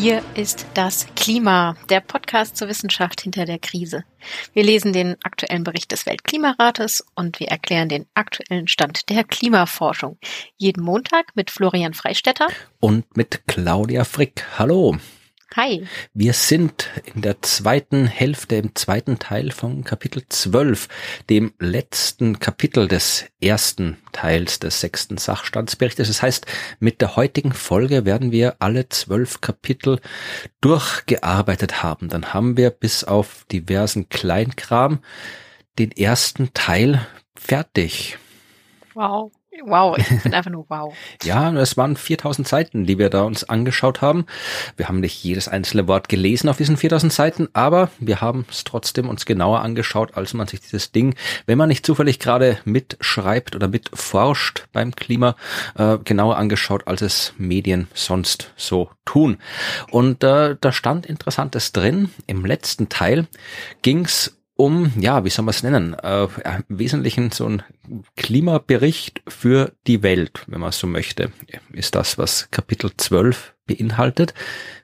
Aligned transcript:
Hier 0.00 0.22
ist 0.36 0.64
das 0.74 1.08
Klima, 1.16 1.74
der 1.90 1.98
Podcast 1.98 2.56
zur 2.56 2.68
Wissenschaft 2.68 3.20
hinter 3.20 3.46
der 3.46 3.58
Krise. 3.58 4.04
Wir 4.52 4.62
lesen 4.62 4.92
den 4.92 5.16
aktuellen 5.24 5.64
Bericht 5.64 5.90
des 5.90 6.06
Weltklimarates 6.06 7.04
und 7.16 7.40
wir 7.40 7.48
erklären 7.48 7.88
den 7.88 8.06
aktuellen 8.14 8.68
Stand 8.68 9.08
der 9.10 9.24
Klimaforschung. 9.24 10.16
Jeden 10.56 10.84
Montag 10.84 11.34
mit 11.34 11.50
Florian 11.50 11.94
Freistetter 11.94 12.46
und 12.78 13.16
mit 13.16 13.42
Claudia 13.48 14.04
Frick. 14.04 14.44
Hallo. 14.56 14.96
Hi. 15.56 15.86
Wir 16.12 16.34
sind 16.34 16.90
in 17.14 17.22
der 17.22 17.40
zweiten 17.40 18.06
Hälfte, 18.06 18.56
im 18.56 18.74
zweiten 18.74 19.18
Teil 19.18 19.50
von 19.50 19.82
Kapitel 19.82 20.22
12, 20.28 20.88
dem 21.30 21.54
letzten 21.58 22.38
Kapitel 22.38 22.86
des 22.86 23.24
ersten 23.40 23.96
Teils 24.12 24.58
des 24.58 24.80
sechsten 24.80 25.16
Sachstandsberichtes. 25.16 26.08
Das 26.08 26.22
heißt, 26.22 26.46
mit 26.80 27.00
der 27.00 27.16
heutigen 27.16 27.52
Folge 27.52 28.04
werden 28.04 28.30
wir 28.30 28.56
alle 28.58 28.90
zwölf 28.90 29.40
Kapitel 29.40 30.00
durchgearbeitet 30.60 31.82
haben. 31.82 32.10
Dann 32.10 32.34
haben 32.34 32.58
wir 32.58 32.70
bis 32.70 33.04
auf 33.04 33.46
diversen 33.50 34.10
Kleinkram 34.10 35.00
den 35.78 35.92
ersten 35.92 36.52
Teil 36.52 37.06
fertig. 37.34 38.18
Wow. 38.92 39.32
Wow, 39.64 39.98
ich 39.98 40.08
bin 40.22 40.34
einfach 40.34 40.50
nur 40.50 40.66
wow. 40.68 40.94
ja, 41.22 41.52
es 41.52 41.76
waren 41.76 41.96
4000 41.96 42.46
Seiten, 42.46 42.86
die 42.86 42.98
wir 42.98 43.10
da 43.10 43.22
uns 43.22 43.44
angeschaut 43.44 44.00
haben. 44.00 44.26
Wir 44.76 44.88
haben 44.88 45.00
nicht 45.00 45.22
jedes 45.24 45.48
einzelne 45.48 45.88
Wort 45.88 46.08
gelesen 46.08 46.48
auf 46.48 46.56
diesen 46.56 46.76
4000 46.76 47.12
Seiten, 47.12 47.48
aber 47.52 47.90
wir 47.98 48.20
haben 48.20 48.46
es 48.50 48.64
trotzdem 48.64 49.08
uns 49.08 49.26
genauer 49.26 49.62
angeschaut, 49.62 50.16
als 50.16 50.34
man 50.34 50.46
sich 50.46 50.60
dieses 50.60 50.92
Ding, 50.92 51.14
wenn 51.46 51.58
man 51.58 51.68
nicht 51.68 51.84
zufällig 51.84 52.18
gerade 52.18 52.58
mitschreibt 52.64 53.56
oder 53.56 53.68
mitforscht 53.68 54.66
beim 54.72 54.94
Klima, 54.94 55.36
äh, 55.76 55.98
genauer 55.98 56.36
angeschaut, 56.36 56.86
als 56.86 57.02
es 57.02 57.34
Medien 57.38 57.88
sonst 57.94 58.52
so 58.56 58.90
tun. 59.04 59.38
Und 59.90 60.22
äh, 60.22 60.56
da 60.60 60.72
stand 60.72 61.06
Interessantes 61.06 61.72
drin. 61.72 62.10
Im 62.26 62.44
letzten 62.44 62.88
Teil 62.88 63.26
ging's 63.82 64.37
um, 64.60 64.92
ja, 64.98 65.24
wie 65.24 65.30
soll 65.30 65.44
man 65.44 65.54
es 65.54 65.62
nennen, 65.62 65.94
äh, 65.94 66.26
im 66.68 66.78
Wesentlichen 66.78 67.30
so 67.30 67.48
ein 67.48 67.62
Klimabericht 68.16 69.22
für 69.28 69.72
die 69.86 70.02
Welt, 70.02 70.42
wenn 70.48 70.60
man 70.60 70.72
so 70.72 70.88
möchte, 70.88 71.30
ist 71.72 71.94
das, 71.94 72.18
was 72.18 72.50
Kapitel 72.50 72.90
12 72.96 73.54
beinhaltet. 73.66 74.34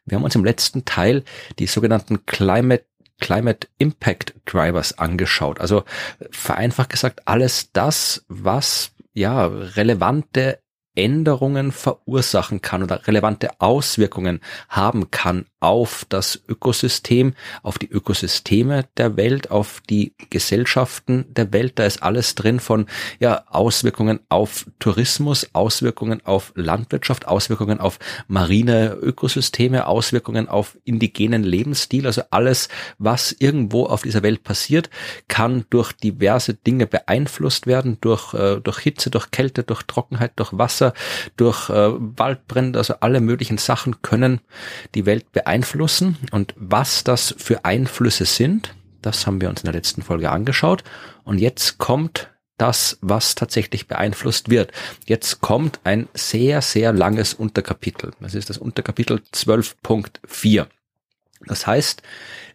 Wir 0.04 0.16
haben 0.16 0.22
uns 0.24 0.36
im 0.36 0.44
letzten 0.44 0.84
Teil 0.84 1.24
die 1.58 1.66
sogenannten 1.66 2.24
Climate 2.24 2.84
Climate 3.20 3.68
Impact 3.78 4.34
Drivers 4.44 4.98
angeschaut. 4.98 5.60
Also 5.60 5.84
vereinfacht 6.30 6.90
gesagt 6.90 7.22
alles 7.26 7.70
das, 7.72 8.24
was 8.28 8.92
ja 9.12 9.46
relevante 9.46 10.58
Änderungen 10.94 11.72
verursachen 11.72 12.60
kann 12.60 12.82
oder 12.82 13.06
relevante 13.06 13.60
Auswirkungen 13.60 14.40
haben 14.68 15.10
kann 15.10 15.46
auf 15.64 16.04
das 16.10 16.42
Ökosystem, 16.46 17.32
auf 17.62 17.78
die 17.78 17.88
Ökosysteme 17.88 18.84
der 18.98 19.16
Welt, 19.16 19.50
auf 19.50 19.80
die 19.88 20.12
Gesellschaften 20.28 21.24
der 21.30 21.54
Welt. 21.54 21.78
Da 21.78 21.86
ist 21.86 22.02
alles 22.02 22.34
drin 22.34 22.60
von 22.60 22.84
ja, 23.18 23.44
Auswirkungen 23.48 24.20
auf 24.28 24.66
Tourismus, 24.78 25.48
Auswirkungen 25.54 26.20
auf 26.26 26.52
Landwirtschaft, 26.54 27.26
Auswirkungen 27.26 27.80
auf 27.80 27.98
marine 28.28 28.92
Ökosysteme, 29.00 29.86
Auswirkungen 29.86 30.50
auf 30.50 30.76
indigenen 30.84 31.44
Lebensstil. 31.44 32.06
Also 32.06 32.20
alles, 32.28 32.68
was 32.98 33.32
irgendwo 33.32 33.86
auf 33.86 34.02
dieser 34.02 34.22
Welt 34.22 34.44
passiert, 34.44 34.90
kann 35.28 35.64
durch 35.70 35.92
diverse 35.92 36.52
Dinge 36.52 36.86
beeinflusst 36.86 37.66
werden, 37.66 37.96
durch, 38.02 38.34
äh, 38.34 38.60
durch 38.60 38.80
Hitze, 38.80 39.08
durch 39.08 39.30
Kälte, 39.30 39.62
durch 39.62 39.84
Trockenheit, 39.84 40.32
durch 40.36 40.50
Wasser, 40.52 40.92
durch 41.38 41.70
äh, 41.70 41.88
Waldbrände. 41.94 42.78
Also 42.78 42.96
alle 43.00 43.22
möglichen 43.22 43.56
Sachen 43.56 44.02
können 44.02 44.42
die 44.94 45.06
Welt 45.06 45.32
beeinflussen 45.32 45.53
beeinflussen 45.54 46.18
und 46.32 46.52
was 46.56 47.04
das 47.04 47.32
für 47.38 47.64
Einflüsse 47.64 48.24
sind, 48.24 48.74
das 49.02 49.24
haben 49.26 49.40
wir 49.40 49.48
uns 49.48 49.60
in 49.60 49.66
der 49.66 49.74
letzten 49.74 50.02
Folge 50.02 50.30
angeschaut. 50.30 50.82
Und 51.22 51.38
jetzt 51.38 51.78
kommt 51.78 52.30
das, 52.56 52.98
was 53.02 53.36
tatsächlich 53.36 53.86
beeinflusst 53.86 54.50
wird. 54.50 54.72
Jetzt 55.06 55.40
kommt 55.40 55.78
ein 55.84 56.08
sehr, 56.12 56.60
sehr 56.60 56.92
langes 56.92 57.34
Unterkapitel. 57.34 58.12
Das 58.20 58.34
ist 58.34 58.50
das 58.50 58.58
Unterkapitel 58.58 59.20
12.4. 59.32 60.66
Das 61.46 61.66
heißt, 61.68 62.02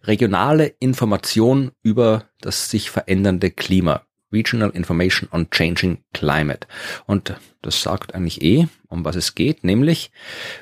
regionale 0.04 0.68
Information 0.80 1.72
über 1.82 2.26
das 2.42 2.70
sich 2.70 2.90
verändernde 2.90 3.52
Klima. 3.52 4.02
Regional 4.32 4.70
Information 4.72 5.30
on 5.32 5.50
Changing 5.50 6.04
Climate. 6.14 6.68
Und 7.06 7.36
das 7.62 7.82
sagt 7.82 8.14
eigentlich 8.16 8.42
eh, 8.42 8.68
um 8.88 9.06
was 9.06 9.16
es 9.16 9.36
geht, 9.36 9.64
nämlich 9.64 10.12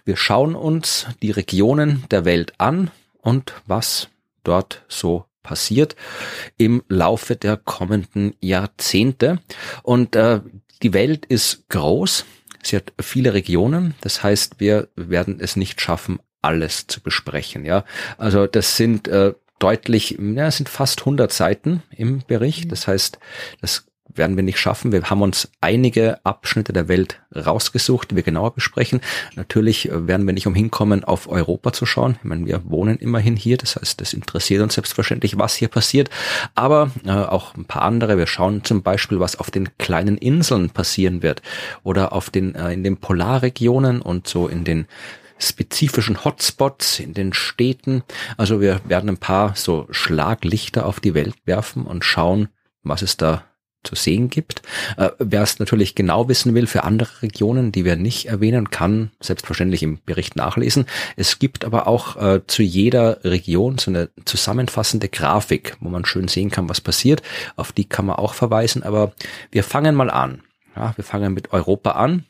wir 0.06 0.18
schauen 0.18 0.56
uns 0.56 1.08
die 1.22 1.32
Regionen 1.32 2.04
der 2.12 2.26
Welt 2.26 2.54
an 2.58 2.92
und 3.22 3.54
was 3.66 4.10
dort 4.44 4.86
so 4.88 5.26
passiert 5.44 5.96
im 6.58 6.84
Laufe 6.90 7.36
der 7.36 7.58
kommenden 7.58 8.34
Jahrzehnte. 8.42 9.40
Und 9.84 10.16
äh, 10.16 10.42
die 10.84 10.94
Welt 10.94 11.26
ist 11.26 11.70
groß, 11.70 12.26
sie 12.64 12.76
hat 12.76 12.94
viele 13.00 13.34
Regionen, 13.34 13.96
das 14.02 14.24
heißt, 14.24 14.60
wir 14.60 14.90
werden 14.96 15.40
es 15.40 15.56
nicht 15.56 15.82
schaffen, 15.82 16.20
alles 16.42 16.88
zu 16.88 17.02
besprechen. 17.02 17.66
Ja, 17.66 17.84
also 18.18 18.46
das 18.48 18.78
sind 18.78 19.08
äh, 19.08 19.34
deutlich, 19.60 20.18
ja, 20.20 20.48
es 20.48 20.58
sind 20.58 20.70
fast 20.70 21.02
100 21.02 21.32
Seiten 21.32 21.84
im 21.92 22.22
Bericht. 22.28 22.66
Mhm. 22.66 22.70
Das 22.70 22.88
heißt, 22.88 23.20
das 23.62 23.88
werden 24.18 24.36
wir 24.36 24.44
nicht 24.44 24.60
schaffen. 24.60 24.92
Wir 24.92 25.04
haben 25.10 25.22
uns 25.22 25.52
einige 25.62 26.24
Abschnitte 26.26 26.74
der 26.74 26.88
Welt 26.88 27.22
rausgesucht, 27.36 28.12
die 28.12 28.16
wir 28.16 28.24
genauer 28.24 28.54
besprechen. 28.54 29.02
Natürlich 29.36 29.90
äh, 29.90 30.08
werden 30.08 30.26
wir 30.26 30.34
nicht 30.34 30.48
umhin 30.48 30.72
kommen, 30.72 31.04
auf 31.04 31.28
Europa 31.30 31.74
zu 31.74 31.86
schauen. 31.86 32.18
Ich 32.20 32.24
meine, 32.24 32.46
wir 32.46 32.70
wohnen 32.70 32.98
immerhin 32.98 33.36
hier, 33.36 33.58
das 33.58 33.76
heißt, 33.76 34.02
das 34.02 34.14
interessiert 34.14 34.62
uns 34.62 34.76
selbstverständlich, 34.76 35.38
was 35.38 35.56
hier 35.56 35.68
passiert. 35.68 36.10
Aber 36.56 36.92
äh, 37.06 37.12
auch 37.12 37.56
ein 37.56 37.66
paar 37.66 37.84
andere. 37.84 38.18
Wir 38.18 38.28
schauen 38.28 38.64
zum 38.64 38.82
Beispiel, 38.82 39.20
was 39.20 39.38
auf 39.38 39.52
den 39.52 39.70
kleinen 39.78 40.18
Inseln 40.18 40.70
passieren 40.70 41.22
wird 41.22 41.42
oder 41.84 42.14
auf 42.14 42.30
den 42.30 42.56
äh, 42.56 42.74
in 42.74 42.84
den 42.84 42.98
Polarregionen 42.98 44.02
und 44.02 44.28
so 44.28 44.48
in 44.48 44.64
den 44.64 44.88
spezifischen 45.40 46.24
Hotspots 46.24 47.00
in 47.00 47.14
den 47.14 47.34
Städten. 47.34 48.04
Also 48.38 48.62
wir 48.62 48.82
werden 48.86 49.10
ein 49.10 49.18
paar 49.18 49.56
so 49.56 49.88
Schlaglichter 49.92 50.86
auf 50.86 51.00
die 51.00 51.14
Welt 51.14 51.36
werfen 51.46 51.86
und 51.86 52.06
schauen, 52.06 52.50
was 52.84 53.02
es 53.02 53.18
da 53.18 53.44
zu 53.84 53.96
sehen 53.96 54.30
gibt. 54.30 54.62
Äh, 54.98 55.12
Wer 55.20 55.42
es 55.42 55.60
natürlich 55.60 55.96
genau 55.96 56.28
wissen 56.28 56.54
will 56.54 56.68
für 56.68 56.84
andere 56.84 57.22
Regionen, 57.22 57.72
die 57.72 57.86
wir 57.86 57.96
nicht 57.96 58.26
erwähnen, 58.26 58.70
kann 58.70 59.12
selbstverständlich 59.20 59.84
im 59.84 60.00
Bericht 60.06 60.36
nachlesen. 60.36 60.86
Es 61.16 61.40
gibt 61.40 61.64
aber 61.64 61.88
auch 61.88 62.18
äh, 62.18 62.42
zu 62.48 62.64
jeder 62.64 63.24
Region 63.24 63.78
so 63.78 63.92
eine 63.92 64.10
zusammenfassende 64.26 65.08
Grafik, 65.10 65.78
wo 65.80 65.90
man 65.90 66.06
schön 66.06 66.28
sehen 66.28 66.52
kann, 66.52 66.70
was 66.70 66.82
passiert. 66.82 67.22
Auf 67.56 67.72
die 67.72 67.86
kann 67.86 68.06
man 68.06 68.18
auch 68.18 68.34
verweisen. 68.34 68.84
Aber 68.84 69.14
wir 69.52 69.64
fangen 69.64 69.96
mal 69.96 70.10
an. 70.10 70.42
Ja, 70.76 70.94
wir 70.96 71.04
fangen 71.04 71.34
mit 71.34 71.54
Europa 71.54 71.92
an. 71.92 72.26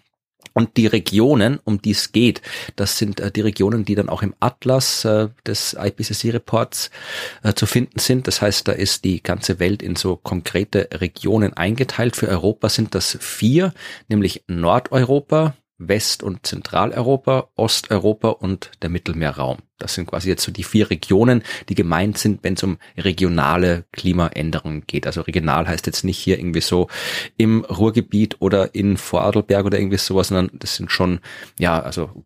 Und 0.53 0.75
die 0.77 0.87
Regionen, 0.87 1.59
um 1.65 1.81
die 1.81 1.91
es 1.91 2.11
geht, 2.11 2.41
das 2.75 2.97
sind 2.97 3.19
äh, 3.19 3.31
die 3.31 3.41
Regionen, 3.41 3.85
die 3.85 3.93
dann 3.93 4.09
auch 4.09 4.23
im 4.23 4.33
Atlas 4.39 5.05
äh, 5.05 5.29
des 5.45 5.77
IPCC-Reports 5.79 6.89
äh, 7.43 7.53
zu 7.53 7.67
finden 7.67 7.99
sind. 7.99 8.27
Das 8.27 8.41
heißt, 8.41 8.67
da 8.67 8.71
ist 8.71 9.03
die 9.03 9.21
ganze 9.21 9.59
Welt 9.59 9.83
in 9.83 9.95
so 9.95 10.15
konkrete 10.15 10.89
Regionen 10.93 11.53
eingeteilt. 11.53 12.15
Für 12.15 12.27
Europa 12.27 12.69
sind 12.69 12.95
das 12.95 13.17
vier, 13.21 13.71
nämlich 14.07 14.45
Nordeuropa, 14.47 15.55
West- 15.77 16.23
und 16.23 16.45
Zentraleuropa, 16.45 17.49
Osteuropa 17.55 18.29
und 18.29 18.71
der 18.81 18.89
Mittelmeerraum. 18.89 19.59
Das 19.77 19.93
sind 19.93 20.07
quasi 20.07 20.29
jetzt 20.29 20.43
so 20.43 20.51
die 20.51 20.63
vier 20.63 20.89
Regionen, 20.89 21.43
die 21.69 21.75
gemeint 21.75 22.17
sind, 22.17 22.43
wenn 22.43 22.55
es 22.55 22.63
um 22.63 22.79
regionale 22.97 23.85
Klimaänderungen 23.91 24.85
geht. 24.87 25.05
Also 25.05 25.21
regional 25.21 25.67
heißt 25.67 25.85
jetzt 25.85 26.03
nicht 26.03 26.17
hier 26.17 26.39
irgendwie 26.39 26.61
so 26.61 26.87
im 27.37 27.63
Ruhrgebiet 27.63 28.37
oder 28.39 28.73
in 28.73 28.97
Vorarlberg 28.97 29.65
oder 29.65 29.79
irgendwie 29.79 29.97
sowas, 29.97 30.29
sondern 30.29 30.49
das 30.57 30.75
sind 30.75 30.91
schon, 30.91 31.19
ja, 31.59 31.79
also 31.79 32.25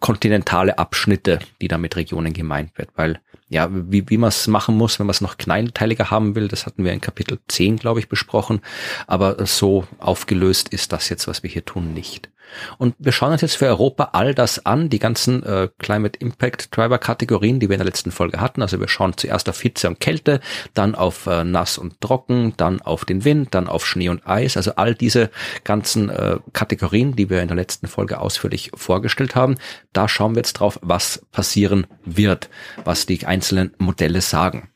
kontinentale 0.00 0.78
Abschnitte, 0.78 1.38
die 1.60 1.68
da 1.68 1.78
mit 1.78 1.94
Regionen 1.94 2.32
gemeint 2.32 2.76
wird, 2.78 2.88
weil 2.96 3.20
ja, 3.48 3.68
wie, 3.70 4.08
wie 4.08 4.16
man 4.16 4.28
es 4.28 4.46
machen 4.46 4.76
muss, 4.76 4.98
wenn 4.98 5.06
man 5.06 5.12
es 5.12 5.20
noch 5.20 5.36
kleinteiliger 5.36 6.10
haben 6.10 6.36
will, 6.36 6.46
das 6.46 6.66
hatten 6.66 6.84
wir 6.84 6.92
in 6.92 7.00
Kapitel 7.00 7.38
10, 7.48 7.76
glaube 7.76 7.98
ich, 7.98 8.08
besprochen, 8.08 8.60
aber 9.08 9.44
so 9.44 9.86
aufgelöst 9.98 10.68
ist 10.68 10.92
das 10.92 11.08
jetzt, 11.08 11.26
was 11.26 11.42
wir 11.42 11.50
hier 11.50 11.64
tun, 11.64 11.92
nicht. 11.92 12.30
Und 12.78 12.94
wir 12.98 13.12
schauen 13.12 13.32
uns 13.32 13.40
jetzt 13.40 13.56
für 13.56 13.66
Europa 13.66 14.10
all 14.12 14.34
das 14.34 14.64
an, 14.66 14.88
die 14.88 14.98
ganzen 14.98 15.42
äh, 15.42 15.68
Climate 15.78 16.18
Impact 16.18 16.76
Driver 16.76 16.98
Kategorien, 16.98 17.60
die 17.60 17.68
wir 17.68 17.74
in 17.74 17.80
der 17.80 17.86
letzten 17.86 18.10
Folge 18.10 18.40
hatten. 18.40 18.62
Also 18.62 18.80
wir 18.80 18.88
schauen 18.88 19.16
zuerst 19.16 19.48
auf 19.48 19.60
Hitze 19.60 19.88
und 19.88 20.00
Kälte, 20.00 20.40
dann 20.74 20.94
auf 20.94 21.26
äh, 21.26 21.44
nass 21.44 21.78
und 21.78 22.00
trocken, 22.00 22.54
dann 22.56 22.80
auf 22.82 23.04
den 23.04 23.24
Wind, 23.24 23.54
dann 23.54 23.68
auf 23.68 23.86
Schnee 23.86 24.08
und 24.08 24.26
Eis. 24.26 24.56
Also 24.56 24.72
all 24.76 24.94
diese 24.94 25.30
ganzen 25.64 26.10
äh, 26.10 26.38
Kategorien, 26.52 27.16
die 27.16 27.30
wir 27.30 27.42
in 27.42 27.48
der 27.48 27.56
letzten 27.56 27.86
Folge 27.86 28.20
ausführlich 28.20 28.70
vorgestellt 28.74 29.34
haben. 29.34 29.56
Da 29.92 30.08
schauen 30.08 30.34
wir 30.34 30.40
jetzt 30.40 30.54
drauf, 30.54 30.78
was 30.82 31.24
passieren 31.32 31.86
wird, 32.04 32.48
was 32.84 33.06
die 33.06 33.26
einzelnen 33.26 33.74
Modelle 33.78 34.20
sagen. 34.20 34.70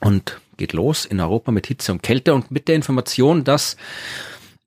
Und 0.00 0.40
geht 0.56 0.72
los 0.74 1.06
in 1.06 1.20
Europa 1.20 1.50
mit 1.52 1.66
Hitze 1.66 1.90
und 1.90 2.02
Kälte 2.02 2.34
und 2.34 2.50
mit 2.50 2.68
der 2.68 2.76
Information, 2.76 3.44
dass 3.44 3.76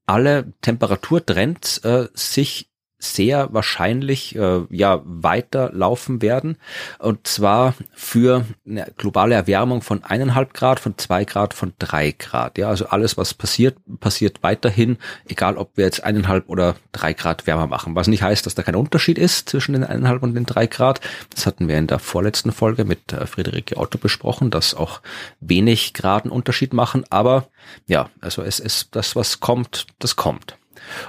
alle 0.05 0.53
Temperaturtrends 0.61 1.79
äh, 1.79 2.07
sich 2.13 2.69
sehr 3.03 3.53
wahrscheinlich 3.53 4.35
äh, 4.35 4.61
ja 4.69 5.01
weiterlaufen 5.03 6.21
werden 6.21 6.57
und 6.99 7.27
zwar 7.27 7.75
für 7.93 8.45
eine 8.67 8.91
globale 8.97 9.35
Erwärmung 9.35 9.81
von 9.81 10.03
eineinhalb 10.03 10.53
Grad, 10.53 10.79
von 10.79 10.97
zwei 10.97 11.25
Grad, 11.25 11.53
von 11.53 11.73
drei 11.79 12.11
Grad. 12.11 12.57
Ja, 12.57 12.69
also 12.69 12.87
alles, 12.87 13.17
was 13.17 13.33
passiert, 13.33 13.77
passiert 13.99 14.41
weiterhin, 14.41 14.97
egal 15.27 15.57
ob 15.57 15.75
wir 15.75 15.85
jetzt 15.85 16.03
eineinhalb 16.03 16.49
oder 16.49 16.75
drei 16.91 17.13
Grad 17.13 17.47
wärmer 17.47 17.67
machen. 17.67 17.95
Was 17.95 18.07
nicht 18.07 18.23
heißt, 18.23 18.45
dass 18.45 18.55
da 18.55 18.63
kein 18.63 18.75
Unterschied 18.75 19.17
ist 19.17 19.49
zwischen 19.49 19.73
den 19.73 19.83
eineinhalb 19.83 20.23
und 20.23 20.35
den 20.35 20.45
drei 20.45 20.67
Grad. 20.67 21.01
Das 21.33 21.45
hatten 21.45 21.67
wir 21.67 21.77
in 21.77 21.87
der 21.87 21.99
vorletzten 21.99 22.51
Folge 22.51 22.85
mit 22.85 23.13
äh, 23.13 23.25
Friederike 23.25 23.77
Otto 23.77 23.97
besprochen, 23.97 24.51
dass 24.51 24.73
auch 24.73 25.01
wenig 25.39 25.93
Graden 25.93 26.31
Unterschied 26.31 26.73
machen. 26.73 27.03
Aber 27.09 27.47
ja, 27.87 28.09
also 28.21 28.41
es 28.41 28.59
ist 28.59 28.95
das, 28.95 29.15
was 29.15 29.39
kommt, 29.39 29.87
das 29.99 30.15
kommt. 30.15 30.57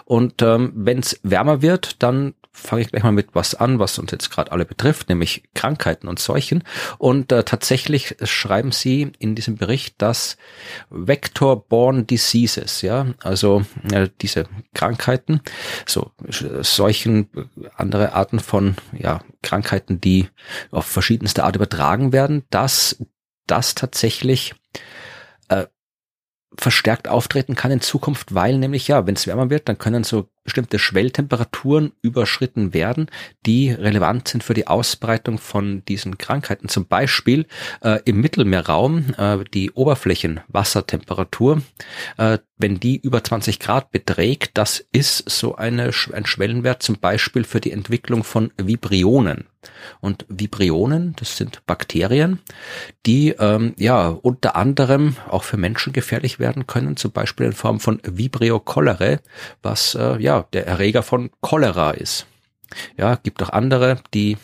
Und 0.04 0.42
ähm, 0.42 0.72
wenn 0.74 0.98
es 0.98 1.18
wärmer 1.22 1.62
wird, 1.62 2.02
dann 2.02 2.34
fange 2.54 2.82
ich 2.82 2.88
gleich 2.88 3.02
mal 3.02 3.10
mit 3.10 3.34
was 3.34 3.56
an, 3.56 3.80
was 3.80 3.98
uns 3.98 4.12
jetzt 4.12 4.30
gerade 4.30 4.52
alle 4.52 4.64
betrifft, 4.64 5.08
nämlich 5.08 5.42
Krankheiten 5.54 6.06
und 6.06 6.20
Seuchen. 6.20 6.62
Und 6.98 7.32
äh, 7.32 7.42
tatsächlich 7.42 8.16
schreiben 8.22 8.70
Sie 8.70 9.10
in 9.18 9.34
diesem 9.34 9.56
Bericht, 9.56 10.00
dass 10.00 10.36
Vector-borne 10.88 12.04
Diseases, 12.04 12.80
ja, 12.82 13.06
also 13.22 13.64
äh, 13.92 14.08
diese 14.20 14.44
Krankheiten, 14.72 15.40
so 15.84 16.12
Seuchen, 16.28 17.28
andere 17.76 18.12
Arten 18.12 18.38
von 18.38 18.76
ja, 18.96 19.20
Krankheiten, 19.42 20.00
die 20.00 20.28
auf 20.70 20.86
verschiedenste 20.86 21.42
Art 21.42 21.56
übertragen 21.56 22.12
werden, 22.12 22.44
dass 22.50 23.04
das 23.46 23.74
tatsächlich 23.74 24.54
verstärkt 26.58 27.08
auftreten 27.08 27.54
kann 27.54 27.70
in 27.70 27.80
Zukunft, 27.80 28.34
weil 28.34 28.58
nämlich 28.58 28.88
ja, 28.88 29.06
wenn 29.06 29.14
es 29.14 29.26
wärmer 29.26 29.50
wird, 29.50 29.68
dann 29.68 29.78
können 29.78 30.04
so 30.04 30.28
bestimmte 30.44 30.78
Schwelltemperaturen 30.78 31.92
überschritten 32.02 32.74
werden, 32.74 33.10
die 33.46 33.70
relevant 33.70 34.28
sind 34.28 34.44
für 34.44 34.54
die 34.54 34.66
Ausbreitung 34.66 35.38
von 35.38 35.84
diesen 35.86 36.18
Krankheiten. 36.18 36.68
Zum 36.68 36.86
Beispiel 36.86 37.46
äh, 37.82 38.00
im 38.04 38.20
Mittelmeerraum 38.20 39.14
äh, 39.16 39.38
die 39.52 39.72
Oberflächenwassertemperatur, 39.72 41.62
äh, 42.18 42.38
wenn 42.56 42.78
die 42.78 42.96
über 42.98 43.24
20 43.24 43.58
Grad 43.58 43.90
beträgt, 43.90 44.52
das 44.54 44.84
ist 44.92 45.28
so 45.28 45.56
eine, 45.56 45.90
ein 46.12 46.26
Schwellenwert 46.26 46.82
zum 46.82 46.98
Beispiel 46.98 47.44
für 47.44 47.60
die 47.60 47.72
Entwicklung 47.72 48.22
von 48.22 48.52
Vibrionen. 48.56 49.46
Und 50.00 50.26
Vibrionen, 50.28 51.14
das 51.16 51.36
sind 51.36 51.64
Bakterien, 51.66 52.40
die 53.06 53.30
ähm, 53.30 53.74
ja 53.78 54.08
unter 54.08 54.56
anderem 54.56 55.16
auch 55.28 55.42
für 55.42 55.56
Menschen 55.56 55.92
gefährlich 55.92 56.38
werden 56.38 56.66
können, 56.66 56.96
zum 56.96 57.12
Beispiel 57.12 57.46
in 57.46 57.52
Form 57.52 57.80
von 57.80 58.00
Vibrio 58.04 58.60
cholerae, 58.60 59.18
was 59.62 59.94
äh, 59.94 60.18
ja 60.18 60.33
der 60.42 60.66
Erreger 60.66 61.02
von 61.02 61.30
Cholera 61.40 61.92
ist. 61.92 62.26
Ja, 62.96 63.16
gibt 63.16 63.42
auch 63.42 63.50
andere, 63.50 63.98
die 64.12 64.36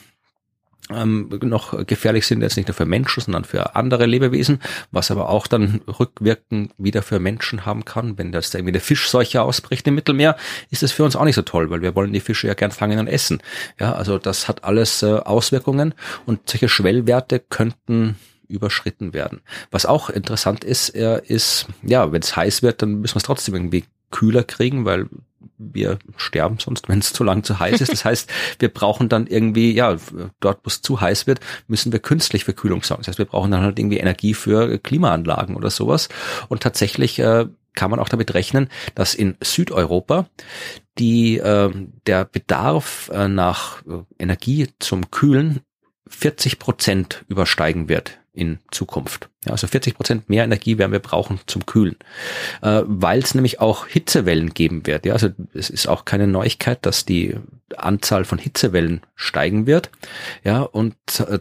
ähm, 0.91 1.29
noch 1.43 1.87
gefährlich 1.87 2.27
sind, 2.27 2.43
jetzt 2.43 2.57
nicht 2.57 2.69
nur 2.69 2.75
für 2.75 2.87
Menschen, 2.87 3.21
sondern 3.21 3.45
für 3.45 3.77
andere 3.77 4.07
Lebewesen, 4.07 4.61
was 4.91 5.11
aber 5.11 5.29
auch 5.29 5.47
dann 5.47 5.81
rückwirkend 5.87 6.73
wieder 6.79 7.03
für 7.03 7.21
Menschen 7.21 7.67
haben 7.67 7.85
kann. 7.85 8.19
Wenn 8.19 8.33
das 8.33 8.51
da 8.51 8.59
irgendwie 8.59 8.73
eine 8.73 8.81
Fischseuche 8.81 9.43
ausbricht 9.43 9.87
im 9.87 9.95
Mittelmeer, 9.95 10.37
ist 10.71 10.83
das 10.83 10.93
für 10.93 11.05
uns 11.05 11.17
auch 11.17 11.25
nicht 11.25 11.37
so 11.37 11.43
toll, 11.43 11.71
weil 11.71 11.83
wir 11.83 11.95
wollen 11.95 12.13
die 12.13 12.21
Fische 12.21 12.49
ja 12.49 12.55
gern 12.55 12.71
fangen 12.71 12.99
und 12.99 13.07
essen. 13.07 13.41
Ja, 13.79 13.93
also 13.93 14.19
das 14.19 14.49
hat 14.49 14.65
alles 14.65 15.03
äh, 15.03 15.07
Auswirkungen 15.07 15.95
und 16.27 16.49
solche 16.49 16.69
Schwellwerte 16.69 17.41
könnten 17.41 18.17
überschritten 18.49 19.15
werden. 19.15 19.43
Was 19.71 19.87
auch 19.87 20.11
interessant 20.11 20.65
ist, 20.65 20.89
ist, 20.89 21.67
ja, 21.83 22.11
wenn 22.11 22.21
es 22.21 22.35
heiß 22.35 22.65
wird, 22.65 22.83
dann 22.83 22.95
müssen 22.95 23.15
wir 23.15 23.19
es 23.19 23.23
trotzdem 23.23 23.55
irgendwie 23.55 23.85
kühler 24.11 24.45
kriegen, 24.45 24.85
weil 24.85 25.09
wir 25.61 25.99
sterben 26.17 26.59
sonst, 26.59 26.89
wenn 26.89 26.99
es 26.99 27.13
zu 27.13 27.25
lang 27.25 27.45
zu 27.45 27.59
heiß 27.59 27.81
ist. 27.81 27.93
Das 27.93 28.05
heißt, 28.05 28.31
wir 28.59 28.69
brauchen 28.69 29.09
dann 29.09 29.27
irgendwie, 29.27 29.73
ja, 29.73 29.97
dort, 30.41 30.61
wo 30.65 30.69
es 30.69 30.83
zu 30.83 31.01
heiß 31.01 31.27
wird, 31.27 31.41
müssen 31.69 31.93
wir 31.93 32.01
künstlich 32.01 32.45
für 32.45 32.55
Kühlung 32.55 32.83
sorgen. 32.83 33.03
Das 33.03 33.09
heißt, 33.09 33.19
wir 33.19 33.27
brauchen 33.27 33.51
dann 33.51 33.63
halt 33.63 33.79
irgendwie 33.79 33.99
Energie 33.99 34.35
für 34.35 34.79
Klimaanlagen 34.79 35.57
oder 35.57 35.71
sowas. 35.71 36.09
Und 36.49 36.63
tatsächlich 36.63 37.19
äh, 37.19 37.47
kann 37.75 37.91
man 37.91 38.01
auch 38.01 38.09
damit 38.09 38.35
rechnen, 38.35 38.69
dass 38.95 39.15
in 39.15 39.37
Südeuropa 39.43 40.27
die, 40.99 41.39
äh, 41.39 41.71
der 42.07 42.25
Bedarf 42.25 43.11
äh, 43.13 43.29
nach 43.29 43.83
äh, 43.87 44.03
Energie 44.19 44.69
zum 44.79 45.11
Kühlen 45.11 45.61
40 46.09 46.59
Prozent 46.59 47.25
übersteigen 47.29 47.89
wird 47.89 48.20
in 48.33 48.59
Zukunft. 48.71 49.29
Ja, 49.45 49.53
also 49.53 49.67
40 49.67 49.95
Prozent 49.95 50.29
mehr 50.29 50.45
Energie 50.45 50.79
werden 50.79 50.93
wir 50.93 51.01
brauchen 51.01 51.41
zum 51.47 51.67
Kühlen, 51.67 51.97
äh, 52.63 52.83
weil 52.85 53.21
es 53.21 53.35
nämlich 53.35 53.61
auch 53.61 53.87
Hitzewellen 53.87 54.55
geben 54.55 54.87
wird. 54.87 55.05
Ja, 55.05 55.15
also 55.15 55.31
es 55.53 55.71
ist 55.71 55.89
auch 55.89 56.05
keine 56.05 56.27
Neuigkeit, 56.27 56.85
dass 56.87 57.05
die 57.05 57.37
Anzahl 57.77 58.25
von 58.25 58.39
Hitzewellen 58.39 59.01
steigen 59.15 59.67
wird. 59.67 59.91
Ja, 60.45 60.63
und 60.63 60.95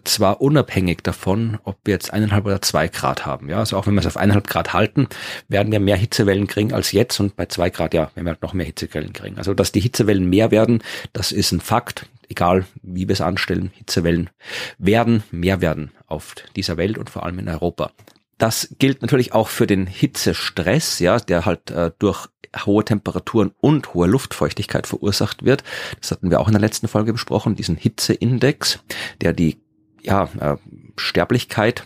zwar 0.03 0.41
unabhängig 0.41 0.99
davon, 1.03 1.59
ob 1.63 1.77
wir 1.83 1.93
jetzt 1.93 2.13
eineinhalb 2.13 2.45
oder 2.45 2.61
zwei 2.61 2.87
Grad 2.87 3.25
haben. 3.25 3.49
Ja, 3.49 3.59
also 3.59 3.77
auch 3.77 3.85
wenn 3.85 3.93
wir 3.93 4.01
es 4.01 4.07
auf 4.07 4.17
eineinhalb 4.17 4.47
Grad 4.47 4.73
halten, 4.73 5.07
werden 5.47 5.71
wir 5.71 5.79
mehr 5.79 5.97
Hitzewellen 5.97 6.47
kriegen 6.47 6.73
als 6.73 6.91
jetzt 6.91 7.19
und 7.19 7.35
bei 7.35 7.45
zwei 7.47 7.69
Grad 7.69 7.93
ja, 7.93 8.11
werden 8.15 8.25
wir 8.25 8.31
halt 8.31 8.41
noch 8.41 8.53
mehr 8.53 8.65
Hitzewellen 8.65 9.13
kriegen. 9.13 9.37
Also 9.37 9.53
dass 9.53 9.71
die 9.71 9.81
Hitzewellen 9.81 10.29
mehr 10.29 10.51
werden, 10.51 10.81
das 11.13 11.31
ist 11.31 11.51
ein 11.51 11.61
Fakt 11.61 12.05
egal 12.29 12.65
wie 12.81 13.07
wir 13.07 13.13
es 13.13 13.21
anstellen, 13.21 13.71
Hitzewellen 13.73 14.29
werden 14.77 15.23
mehr 15.31 15.61
werden 15.61 15.91
auf 16.07 16.35
dieser 16.55 16.77
Welt 16.77 16.97
und 16.97 17.09
vor 17.09 17.25
allem 17.25 17.39
in 17.39 17.49
Europa. 17.49 17.91
Das 18.37 18.73
gilt 18.79 19.01
natürlich 19.01 19.33
auch 19.33 19.49
für 19.49 19.67
den 19.67 19.85
Hitzestress, 19.85 20.99
ja, 20.99 21.19
der 21.19 21.45
halt 21.45 21.71
äh, 21.71 21.91
durch 21.99 22.27
hohe 22.65 22.85
Temperaturen 22.85 23.51
und 23.59 23.93
hohe 23.93 24.07
Luftfeuchtigkeit 24.07 24.87
verursacht 24.87 25.43
wird. 25.43 25.63
Das 25.99 26.11
hatten 26.11 26.31
wir 26.31 26.39
auch 26.39 26.47
in 26.47 26.53
der 26.53 26.61
letzten 26.61 26.87
Folge 26.87 27.11
besprochen, 27.11 27.55
diesen 27.55 27.75
Hitzeindex, 27.75 28.79
der 29.21 29.33
die 29.33 29.59
ja, 30.01 30.29
äh, 30.39 30.55
Sterblichkeit 30.95 31.85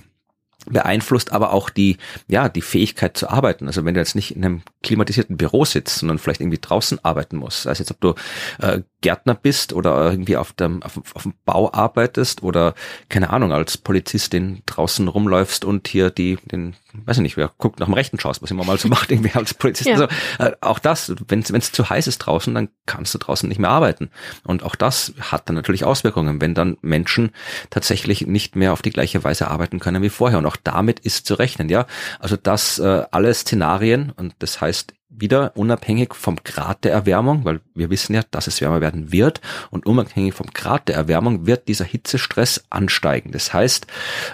beeinflusst 0.65 1.31
aber 1.31 1.51
auch 1.51 1.69
die, 1.69 1.97
ja, 2.27 2.49
die 2.49 2.61
Fähigkeit 2.61 3.17
zu 3.17 3.29
arbeiten. 3.29 3.67
Also 3.67 3.85
wenn 3.85 3.93
du 3.93 3.99
jetzt 3.99 4.15
nicht 4.15 4.35
in 4.35 4.45
einem 4.45 4.61
klimatisierten 4.81 5.37
Büro 5.37 5.65
sitzt, 5.65 5.99
sondern 5.99 6.19
vielleicht 6.19 6.41
irgendwie 6.41 6.59
draußen 6.61 7.03
arbeiten 7.03 7.37
musst, 7.37 7.65
es 7.65 7.79
jetzt, 7.79 7.91
ob 7.91 8.01
du 8.01 8.15
äh, 8.59 8.81
Gärtner 9.01 9.35
bist 9.35 9.73
oder 9.73 10.11
irgendwie 10.11 10.37
auf 10.37 10.53
dem, 10.53 10.81
auf, 10.83 10.99
auf 11.13 11.23
dem 11.23 11.33
Bau 11.45 11.73
arbeitest 11.73 12.43
oder, 12.43 12.73
keine 13.09 13.29
Ahnung, 13.29 13.51
als 13.51 13.77
Polizistin 13.77 14.61
draußen 14.65 15.07
rumläufst 15.07 15.65
und 15.65 15.87
hier 15.87 16.09
die, 16.09 16.37
den, 16.45 16.75
weiß 16.93 17.17
ich 17.17 17.23
nicht, 17.23 17.37
wer 17.37 17.51
guckt 17.57 17.79
nach 17.79 17.87
dem 17.87 17.93
Rechten 17.93 18.19
schaust, 18.19 18.41
was 18.41 18.51
immer 18.51 18.63
mal 18.63 18.77
so 18.77 18.87
macht, 18.89 19.11
irgendwie 19.11 19.33
als 19.33 19.53
Polizist. 19.53 19.89
Ja. 19.89 19.95
Also, 19.95 20.07
äh, 20.39 20.51
auch 20.61 20.79
das, 20.79 21.13
wenn 21.27 21.39
es 21.39 21.71
zu 21.71 21.89
heiß 21.89 22.07
ist 22.07 22.19
draußen, 22.19 22.53
dann 22.53 22.69
kannst 22.85 23.13
du 23.13 23.17
draußen 23.17 23.49
nicht 23.49 23.59
mehr 23.59 23.69
arbeiten. 23.69 24.09
Und 24.43 24.63
auch 24.63 24.75
das 24.75 25.13
hat 25.19 25.49
dann 25.49 25.55
natürlich 25.55 25.85
Auswirkungen, 25.85 26.41
wenn 26.41 26.53
dann 26.53 26.77
Menschen 26.81 27.31
tatsächlich 27.69 28.27
nicht 28.27 28.55
mehr 28.55 28.73
auf 28.73 28.81
die 28.81 28.91
gleiche 28.91 29.23
Weise 29.23 29.49
arbeiten 29.49 29.79
können 29.79 30.01
wie 30.01 30.09
vorher. 30.09 30.37
Und 30.37 30.45
auch 30.45 30.57
damit 30.63 30.99
ist 30.99 31.25
zu 31.25 31.35
rechnen, 31.35 31.69
ja. 31.69 31.85
Also 32.19 32.37
das 32.37 32.79
äh, 32.79 33.03
alle 33.11 33.33
Szenarien, 33.33 34.11
und 34.15 34.35
das 34.39 34.61
heißt 34.61 34.93
wieder 35.15 35.55
unabhängig 35.55 36.13
vom 36.15 36.37
Grad 36.43 36.83
der 36.83 36.91
Erwärmung, 36.91 37.45
weil 37.45 37.61
wir 37.73 37.89
wissen 37.89 38.13
ja, 38.13 38.21
dass 38.31 38.47
es 38.47 38.61
wärmer 38.61 38.81
werden 38.81 39.11
wird 39.11 39.41
und 39.71 39.85
unabhängig 39.85 40.33
vom 40.33 40.47
Grad 40.47 40.87
der 40.87 40.95
Erwärmung 40.95 41.45
wird 41.45 41.67
dieser 41.67 41.85
Hitzestress 41.85 42.65
ansteigen. 42.69 43.31
Das 43.31 43.53
heißt, 43.53 43.87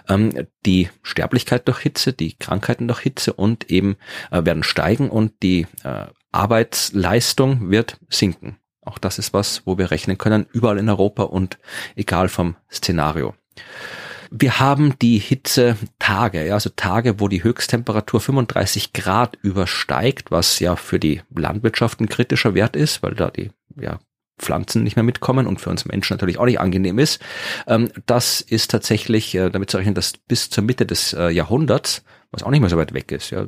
ähm, 0.08 0.48
die 0.66 0.90
Sterblichkeit 1.04 1.68
durch 1.68 1.80
Hitze, 1.80 2.14
die 2.14 2.36
Krankheiten 2.38 2.88
durch 2.88 3.00
Hitze 3.02 3.34
und 3.34 3.70
eben 3.70 3.98
äh, 4.32 4.46
werden 4.46 4.64
steigen 4.64 5.10
und 5.10 5.44
die 5.44 5.68
äh, 5.84 6.06
Arbeitsleistung 6.32 7.72
wird 7.72 7.98
sinken. 8.10 8.58
Auch 8.82 8.98
das 8.98 9.20
ist 9.20 9.34
was, 9.34 9.64
wo 9.66 9.78
wir 9.78 9.92
rechnen 9.92 10.18
können, 10.18 10.48
überall 10.52 10.78
in 10.78 10.90
Europa 10.90 11.24
und 11.24 11.60
egal 11.96 12.30
vom 12.30 12.56
Szenario. 12.72 13.36
Wir 14.32 14.60
haben 14.60 14.98
die 15.00 15.18
Hitzetage, 15.18 16.46
ja, 16.46 16.54
also 16.54 16.70
Tage, 16.76 17.20
wo 17.20 17.28
die 17.28 17.44
Höchsttemperatur 17.44 18.22
35 18.22 18.94
Grad 18.94 19.38
übersteigt, 19.42 20.30
was 20.32 20.60
ja 20.60 20.76
für 20.76 21.00
die 21.00 21.22
Landwirtschaft 21.36 22.00
ein 22.00 22.10
kritischer 22.10 22.54
Wert 22.54 22.76
ist, 22.76 23.02
weil 23.02 23.16
da 23.16 23.32
die 23.32 23.52
ja, 23.76 24.00
Pflanzen 24.38 24.84
nicht 24.84 24.96
mehr 24.96 25.04
mitkommen 25.04 25.48
und 25.48 25.60
für 25.60 25.70
uns 25.70 25.86
Menschen 25.86 26.14
natürlich 26.14 26.38
auch 26.38 26.46
nicht 26.46 26.60
angenehm 26.60 27.00
ist. 27.00 27.22
Ähm, 27.68 27.90
das 28.06 28.42
ist 28.42 28.72
tatsächlich 28.72 29.36
äh, 29.36 29.50
damit 29.50 29.70
zu 29.70 29.78
rechnen, 29.78 29.96
dass 29.96 30.14
bis 30.14 30.50
zur 30.50 30.64
Mitte 30.64 30.86
des 30.86 31.14
äh, 31.14 31.30
Jahrhunderts, 31.30 32.04
was 32.32 32.44
auch 32.44 32.52
nicht 32.52 32.62
mehr 32.62 32.70
so 32.70 32.78
weit 32.78 32.94
weg 32.94 33.12
ist, 33.12 33.32
ja, 33.32 33.46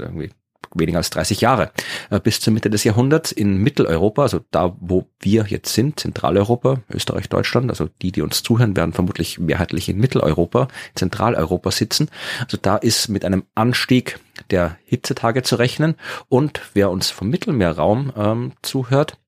irgendwie 0.00 0.30
weniger 0.74 0.98
als 0.98 1.10
30 1.10 1.40
Jahre. 1.40 1.70
Äh, 2.10 2.20
bis 2.20 2.40
zur 2.40 2.52
Mitte 2.52 2.70
des 2.70 2.84
Jahrhunderts 2.84 3.32
in 3.32 3.56
Mitteleuropa, 3.58 4.22
also 4.22 4.40
da, 4.50 4.76
wo 4.80 5.08
wir 5.20 5.46
jetzt 5.48 5.72
sind, 5.72 6.00
Zentraleuropa, 6.00 6.80
Österreich, 6.90 7.28
Deutschland, 7.28 7.70
also 7.70 7.88
die, 8.02 8.12
die 8.12 8.22
uns 8.22 8.42
zuhören, 8.42 8.76
werden 8.76 8.92
vermutlich 8.92 9.38
mehrheitlich 9.38 9.88
in 9.88 9.98
Mitteleuropa, 9.98 10.68
Zentraleuropa 10.94 11.70
sitzen. 11.70 12.08
Also 12.40 12.56
da 12.60 12.76
ist 12.76 13.08
mit 13.08 13.24
einem 13.24 13.44
Anstieg 13.54 14.18
der 14.50 14.76
Hitzetage 14.84 15.42
zu 15.42 15.56
rechnen. 15.56 15.96
Und 16.28 16.60
wer 16.74 16.90
uns 16.90 17.10
vom 17.10 17.28
Mittelmeerraum 17.28 18.12
ähm, 18.16 18.52
zuhört, 18.62 19.18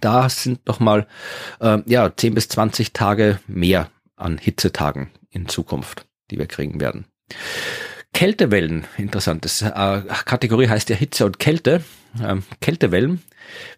da 0.00 0.28
sind 0.28 0.66
noch 0.66 0.80
mal 0.80 1.06
äh, 1.60 1.78
ja 1.86 2.14
10 2.14 2.34
bis 2.34 2.48
20 2.48 2.92
Tage 2.92 3.38
mehr 3.46 3.88
an 4.16 4.38
Hitzetagen 4.38 5.10
in 5.30 5.48
Zukunft, 5.48 6.06
die 6.30 6.38
wir 6.38 6.46
kriegen 6.46 6.80
werden. 6.80 7.06
Kältewellen, 8.12 8.84
interessantes 8.98 9.62
äh, 9.62 10.02
Kategorie 10.24 10.68
heißt 10.68 10.88
ja 10.90 10.96
Hitze 10.96 11.24
und 11.24 11.38
Kälte. 11.38 11.82
Ähm, 12.22 12.42
Kältewellen 12.60 13.22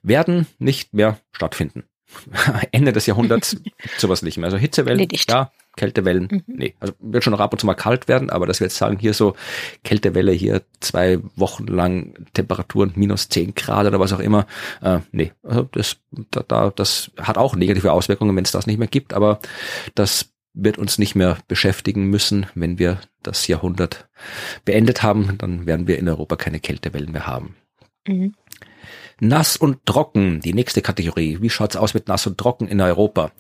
werden 0.03 0.47
nicht 0.59 0.93
mehr 0.93 1.19
stattfinden. 1.33 1.85
Ende 2.73 2.93
des 2.93 3.07
Jahrhunderts 3.07 3.57
sowas 3.99 4.23
nicht 4.23 4.37
mehr. 4.37 4.47
Also 4.47 4.57
Hitzewellen, 4.57 5.09
ja, 5.29 5.51
Kältewellen, 5.77 6.29
mhm. 6.31 6.43
nee. 6.47 6.75
Also 6.81 6.95
wird 7.01 7.25
schon 7.25 7.33
noch 7.33 7.41
ab 7.41 7.53
und 7.53 7.59
zu 7.59 7.67
mal 7.67 7.75
kalt 7.75 8.09
werden, 8.09 8.31
aber 8.31 8.47
dass 8.47 8.61
wir 8.61 8.67
jetzt 8.67 8.77
sagen, 8.77 8.99
hier 8.99 9.15
so 9.15 9.35
Kältewelle, 9.83 10.33
hier 10.33 10.63
zwei 10.81 11.19
Wochen 11.37 11.67
lang 11.67 12.15
Temperaturen 12.33 12.93
minus 12.95 13.29
zehn 13.29 13.55
Grad 13.55 13.87
oder 13.87 14.01
was 14.01 14.13
auch 14.13 14.21
immer, 14.21 14.47
äh, 14.83 15.01
nee. 15.13 15.33
Also 15.43 15.69
das, 15.73 15.97
da, 16.31 16.43
da, 16.47 16.71
das 16.71 17.11
hat 17.19 17.39
auch 17.39 17.57
negative 17.57 17.93
Auswirkungen, 17.93 18.37
wenn 18.37 18.45
es 18.45 18.53
das 18.53 18.67
nicht 18.67 18.79
mehr 18.79 18.89
gibt, 18.89 19.15
aber 19.15 19.41
das 19.95 20.31
wird 20.55 20.79
uns 20.79 20.99
nicht 20.99 21.17
mehr 21.17 21.39
beschäftigen 21.49 22.07
müssen, 22.07 22.47
wenn 22.55 22.79
wir 22.79 23.01
das 23.27 23.47
Jahrhundert 23.47 24.09
beendet 24.65 25.03
haben, 25.03 25.37
dann 25.39 25.67
werden 25.67 25.87
wir 25.87 25.99
in 25.99 26.09
Europa 26.09 26.37
keine 26.37 26.61
Kältewellen 26.61 27.13
mehr 27.13 27.27
haben. 27.27 27.57
Mhm. 28.07 28.35
Nass 29.21 29.57
und 29.57 29.87
trocken, 29.87 30.41
die 30.41 30.55
nächste 30.55 30.83
Kategorie. 30.83 31.39
Wie 31.41 31.51
schaut's 31.51 31.77
aus 31.77 31.95
mit 31.95 32.09
nass 32.09 32.27
und 32.27 32.39
trocken 32.39 32.69
in 32.69 32.81
Europa? 32.81 33.31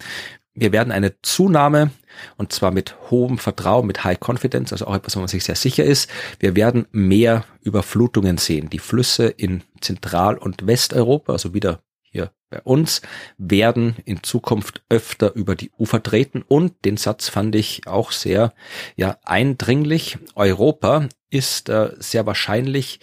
Wir 0.55 0.71
werden 0.71 0.93
eine 0.93 1.21
Zunahme, 1.21 1.91
und 2.37 2.53
zwar 2.53 2.71
mit 2.71 2.95
hohem 3.11 3.39
Vertrauen, 3.39 3.89
mit 3.89 4.05
High 4.05 4.19
Confidence, 4.21 4.73
also 4.73 4.87
auch 4.87 4.95
etwas, 4.95 5.17
wo 5.17 5.21
man 5.21 5.29
sich 5.29 5.43
sehr 5.43 5.57
sicher 5.57 5.85
ist. 5.85 6.09
Wir 6.39 6.55
werden 6.55 6.87
mehr 6.93 7.45
Überflutungen 7.61 8.39
sehen. 8.39 8.71
Die 8.71 8.79
Flüsse 8.79 9.27
in 9.27 9.63
Zentral- 9.81 10.39
und 10.39 10.67
Westeuropa, 10.67 11.33
also 11.33 11.55
wieder 11.55 11.81
hier 12.15 12.31
bei 12.49 12.61
uns, 12.63 13.03
werden 13.37 13.97
in 14.05 14.23
Zukunft 14.23 14.85
öfter 14.89 15.35
über 15.35 15.57
die 15.57 15.71
Ufer 15.77 16.03
treten. 16.03 16.43
Und 16.43 16.85
den 16.85 16.97
Satz 16.97 17.29
fand 17.29 17.55
ich 17.57 17.87
auch 17.87 18.13
sehr 18.13 18.55
ja, 18.97 19.19
eindringlich. 19.25 20.19
Europa 20.35 21.09
ist 21.31 21.69
äh, 21.69 21.91
sehr 21.99 22.25
wahrscheinlich 22.27 23.01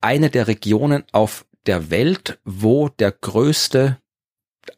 eine 0.00 0.30
der 0.30 0.48
Regionen 0.48 1.04
auf 1.12 1.44
der 1.66 1.90
Welt, 1.90 2.38
wo 2.44 2.88
der 2.88 3.12
größte 3.12 3.98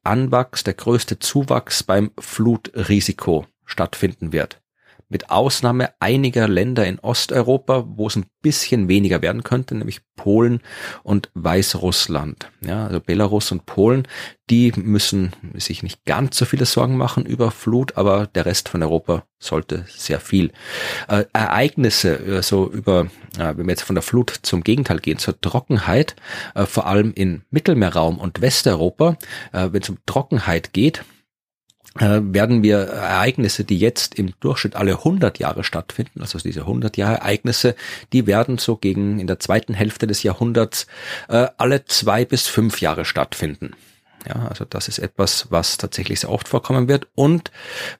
Anwachs, 0.02 0.64
der 0.64 0.74
größte 0.74 1.18
Zuwachs 1.18 1.82
beim 1.82 2.10
Flutrisiko 2.18 3.46
stattfinden 3.64 4.32
wird 4.32 4.60
mit 5.08 5.30
Ausnahme 5.30 5.90
einiger 6.00 6.48
Länder 6.48 6.86
in 6.86 6.98
Osteuropa, 6.98 7.84
wo 7.88 8.06
es 8.06 8.16
ein 8.16 8.26
bisschen 8.42 8.88
weniger 8.88 9.22
werden 9.22 9.42
könnte, 9.42 9.74
nämlich 9.74 10.00
Polen 10.16 10.60
und 11.02 11.30
Weißrussland. 11.34 12.50
Ja, 12.60 12.86
also 12.86 13.00
Belarus 13.00 13.50
und 13.52 13.66
Polen, 13.66 14.06
die 14.50 14.72
müssen 14.76 15.32
sich 15.54 15.82
nicht 15.82 16.04
ganz 16.04 16.36
so 16.36 16.44
viele 16.44 16.66
Sorgen 16.66 16.96
machen 16.96 17.24
über 17.24 17.50
Flut, 17.50 17.96
aber 17.96 18.26
der 18.26 18.46
Rest 18.46 18.68
von 18.68 18.82
Europa 18.82 19.24
sollte 19.38 19.86
sehr 19.88 20.20
viel. 20.20 20.52
Äh, 21.08 21.24
Ereignisse, 21.32 22.18
also 22.28 22.70
über, 22.70 23.06
äh, 23.38 23.56
wenn 23.56 23.66
wir 23.66 23.72
jetzt 23.72 23.82
von 23.82 23.94
der 23.94 24.02
Flut 24.02 24.30
zum 24.42 24.62
Gegenteil 24.62 24.98
gehen, 24.98 25.18
zur 25.18 25.40
Trockenheit, 25.40 26.16
äh, 26.54 26.66
vor 26.66 26.86
allem 26.86 27.12
in 27.14 27.42
Mittelmeerraum 27.50 28.18
und 28.18 28.40
Westeuropa, 28.40 29.16
äh, 29.52 29.68
wenn 29.72 29.82
es 29.82 29.88
um 29.88 29.98
Trockenheit 30.06 30.72
geht, 30.72 30.98
äh, 30.98 31.17
werden 32.00 32.62
wir 32.62 32.78
Ereignisse, 32.78 33.64
die 33.64 33.78
jetzt 33.78 34.14
im 34.14 34.32
Durchschnitt 34.40 34.76
alle 34.76 34.98
100 34.98 35.38
Jahre 35.38 35.64
stattfinden, 35.64 36.20
also 36.20 36.38
diese 36.38 36.60
100 36.60 36.96
Jahre 36.96 37.16
Ereignisse, 37.16 37.74
die 38.12 38.26
werden 38.26 38.58
so 38.58 38.76
gegen 38.76 39.18
in 39.18 39.26
der 39.26 39.38
zweiten 39.38 39.74
Hälfte 39.74 40.06
des 40.06 40.22
Jahrhunderts 40.22 40.86
äh, 41.28 41.48
alle 41.56 41.84
zwei 41.84 42.24
bis 42.24 42.46
fünf 42.46 42.80
Jahre 42.80 43.04
stattfinden. 43.04 43.74
Ja, 44.26 44.46
also 44.48 44.64
das 44.64 44.88
ist 44.88 44.98
etwas, 44.98 45.46
was 45.50 45.78
tatsächlich 45.78 46.20
sehr 46.20 46.30
oft 46.30 46.48
vorkommen 46.48 46.88
wird. 46.88 47.06
Und 47.14 47.50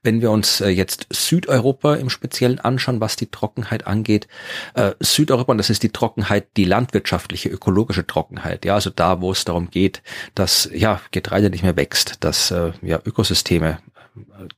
wenn 0.03 0.21
wir 0.21 0.31
uns 0.31 0.61
äh, 0.61 0.69
jetzt 0.69 1.07
Südeuropa 1.11 1.95
im 1.95 2.11
Speziellen 2.11 2.59
anschauen, 2.59 3.01
was 3.01 3.17
die 3.17 3.31
Trockenheit 3.31 3.87
angeht, 3.87 4.27
äh, 4.75 4.93
Südeuropa, 5.01 5.53
und 5.53 5.59
das 5.59 5.71
ist 5.71 5.83
die 5.83 5.93
Trockenheit, 5.93 6.49
die 6.57 6.65
landwirtschaftliche, 6.65 7.49
ökologische 7.49 8.07
Trockenheit. 8.07 8.65
Ja, 8.65 8.75
also 8.75 8.91
da, 8.91 9.21
wo 9.21 9.31
es 9.31 9.45
darum 9.45 9.71
geht, 9.71 10.03
dass 10.35 10.69
ja 10.73 11.01
Getreide 11.13 11.51
nicht 11.51 11.63
mehr 11.63 11.77
wächst, 11.77 12.25
dass 12.25 12.51
äh, 12.51 12.73
ja 12.83 13.01
Ökosysteme 13.05 13.79
äh, 13.79 13.88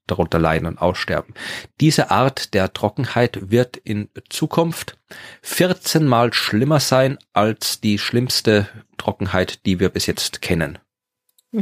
darunter 0.06 0.38
leiden 0.38 0.66
und 0.66 0.78
aussterben. 0.78 1.34
Diese 1.80 2.10
Art 2.10 2.54
der 2.54 2.72
Trockenheit 2.72 3.50
wird 3.50 3.76
in 3.76 4.08
Zukunft 4.28 4.98
14 5.42 6.06
mal 6.06 6.32
schlimmer 6.32 6.80
sein 6.80 7.18
als 7.32 7.80
die 7.80 7.98
schlimmste 7.98 8.68
Trockenheit, 8.96 9.64
die 9.66 9.80
wir 9.80 9.88
bis 9.88 10.06
jetzt 10.06 10.40
kennen. 10.42 10.78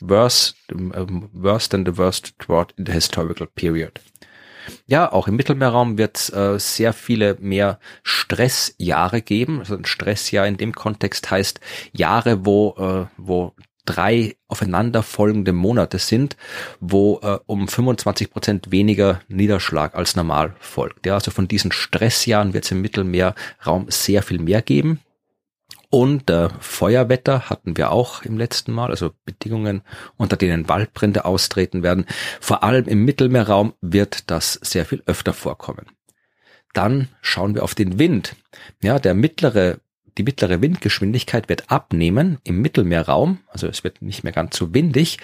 worse, 0.00 0.54
um, 0.72 1.28
worse 1.32 1.68
than 1.68 1.84
the 1.84 1.96
worst 1.96 2.34
drought 2.38 2.72
in 2.76 2.86
the 2.86 2.92
historical 2.92 3.46
period. 3.46 4.00
Ja, 4.86 5.10
auch 5.10 5.26
im 5.26 5.36
Mittelmeerraum 5.36 5.98
wird 5.98 6.16
es 6.16 6.30
äh, 6.30 6.58
sehr 6.58 6.92
viele 6.92 7.36
mehr 7.40 7.80
Stressjahre 8.02 9.20
geben. 9.20 9.58
Also 9.60 9.76
ein 9.76 9.84
Stressjahr 9.84 10.46
in 10.46 10.56
dem 10.56 10.72
Kontext 10.72 11.30
heißt 11.30 11.60
Jahre, 11.92 12.46
wo, 12.46 12.74
äh, 12.78 13.06
wo 13.16 13.54
drei 13.84 14.36
aufeinanderfolgende 14.48 15.52
Monate 15.52 15.98
sind, 15.98 16.36
wo 16.80 17.20
äh, 17.22 17.38
um 17.46 17.68
25 17.68 18.30
Prozent 18.30 18.70
weniger 18.70 19.20
Niederschlag 19.28 19.94
als 19.94 20.16
normal 20.16 20.54
folgt. 20.60 21.06
Ja, 21.06 21.14
also 21.14 21.30
von 21.30 21.48
diesen 21.48 21.72
Stressjahren 21.72 22.54
wird 22.54 22.64
es 22.64 22.70
im 22.70 22.80
Mittelmeerraum 22.80 23.86
sehr 23.88 24.22
viel 24.22 24.38
mehr 24.38 24.62
geben. 24.62 25.00
Und 25.90 26.30
äh, 26.30 26.48
Feuerwetter 26.60 27.50
hatten 27.50 27.76
wir 27.76 27.92
auch 27.92 28.22
im 28.22 28.38
letzten 28.38 28.72
Mal, 28.72 28.90
also 28.90 29.10
Bedingungen, 29.26 29.82
unter 30.16 30.36
denen 30.36 30.66
Waldbrände 30.68 31.26
austreten 31.26 31.82
werden. 31.82 32.06
Vor 32.40 32.62
allem 32.62 32.86
im 32.86 33.04
Mittelmeerraum 33.04 33.74
wird 33.82 34.30
das 34.30 34.54
sehr 34.54 34.86
viel 34.86 35.02
öfter 35.04 35.34
vorkommen. 35.34 35.86
Dann 36.72 37.08
schauen 37.20 37.54
wir 37.54 37.62
auf 37.62 37.74
den 37.74 37.98
Wind. 37.98 38.36
Ja, 38.82 38.98
der 38.98 39.12
mittlere 39.12 39.80
die 40.18 40.22
mittlere 40.22 40.60
Windgeschwindigkeit 40.60 41.48
wird 41.48 41.70
abnehmen 41.70 42.38
im 42.44 42.60
Mittelmeerraum, 42.60 43.40
also 43.48 43.66
es 43.66 43.84
wird 43.84 44.02
nicht 44.02 44.24
mehr 44.24 44.32
ganz 44.32 44.56
so 44.56 44.74
windig, 44.74 45.18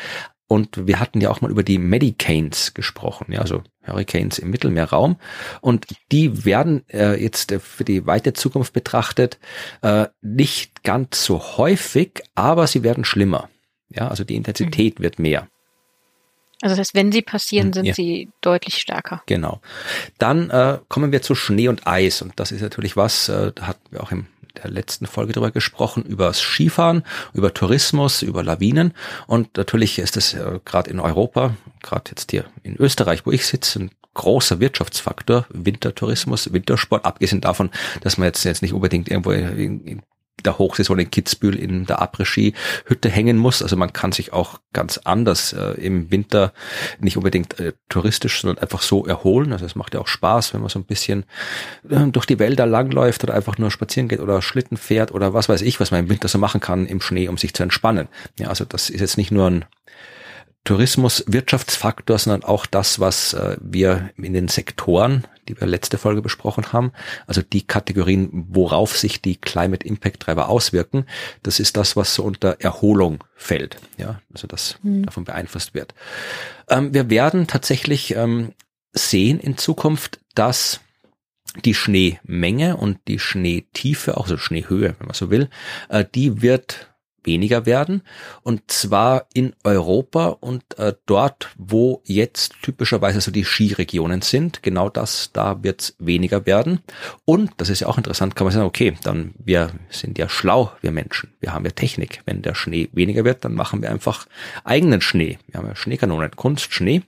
und 0.48 0.86
wir 0.86 0.98
hatten 0.98 1.20
ja 1.20 1.30
auch 1.30 1.42
mal 1.42 1.50
über 1.50 1.62
die 1.62 1.76
Medicanes 1.76 2.72
gesprochen, 2.72 3.32
ja, 3.32 3.40
also 3.40 3.62
Hurricanes 3.86 4.38
im 4.38 4.48
Mittelmeerraum. 4.50 5.16
Und 5.60 5.86
die 6.10 6.46
werden 6.46 6.88
äh, 6.88 7.22
jetzt 7.22 7.52
äh, 7.52 7.60
für 7.60 7.84
die 7.84 8.06
weite 8.06 8.32
Zukunft 8.32 8.72
betrachtet 8.72 9.38
äh, 9.82 10.06
nicht 10.22 10.82
ganz 10.84 11.22
so 11.22 11.38
häufig, 11.58 12.22
aber 12.34 12.66
sie 12.66 12.82
werden 12.82 13.04
schlimmer. 13.04 13.50
Ja, 13.90 14.08
also 14.08 14.24
die 14.24 14.36
Intensität 14.36 14.98
mhm. 14.98 15.02
wird 15.02 15.18
mehr. 15.18 15.48
Also 16.62 16.72
das 16.74 16.78
heißt, 16.78 16.94
wenn 16.94 17.12
sie 17.12 17.22
passieren, 17.22 17.66
hm, 17.66 17.72
sind 17.74 17.84
ja. 17.84 17.94
sie 17.94 18.30
deutlich 18.40 18.78
stärker. 18.78 19.22
Genau. 19.26 19.60
Dann 20.18 20.50
äh, 20.50 20.78
kommen 20.88 21.12
wir 21.12 21.22
zu 21.22 21.34
Schnee 21.34 21.68
und 21.68 21.86
Eis. 21.86 22.22
Und 22.22 22.32
das 22.36 22.52
ist 22.52 22.62
natürlich 22.62 22.96
was, 22.96 23.28
äh, 23.28 23.52
da 23.54 23.68
hatten 23.68 23.86
wir 23.90 24.02
auch 24.02 24.10
im 24.10 24.26
der 24.62 24.70
letzten 24.70 25.06
Folge 25.06 25.32
darüber 25.32 25.50
gesprochen, 25.50 26.04
über 26.04 26.26
das 26.26 26.40
Skifahren, 26.40 27.02
über 27.32 27.54
Tourismus, 27.54 28.22
über 28.22 28.42
Lawinen. 28.42 28.92
Und 29.26 29.56
natürlich 29.56 29.98
ist 29.98 30.16
es 30.16 30.34
äh, 30.34 30.60
gerade 30.64 30.90
in 30.90 31.00
Europa, 31.00 31.54
gerade 31.82 32.10
jetzt 32.10 32.30
hier 32.30 32.44
in 32.62 32.76
Österreich, 32.76 33.26
wo 33.26 33.30
ich 33.30 33.46
sitze, 33.46 33.80
ein 33.80 33.90
großer 34.14 34.58
Wirtschaftsfaktor, 34.58 35.46
Wintertourismus, 35.50 36.52
Wintersport, 36.52 37.04
abgesehen 37.04 37.40
davon, 37.40 37.70
dass 38.00 38.18
man 38.18 38.26
jetzt, 38.26 38.44
jetzt 38.44 38.62
nicht 38.62 38.72
unbedingt 38.72 39.08
irgendwo 39.08 39.30
in, 39.30 39.84
in 39.84 40.02
der 40.44 40.58
Hochsaison 40.58 40.98
in 40.98 41.10
Kitzbühel 41.10 41.56
in 41.56 41.86
der 41.86 42.00
Après-Ski-Hütte 42.00 43.08
hängen 43.08 43.36
muss. 43.36 43.62
Also 43.62 43.76
man 43.76 43.92
kann 43.92 44.12
sich 44.12 44.32
auch 44.32 44.60
ganz 44.72 44.98
anders 44.98 45.52
äh, 45.52 45.72
im 45.80 46.10
Winter 46.10 46.52
nicht 47.00 47.16
unbedingt 47.16 47.58
äh, 47.58 47.72
touristisch, 47.88 48.40
sondern 48.40 48.62
einfach 48.62 48.82
so 48.82 49.04
erholen. 49.04 49.52
Also 49.52 49.66
es 49.66 49.74
macht 49.74 49.94
ja 49.94 50.00
auch 50.00 50.08
Spaß, 50.08 50.54
wenn 50.54 50.60
man 50.60 50.70
so 50.70 50.78
ein 50.78 50.84
bisschen 50.84 51.24
äh, 51.88 52.06
durch 52.06 52.26
die 52.26 52.38
Wälder 52.38 52.66
langläuft 52.66 53.24
oder 53.24 53.34
einfach 53.34 53.58
nur 53.58 53.70
spazieren 53.70 54.08
geht 54.08 54.20
oder 54.20 54.42
Schlitten 54.42 54.76
fährt 54.76 55.12
oder 55.12 55.34
was 55.34 55.48
weiß 55.48 55.62
ich, 55.62 55.80
was 55.80 55.90
man 55.90 56.00
im 56.00 56.10
Winter 56.10 56.28
so 56.28 56.38
machen 56.38 56.60
kann 56.60 56.86
im 56.86 57.00
Schnee, 57.00 57.28
um 57.28 57.36
sich 57.36 57.54
zu 57.54 57.62
entspannen. 57.62 58.08
Ja, 58.38 58.48
also 58.48 58.64
das 58.64 58.90
ist 58.90 59.00
jetzt 59.00 59.18
nicht 59.18 59.30
nur 59.30 59.50
ein 59.50 59.64
Tourismus 60.64 61.24
Wirtschaftsfaktor, 61.26 62.18
sondern 62.18 62.44
auch 62.44 62.66
das, 62.66 63.00
was 63.00 63.32
äh, 63.32 63.56
wir 63.60 64.10
in 64.16 64.34
den 64.34 64.48
Sektoren, 64.48 65.26
die 65.48 65.60
wir 65.60 65.66
letzte 65.66 65.98
Folge 65.98 66.22
besprochen 66.22 66.72
haben, 66.72 66.92
also 67.26 67.42
die 67.42 67.66
Kategorien, 67.66 68.46
worauf 68.48 68.96
sich 68.96 69.20
die 69.22 69.36
Climate 69.36 69.86
Impact 69.86 70.20
Treiber 70.20 70.48
auswirken, 70.48 71.06
das 71.42 71.60
ist 71.60 71.76
das, 71.76 71.96
was 71.96 72.14
so 72.14 72.22
unter 72.22 72.60
Erholung 72.60 73.24
fällt, 73.34 73.76
ja, 73.96 74.20
also 74.32 74.46
das 74.46 74.78
mhm. 74.82 75.04
davon 75.04 75.24
beeinflusst 75.24 75.74
wird. 75.74 75.94
Ähm, 76.68 76.94
wir 76.94 77.10
werden 77.10 77.46
tatsächlich 77.46 78.14
ähm, 78.14 78.52
sehen 78.92 79.40
in 79.40 79.56
Zukunft, 79.56 80.20
dass 80.34 80.80
die 81.64 81.74
Schneemenge 81.74 82.76
und 82.76 82.98
die 83.08 83.18
Schneetiefe, 83.18 84.16
auch 84.16 84.26
so 84.26 84.36
Schneehöhe, 84.36 84.94
wenn 84.98 85.06
man 85.06 85.14
so 85.14 85.30
will, 85.30 85.48
äh, 85.88 86.04
die 86.14 86.42
wird 86.42 86.88
weniger 87.24 87.66
werden. 87.66 88.02
Und 88.42 88.70
zwar 88.70 89.26
in 89.34 89.54
Europa 89.64 90.28
und 90.40 90.78
äh, 90.78 90.94
dort, 91.06 91.50
wo 91.56 92.02
jetzt 92.04 92.54
typischerweise 92.62 93.20
so 93.20 93.30
die 93.30 93.44
Skiregionen 93.44 94.22
sind, 94.22 94.62
genau 94.62 94.88
das, 94.88 95.30
da 95.32 95.62
wird's 95.62 95.94
weniger 95.98 96.46
werden. 96.46 96.80
Und, 97.24 97.52
das 97.58 97.68
ist 97.68 97.80
ja 97.80 97.88
auch 97.88 97.98
interessant, 97.98 98.36
kann 98.36 98.46
man 98.46 98.54
sagen, 98.54 98.66
okay, 98.66 98.94
dann 99.02 99.34
wir 99.38 99.70
sind 99.90 100.18
ja 100.18 100.28
schlau, 100.28 100.72
wir 100.80 100.90
Menschen. 100.90 101.32
Wir 101.40 101.52
haben 101.52 101.64
ja 101.64 101.70
Technik. 101.70 102.22
Wenn 102.24 102.42
der 102.42 102.54
Schnee 102.54 102.88
weniger 102.92 103.24
wird, 103.24 103.44
dann 103.44 103.54
machen 103.54 103.82
wir 103.82 103.90
einfach 103.90 104.26
eigenen 104.64 105.00
Schnee. 105.00 105.38
Wir 105.48 105.58
haben 105.58 105.66
ja 105.66 105.76
Schneekanonen, 105.76 106.30
Kunstschnee. 106.32 107.02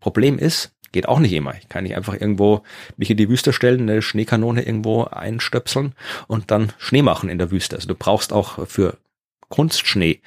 Problem 0.00 0.38
ist, 0.38 0.72
Geht 0.96 1.08
auch 1.08 1.18
nicht 1.18 1.34
immer. 1.34 1.54
Ich 1.60 1.68
kann 1.68 1.84
nicht 1.84 1.94
einfach 1.94 2.14
irgendwo 2.14 2.62
mich 2.96 3.10
in 3.10 3.18
die 3.18 3.28
Wüste 3.28 3.52
stellen, 3.52 3.82
eine 3.82 4.00
Schneekanone 4.00 4.62
irgendwo 4.62 5.04
einstöpseln 5.04 5.94
und 6.26 6.50
dann 6.50 6.72
Schnee 6.78 7.02
machen 7.02 7.28
in 7.28 7.36
der 7.36 7.50
Wüste. 7.50 7.76
Also 7.76 7.88
du 7.88 7.94
brauchst 7.94 8.32
auch 8.32 8.66
für 8.66 8.96
Kunstschnee 9.48 10.20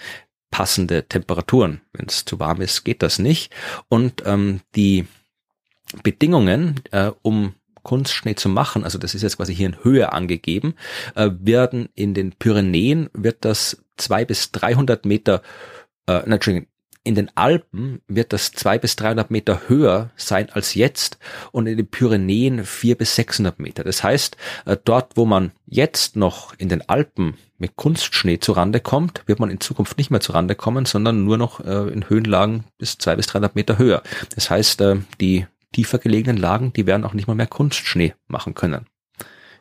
passende 0.52 1.08
Temperaturen. 1.08 1.82
Wenn 1.94 2.08
es 2.08 2.26
zu 2.26 2.40
warm 2.40 2.62
ist, 2.62 2.84
geht 2.84 3.04
das 3.04 3.20
nicht. 3.20 3.54
Und 3.88 4.24
ähm, 4.26 4.62
die 4.76 5.08
Bedingungen, 6.04 6.82
äh, 6.92 7.12
um 7.22 7.56
Kunstschnee 7.84 8.36
zu 8.36 8.50
machen, 8.50 8.84
also 8.84 8.98
das 8.98 9.16
ist 9.16 9.22
jetzt 9.22 9.38
quasi 9.38 9.56
hier 9.56 9.68
in 9.68 9.84
Höhe 9.84 10.12
angegeben, 10.12 10.76
äh, 11.16 11.30
werden 11.40 11.90
in 11.96 12.14
den 12.14 12.34
Pyrenäen 12.34 13.10
wird 13.14 13.46
das 13.46 13.84
zwei 13.98 14.26
bis 14.26 14.52
dreihundert 14.52 15.06
Meter, 15.06 15.42
äh, 16.08 16.24
Entschuldigung, 16.30 16.69
in 17.10 17.16
den 17.16 17.36
Alpen 17.36 18.04
wird 18.08 18.34
das 18.34 18.52
zwei 18.52 18.78
bis 18.78 18.96
dreihundert 18.96 19.32
Meter 19.32 19.62
höher 19.68 20.12
sein 20.16 20.52
als 20.52 20.76
jetzt 20.76 21.18
und 21.52 21.66
in 21.66 21.76
den 21.76 21.88
Pyrenäen 21.88 22.66
vier 22.66 22.96
bis 22.96 23.16
sechshundert 23.16 23.58
Meter. 23.58 23.84
Das 23.84 24.04
heißt, 24.04 24.38
äh, 24.68 24.78
dort, 24.86 25.18
wo 25.18 25.26
man 25.26 25.52
jetzt 25.66 26.16
noch 26.16 26.54
in 26.60 26.70
den 26.70 26.88
Alpen 26.88 27.34
mit 27.58 27.76
Kunstschnee 27.76 28.38
zurande 28.38 28.80
kommt, 28.80 29.24
wird 29.26 29.40
man 29.40 29.50
in 29.50 29.60
Zukunft 29.60 29.98
nicht 29.98 30.12
mehr 30.12 30.22
zurande 30.22 30.54
kommen, 30.54 30.86
sondern 30.86 31.24
nur 31.24 31.40
noch 31.40 31.62
äh, 31.62 31.92
in 31.92 32.08
Höhenlagen 32.08 32.66
bis 32.78 33.00
zwei 33.00 33.16
bis 33.16 33.26
dreihundert 33.26 33.56
Meter 33.56 33.80
höher. 33.80 34.04
Das 34.36 34.52
heißt, 34.52 34.80
äh, 34.82 34.98
die 35.20 35.48
tiefer 35.74 35.98
gelegenen 35.98 36.38
Lagen, 36.38 36.74
die 36.74 36.86
werden 36.86 37.06
auch 37.06 37.14
nicht 37.14 37.28
mal 37.28 37.34
mehr 37.34 37.48
Kunstschnee 37.48 38.14
machen 38.28 38.54
können. 38.54 38.86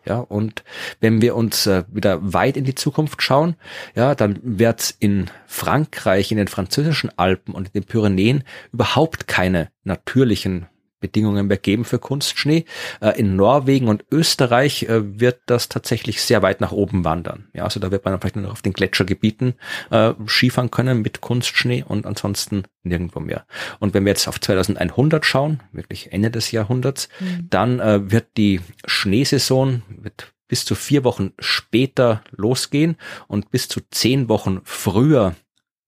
Ja, 0.08 0.20
und 0.20 0.64
wenn 1.00 1.20
wir 1.20 1.36
uns 1.36 1.66
äh, 1.66 1.84
wieder 1.92 2.32
weit 2.32 2.56
in 2.56 2.64
die 2.64 2.74
Zukunft 2.74 3.22
schauen, 3.22 3.56
ja, 3.94 4.14
dann 4.14 4.40
wird 4.42 4.94
in 5.00 5.26
Frankreich, 5.46 6.30
in 6.32 6.38
den 6.38 6.48
französischen 6.48 7.10
Alpen 7.18 7.52
und 7.52 7.66
in 7.66 7.72
den 7.74 7.84
Pyrenäen 7.84 8.42
überhaupt 8.72 9.28
keine 9.28 9.68
natürlichen 9.84 10.66
Bedingungen 11.00 11.46
mehr 11.46 11.56
geben 11.56 11.84
für 11.84 11.98
Kunstschnee. 11.98 12.64
Äh, 13.00 13.18
in 13.18 13.36
Norwegen 13.36 13.88
und 13.88 14.04
Österreich 14.10 14.84
äh, 14.84 15.20
wird 15.20 15.40
das 15.46 15.68
tatsächlich 15.68 16.22
sehr 16.22 16.42
weit 16.42 16.60
nach 16.60 16.72
oben 16.72 17.04
wandern. 17.04 17.48
Ja, 17.54 17.64
also 17.64 17.80
da 17.80 17.90
wird 17.90 18.04
man 18.04 18.20
vielleicht 18.20 18.36
nur 18.36 18.46
noch 18.46 18.52
auf 18.52 18.62
den 18.62 18.72
Gletschergebieten 18.72 19.54
äh, 19.90 20.12
Skifahren 20.26 20.70
können 20.70 21.02
mit 21.02 21.20
Kunstschnee 21.20 21.84
und 21.86 22.06
ansonsten 22.06 22.64
nirgendwo 22.82 23.20
mehr. 23.20 23.46
Und 23.78 23.94
wenn 23.94 24.04
wir 24.04 24.10
jetzt 24.10 24.28
auf 24.28 24.40
2100 24.40 25.24
schauen, 25.24 25.60
wirklich 25.72 26.12
Ende 26.12 26.30
des 26.30 26.50
Jahrhunderts, 26.50 27.08
mhm. 27.20 27.46
dann 27.50 27.80
äh, 27.80 28.10
wird 28.10 28.26
die 28.36 28.60
Schneesaison 28.86 29.82
wird 29.88 30.32
bis 30.48 30.64
zu 30.64 30.74
vier 30.74 31.04
Wochen 31.04 31.32
später 31.38 32.22
losgehen 32.30 32.96
und 33.26 33.50
bis 33.50 33.68
zu 33.68 33.80
zehn 33.90 34.28
Wochen 34.28 34.60
früher 34.64 35.36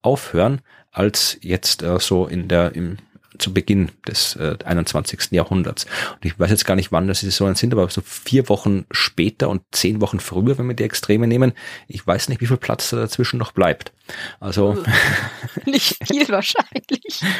aufhören 0.03 0.61
als 0.91 1.37
jetzt 1.41 1.83
äh, 1.83 1.99
so 1.99 2.27
in 2.27 2.47
der 2.47 2.75
im 2.75 2.97
zu 3.41 3.53
Beginn 3.53 3.91
des 4.07 4.35
äh, 4.35 4.57
21. 4.63 5.31
Jahrhunderts. 5.31 5.85
Und 6.13 6.25
ich 6.25 6.39
weiß 6.39 6.49
jetzt 6.49 6.65
gar 6.65 6.75
nicht, 6.75 6.91
wann 6.91 7.07
das 7.07 7.21
Saisonen 7.21 7.55
sind, 7.55 7.73
aber 7.73 7.89
so 7.89 8.01
vier 8.01 8.47
Wochen 8.49 8.85
später 8.91 9.49
und 9.49 9.63
zehn 9.71 10.01
Wochen 10.01 10.19
früher, 10.19 10.57
wenn 10.57 10.67
wir 10.67 10.75
die 10.75 10.83
Extreme 10.83 11.27
nehmen, 11.27 11.53
ich 11.87 12.05
weiß 12.05 12.29
nicht, 12.29 12.41
wie 12.41 12.47
viel 12.47 12.57
Platz 12.57 12.89
da 12.91 12.97
dazwischen 12.97 13.37
noch 13.37 13.51
bleibt. 13.51 13.91
Also 14.39 14.83
nicht 15.65 15.97
viel 16.05 16.29
wahrscheinlich. 16.29 17.21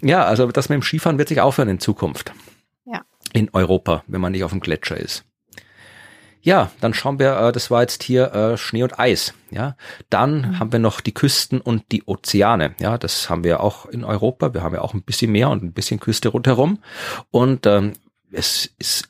Ja, 0.00 0.24
also 0.24 0.50
das 0.50 0.68
mit 0.68 0.76
dem 0.76 0.82
Skifahren 0.82 1.18
wird 1.18 1.28
sich 1.28 1.40
aufhören 1.40 1.68
in 1.68 1.80
Zukunft. 1.80 2.32
Ja. 2.84 3.02
In 3.32 3.48
Europa, 3.52 4.04
wenn 4.06 4.20
man 4.20 4.32
nicht 4.32 4.44
auf 4.44 4.50
dem 4.50 4.60
Gletscher 4.60 4.96
ist. 4.96 5.24
Ja, 6.44 6.70
dann 6.82 6.92
schauen 6.92 7.18
wir, 7.18 7.38
äh, 7.38 7.52
das 7.52 7.70
war 7.70 7.80
jetzt 7.80 8.02
hier 8.02 8.32
äh, 8.34 8.56
Schnee 8.58 8.82
und 8.82 8.98
Eis. 8.98 9.32
Ja, 9.50 9.76
dann 10.10 10.40
mhm. 10.40 10.58
haben 10.58 10.72
wir 10.72 10.78
noch 10.78 11.00
die 11.00 11.14
Küsten 11.14 11.58
und 11.58 11.90
die 11.90 12.04
Ozeane. 12.04 12.74
Ja, 12.78 12.98
das 12.98 13.30
haben 13.30 13.44
wir 13.44 13.60
auch 13.60 13.86
in 13.86 14.04
Europa. 14.04 14.52
Wir 14.52 14.62
haben 14.62 14.74
ja 14.74 14.82
auch 14.82 14.92
ein 14.92 15.02
bisschen 15.02 15.32
Meer 15.32 15.48
und 15.48 15.64
ein 15.64 15.72
bisschen 15.72 16.00
Küste 16.00 16.28
rundherum. 16.28 16.80
Und 17.30 17.64
ähm, 17.66 17.94
es 18.30 18.70
ist 18.78 19.08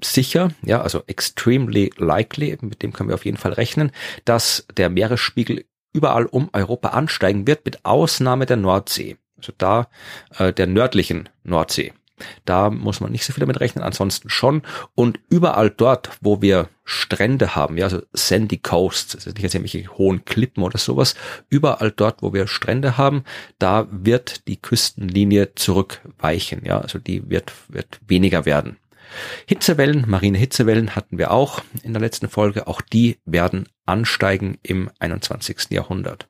sicher, 0.00 0.52
ja, 0.62 0.80
also 0.80 1.02
extremely 1.08 1.90
likely, 1.96 2.56
mit 2.60 2.80
dem 2.82 2.92
können 2.92 3.08
wir 3.08 3.16
auf 3.16 3.24
jeden 3.24 3.38
Fall 3.38 3.54
rechnen, 3.54 3.90
dass 4.24 4.64
der 4.76 4.88
Meeresspiegel 4.88 5.64
überall 5.92 6.26
um 6.26 6.48
Europa 6.52 6.90
ansteigen 6.90 7.48
wird, 7.48 7.64
mit 7.64 7.84
Ausnahme 7.84 8.46
der 8.46 8.56
Nordsee. 8.56 9.16
Also 9.36 9.52
da 9.58 9.88
äh, 10.38 10.52
der 10.52 10.68
nördlichen 10.68 11.28
Nordsee. 11.42 11.92
Da 12.44 12.70
muss 12.70 13.00
man 13.00 13.12
nicht 13.12 13.24
so 13.24 13.32
viel 13.32 13.40
damit 13.40 13.60
rechnen, 13.60 13.84
ansonsten 13.84 14.30
schon. 14.30 14.62
Und 14.94 15.20
überall 15.28 15.70
dort, 15.70 16.10
wo 16.20 16.42
wir 16.42 16.68
Strände 16.84 17.54
haben, 17.54 17.76
ja, 17.76 17.84
also 17.84 18.00
Sandy 18.12 18.56
Coasts, 18.56 19.14
das 19.14 19.26
ist 19.26 19.34
nicht 19.34 19.42
jetzt 19.42 19.54
irgendwelche 19.54 19.88
hohen 19.98 20.24
Klippen 20.24 20.62
oder 20.62 20.78
sowas, 20.78 21.14
überall 21.50 21.90
dort, 21.90 22.22
wo 22.22 22.32
wir 22.32 22.46
Strände 22.46 22.96
haben, 22.96 23.24
da 23.58 23.86
wird 23.90 24.48
die 24.48 24.56
Küstenlinie 24.56 25.54
zurückweichen, 25.54 26.62
ja, 26.64 26.80
also 26.80 26.98
die 26.98 27.28
wird, 27.28 27.52
wird 27.68 28.00
weniger 28.06 28.46
werden. 28.46 28.78
Hitzewellen, 29.46 30.04
marine 30.06 30.38
Hitzewellen 30.38 30.94
hatten 30.94 31.18
wir 31.18 31.30
auch 31.30 31.62
in 31.82 31.92
der 31.92 32.00
letzten 32.00 32.28
Folge, 32.28 32.66
auch 32.66 32.80
die 32.80 33.18
werden 33.24 33.68
ansteigen 33.86 34.58
im 34.62 34.90
21. 34.98 35.70
Jahrhundert. 35.70 36.28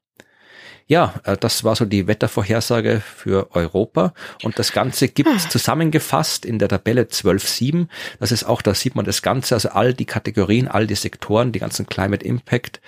Ja, 0.88 1.14
äh, 1.24 1.36
das 1.36 1.62
war 1.64 1.76
so 1.76 1.84
die 1.84 2.06
Wettervorhersage 2.06 3.00
für 3.00 3.54
Europa. 3.54 4.14
Und 4.42 4.58
das 4.58 4.72
Ganze 4.72 5.08
gibt 5.08 5.28
es 5.28 5.44
hm. 5.44 5.50
zusammengefasst 5.50 6.44
in 6.44 6.58
der 6.58 6.68
Tabelle 6.68 7.02
12.7. 7.02 7.86
Das 8.18 8.32
ist 8.32 8.44
auch, 8.44 8.62
da 8.62 8.74
sieht 8.74 8.96
man 8.96 9.04
das 9.04 9.22
Ganze, 9.22 9.54
also 9.54 9.68
all 9.68 9.92
die 9.94 10.06
Kategorien, 10.06 10.66
all 10.66 10.86
die 10.86 10.94
Sektoren, 10.94 11.52
die 11.52 11.58
ganzen 11.58 11.86
Climate 11.86 12.24
Impact 12.24 12.80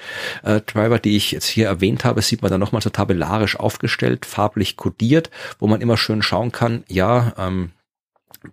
äh, 0.43 0.63
Driver, 0.63 0.99
die 0.99 1.17
ich 1.17 1.31
jetzt 1.31 1.47
hier 1.47 1.67
erwähnt 1.67 2.05
habe, 2.05 2.23
sieht 2.23 2.41
man 2.43 2.51
dann 2.51 2.61
nochmal 2.61 2.83
so 2.83 2.91
tabellarisch 2.91 3.57
aufgestellt, 3.61 4.25
farblich 4.25 4.77
kodiert, 4.77 5.31
wo 5.59 5.67
man 5.67 5.83
immer 5.83 5.99
schön 5.99 6.23
schauen 6.23 6.53
kann, 6.53 6.85
ja, 6.89 7.35
ähm, 7.39 7.71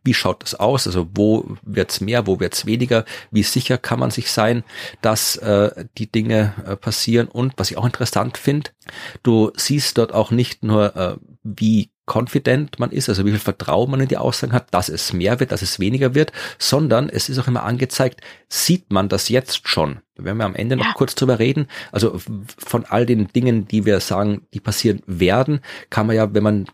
wie 0.04 0.14
schaut 0.14 0.44
das 0.44 0.56
aus? 0.56 0.88
Also 0.88 1.08
wo 1.14 1.46
wird's 1.62 2.02
mehr, 2.02 2.28
wo 2.28 2.40
wird's 2.40 2.66
weniger? 2.66 3.06
Wie 3.32 3.44
sicher 3.44 3.78
kann 3.78 4.00
man 4.00 4.12
sich 4.12 4.32
sein, 4.32 4.64
dass 5.02 5.38
äh, 5.38 5.86
die 5.98 6.12
Dinge 6.12 6.54
äh, 6.66 6.76
passieren? 6.76 7.28
Und 7.28 7.54
was 7.58 7.72
ich 7.72 7.78
auch 7.78 7.86
interessant 7.86 8.38
finde, 8.38 8.72
du 9.24 9.52
siehst 9.56 9.98
dort 9.98 10.14
auch 10.14 10.32
nicht 10.32 10.64
nur, 10.64 10.96
äh, 10.96 11.16
wie 11.44 11.92
confident 12.06 12.80
man 12.80 12.92
ist, 12.92 13.10
also 13.10 13.26
wie 13.26 13.32
viel 13.32 13.40
Vertrauen 13.40 13.92
man 13.92 14.00
in 14.00 14.08
die 14.08 14.18
Aussagen 14.18 14.54
hat, 14.54 14.74
dass 14.74 14.90
es 14.90 15.12
mehr 15.14 15.40
wird, 15.40 15.52
dass 15.52 15.62
es 15.62 15.80
weniger 15.80 16.16
wird, 16.16 16.32
sondern 16.58 17.10
es 17.10 17.30
ist 17.30 17.38
auch 17.38 17.48
immer 17.48 17.64
angezeigt, 17.64 18.22
sieht 18.48 18.92
man 18.92 19.10
das 19.10 19.30
jetzt 19.30 19.68
schon? 19.68 20.00
Da 20.16 20.24
werden 20.24 20.38
wir 20.38 20.46
am 20.46 20.56
Ende 20.56 20.78
noch 20.78 20.86
ja. 20.86 20.94
kurz 20.94 21.16
drüber 21.16 21.38
reden. 21.38 21.68
Also 21.92 22.20
von 22.58 22.86
all 22.86 23.06
den 23.06 23.28
Dingen, 23.28 23.68
die 23.68 23.86
wir 23.86 24.00
sagen, 24.00 24.48
die 24.54 24.62
passieren 24.62 25.02
werden, 25.06 25.60
kann 25.90 26.08
man 26.08 26.16
ja, 26.16 26.34
wenn 26.34 26.44
man 26.44 26.66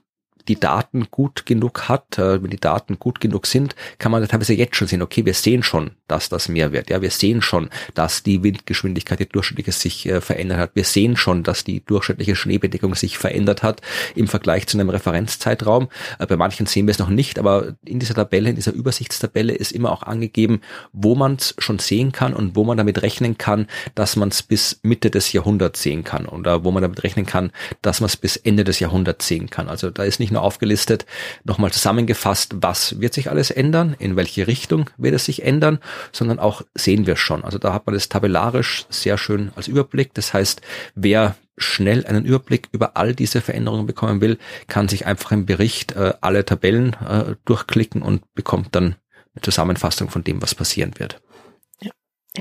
die 0.48 0.60
Daten 0.60 1.08
gut 1.10 1.46
genug 1.46 1.88
hat, 1.90 2.18
äh, 2.18 2.42
wenn 2.42 2.50
die 2.50 2.60
Daten 2.60 3.00
gut 3.00 3.20
genug 3.20 3.48
sind, 3.48 3.76
kann 4.00 4.12
man 4.12 4.28
teilweise 4.28 4.54
jetzt 4.54 4.76
schon 4.76 4.88
sehen, 4.88 5.02
okay, 5.02 5.26
wir 5.26 5.34
sehen 5.34 5.64
schon, 5.64 5.92
dass 6.08 6.30
das 6.30 6.50
mehr 6.50 6.72
wird. 6.72 6.90
Ja, 6.90 7.02
wir 7.02 7.12
sehen 7.12 7.42
schon, 7.42 7.70
dass 7.94 8.24
die 8.24 8.44
Windgeschwindigkeit, 8.44 9.20
die 9.20 9.30
durchschnittliche 9.30 9.72
sich 9.72 10.06
äh, 10.08 10.22
verändert 10.22 10.58
hat. 10.60 10.72
Wir 10.76 10.84
sehen 10.84 11.16
schon, 11.16 11.44
dass 11.44 11.64
die 11.64 11.84
durchschnittliche 11.86 12.36
Schneebedeckung 12.36 12.96
sich 12.96 13.18
verändert 13.18 13.64
hat 13.64 13.82
im 14.16 14.28
Vergleich 14.28 14.68
zu 14.68 14.78
einem 14.78 14.90
Referenzzeitraum. 14.90 15.88
Äh, 16.20 16.28
bei 16.28 16.38
manchen 16.38 16.66
sehen 16.66 16.88
wir 16.88 16.92
es 16.92 17.00
noch 17.00 17.10
nicht, 17.10 17.40
aber 17.40 17.76
in 17.86 18.00
dieser 18.00 18.16
Tabelle, 18.16 18.50
in 18.50 18.56
dieser 18.56 18.74
Übersichtstabelle 18.74 19.54
ist 19.54 19.72
immer 19.72 19.92
auch 19.92 20.04
angegeben, 20.04 20.62
wo 20.92 21.16
man 21.16 21.36
es 21.36 21.56
schon 21.58 21.80
sehen 21.80 22.12
kann 22.12 22.34
und 22.34 22.56
wo 22.56 22.64
man 22.64 22.78
damit 22.78 23.02
rechnen 23.02 23.38
kann, 23.38 23.68
dass 23.96 24.16
man 24.16 24.30
es 24.30 24.44
bis 24.44 24.80
Mitte 24.84 25.10
des 25.10 25.32
Jahrhunderts 25.32 25.82
sehen 25.82 26.04
kann 26.04 26.26
oder 26.26 26.64
wo 26.64 26.72
man 26.72 26.84
damit 26.84 27.04
rechnen 27.04 27.26
kann, 27.26 27.52
dass 27.82 28.02
man 28.02 28.08
es 28.08 28.18
bis 28.18 28.36
Ende 28.36 28.64
des 28.64 28.80
Jahrhunderts 28.80 29.28
sehen 29.28 29.50
kann. 29.50 29.70
Also 29.70 29.90
da 29.90 30.04
ist 30.04 30.20
nicht 30.20 30.33
nur 30.34 30.42
aufgelistet, 30.42 31.06
nochmal 31.44 31.72
zusammengefasst, 31.72 32.56
was 32.58 33.00
wird 33.00 33.14
sich 33.14 33.30
alles 33.30 33.52
ändern, 33.52 33.96
in 34.00 34.16
welche 34.16 34.48
Richtung 34.48 34.90
wird 34.98 35.16
es 35.16 35.26
sich 35.26 35.44
ändern, 35.44 35.80
sondern 36.12 36.40
auch 36.40 36.62
sehen 36.76 37.08
wir 37.08 37.16
schon. 37.16 37.44
Also 37.44 37.58
da 37.58 37.74
hat 37.74 37.86
man 37.86 37.96
das 37.96 38.10
tabellarisch 38.10 38.86
sehr 38.90 39.18
schön 39.18 39.52
als 39.56 39.68
Überblick. 39.68 40.14
Das 40.14 40.34
heißt, 40.34 40.62
wer 40.96 41.36
schnell 41.58 42.06
einen 42.06 42.26
Überblick 42.26 42.68
über 42.72 42.98
all 42.98 43.14
diese 43.14 43.42
Veränderungen 43.42 43.86
bekommen 43.86 44.22
will, 44.22 44.38
kann 44.68 44.90
sich 44.90 45.06
einfach 45.06 45.32
im 45.32 45.46
Bericht 45.46 45.94
äh, 45.94 46.14
alle 46.22 46.46
Tabellen 46.46 46.94
äh, 46.94 47.36
durchklicken 47.46 48.02
und 48.02 48.22
bekommt 48.34 48.76
dann 48.76 48.96
eine 49.36 49.42
Zusammenfassung 49.42 50.10
von 50.10 50.24
dem, 50.24 50.42
was 50.42 50.56
passieren 50.56 50.94
wird. 50.98 51.22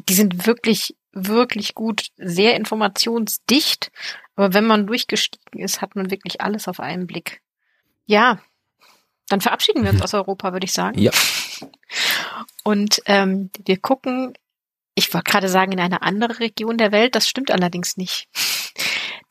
Die 0.08 0.14
sind 0.14 0.46
wirklich, 0.46 0.96
wirklich 1.12 1.74
gut, 1.74 2.08
sehr 2.16 2.56
informationsdicht. 2.56 3.90
Aber 4.34 4.54
wenn 4.54 4.66
man 4.66 4.86
durchgestiegen 4.86 5.60
ist, 5.60 5.82
hat 5.82 5.96
man 5.96 6.10
wirklich 6.10 6.40
alles 6.40 6.68
auf 6.68 6.80
einen 6.80 7.06
Blick. 7.06 7.42
Ja, 8.06 8.38
dann 9.28 9.40
verabschieden 9.40 9.84
wir 9.84 9.90
uns 9.90 10.02
aus 10.02 10.14
Europa, 10.14 10.52
würde 10.52 10.64
ich 10.64 10.72
sagen. 10.72 10.98
Ja. 10.98 11.10
Und 12.64 13.02
ähm, 13.06 13.50
wir 13.64 13.78
gucken, 13.78 14.34
ich 14.94 15.12
wollte 15.14 15.30
gerade 15.30 15.48
sagen, 15.48 15.72
in 15.72 15.80
eine 15.80 16.02
andere 16.02 16.40
Region 16.40 16.76
der 16.76 16.92
Welt. 16.92 17.14
Das 17.14 17.28
stimmt 17.28 17.50
allerdings 17.50 17.96
nicht. 17.96 18.28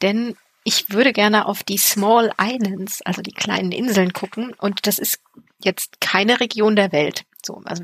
Denn 0.01 0.35
ich 0.63 0.89
würde 0.89 1.13
gerne 1.13 1.45
auf 1.45 1.63
die 1.63 1.77
Small 1.77 2.31
Islands, 2.39 3.01
also 3.03 3.21
die 3.21 3.33
kleinen 3.33 3.71
Inseln 3.71 4.13
gucken. 4.13 4.53
Und 4.57 4.87
das 4.87 4.99
ist 4.99 5.19
jetzt 5.63 6.01
keine 6.01 6.39
Region 6.39 6.75
der 6.75 6.91
Welt. 6.91 7.25
So, 7.45 7.61
also 7.65 7.83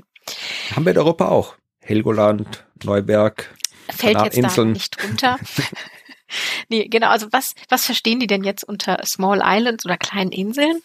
haben 0.75 0.85
wir 0.85 0.91
in 0.91 0.97
Europa 0.97 1.27
auch. 1.29 1.55
Helgoland, 1.79 2.65
Neuberg, 2.83 3.55
fällt 3.89 4.21
jetzt 4.23 4.37
Inseln. 4.37 4.69
da 4.69 4.73
nicht 4.73 5.01
drunter. 5.01 5.39
nee, 6.69 6.87
genau. 6.87 7.09
Also 7.09 7.27
was, 7.31 7.53
was 7.69 7.85
verstehen 7.85 8.19
die 8.19 8.27
denn 8.27 8.43
jetzt 8.43 8.63
unter 8.63 9.03
Small 9.05 9.41
Islands 9.43 9.85
oder 9.85 9.97
kleinen 9.97 10.31
Inseln? 10.31 10.81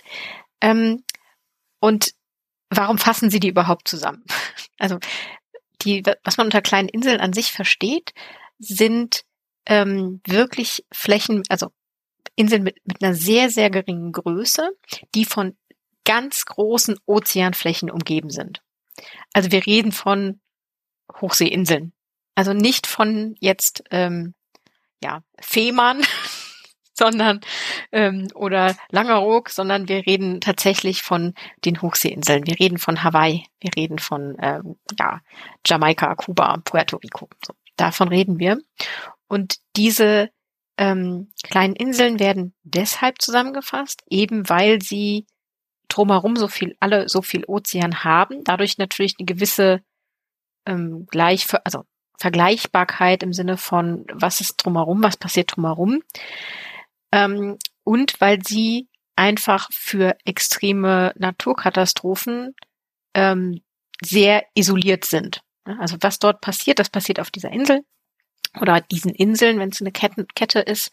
Ähm, 0.61 1.05
und 1.81 2.13
warum 2.71 2.99
fassen 2.99 3.31
sie 3.31 3.41
die 3.41 3.49
überhaupt 3.49 3.89
zusammen? 3.89 4.25
Also 4.79 4.99
die, 5.83 6.03
was 6.25 6.39
man 6.39 6.49
unter 6.49 6.61
kleinen 6.61 6.89
Inseln 6.89 7.21
an 7.21 7.33
sich 7.33 7.53
versteht, 7.53 8.15
sind 8.59 9.23
ähm, 9.65 10.21
wirklich 10.27 10.85
Flächen, 10.93 11.45
also 11.49 11.71
Inseln 12.35 12.65
mit, 12.65 12.77
mit 12.85 13.01
einer 13.01 13.15
sehr, 13.15 13.49
sehr 13.49 13.71
geringen 13.71 14.11
Größe, 14.11 14.71
die 15.15 15.25
von 15.25 15.57
ganz 16.05 16.47
großen 16.47 16.99
Ozeanflächen 17.07 17.93
umgeben 17.93 18.31
sind. 18.31 18.61
Also 19.33 19.53
wir 19.53 19.65
reden 19.67 19.93
von 19.93 20.41
Hochseeinseln. 21.21 21.93
Also 22.35 22.53
nicht 22.55 22.87
von 22.87 23.37
jetzt 23.41 23.85
ähm, 23.91 24.35
ja 25.03 25.23
Fehmarn, 25.41 26.03
sondern 26.95 27.41
ähm, 27.91 28.29
oder 28.35 28.77
Langeoog, 28.91 29.49
sondern 29.51 29.89
wir 29.89 30.07
reden 30.07 30.41
tatsächlich 30.41 31.03
von 31.03 31.35
den 31.65 31.83
Hochseeinseln. 31.83 32.47
Wir 32.47 32.59
reden 32.59 32.79
von 32.79 33.03
Hawaii, 33.03 33.47
wir 33.61 33.71
reden 33.77 33.99
von 33.99 34.37
ähm, 34.41 34.77
ja, 34.99 35.21
Jamaika, 35.67 36.15
Kuba, 36.15 36.59
Puerto 36.65 36.99
Rico. 36.99 37.29
So, 37.45 37.55
davon 37.77 38.09
reden 38.09 38.39
wir. 38.39 38.59
Und 39.29 39.57
diese 39.77 40.31
ähm, 40.77 41.33
kleinen 41.43 41.75
Inseln 41.75 42.19
werden 42.19 42.55
deshalb 42.63 43.21
zusammengefasst, 43.21 44.03
eben 44.09 44.49
weil 44.49 44.81
sie 44.83 45.27
drumherum 45.89 46.37
so 46.37 46.49
viel, 46.49 46.77
alle 46.81 47.09
so 47.09 47.23
viel 47.23 47.45
Ozean 47.47 48.05
haben, 48.05 48.45
dadurch 48.45 48.79
natürlich 48.79 49.15
eine 49.19 49.27
gewisse 49.27 49.83
ähm, 50.67 51.07
gleich, 51.11 51.47
also 51.65 51.85
Vergleichbarkeit 52.23 53.25
im 53.25 53.33
Sinne 53.33 53.57
von, 53.57 54.07
was 54.13 54.41
ist 54.41 54.57
drumherum, 54.59 55.03
was 55.03 55.17
passiert 55.17 55.57
drumherum. 55.57 56.03
Ähm, 57.11 57.59
und 57.83 58.21
weil 58.21 58.39
sie 58.47 58.89
einfach 59.17 59.69
für 59.73 60.17
extreme 60.25 61.13
Naturkatastrophen 61.17 62.55
ähm, 63.15 63.61
sehr 64.01 64.45
isoliert 64.55 65.05
sind. 65.05 65.43
Also 65.65 65.97
was 66.01 66.21
dort 66.21 66.41
passiert, 66.41 66.79
das 66.79 66.91
passiert 66.91 67.19
auf 67.19 67.33
dieser 67.33 67.51
Insel 67.51 67.85
oder 68.61 68.81
diesen 68.81 69.13
Inseln, 69.13 69.59
wenn 69.59 69.71
es 69.71 69.81
eine 69.81 69.91
Kette, 69.91 70.25
Kette 70.37 70.61
ist. 70.61 70.93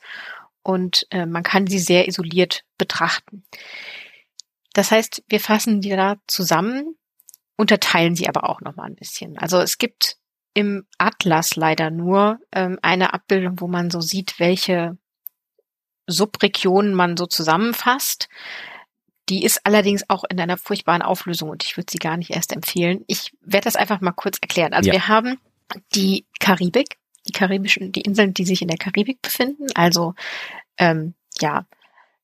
Und 0.63 1.05
äh, 1.11 1.27
man 1.27 1.43
kann 1.43 1.67
sie 1.67 1.79
sehr 1.79 2.07
isoliert 2.07 2.63
betrachten. 2.79 3.43
Das 4.73 4.91
heißt, 4.91 5.23
wir 5.27 5.39
fassen 5.39 5.81
die 5.81 5.89
da 5.89 6.15
zusammen, 6.25 6.95
unterteilen 7.55 8.15
sie 8.15 8.27
aber 8.27 8.49
auch 8.49 8.61
nochmal 8.61 8.87
ein 8.87 8.95
bisschen. 8.95 9.37
Also 9.37 9.59
es 9.59 9.77
gibt 9.77 10.18
im 10.53 10.85
Atlas 10.97 11.55
leider 11.55 11.91
nur 11.91 12.39
ähm, 12.51 12.79
eine 12.81 13.13
Abbildung, 13.13 13.59
wo 13.59 13.67
man 13.67 13.89
so 13.89 14.01
sieht, 14.01 14.39
welche 14.39 14.97
Subregionen 16.07 16.93
man 16.93 17.17
so 17.17 17.25
zusammenfasst. 17.25 18.29
Die 19.29 19.43
ist 19.43 19.62
allerdings 19.63 20.09
auch 20.09 20.23
in 20.29 20.39
einer 20.39 20.57
furchtbaren 20.57 21.03
Auflösung 21.03 21.49
und 21.49 21.63
ich 21.63 21.77
würde 21.77 21.91
sie 21.91 21.99
gar 21.99 22.17
nicht 22.17 22.31
erst 22.31 22.51
empfehlen. 22.51 23.03
Ich 23.07 23.31
werde 23.41 23.65
das 23.65 23.75
einfach 23.75 24.01
mal 24.01 24.12
kurz 24.12 24.39
erklären. 24.41 24.73
Also 24.73 24.88
ja. 24.88 24.93
wir 24.93 25.07
haben 25.07 25.39
die 25.93 26.25
Karibik, 26.39 26.97
die 27.27 27.31
karibischen, 27.31 27.91
die 27.91 28.01
Inseln, 28.01 28.33
die 28.33 28.45
sich 28.45 28.63
in 28.63 28.69
der 28.69 28.77
Karibik 28.77 29.21
befinden, 29.21 29.67
also 29.75 30.15
ähm, 30.77 31.13
ja 31.39 31.67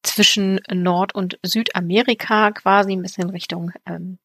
zwischen 0.06 0.60
Nord- 0.72 1.16
und 1.16 1.40
Südamerika 1.44 2.52
quasi 2.52 2.94
ein 2.94 3.02
bisschen 3.02 3.30
Richtung 3.30 3.72
ähm, 3.86 4.20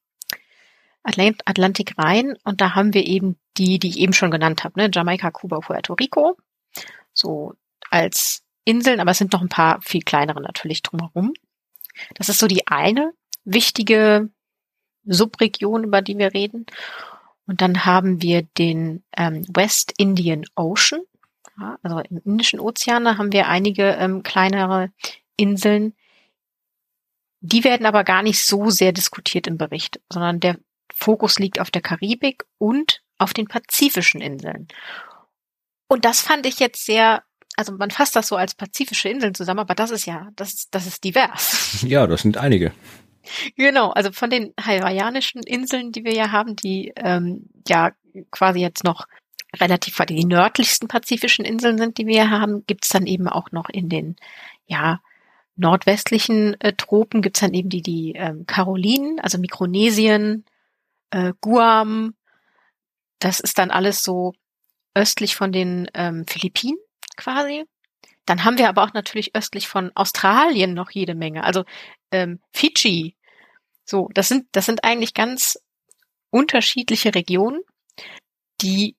Atlant 1.03 1.43
Atlantik 1.47 1.95
rein. 1.99 2.37
Und 2.45 2.61
da 2.61 2.75
haben 2.75 2.95
wir 2.95 3.07
eben 3.07 3.37
die, 3.57 3.79
die 3.79 3.89
ich 3.89 3.99
eben 3.99 4.13
schon 4.13 4.31
genannt 4.31 4.65
habe, 4.65 4.79
ne? 4.79 4.91
Jamaika, 4.93 5.31
Kuba, 5.31 5.61
Puerto 5.61 5.95
Rico. 5.95 6.37
So 7.13 7.55
als 7.91 8.43
Inseln, 8.65 9.01
aber 9.01 9.11
es 9.11 9.19
sind 9.19 9.33
noch 9.33 9.41
ein 9.41 9.49
paar 9.49 9.81
viel 9.83 10.03
kleinere 10.03 10.41
natürlich 10.41 10.83
drumherum. 10.83 11.33
Das 12.15 12.29
ist 12.29 12.39
so 12.39 12.47
die 12.47 12.67
eine 12.69 13.13
wichtige 13.45 14.31
Subregion, 15.05 15.85
über 15.85 16.03
die 16.03 16.19
wir 16.19 16.35
reden. 16.35 16.67
Und 17.47 17.61
dann 17.63 17.85
haben 17.85 18.23
wir 18.23 18.43
den 18.43 19.03
ähm, 19.17 19.45
West 19.49 19.95
Indian 19.97 20.45
Ocean. 20.55 21.01
Ja, 21.59 21.79
also 21.83 21.99
im 21.99 22.21
Indischen 22.25 22.61
Ozean, 22.61 23.05
da 23.05 23.19
haben 23.19 23.33
wir 23.33 23.49
einige 23.49 23.91
ähm, 23.95 24.23
kleinere 24.23 24.93
Inseln. 25.37 25.95
Die 27.41 27.65
werden 27.65 27.87
aber 27.87 28.05
gar 28.05 28.23
nicht 28.23 28.45
so 28.45 28.71
sehr 28.71 28.93
diskutiert 28.93 29.47
im 29.47 29.59
Bericht, 29.59 30.01
sondern 30.13 30.41
der 30.41 30.59
Fokus 30.95 31.39
liegt 31.39 31.61
auf 31.61 31.71
der 31.71 31.83
Karibik 31.83 32.45
und 32.59 33.03
auf 33.19 33.33
den 33.33 33.47
pazifischen 33.47 34.21
Inseln. 34.21 34.69
Und 35.89 36.05
das 36.05 36.21
fand 36.21 36.47
ich 36.47 36.59
jetzt 36.59 36.87
sehr, 36.87 37.23
also 37.57 37.73
man 37.73 37.91
fasst 37.91 38.17
das 38.17 38.29
so 38.29 38.37
als 38.37 38.55
pazifische 38.55 39.09
Inseln 39.09 39.35
zusammen, 39.35 39.61
aber 39.61 39.75
das 39.75 39.91
ist 39.91 40.07
ja, 40.07 40.29
das, 40.37 40.69
das 40.71 40.87
ist 40.87 41.05
divers. 41.05 41.83
Ja, 41.87 42.07
das 42.07 42.23
sind 42.23 42.37
einige. 42.37 42.73
Genau, 43.57 43.91
also 43.91 44.13
von 44.13 44.31
den 44.31 44.55
hawaiianischen 44.61 45.43
Inseln, 45.43 45.93
die 45.93 46.05
wir 46.05 46.15
ja 46.15 46.33
haben, 46.33 46.57
die 46.57 46.93
ähm, 46.97 47.49
ja 47.69 47.93
quasi 48.31 48.61
jetzt 48.61 48.85
noch 48.85 49.07
relativ 49.59 49.99
weit 49.99 50.11
die 50.11 50.25
nördlichsten 50.25 50.89
pazifischen 50.89 51.45
Inseln 51.45 51.79
sind, 51.79 51.99
die 51.99 52.07
wir 52.07 52.31
haben, 52.31 52.65
gibt's 52.67 52.89
dann 52.89 53.07
eben 53.07 53.29
auch 53.29 53.53
noch 53.53 53.69
in 53.69 53.89
den 53.89 54.17
ja 54.67 55.01
nordwestlichen 55.57 56.59
äh, 56.61 56.73
Tropen 56.73 57.21
gibt's 57.21 57.41
dann 57.41 57.53
eben 57.53 57.69
die 57.69 57.83
die 57.83 58.13
ähm, 58.17 58.47
Karolinen, 58.47 59.21
also 59.21 59.39
Mikronesien, 59.39 60.45
äh, 61.11 61.33
Guam. 61.41 62.15
Das 63.19 63.41
ist 63.41 63.59
dann 63.59 63.71
alles 63.71 64.03
so 64.03 64.33
östlich 64.95 65.37
von 65.37 65.53
den 65.53 65.89
ähm, 65.95 66.25
Philippinen 66.27 66.79
quasi. 67.17 67.65
Dann 68.27 68.45
haben 68.45 68.59
wir 68.59 68.69
aber 68.69 68.85
auch 68.85 68.93
natürlich 68.93 69.35
östlich 69.35 69.69
von 69.69 69.91
Australien 69.95 70.75
noch 70.75 70.91
jede 70.91 71.15
Menge. 71.15 71.45
Also 71.45 71.65
ähm, 72.11 72.41
Fidschi. 72.53 73.17
So, 73.85 74.09
das 74.15 74.29
sind, 74.29 74.47
das 74.53 74.67
sind 74.67 74.85
eigentlich 74.85 75.15
ganz 75.15 75.59
unterschiedliche 76.31 77.15
Regionen, 77.15 77.61
die 78.61 78.97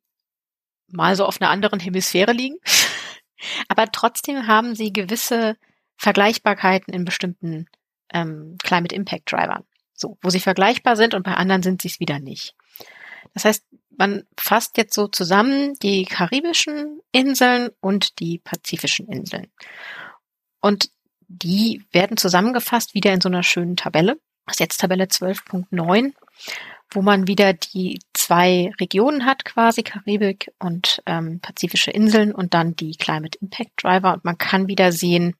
mal 0.88 1.16
so 1.16 1.26
auf 1.26 1.40
einer 1.40 1.50
anderen 1.50 1.80
Hemisphäre 1.80 2.34
liegen. 2.34 2.58
aber 3.70 3.92
trotzdem 3.92 4.48
haben 4.48 4.76
sie 4.76 4.92
gewisse 4.92 5.56
Vergleichbarkeiten 5.98 6.94
in 6.94 7.06
bestimmten 7.06 7.68
ähm, 8.14 8.58
Climate 8.62 8.94
Impact 8.94 9.32
Drivern. 9.32 9.64
So, 10.02 10.18
wo 10.22 10.30
sie 10.30 10.40
vergleichbar 10.40 10.96
sind 10.96 11.14
und 11.14 11.24
bei 11.24 11.36
anderen 11.36 11.62
sind 11.62 11.82
sie 11.82 11.88
es 11.88 12.00
wieder 12.00 12.20
nicht. 12.20 12.56
Das 13.34 13.46
heißt, 13.46 13.64
man 13.98 14.24
fasst 14.36 14.78
jetzt 14.78 14.96
so 14.96 15.08
zusammen 15.08 15.76
die 15.76 16.06
karibischen 16.06 17.02
Inseln 17.12 17.70
und 17.82 18.20
die 18.20 18.40
pazifischen 18.40 19.08
Inseln. 19.08 19.48
Und 20.60 20.90
die 21.28 21.84
werden 21.92 22.18
zusammengefasst 22.18 22.94
wieder 22.96 23.14
in 23.14 23.22
so 23.22 23.30
einer 23.30 23.44
schönen 23.44 23.76
Tabelle. 23.76 24.18
Das 24.46 24.56
ist 24.56 24.60
jetzt 24.60 24.82
Tabelle 24.82 25.06
12.9, 25.06 26.14
wo 26.90 27.02
man 27.02 27.28
wieder 27.28 27.54
die 27.54 28.00
zwei 28.14 28.72
Regionen 28.80 29.26
hat, 29.26 29.46
quasi 29.46 29.84
Karibik 29.84 30.52
und 30.60 31.04
ähm, 31.06 31.40
pazifische 31.40 31.92
Inseln 31.92 32.34
und 32.34 32.54
dann 32.56 32.76
die 32.76 32.96
Climate 32.96 33.38
Impact 33.40 33.84
Driver. 33.84 34.14
Und 34.16 34.26
man 34.26 34.38
kann 34.38 34.68
wieder 34.68 34.92
sehen, 34.92 35.36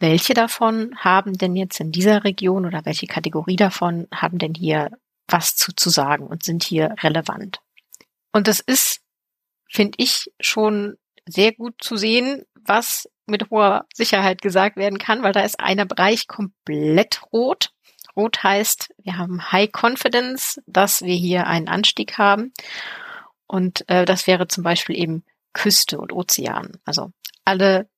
welche 0.00 0.34
davon 0.34 0.96
haben 0.96 1.36
denn 1.36 1.56
jetzt 1.56 1.80
in 1.80 1.92
dieser 1.92 2.24
Region 2.24 2.66
oder 2.66 2.84
welche 2.84 3.06
Kategorie 3.06 3.56
davon 3.56 4.06
haben 4.14 4.38
denn 4.38 4.54
hier 4.54 4.90
was 5.26 5.56
zu, 5.56 5.72
zu 5.74 5.90
sagen 5.90 6.26
und 6.26 6.44
sind 6.44 6.62
hier 6.62 6.94
relevant? 7.00 7.60
Und 8.32 8.46
das 8.48 8.60
ist, 8.60 9.00
finde 9.68 9.96
ich, 9.98 10.32
schon 10.40 10.96
sehr 11.26 11.52
gut 11.52 11.74
zu 11.80 11.96
sehen, 11.96 12.44
was 12.54 13.08
mit 13.26 13.50
hoher 13.50 13.86
Sicherheit 13.92 14.40
gesagt 14.40 14.76
werden 14.76 14.98
kann, 14.98 15.22
weil 15.22 15.32
da 15.32 15.40
ist 15.40 15.60
einer 15.60 15.84
Bereich 15.84 16.26
komplett 16.26 17.22
rot. 17.32 17.72
Rot 18.16 18.42
heißt, 18.42 18.94
wir 18.98 19.18
haben 19.18 19.52
High 19.52 19.70
Confidence, 19.72 20.60
dass 20.66 21.02
wir 21.02 21.14
hier 21.14 21.46
einen 21.46 21.68
Anstieg 21.68 22.18
haben. 22.18 22.52
Und 23.46 23.88
äh, 23.88 24.04
das 24.04 24.26
wäre 24.26 24.48
zum 24.48 24.64
Beispiel 24.64 24.96
eben 24.96 25.24
Küste 25.52 25.98
und 25.98 26.12
Ozean. 26.12 26.78
Also 26.84 27.12
alle 27.44 27.88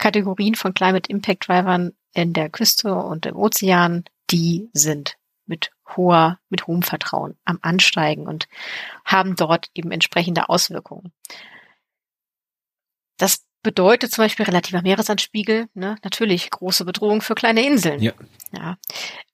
Kategorien 0.00 0.56
von 0.56 0.74
Climate 0.74 1.08
Impact 1.08 1.46
Drivern 1.46 1.92
in 2.12 2.32
der 2.32 2.50
Küste 2.50 2.94
und 2.94 3.26
im 3.26 3.36
Ozean, 3.36 4.04
die 4.30 4.68
sind 4.72 5.16
mit 5.46 5.70
hoher, 5.96 6.38
mit 6.48 6.66
hohem 6.66 6.82
Vertrauen 6.82 7.36
am 7.44 7.58
Ansteigen 7.62 8.26
und 8.26 8.48
haben 9.04 9.36
dort 9.36 9.68
eben 9.74 9.90
entsprechende 9.90 10.48
Auswirkungen. 10.48 11.12
Das 13.18 13.44
bedeutet 13.62 14.12
zum 14.12 14.24
Beispiel 14.24 14.46
relativer 14.46 14.80
Meeresanspiegel, 14.80 15.68
ne, 15.74 15.96
natürlich 16.02 16.50
große 16.50 16.84
Bedrohung 16.84 17.20
für 17.20 17.34
kleine 17.34 17.66
Inseln. 17.66 18.00
Ja. 18.00 18.12
Ja, 18.52 18.78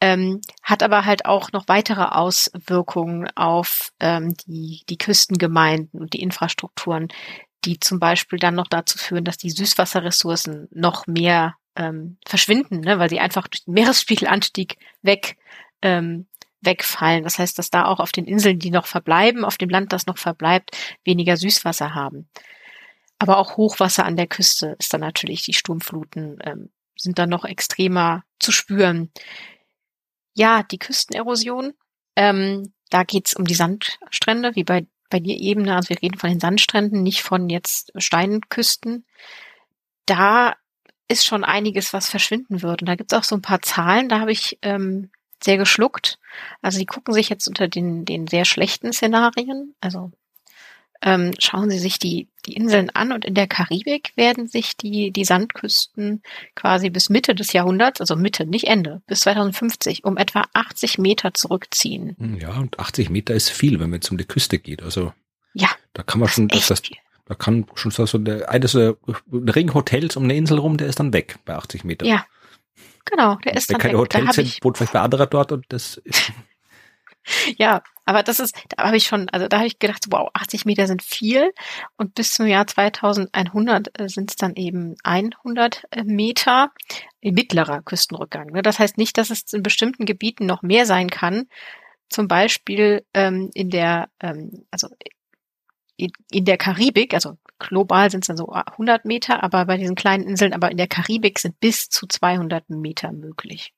ähm, 0.00 0.42
hat 0.62 0.82
aber 0.82 1.06
halt 1.06 1.24
auch 1.24 1.50
noch 1.52 1.68
weitere 1.68 2.02
Auswirkungen 2.02 3.30
auf 3.34 3.92
ähm, 3.98 4.34
die, 4.46 4.82
die 4.90 4.98
Küstengemeinden 4.98 6.00
und 6.00 6.12
die 6.12 6.20
Infrastrukturen, 6.20 7.08
die 7.66 7.80
zum 7.80 8.00
Beispiel 8.00 8.38
dann 8.38 8.54
noch 8.54 8.68
dazu 8.68 8.98
führen, 8.98 9.24
dass 9.24 9.36
die 9.36 9.50
Süßwasserressourcen 9.50 10.68
noch 10.70 11.06
mehr 11.06 11.56
ähm, 11.76 12.16
verschwinden, 12.26 12.80
ne, 12.80 12.98
weil 12.98 13.10
sie 13.10 13.20
einfach 13.20 13.48
durch 13.48 13.64
den 13.64 13.74
Meeresspiegelanstieg 13.74 14.76
weg 15.02 15.36
ähm, 15.82 16.26
wegfallen. 16.62 17.24
Das 17.24 17.38
heißt, 17.38 17.58
dass 17.58 17.70
da 17.70 17.84
auch 17.84 18.00
auf 18.00 18.12
den 18.12 18.24
Inseln, 18.24 18.58
die 18.58 18.70
noch 18.70 18.86
verbleiben, 18.86 19.44
auf 19.44 19.58
dem 19.58 19.68
Land, 19.68 19.92
das 19.92 20.06
noch 20.06 20.18
verbleibt, 20.18 20.76
weniger 21.04 21.36
Süßwasser 21.36 21.94
haben. 21.94 22.28
Aber 23.18 23.38
auch 23.38 23.56
Hochwasser 23.56 24.04
an 24.04 24.16
der 24.16 24.26
Küste 24.26 24.76
ist 24.78 24.92
dann 24.92 25.00
natürlich 25.00 25.42
die 25.42 25.54
Sturmfluten 25.54 26.38
ähm, 26.44 26.70
sind 26.98 27.18
dann 27.18 27.28
noch 27.28 27.44
extremer 27.44 28.24
zu 28.38 28.52
spüren. 28.52 29.10
Ja, 30.34 30.62
die 30.62 30.78
Küstenerosion, 30.78 31.74
ähm, 32.16 32.72
da 32.90 33.04
geht's 33.04 33.34
um 33.34 33.44
die 33.44 33.54
Sandstrände, 33.54 34.54
wie 34.54 34.64
bei, 34.64 34.86
bei 35.10 35.20
dir 35.20 35.36
eben. 35.36 35.62
Ne? 35.62 35.74
Also 35.74 35.90
wir 35.90 36.02
reden 36.02 36.18
von 36.18 36.30
den 36.30 36.40
Sandstränden, 36.40 37.02
nicht 37.02 37.22
von 37.22 37.48
jetzt 37.48 37.92
Steinküsten. 37.96 39.04
Da 40.06 40.54
ist 41.08 41.24
schon 41.24 41.44
einiges, 41.44 41.92
was 41.92 42.08
verschwinden 42.08 42.62
wird. 42.62 42.82
Und 42.82 42.88
da 42.88 42.96
gibt's 42.96 43.14
auch 43.14 43.24
so 43.24 43.36
ein 43.36 43.42
paar 43.42 43.62
Zahlen, 43.62 44.08
da 44.08 44.20
habe 44.20 44.32
ich 44.32 44.58
ähm, 44.62 45.10
sehr 45.42 45.56
geschluckt. 45.56 46.18
Also 46.62 46.78
die 46.78 46.86
gucken 46.86 47.14
sich 47.14 47.28
jetzt 47.28 47.46
unter 47.46 47.68
den, 47.68 48.04
den 48.04 48.26
sehr 48.26 48.44
schlechten 48.44 48.92
Szenarien, 48.92 49.74
also 49.80 50.10
ähm, 51.02 51.32
schauen 51.38 51.70
Sie 51.70 51.78
sich 51.78 51.98
die, 51.98 52.28
die 52.46 52.54
Inseln 52.54 52.90
an 52.90 53.12
und 53.12 53.24
in 53.24 53.34
der 53.34 53.46
Karibik 53.46 54.12
werden 54.16 54.48
sich 54.48 54.76
die, 54.76 55.10
die 55.10 55.24
Sandküsten 55.24 56.22
quasi 56.54 56.90
bis 56.90 57.08
Mitte 57.10 57.34
des 57.34 57.52
Jahrhunderts, 57.52 58.00
also 58.00 58.16
Mitte, 58.16 58.46
nicht 58.46 58.66
Ende, 58.66 59.02
bis 59.06 59.20
2050 59.20 60.04
um 60.04 60.16
etwa 60.16 60.44
80 60.52 60.98
Meter 60.98 61.34
zurückziehen. 61.34 62.16
Hm, 62.18 62.38
ja, 62.38 62.56
und 62.56 62.78
80 62.78 63.10
Meter 63.10 63.34
ist 63.34 63.50
viel, 63.50 63.80
wenn 63.80 63.92
es 63.92 64.10
um 64.10 64.18
die 64.18 64.24
Küste 64.24 64.58
geht. 64.58 64.82
Also 64.82 65.12
ja, 65.54 65.68
da 65.92 66.02
kann 66.02 66.20
man 66.20 66.28
schon, 66.28 66.48
das, 66.48 66.66
das, 66.68 66.82
da 67.26 67.34
kann 67.34 67.66
schon 67.74 67.90
so 67.90 68.18
der, 68.18 68.50
eines 68.50 68.72
der 68.72 68.96
Ring 69.32 69.74
Hotels 69.74 70.16
um 70.16 70.24
eine 70.24 70.36
Insel 70.36 70.58
rum, 70.58 70.76
der 70.76 70.86
ist 70.86 71.00
dann 71.00 71.12
weg 71.12 71.38
bei 71.44 71.54
80 71.54 71.84
Meter. 71.84 72.06
Ja, 72.06 72.24
genau, 73.04 73.36
der 73.36 73.56
ist 73.56 73.68
Wenn 73.68 73.74
dann 73.74 73.80
keine 73.80 73.94
weg. 73.94 74.00
Hotels 74.00 74.26
da 74.26 74.32
sind, 74.32 74.58
wohnt 74.62 74.76
vielleicht 74.76 74.92
bei 74.92 75.00
anderer 75.00 75.26
dort 75.26 75.52
und 75.52 75.64
das 75.68 75.96
ist 75.98 76.32
Ja, 77.58 77.82
aber 78.04 78.22
das 78.22 78.40
ist, 78.40 78.56
da 78.68 78.84
habe 78.84 78.96
ich 78.96 79.06
schon, 79.06 79.28
also 79.30 79.48
da 79.48 79.58
habe 79.58 79.66
ich 79.66 79.78
gedacht, 79.78 80.04
wow, 80.10 80.30
80 80.32 80.64
Meter 80.64 80.86
sind 80.86 81.02
viel 81.02 81.52
und 81.96 82.14
bis 82.14 82.32
zum 82.34 82.46
Jahr 82.46 82.66
2100 82.66 83.88
sind 84.06 84.30
es 84.30 84.36
dann 84.36 84.54
eben 84.54 84.94
100 85.02 85.84
äh, 85.90 86.04
Meter 86.04 86.70
mittlerer 87.20 87.82
Küstenrückgang. 87.82 88.52
Ne? 88.52 88.62
Das 88.62 88.78
heißt 88.78 88.96
nicht, 88.98 89.18
dass 89.18 89.30
es 89.30 89.52
in 89.52 89.62
bestimmten 89.62 90.06
Gebieten 90.06 90.46
noch 90.46 90.62
mehr 90.62 90.86
sein 90.86 91.10
kann. 91.10 91.48
Zum 92.08 92.28
Beispiel 92.28 93.04
ähm, 93.14 93.50
in 93.54 93.70
der, 93.70 94.08
ähm, 94.20 94.64
also 94.70 94.88
in, 95.96 96.44
der 96.44 96.58
Karibik, 96.58 97.14
also 97.14 97.38
global 97.58 98.10
sind 98.10 98.22
es 98.22 98.28
dann 98.28 98.36
so 98.36 98.50
100 98.52 99.04
Meter, 99.04 99.42
aber 99.42 99.64
bei 99.64 99.76
diesen 99.78 99.94
kleinen 99.96 100.24
Inseln, 100.24 100.52
aber 100.52 100.70
in 100.70 100.76
der 100.76 100.88
Karibik 100.88 101.38
sind 101.38 101.58
bis 101.58 101.88
zu 101.88 102.06
200 102.06 102.68
Meter 102.70 103.12
möglich. 103.12 103.72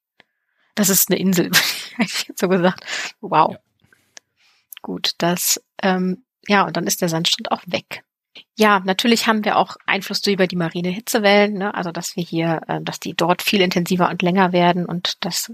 Das 0.78 0.90
ist 0.90 1.10
eine 1.10 1.18
Insel, 1.18 1.46
hätte 1.96 2.04
ich 2.14 2.28
jetzt 2.28 2.38
so 2.38 2.48
gesagt. 2.48 2.84
Wow. 3.20 3.54
Ja. 3.54 3.58
Gut, 4.80 5.14
das, 5.18 5.60
ähm, 5.82 6.22
ja, 6.46 6.64
und 6.64 6.76
dann 6.76 6.86
ist 6.86 7.02
der 7.02 7.08
Sandstrand 7.08 7.50
auch 7.50 7.62
weg. 7.66 8.04
Ja, 8.56 8.78
natürlich 8.84 9.26
haben 9.26 9.44
wir 9.44 9.56
auch 9.56 9.76
Einfluss 9.86 10.24
über 10.28 10.46
die 10.46 10.54
marine 10.54 10.90
Hitzewellen, 10.90 11.54
ne? 11.54 11.74
also 11.74 11.90
dass 11.90 12.14
wir 12.14 12.22
hier, 12.22 12.60
äh, 12.68 12.80
dass 12.80 13.00
die 13.00 13.14
dort 13.14 13.42
viel 13.42 13.60
intensiver 13.60 14.08
und 14.08 14.22
länger 14.22 14.52
werden 14.52 14.86
und 14.86 15.24
dass 15.24 15.52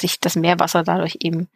sich 0.00 0.20
das 0.20 0.36
Meerwasser 0.36 0.84
dadurch 0.84 1.18
eben 1.20 1.50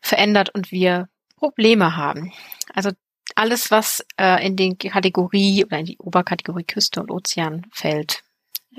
verändert 0.00 0.48
und 0.48 0.72
wir 0.72 1.10
Probleme 1.36 1.94
haben. 1.94 2.32
Also 2.72 2.90
alles, 3.34 3.70
was 3.70 4.02
äh, 4.18 4.46
in 4.46 4.56
die 4.56 4.76
Kategorie 4.76 5.66
oder 5.66 5.78
in 5.78 5.84
die 5.84 5.98
Oberkategorie 5.98 6.64
Küste 6.64 7.00
und 7.00 7.10
Ozean 7.10 7.66
fällt, 7.70 8.22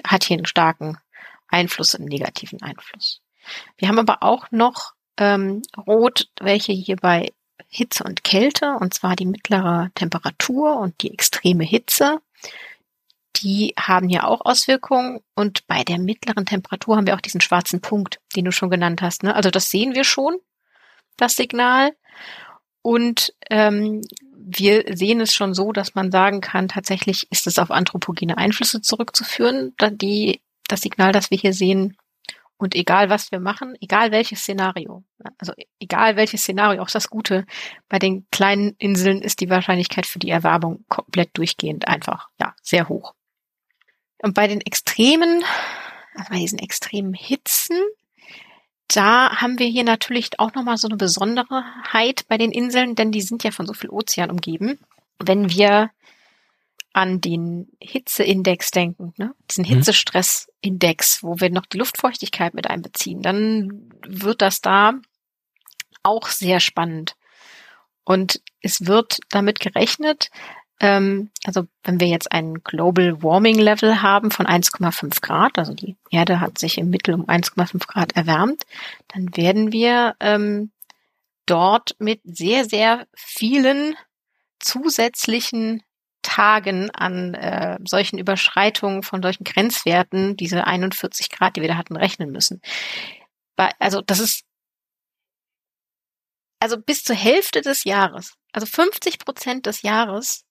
hat 0.03 0.23
hier 0.23 0.37
einen 0.37 0.47
starken 0.47 0.97
Einfluss, 1.47 1.93
einen 1.93 2.05
negativen 2.05 2.59
Einfluss. 2.63 3.21
Wir 3.77 3.87
haben 3.87 3.99
aber 3.99 4.23
auch 4.23 4.51
noch 4.51 4.93
ähm, 5.17 5.61
Rot, 5.77 6.29
welche 6.39 6.71
hier 6.71 6.95
bei 6.95 7.31
Hitze 7.67 8.03
und 8.03 8.23
Kälte, 8.23 8.75
und 8.79 8.93
zwar 8.93 9.15
die 9.15 9.25
mittlere 9.25 9.89
Temperatur 9.95 10.77
und 10.77 11.01
die 11.01 11.13
extreme 11.13 11.63
Hitze, 11.63 12.19
die 13.37 13.73
haben 13.79 14.09
ja 14.09 14.25
auch 14.25 14.41
Auswirkungen. 14.45 15.21
Und 15.35 15.65
bei 15.67 15.83
der 15.83 15.99
mittleren 15.99 16.45
Temperatur 16.45 16.97
haben 16.97 17.07
wir 17.07 17.15
auch 17.15 17.21
diesen 17.21 17.41
schwarzen 17.41 17.81
Punkt, 17.81 18.19
den 18.35 18.45
du 18.45 18.51
schon 18.51 18.69
genannt 18.69 19.01
hast. 19.01 19.23
Ne? 19.23 19.35
Also 19.35 19.49
das 19.49 19.69
sehen 19.69 19.95
wir 19.95 20.03
schon, 20.03 20.37
das 21.17 21.35
Signal. 21.35 21.93
Und 22.81 23.33
ähm, 23.49 24.01
wir 24.35 24.83
sehen 24.95 25.21
es 25.21 25.33
schon 25.33 25.53
so, 25.53 25.71
dass 25.71 25.95
man 25.95 26.11
sagen 26.11 26.41
kann, 26.41 26.67
tatsächlich 26.67 27.31
ist 27.31 27.47
es 27.47 27.59
auf 27.59 27.71
anthropogene 27.71 28.37
Einflüsse 28.37 28.81
zurückzuführen, 28.81 29.73
da 29.77 29.89
die, 29.89 30.41
das 30.67 30.81
Signal, 30.81 31.11
das 31.11 31.31
wir 31.31 31.37
hier 31.37 31.53
sehen, 31.53 31.95
und 32.61 32.75
egal, 32.75 33.09
was 33.09 33.31
wir 33.31 33.39
machen, 33.39 33.75
egal 33.81 34.11
welches 34.11 34.41
Szenario, 34.41 35.03
also 35.39 35.51
egal 35.79 36.15
welches 36.15 36.41
Szenario, 36.41 36.83
auch 36.83 36.91
das 36.91 37.09
Gute, 37.09 37.47
bei 37.89 37.97
den 37.97 38.27
kleinen 38.31 38.75
Inseln 38.77 39.23
ist 39.23 39.41
die 39.41 39.49
Wahrscheinlichkeit 39.49 40.05
für 40.05 40.19
die 40.19 40.29
Erwerbung 40.29 40.85
komplett 40.87 41.31
durchgehend 41.33 41.87
einfach, 41.87 42.29
ja, 42.39 42.53
sehr 42.61 42.87
hoch. 42.87 43.15
Und 44.21 44.35
bei 44.35 44.45
den 44.47 44.61
extremen, 44.61 45.43
also 46.13 46.29
bei 46.29 46.37
diesen 46.37 46.59
extremen 46.59 47.15
Hitzen, 47.15 47.79
da 48.87 49.41
haben 49.41 49.57
wir 49.57 49.65
hier 49.65 49.83
natürlich 49.83 50.39
auch 50.39 50.53
nochmal 50.53 50.77
so 50.77 50.87
eine 50.87 50.97
Besonderheit 50.97 52.27
bei 52.27 52.37
den 52.37 52.51
Inseln, 52.51 52.93
denn 52.93 53.11
die 53.11 53.21
sind 53.21 53.43
ja 53.43 53.49
von 53.49 53.65
so 53.65 53.73
viel 53.73 53.89
Ozean 53.89 54.29
umgeben. 54.29 54.77
Wenn 55.17 55.49
wir 55.49 55.89
an 56.93 57.21
den 57.21 57.71
Hitzeindex 57.81 58.71
denken, 58.71 59.13
ne? 59.17 59.33
diesen 59.49 59.63
Mhm. 59.63 59.69
Hitzestressindex, 59.75 61.23
wo 61.23 61.39
wir 61.39 61.49
noch 61.49 61.65
die 61.65 61.77
Luftfeuchtigkeit 61.77 62.53
mit 62.53 62.69
einbeziehen, 62.69 63.21
dann 63.21 63.89
wird 64.05 64.41
das 64.41 64.61
da 64.61 64.93
auch 66.03 66.27
sehr 66.27 66.59
spannend. 66.59 67.15
Und 68.03 68.41
es 68.61 68.87
wird 68.87 69.19
damit 69.29 69.59
gerechnet, 69.59 70.31
ähm, 70.81 71.29
also 71.45 71.67
wenn 71.83 71.99
wir 71.99 72.07
jetzt 72.07 72.31
ein 72.31 72.55
Global 72.63 73.21
Warming 73.21 73.59
Level 73.59 74.01
haben 74.01 74.31
von 74.31 74.47
1,5 74.47 75.21
Grad, 75.21 75.59
also 75.59 75.73
die 75.73 75.95
Erde 76.09 76.39
hat 76.39 76.57
sich 76.57 76.77
im 76.77 76.89
Mittel 76.89 77.13
um 77.13 77.25
1,5 77.25 77.87
Grad 77.87 78.13
erwärmt, 78.13 78.63
dann 79.09 79.35
werden 79.37 79.71
wir 79.71 80.15
ähm, 80.19 80.71
dort 81.45 81.95
mit 81.99 82.21
sehr, 82.23 82.65
sehr 82.65 83.07
vielen 83.13 83.95
zusätzlichen 84.59 85.83
Tagen 86.21 86.89
an 86.91 87.33
äh, 87.33 87.77
solchen 87.85 88.17
Überschreitungen 88.19 89.03
von 89.03 89.21
solchen 89.21 89.43
Grenzwerten, 89.43 90.37
diese 90.37 90.65
41 90.67 91.29
Grad, 91.29 91.55
die 91.55 91.61
wir 91.61 91.67
da 91.69 91.77
hatten, 91.77 91.95
rechnen 91.95 92.31
müssen. 92.31 92.61
Also 93.79 94.01
das 94.01 94.19
ist 94.19 94.43
also 96.59 96.77
bis 96.79 97.03
zur 97.03 97.15
Hälfte 97.15 97.61
des 97.61 97.83
Jahres, 97.83 98.33
also 98.53 98.65
50 98.67 99.19
Prozent 99.19 99.65
des 99.65 99.81
Jahres 99.81 100.43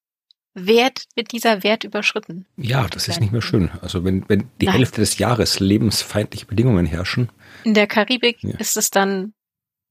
wird 0.54 1.04
mit 1.14 1.30
dieser 1.30 1.62
Wert 1.62 1.85
überschritten. 1.85 2.46
Ja, 2.56 2.88
das 2.88 3.06
ist 3.06 3.20
nicht 3.20 3.33
mehr 3.33 3.42
schön. 3.42 3.70
Also 3.83 4.02
wenn, 4.04 4.28
wenn 4.28 4.50
die 4.61 4.66
Nein. 4.66 4.76
Hälfte 4.76 5.00
des 5.00 5.18
Jahres 5.18 5.61
lebensfeindliche 5.61 6.46
Bedingungen 6.46 6.87
herrschen. 6.87 7.30
In 7.62 7.74
der 7.74 7.87
Karibik 7.87 8.42
Ja. 8.42 8.56
ist 8.59 8.76
es 8.76 8.90
dann 8.90 9.35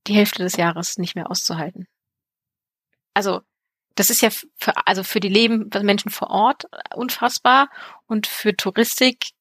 die 0.08 0.14
Hälfte 0.14 0.44
des 0.44 0.58
Jahres 0.58 0.98
nicht 0.98 1.16
mehr 1.16 1.32
auszuhalten. 1.32 1.88
Also 3.14 3.42
das 4.00 4.10
ist 4.10 4.22
ja 4.22 4.30
für, 4.30 4.74
also 4.88 5.04
für 5.04 5.20
die 5.20 5.28
Leben 5.30 5.70
Menschen 5.82 6.10
vor 6.10 6.30
Ort 6.30 6.66
unfassbar 6.96 7.70
und 8.08 8.28
für 8.28 8.56
Touristik 8.56 9.32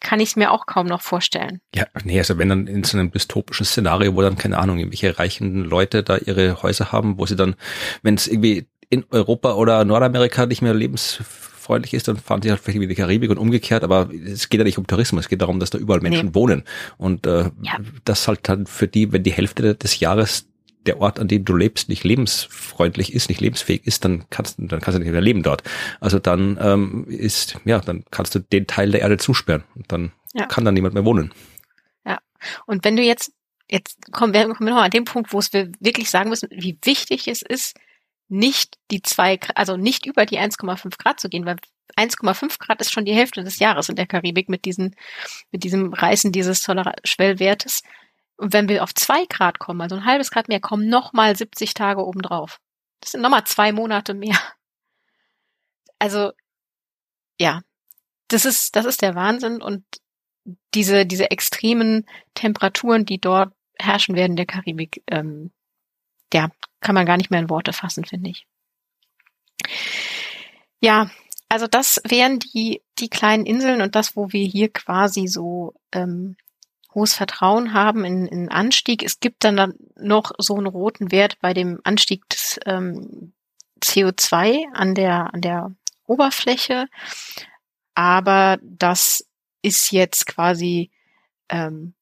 kann 0.00 0.20
ich 0.20 0.30
es 0.30 0.36
mir 0.36 0.50
auch 0.52 0.66
kaum 0.66 0.86
noch 0.86 1.02
vorstellen. 1.02 1.60
Ja, 1.74 1.86
nee, 2.04 2.18
also 2.18 2.38
wenn 2.38 2.48
dann 2.48 2.66
in 2.66 2.84
so 2.84 2.96
einem 2.98 3.10
dystopischen 3.10 3.66
Szenario, 3.66 4.14
wo 4.14 4.22
dann, 4.22 4.36
keine 4.36 4.58
Ahnung, 4.58 4.78
irgendwelche 4.78 5.18
reichen 5.18 5.64
Leute 5.64 6.02
da 6.02 6.16
ihre 6.16 6.62
Häuser 6.62 6.92
haben, 6.92 7.18
wo 7.18 7.26
sie 7.26 7.36
dann, 7.36 7.54
wenn 8.02 8.14
es 8.14 8.26
irgendwie 8.28 8.66
in 8.88 9.04
Europa 9.10 9.54
oder 9.54 9.84
Nordamerika 9.84 10.46
nicht 10.46 10.62
mehr 10.62 10.74
lebensfreundlich 10.74 11.92
ist, 11.94 12.08
dann 12.08 12.16
fahren 12.18 12.42
sie 12.42 12.50
halt 12.50 12.60
vielleicht 12.60 12.80
in 12.80 12.88
die 12.88 12.94
Karibik 12.94 13.30
und 13.30 13.38
umgekehrt, 13.38 13.84
aber 13.84 14.08
es 14.12 14.48
geht 14.48 14.58
ja 14.58 14.64
nicht 14.64 14.78
um 14.78 14.86
Tourismus, 14.86 15.24
es 15.24 15.28
geht 15.28 15.42
darum, 15.42 15.60
dass 15.60 15.70
da 15.70 15.78
überall 15.78 16.00
Menschen 16.00 16.28
Nee. 16.28 16.34
wohnen. 16.34 16.62
Und 16.98 17.26
äh, 17.26 17.50
Ja. 17.62 17.78
das 18.04 18.28
halt 18.28 18.48
dann 18.48 18.66
für 18.66 18.88
die, 18.88 19.12
wenn 19.12 19.22
die 19.22 19.32
Hälfte 19.32 19.74
des 19.74 19.98
Jahres 19.98 20.46
der 20.86 21.00
Ort, 21.00 21.18
an 21.18 21.28
dem 21.28 21.44
du 21.44 21.54
lebst, 21.54 21.88
nicht 21.88 22.04
lebensfreundlich 22.04 23.12
ist, 23.14 23.28
nicht 23.28 23.40
lebensfähig 23.40 23.86
ist, 23.86 24.04
dann 24.04 24.24
kannst, 24.30 24.58
dann 24.58 24.80
kannst 24.80 24.96
du 24.96 25.02
nicht 25.02 25.10
mehr 25.12 25.20
leben 25.20 25.42
dort. 25.42 25.62
Also 26.00 26.18
dann 26.18 26.58
ähm, 26.60 27.06
ist, 27.08 27.58
ja, 27.64 27.80
dann 27.80 28.04
kannst 28.10 28.34
du 28.34 28.38
den 28.38 28.66
Teil 28.66 28.90
der 28.90 29.00
Erde 29.02 29.18
zusperren 29.18 29.64
und 29.74 29.90
dann 29.92 30.12
Ja. 30.34 30.46
kann 30.46 30.64
da 30.64 30.72
niemand 30.72 30.94
mehr 30.94 31.04
wohnen. 31.04 31.32
Und 32.66 32.84
wenn 32.84 32.96
du 32.96 33.02
jetzt, 33.02 33.32
jetzt 33.70 34.12
kommen 34.12 34.32
wir, 34.32 34.44
kommen 34.48 34.68
wir 34.68 34.74
noch 34.74 34.82
an 34.82 34.90
den 34.90 35.04
Punkt, 35.04 35.32
wo 35.32 35.38
es 35.38 35.52
wir 35.52 35.70
wirklich 35.80 36.10
sagen 36.10 36.30
müssen, 36.30 36.48
wie 36.50 36.78
wichtig 36.84 37.28
es 37.28 37.42
ist, 37.42 37.76
nicht 38.28 38.78
die 38.90 39.02
zwei, 39.02 39.38
also 39.54 39.76
nicht 39.76 40.06
über 40.06 40.26
die 40.26 40.38
1,5 40.38 40.98
Grad 40.98 41.20
zu 41.20 41.28
gehen, 41.28 41.46
weil 41.46 41.56
1,5 41.96 42.58
Grad 42.58 42.80
ist 42.80 42.92
schon 42.92 43.04
die 43.04 43.14
Hälfte 43.14 43.44
des 43.44 43.58
Jahres 43.58 43.88
in 43.88 43.96
der 43.96 44.06
Karibik 44.06 44.48
mit 44.48 44.64
diesen, 44.64 44.94
mit 45.52 45.64
diesem 45.64 45.92
Reißen 45.92 46.32
dieses 46.32 46.62
Schwellwertes. 46.62 47.82
Und 48.36 48.52
wenn 48.52 48.68
wir 48.68 48.82
auf 48.82 48.94
zwei 48.94 49.24
Grad 49.26 49.58
kommen, 49.58 49.80
also 49.80 49.96
ein 49.96 50.04
halbes 50.04 50.30
Grad 50.30 50.48
mehr, 50.48 50.60
kommen 50.60 50.88
nochmal 50.88 51.36
70 51.36 51.74
Tage 51.74 52.04
obendrauf. 52.04 52.60
Das 53.00 53.12
sind 53.12 53.22
nochmal 53.22 53.44
zwei 53.44 53.72
Monate 53.72 54.14
mehr. 54.14 54.38
Also, 55.98 56.32
ja, 57.40 57.62
das 58.28 58.44
ist, 58.44 58.76
das 58.76 58.84
ist 58.84 59.00
der 59.00 59.14
Wahnsinn 59.14 59.62
und 59.62 59.84
diese, 60.74 61.06
diese 61.06 61.30
extremen 61.30 62.06
Temperaturen, 62.34 63.06
die 63.06 63.18
dort 63.18 63.54
herrschen 63.78 64.14
werden 64.14 64.32
in 64.32 64.36
der 64.36 64.46
Karibik, 64.46 65.02
ähm, 65.10 65.52
ja, 66.32 66.50
kann 66.80 66.94
man 66.94 67.06
gar 67.06 67.16
nicht 67.16 67.30
mehr 67.30 67.40
in 67.40 67.50
Worte 67.50 67.72
fassen, 67.72 68.04
finde 68.04 68.30
ich. 68.30 68.46
Ja, 70.80 71.10
also 71.48 71.66
das 71.66 72.00
wären 72.04 72.38
die, 72.38 72.82
die 72.98 73.08
kleinen 73.08 73.46
Inseln 73.46 73.80
und 73.80 73.94
das, 73.94 74.16
wo 74.16 74.32
wir 74.32 74.44
hier 74.44 74.72
quasi 74.72 75.26
so 75.26 75.74
ähm, 75.92 76.36
hohes 76.96 77.14
Vertrauen 77.14 77.74
haben 77.74 78.04
in, 78.04 78.26
in 78.26 78.48
Anstieg. 78.48 79.04
Es 79.04 79.20
gibt 79.20 79.44
dann 79.44 79.74
noch 79.96 80.32
so 80.38 80.56
einen 80.56 80.66
roten 80.66 81.12
Wert 81.12 81.38
bei 81.40 81.54
dem 81.54 81.78
Anstieg 81.84 82.28
des 82.30 82.58
ähm, 82.64 83.32
CO2 83.80 84.72
an 84.72 84.94
der, 84.94 85.32
an 85.32 85.42
der 85.42 85.70
Oberfläche. 86.06 86.86
Aber 87.94 88.58
das 88.62 89.26
ist 89.62 89.92
jetzt 89.92 90.26
quasi 90.26 90.90
ähm, 91.48 91.94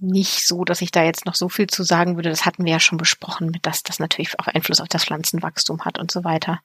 nicht 0.00 0.46
so, 0.46 0.64
dass 0.64 0.80
ich 0.80 0.90
da 0.90 1.04
jetzt 1.04 1.26
noch 1.26 1.34
so 1.34 1.48
viel 1.48 1.68
zu 1.68 1.82
sagen 1.82 2.16
würde. 2.16 2.30
Das 2.30 2.44
hatten 2.44 2.64
wir 2.64 2.72
ja 2.72 2.80
schon 2.80 2.98
besprochen, 2.98 3.58
dass 3.62 3.82
das 3.82 3.98
natürlich 3.98 4.38
auch 4.38 4.46
Einfluss 4.46 4.80
auf 4.80 4.88
das 4.88 5.04
Pflanzenwachstum 5.04 5.84
hat 5.84 5.98
und 5.98 6.10
so 6.10 6.24
weiter. 6.24 6.60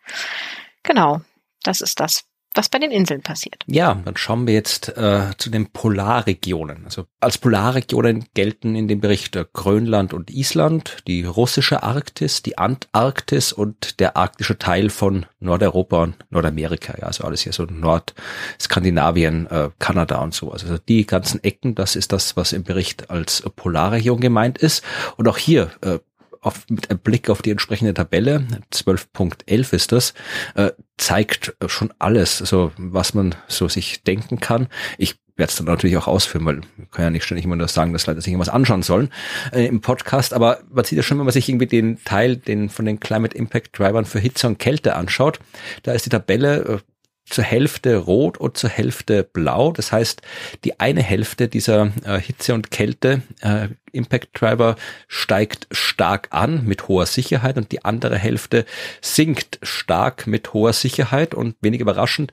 Genau, 0.83 1.21
das 1.61 1.81
ist 1.81 1.99
das, 1.99 2.25
was 2.55 2.69
bei 2.69 2.79
den 2.79 2.91
Inseln 2.91 3.21
passiert. 3.21 3.63
Ja, 3.67 4.01
dann 4.05 4.17
schauen 4.17 4.47
wir 4.47 4.53
jetzt 4.53 4.89
äh, 4.97 5.31
zu 5.37 5.49
den 5.49 5.67
Polarregionen. 5.67 6.85
Also 6.85 7.05
als 7.19 7.37
Polarregionen 7.37 8.25
gelten 8.33 8.75
in 8.75 8.87
dem 8.87 9.01
Bericht 9.01 9.35
äh, 9.35 9.45
Grönland 9.51 10.13
und 10.13 10.31
Island, 10.31 10.97
die 11.07 11.23
russische 11.23 11.83
Arktis, 11.83 12.41
die 12.43 12.57
Antarktis 12.57 13.53
und 13.53 13.99
der 13.99 14.17
arktische 14.17 14.57
Teil 14.57 14.89
von 14.89 15.25
Nordeuropa 15.39 16.03
und 16.03 16.15
Nordamerika. 16.29 16.95
Ja, 16.99 17.07
also 17.07 17.23
alles 17.23 17.41
hier 17.41 17.53
so 17.53 17.63
Nordskandinavien, 17.63 19.47
äh, 19.47 19.69
Kanada 19.79 20.21
und 20.21 20.33
so. 20.33 20.51
Also 20.51 20.77
die 20.77 21.05
ganzen 21.05 21.43
Ecken, 21.43 21.75
das 21.75 21.95
ist 21.95 22.11
das, 22.11 22.37
was 22.37 22.53
im 22.53 22.63
Bericht 22.63 23.09
als 23.09 23.43
Polarregion 23.55 24.19
gemeint 24.19 24.57
ist. 24.57 24.83
Und 25.17 25.27
auch 25.27 25.37
hier 25.37 25.71
äh, 25.81 25.99
auf, 26.43 26.65
mit 26.69 26.89
einem 26.89 26.99
Blick 26.99 27.29
auf 27.29 27.41
die 27.41 27.51
entsprechende 27.51 27.93
Tabelle, 27.93 28.45
12.11 28.73 29.73
ist 29.73 29.91
das, 29.91 30.13
äh, 30.55 30.71
zeigt 30.97 31.55
schon 31.67 31.93
alles, 31.99 32.41
also 32.41 32.71
was 32.77 33.13
man 33.13 33.35
so 33.47 33.67
sich 33.67 34.03
denken 34.03 34.39
kann. 34.39 34.67
Ich 34.97 35.15
werde 35.35 35.49
es 35.49 35.55
dann 35.55 35.65
natürlich 35.65 35.97
auch 35.97 36.07
ausführen, 36.07 36.45
weil 36.45 36.61
man 36.77 36.91
kann 36.91 37.05
ja 37.05 37.09
nicht 37.09 37.23
ständig 37.23 37.45
immer 37.45 37.55
nur 37.55 37.67
sagen, 37.67 37.93
dass 37.93 38.05
Leute 38.05 38.21
sich 38.21 38.31
irgendwas 38.31 38.53
anschauen 38.53 38.83
sollen 38.83 39.09
äh, 39.51 39.65
im 39.65 39.81
Podcast, 39.81 40.33
aber 40.33 40.59
man 40.71 40.85
sieht 40.85 40.97
ja 40.97 41.03
schon, 41.03 41.17
wenn 41.17 41.25
man 41.25 41.33
sich 41.33 41.49
irgendwie 41.49 41.65
den 41.65 42.03
Teil 42.03 42.37
den 42.37 42.69
von 42.69 42.85
den 42.85 42.99
Climate 42.99 43.35
Impact 43.35 43.77
Drivern 43.77 44.05
für 44.05 44.19
Hitze 44.19 44.47
und 44.47 44.59
Kälte 44.59 44.95
anschaut, 44.95 45.39
da 45.81 45.93
ist 45.93 46.05
die 46.05 46.11
Tabelle 46.11 46.57
äh, 46.65 46.77
zur 47.25 47.43
Hälfte 47.43 47.97
rot 47.97 48.37
und 48.37 48.57
zur 48.57 48.69
Hälfte 48.69 49.23
blau. 49.23 49.71
Das 49.71 49.91
heißt, 49.91 50.21
die 50.63 50.79
eine 50.79 51.01
Hälfte 51.01 51.47
dieser 51.47 51.91
äh, 52.03 52.19
Hitze 52.19 52.53
und 52.53 52.71
Kälte 52.71 53.21
äh, 53.41 53.69
steigt 55.07 55.67
stark 55.71 56.27
an 56.31 56.65
mit 56.65 56.87
hoher 56.87 57.05
Sicherheit 57.05 57.57
und 57.57 57.71
die 57.71 57.85
andere 57.85 58.17
Hälfte 58.17 58.65
sinkt 59.01 59.59
stark 59.61 60.27
mit 60.27 60.53
hoher 60.53 60.73
Sicherheit 60.73 61.33
und 61.33 61.55
wenig 61.61 61.79
überraschend, 61.79 62.31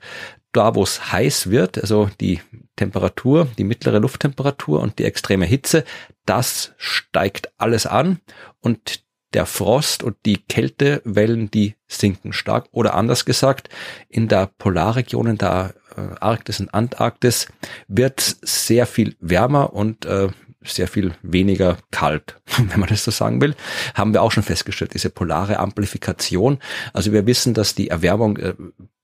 da 0.51 0.75
wo 0.75 0.83
es 0.83 1.11
heiß 1.11 1.49
wird, 1.49 1.77
also 1.79 2.09
die 2.19 2.41
Temperatur, 2.75 3.47
die 3.57 3.63
mittlere 3.63 3.99
Lufttemperatur 3.99 4.81
und 4.81 4.99
die 4.99 5.05
extreme 5.05 5.45
Hitze, 5.45 5.83
das 6.25 6.73
steigt 6.77 7.51
alles 7.57 7.85
an 7.85 8.19
und 8.59 9.03
der 9.33 9.45
Frost 9.45 10.03
und 10.03 10.17
die 10.25 10.37
Kältewellen, 10.37 11.49
die 11.51 11.75
sinken 11.87 12.33
stark. 12.33 12.67
Oder 12.71 12.95
anders 12.95 13.25
gesagt, 13.25 13.69
in 14.09 14.27
der 14.27 14.47
Polarregion, 14.57 15.27
in 15.27 15.37
der 15.37 15.73
äh, 15.95 16.01
Arktis 16.19 16.59
und 16.59 16.73
Antarktis 16.73 17.47
wird 17.87 18.19
sehr 18.41 18.85
viel 18.85 19.15
wärmer 19.19 19.73
und 19.73 20.05
äh, 20.05 20.29
sehr 20.63 20.87
viel 20.87 21.13
weniger 21.21 21.77
kalt, 21.91 22.39
wenn 22.57 22.79
man 22.79 22.89
das 22.89 23.03
so 23.03 23.11
sagen 23.11 23.41
will, 23.41 23.55
haben 23.95 24.13
wir 24.13 24.21
auch 24.21 24.31
schon 24.31 24.43
festgestellt, 24.43 24.93
diese 24.93 25.09
polare 25.09 25.59
Amplifikation. 25.59 26.59
Also 26.93 27.13
wir 27.13 27.25
wissen, 27.25 27.53
dass 27.53 27.75
die 27.75 27.87
Erwärmung 27.89 28.37
äh, 28.37 28.53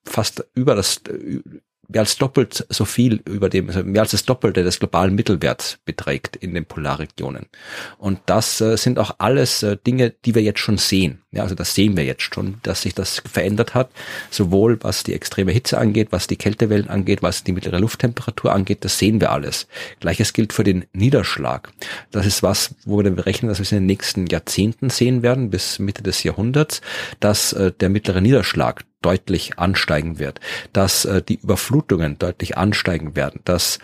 fast 0.06 0.46
über 0.54 0.76
das 0.76 1.02
mehr 1.88 2.02
als 2.02 2.18
doppelt 2.18 2.66
so 2.70 2.86
viel 2.86 3.22
über 3.26 3.50
dem, 3.50 3.68
also 3.68 3.84
mehr 3.84 4.02
als 4.02 4.12
das 4.12 4.26
Doppelte 4.26 4.64
des 4.64 4.80
globalen 4.80 5.16
Mittelwerts 5.16 5.80
beträgt 5.86 6.36
in 6.36 6.54
den 6.54 6.66
Polarregionen. 6.66 7.48
Und 7.98 8.20
das 8.26 8.62
äh, 8.62 8.78
sind 8.78 9.00
auch 9.00 9.16
alles 9.20 9.64
äh, 9.64 9.78
Dinge, 9.78 10.12
die 10.26 10.36
wir 10.36 10.42
jetzt 10.42 10.60
schon 10.60 10.78
sehen. 10.78 11.22
Ja, 11.32 11.44
also 11.44 11.56
das 11.56 11.76
sehen 11.76 11.98
wir 11.98 12.06
jetzt 12.06 12.34
schon, 12.34 12.56
dass 12.64 12.84
sich 12.84 12.96
das 12.96 13.22
verändert 13.30 13.74
hat, 13.74 13.90
sowohl 14.32 14.82
was 14.82 15.04
die 15.04 15.14
extreme 15.14 15.52
Hitze 15.52 15.78
angeht, 15.78 16.08
was 16.12 16.28
die 16.28 16.38
Kältewellen 16.38 16.90
angeht, 16.90 17.22
was 17.22 17.44
die 17.44 17.52
mittlere 17.52 17.80
Lufttemperatur 17.80 18.54
angeht, 18.54 18.86
das 18.86 18.98
sehen 18.98 19.20
wir 19.20 19.32
alles. 19.34 19.68
Gleiches 20.00 20.32
gilt 20.32 20.54
für 20.54 20.64
den 20.64 20.86
Niederschlag. 20.94 21.70
Das 22.12 22.26
ist 22.26 22.44
was, 22.44 22.76
wo 22.86 22.98
wir 22.98 23.04
dann 23.04 23.18
berechnen, 23.18 23.50
dass 23.50 23.60
wir 23.60 23.64
es 23.64 23.74
in 23.74 23.80
den 23.80 23.88
nächsten 23.88 24.28
Jahrzehnten 24.28 24.90
sehen 24.90 25.22
werden, 25.22 25.50
bis 25.50 25.80
Mitte 25.80 26.02
des 26.02 26.24
Jahrhunderts, 26.24 26.80
dass 27.20 27.52
äh, 27.52 27.74
der 27.74 27.90
mittlere 27.90 28.22
Niederschlag 28.22 28.86
deutlich 29.02 29.60
ansteigen 29.60 30.20
wird, 30.20 30.40
dass 30.72 31.04
äh, 31.04 31.22
die 31.22 31.40
Überflutungen 31.42 32.18
deutlich 32.20 32.58
ansteigen 32.58 33.18
werden, 33.18 33.42
dass 33.44 33.80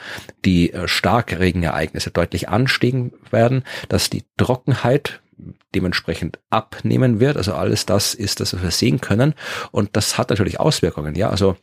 die 0.46 0.72
äh, 0.72 0.88
Starkregenereignisse 0.88 2.12
deutlich 2.12 2.48
ansteigen 2.48 3.12
werden, 3.32 3.64
dass 3.90 4.10
die 4.10 4.24
Trockenheit 4.38 5.20
dementsprechend 5.76 6.40
abnehmen 6.50 7.20
wird. 7.20 7.38
Also 7.38 7.54
alles 7.54 7.86
das 7.86 8.14
ist 8.14 8.40
das, 8.40 8.54
was 8.54 8.64
wir 8.64 8.72
sehen 8.72 9.02
können. 9.02 9.34
Und 9.72 9.96
das 9.96 10.18
hat 10.18 10.30
natürlich 10.30 10.60
Auswirkungen. 10.60 11.16
Ja, 11.16 11.30
also 11.30 11.56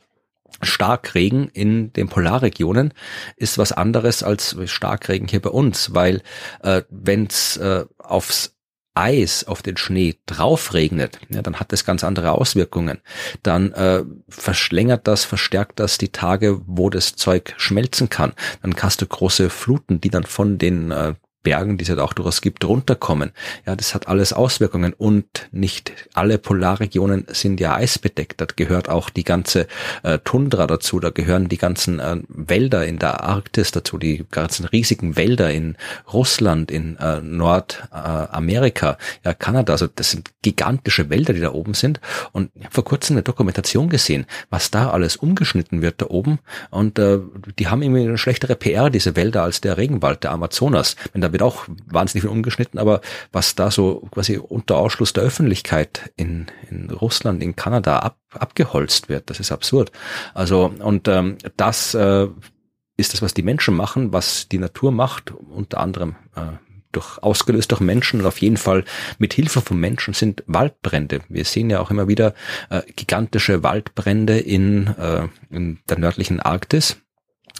Starkregen 0.62 1.48
in 1.48 1.92
den 1.92 2.08
Polarregionen 2.08 2.92
ist 3.36 3.58
was 3.58 3.72
anderes 3.72 4.22
als 4.22 4.56
Starkregen 4.66 5.28
hier 5.28 5.40
bei 5.40 5.50
uns, 5.50 5.94
weil 5.94 6.22
äh, 6.62 6.82
wenn 6.90 7.26
es 7.26 7.56
äh, 7.56 7.86
aufs 7.98 8.56
Eis 8.94 9.44
auf 9.44 9.62
den 9.62 9.76
Schnee 9.76 10.16
draufregnet, 10.26 11.20
ja, 11.28 11.42
dann 11.42 11.60
hat 11.60 11.72
das 11.72 11.84
ganz 11.84 12.02
andere 12.02 12.32
Auswirkungen. 12.32 12.98
Dann 13.42 13.72
äh, 13.72 14.02
verschlängert 14.28 15.06
das, 15.06 15.24
verstärkt 15.24 15.78
das 15.78 15.96
die 15.96 16.10
Tage, 16.10 16.60
wo 16.66 16.90
das 16.90 17.14
Zeug 17.14 17.54
schmelzen 17.56 18.10
kann. 18.10 18.32
Dann 18.62 18.74
hast 18.82 19.00
du 19.00 19.06
große 19.06 19.48
Fluten, 19.48 20.00
die 20.00 20.10
dann 20.10 20.24
von 20.24 20.58
den 20.58 20.90
äh, 20.90 21.14
Bergen, 21.42 21.78
die 21.78 21.84
es 21.84 21.88
halt 21.88 22.00
auch 22.00 22.12
durchaus 22.12 22.42
gibt, 22.42 22.64
runterkommen. 22.64 23.32
Ja, 23.66 23.76
das 23.76 23.94
hat 23.94 24.08
alles 24.08 24.32
Auswirkungen 24.32 24.92
und 24.92 25.48
nicht 25.52 25.92
alle 26.14 26.38
Polarregionen 26.38 27.26
sind 27.28 27.60
ja 27.60 27.74
eisbedeckt. 27.74 28.40
Da 28.40 28.46
gehört 28.54 28.88
auch 28.88 29.10
die 29.10 29.24
ganze 29.24 29.66
äh, 30.02 30.18
Tundra 30.18 30.66
dazu, 30.66 31.00
da 31.00 31.10
gehören 31.10 31.48
die 31.48 31.58
ganzen 31.58 31.98
äh, 31.98 32.16
Wälder 32.28 32.86
in 32.86 32.98
der 32.98 33.24
Arktis 33.24 33.70
dazu, 33.70 33.96
die 33.98 34.24
ganzen 34.30 34.66
riesigen 34.66 35.16
Wälder 35.16 35.50
in 35.50 35.76
Russland, 36.12 36.70
in 36.70 36.96
äh, 36.98 37.20
Nordamerika, 37.20 38.98
ja, 39.24 39.34
Kanada. 39.34 39.72
Also 39.72 39.86
das 39.86 40.10
sind 40.10 40.30
gigantische 40.42 41.10
Wälder, 41.10 41.32
die 41.32 41.40
da 41.40 41.52
oben 41.52 41.74
sind. 41.74 42.00
Und 42.32 42.50
ich 42.54 42.64
habe 42.64 42.74
vor 42.74 42.84
kurzem 42.84 43.14
eine 43.14 43.22
Dokumentation 43.22 43.88
gesehen, 43.88 44.26
was 44.50 44.70
da 44.70 44.90
alles 44.90 45.16
umgeschnitten 45.16 45.82
wird 45.82 46.02
da 46.02 46.06
oben. 46.06 46.38
Und 46.70 46.98
äh, 46.98 47.18
die 47.58 47.68
haben 47.68 47.82
irgendwie 47.82 48.02
eine 48.02 48.18
schlechtere 48.18 48.56
PR, 48.56 48.90
diese 48.90 49.16
Wälder, 49.16 49.42
als 49.42 49.60
der 49.60 49.76
Regenwald, 49.76 50.24
der 50.24 50.32
Amazonas. 50.32 50.96
Wenn 51.12 51.22
da 51.22 51.29
wird 51.32 51.42
auch 51.42 51.64
wahnsinnig 51.86 52.22
viel 52.22 52.30
umgeschnitten, 52.30 52.78
aber 52.78 53.00
was 53.32 53.54
da 53.54 53.70
so 53.70 54.06
quasi 54.10 54.38
unter 54.38 54.76
Ausschluss 54.76 55.12
der 55.12 55.24
Öffentlichkeit 55.24 56.12
in, 56.16 56.46
in 56.70 56.90
Russland, 56.90 57.42
in 57.42 57.56
Kanada 57.56 57.98
ab, 58.00 58.18
abgeholzt 58.32 59.08
wird, 59.08 59.30
das 59.30 59.40
ist 59.40 59.52
absurd. 59.52 59.92
Also 60.34 60.72
und 60.78 61.08
ähm, 61.08 61.36
das 61.56 61.94
äh, 61.94 62.28
ist 62.96 63.14
das, 63.14 63.22
was 63.22 63.34
die 63.34 63.42
Menschen 63.42 63.74
machen, 63.74 64.12
was 64.12 64.48
die 64.48 64.58
Natur 64.58 64.92
macht, 64.92 65.32
unter 65.32 65.80
anderem 65.80 66.16
äh, 66.36 66.52
durch, 66.92 67.18
ausgelöst 67.22 67.70
durch 67.70 67.80
Menschen 67.80 68.20
und 68.20 68.26
auf 68.26 68.38
jeden 68.38 68.56
Fall 68.56 68.84
mit 69.18 69.34
Hilfe 69.34 69.60
von 69.60 69.78
Menschen 69.78 70.14
sind 70.14 70.42
Waldbrände. 70.46 71.20
Wir 71.28 71.44
sehen 71.44 71.70
ja 71.70 71.80
auch 71.80 71.90
immer 71.90 72.08
wieder 72.08 72.34
äh, 72.68 72.82
gigantische 72.96 73.62
Waldbrände 73.62 74.38
in, 74.38 74.88
äh, 74.88 75.28
in 75.50 75.78
der 75.88 75.98
nördlichen 75.98 76.40
Arktis 76.40 76.96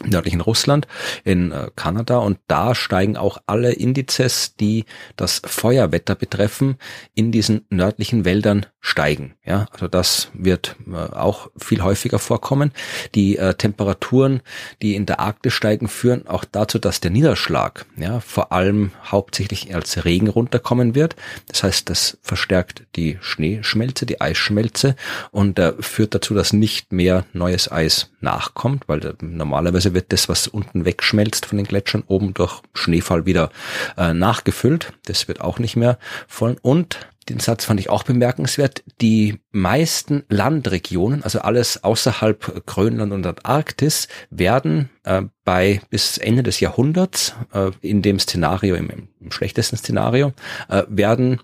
nördlichen 0.05 0.41
Russland, 0.41 0.87
in 1.23 1.51
äh, 1.51 1.69
Kanada 1.75 2.17
und 2.17 2.39
da 2.47 2.75
steigen 2.75 3.17
auch 3.17 3.39
alle 3.45 3.73
Indizes, 3.73 4.55
die 4.55 4.85
das 5.15 5.41
Feuerwetter 5.45 6.15
betreffen, 6.15 6.77
in 7.13 7.31
diesen 7.31 7.65
nördlichen 7.69 8.25
Wäldern 8.25 8.65
steigen. 8.79 9.35
Ja, 9.45 9.67
also 9.71 9.87
das 9.87 10.29
wird 10.33 10.75
äh, 10.91 10.95
auch 10.95 11.49
viel 11.55 11.83
häufiger 11.83 12.19
vorkommen. 12.19 12.71
Die 13.13 13.37
äh, 13.37 13.53
Temperaturen, 13.53 14.41
die 14.81 14.95
in 14.95 15.05
der 15.05 15.19
Arktis 15.19 15.53
steigen, 15.53 15.87
führen 15.87 16.27
auch 16.27 16.45
dazu, 16.45 16.79
dass 16.79 16.99
der 16.99 17.11
Niederschlag, 17.11 17.85
ja, 17.97 18.19
vor 18.19 18.51
allem 18.51 18.91
hauptsächlich 19.05 19.73
als 19.73 20.03
Regen 20.03 20.27
runterkommen 20.27 20.95
wird. 20.95 21.15
Das 21.47 21.63
heißt, 21.63 21.89
das 21.89 22.17
verstärkt 22.23 22.83
die 22.95 23.19
Schneeschmelze, 23.21 24.07
die 24.07 24.19
Eisschmelze 24.19 24.95
und 25.29 25.59
äh, 25.59 25.73
führt 25.79 26.15
dazu, 26.15 26.33
dass 26.33 26.51
nicht 26.51 26.91
mehr 26.91 27.25
neues 27.33 27.71
Eis 27.71 28.11
nachkommt, 28.19 28.87
weil 28.87 29.05
äh, 29.05 29.13
normalerweise 29.21 29.90
wird 29.93 30.11
das, 30.13 30.29
was 30.29 30.47
unten 30.47 30.85
wegschmelzt 30.85 31.45
von 31.45 31.57
den 31.57 31.67
Gletschern, 31.67 32.03
oben 32.07 32.33
durch 32.33 32.61
Schneefall 32.73 33.25
wieder 33.25 33.51
äh, 33.97 34.13
nachgefüllt. 34.13 34.93
Das 35.05 35.27
wird 35.27 35.41
auch 35.41 35.59
nicht 35.59 35.75
mehr 35.75 35.97
voll. 36.27 36.57
Und 36.61 36.99
den 37.29 37.39
Satz 37.39 37.65
fand 37.65 37.79
ich 37.79 37.89
auch 37.89 38.03
bemerkenswert. 38.03 38.83
Die 38.99 39.39
meisten 39.51 40.23
Landregionen, 40.27 41.23
also 41.23 41.39
alles 41.39 41.83
außerhalb 41.83 42.65
Grönland 42.65 43.13
und 43.13 43.25
Antarktis, 43.25 44.07
werden 44.29 44.89
äh, 45.03 45.23
bei 45.43 45.81
bis 45.89 46.17
Ende 46.17 46.43
des 46.43 46.59
Jahrhunderts, 46.59 47.35
äh, 47.53 47.71
in 47.81 48.01
dem 48.01 48.19
Szenario, 48.19 48.75
im, 48.75 49.07
im 49.19 49.31
schlechtesten 49.31 49.77
Szenario, 49.77 50.33
äh, 50.69 50.83
werden 50.87 51.39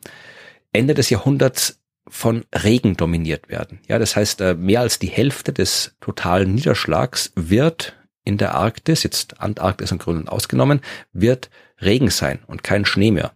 Ende 0.74 0.94
des 0.94 1.10
Jahrhunderts 1.10 1.80
von 2.10 2.46
Regen 2.54 2.96
dominiert 2.96 3.50
werden. 3.50 3.80
Ja, 3.88 4.00
das 4.00 4.16
heißt, 4.16 4.42
äh, 4.42 4.56
mehr 4.56 4.82
als 4.82 5.00
die 5.00 5.08
Hälfte 5.08 5.54
des 5.54 5.96
totalen 6.00 6.56
Niederschlags 6.56 7.32
wird 7.36 7.97
in 8.28 8.38
der 8.38 8.56
Arktis, 8.56 9.04
jetzt 9.04 9.40
Antarktis 9.40 9.92
und 9.94 10.00
Grönland 10.00 10.30
ausgenommen, 10.30 10.82
wird 11.14 11.50
Regen 11.82 12.10
sein 12.10 12.40
und 12.46 12.62
kein 12.62 12.84
Schnee 12.84 13.12
mehr. 13.12 13.32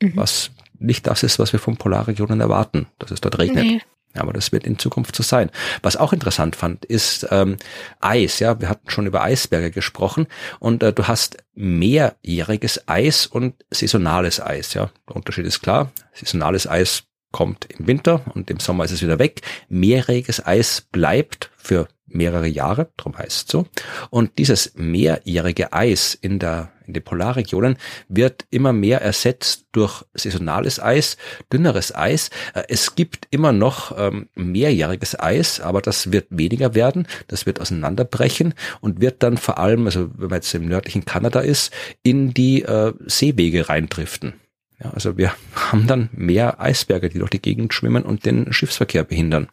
Mhm. 0.00 0.12
Was 0.14 0.50
nicht 0.78 1.06
das 1.06 1.22
ist, 1.22 1.38
was 1.38 1.52
wir 1.52 1.60
von 1.60 1.76
Polarregionen 1.76 2.40
erwarten, 2.40 2.86
dass 2.98 3.10
es 3.10 3.20
dort 3.20 3.38
regnet. 3.38 3.64
Nee. 3.64 3.82
Aber 4.14 4.32
das 4.32 4.52
wird 4.52 4.66
in 4.66 4.78
Zukunft 4.78 5.16
so 5.16 5.22
sein. 5.22 5.50
Was 5.82 5.96
auch 5.96 6.12
interessant 6.12 6.56
fand, 6.56 6.84
ist 6.84 7.26
ähm, 7.30 7.56
Eis. 8.00 8.40
Ja, 8.40 8.60
wir 8.60 8.68
hatten 8.68 8.90
schon 8.90 9.06
über 9.06 9.22
Eisberge 9.22 9.70
gesprochen 9.70 10.26
und 10.58 10.82
äh, 10.82 10.92
du 10.92 11.08
hast 11.08 11.38
mehrjähriges 11.54 12.88
Eis 12.88 13.26
und 13.26 13.54
saisonales 13.70 14.40
Eis. 14.40 14.74
Ja, 14.74 14.90
der 15.08 15.16
Unterschied 15.16 15.46
ist 15.46 15.60
klar. 15.60 15.92
Saisonales 16.14 16.66
Eis 16.66 17.04
kommt 17.32 17.66
im 17.76 17.86
Winter 17.86 18.22
und 18.34 18.50
im 18.50 18.60
Sommer 18.60 18.84
ist 18.84 18.92
es 18.92 19.02
wieder 19.02 19.18
weg. 19.18 19.40
Mehrjähriges 19.68 20.44
Eis 20.46 20.80
bleibt 20.80 21.50
für 21.56 21.88
mehrere 22.06 22.46
Jahre, 22.46 22.90
darum 22.96 23.16
heißt 23.16 23.46
es 23.46 23.50
so. 23.50 23.66
Und 24.10 24.38
dieses 24.38 24.72
mehrjährige 24.74 25.72
Eis 25.72 26.14
in 26.14 26.38
der 26.38 26.72
in 26.86 26.94
den 26.94 27.04
Polarregionen 27.04 27.76
wird 28.08 28.44
immer 28.50 28.72
mehr 28.72 29.00
ersetzt 29.00 29.66
durch 29.72 30.04
saisonales 30.14 30.80
Eis, 30.80 31.16
dünneres 31.52 31.94
Eis. 31.94 32.30
Äh, 32.54 32.64
es 32.68 32.94
gibt 32.94 33.28
immer 33.30 33.52
noch 33.52 33.96
ähm, 33.96 34.28
mehrjähriges 34.34 35.18
Eis, 35.18 35.60
aber 35.60 35.80
das 35.80 36.12
wird 36.12 36.26
weniger 36.30 36.74
werden. 36.74 37.06
Das 37.28 37.46
wird 37.46 37.60
auseinanderbrechen 37.60 38.54
und 38.80 39.00
wird 39.00 39.22
dann 39.22 39.36
vor 39.36 39.58
allem, 39.58 39.86
also 39.86 40.10
wenn 40.16 40.28
man 40.28 40.38
jetzt 40.38 40.54
im 40.54 40.66
nördlichen 40.66 41.04
Kanada 41.04 41.40
ist, 41.40 41.72
in 42.02 42.34
die 42.34 42.62
äh, 42.62 42.92
Seewege 43.06 43.68
reindriften. 43.68 44.34
Ja, 44.82 44.90
also 44.90 45.16
wir 45.16 45.34
haben 45.54 45.86
dann 45.86 46.08
mehr 46.12 46.60
Eisberge, 46.60 47.08
die 47.08 47.18
durch 47.18 47.30
die 47.30 47.42
Gegend 47.42 47.74
schwimmen 47.74 48.02
und 48.02 48.24
den 48.26 48.52
Schiffsverkehr 48.52 49.04
behindern. 49.04 49.48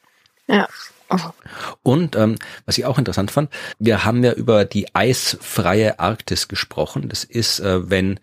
Ja. 0.48 0.68
Oh. 1.12 1.18
Und 1.82 2.16
ähm, 2.16 2.36
was 2.66 2.78
ich 2.78 2.86
auch 2.86 3.00
interessant 3.00 3.32
fand, 3.32 3.50
wir 3.80 4.06
haben 4.06 4.24
ja 4.24 4.32
über 4.34 4.64
die 4.66 4.94
eisfreie 4.94 6.00
Arktis 6.00 6.48
gesprochen. 6.48 7.10
Das 7.10 7.24
ist, 7.24 7.60
äh, 7.60 7.90
wenn 7.90 8.20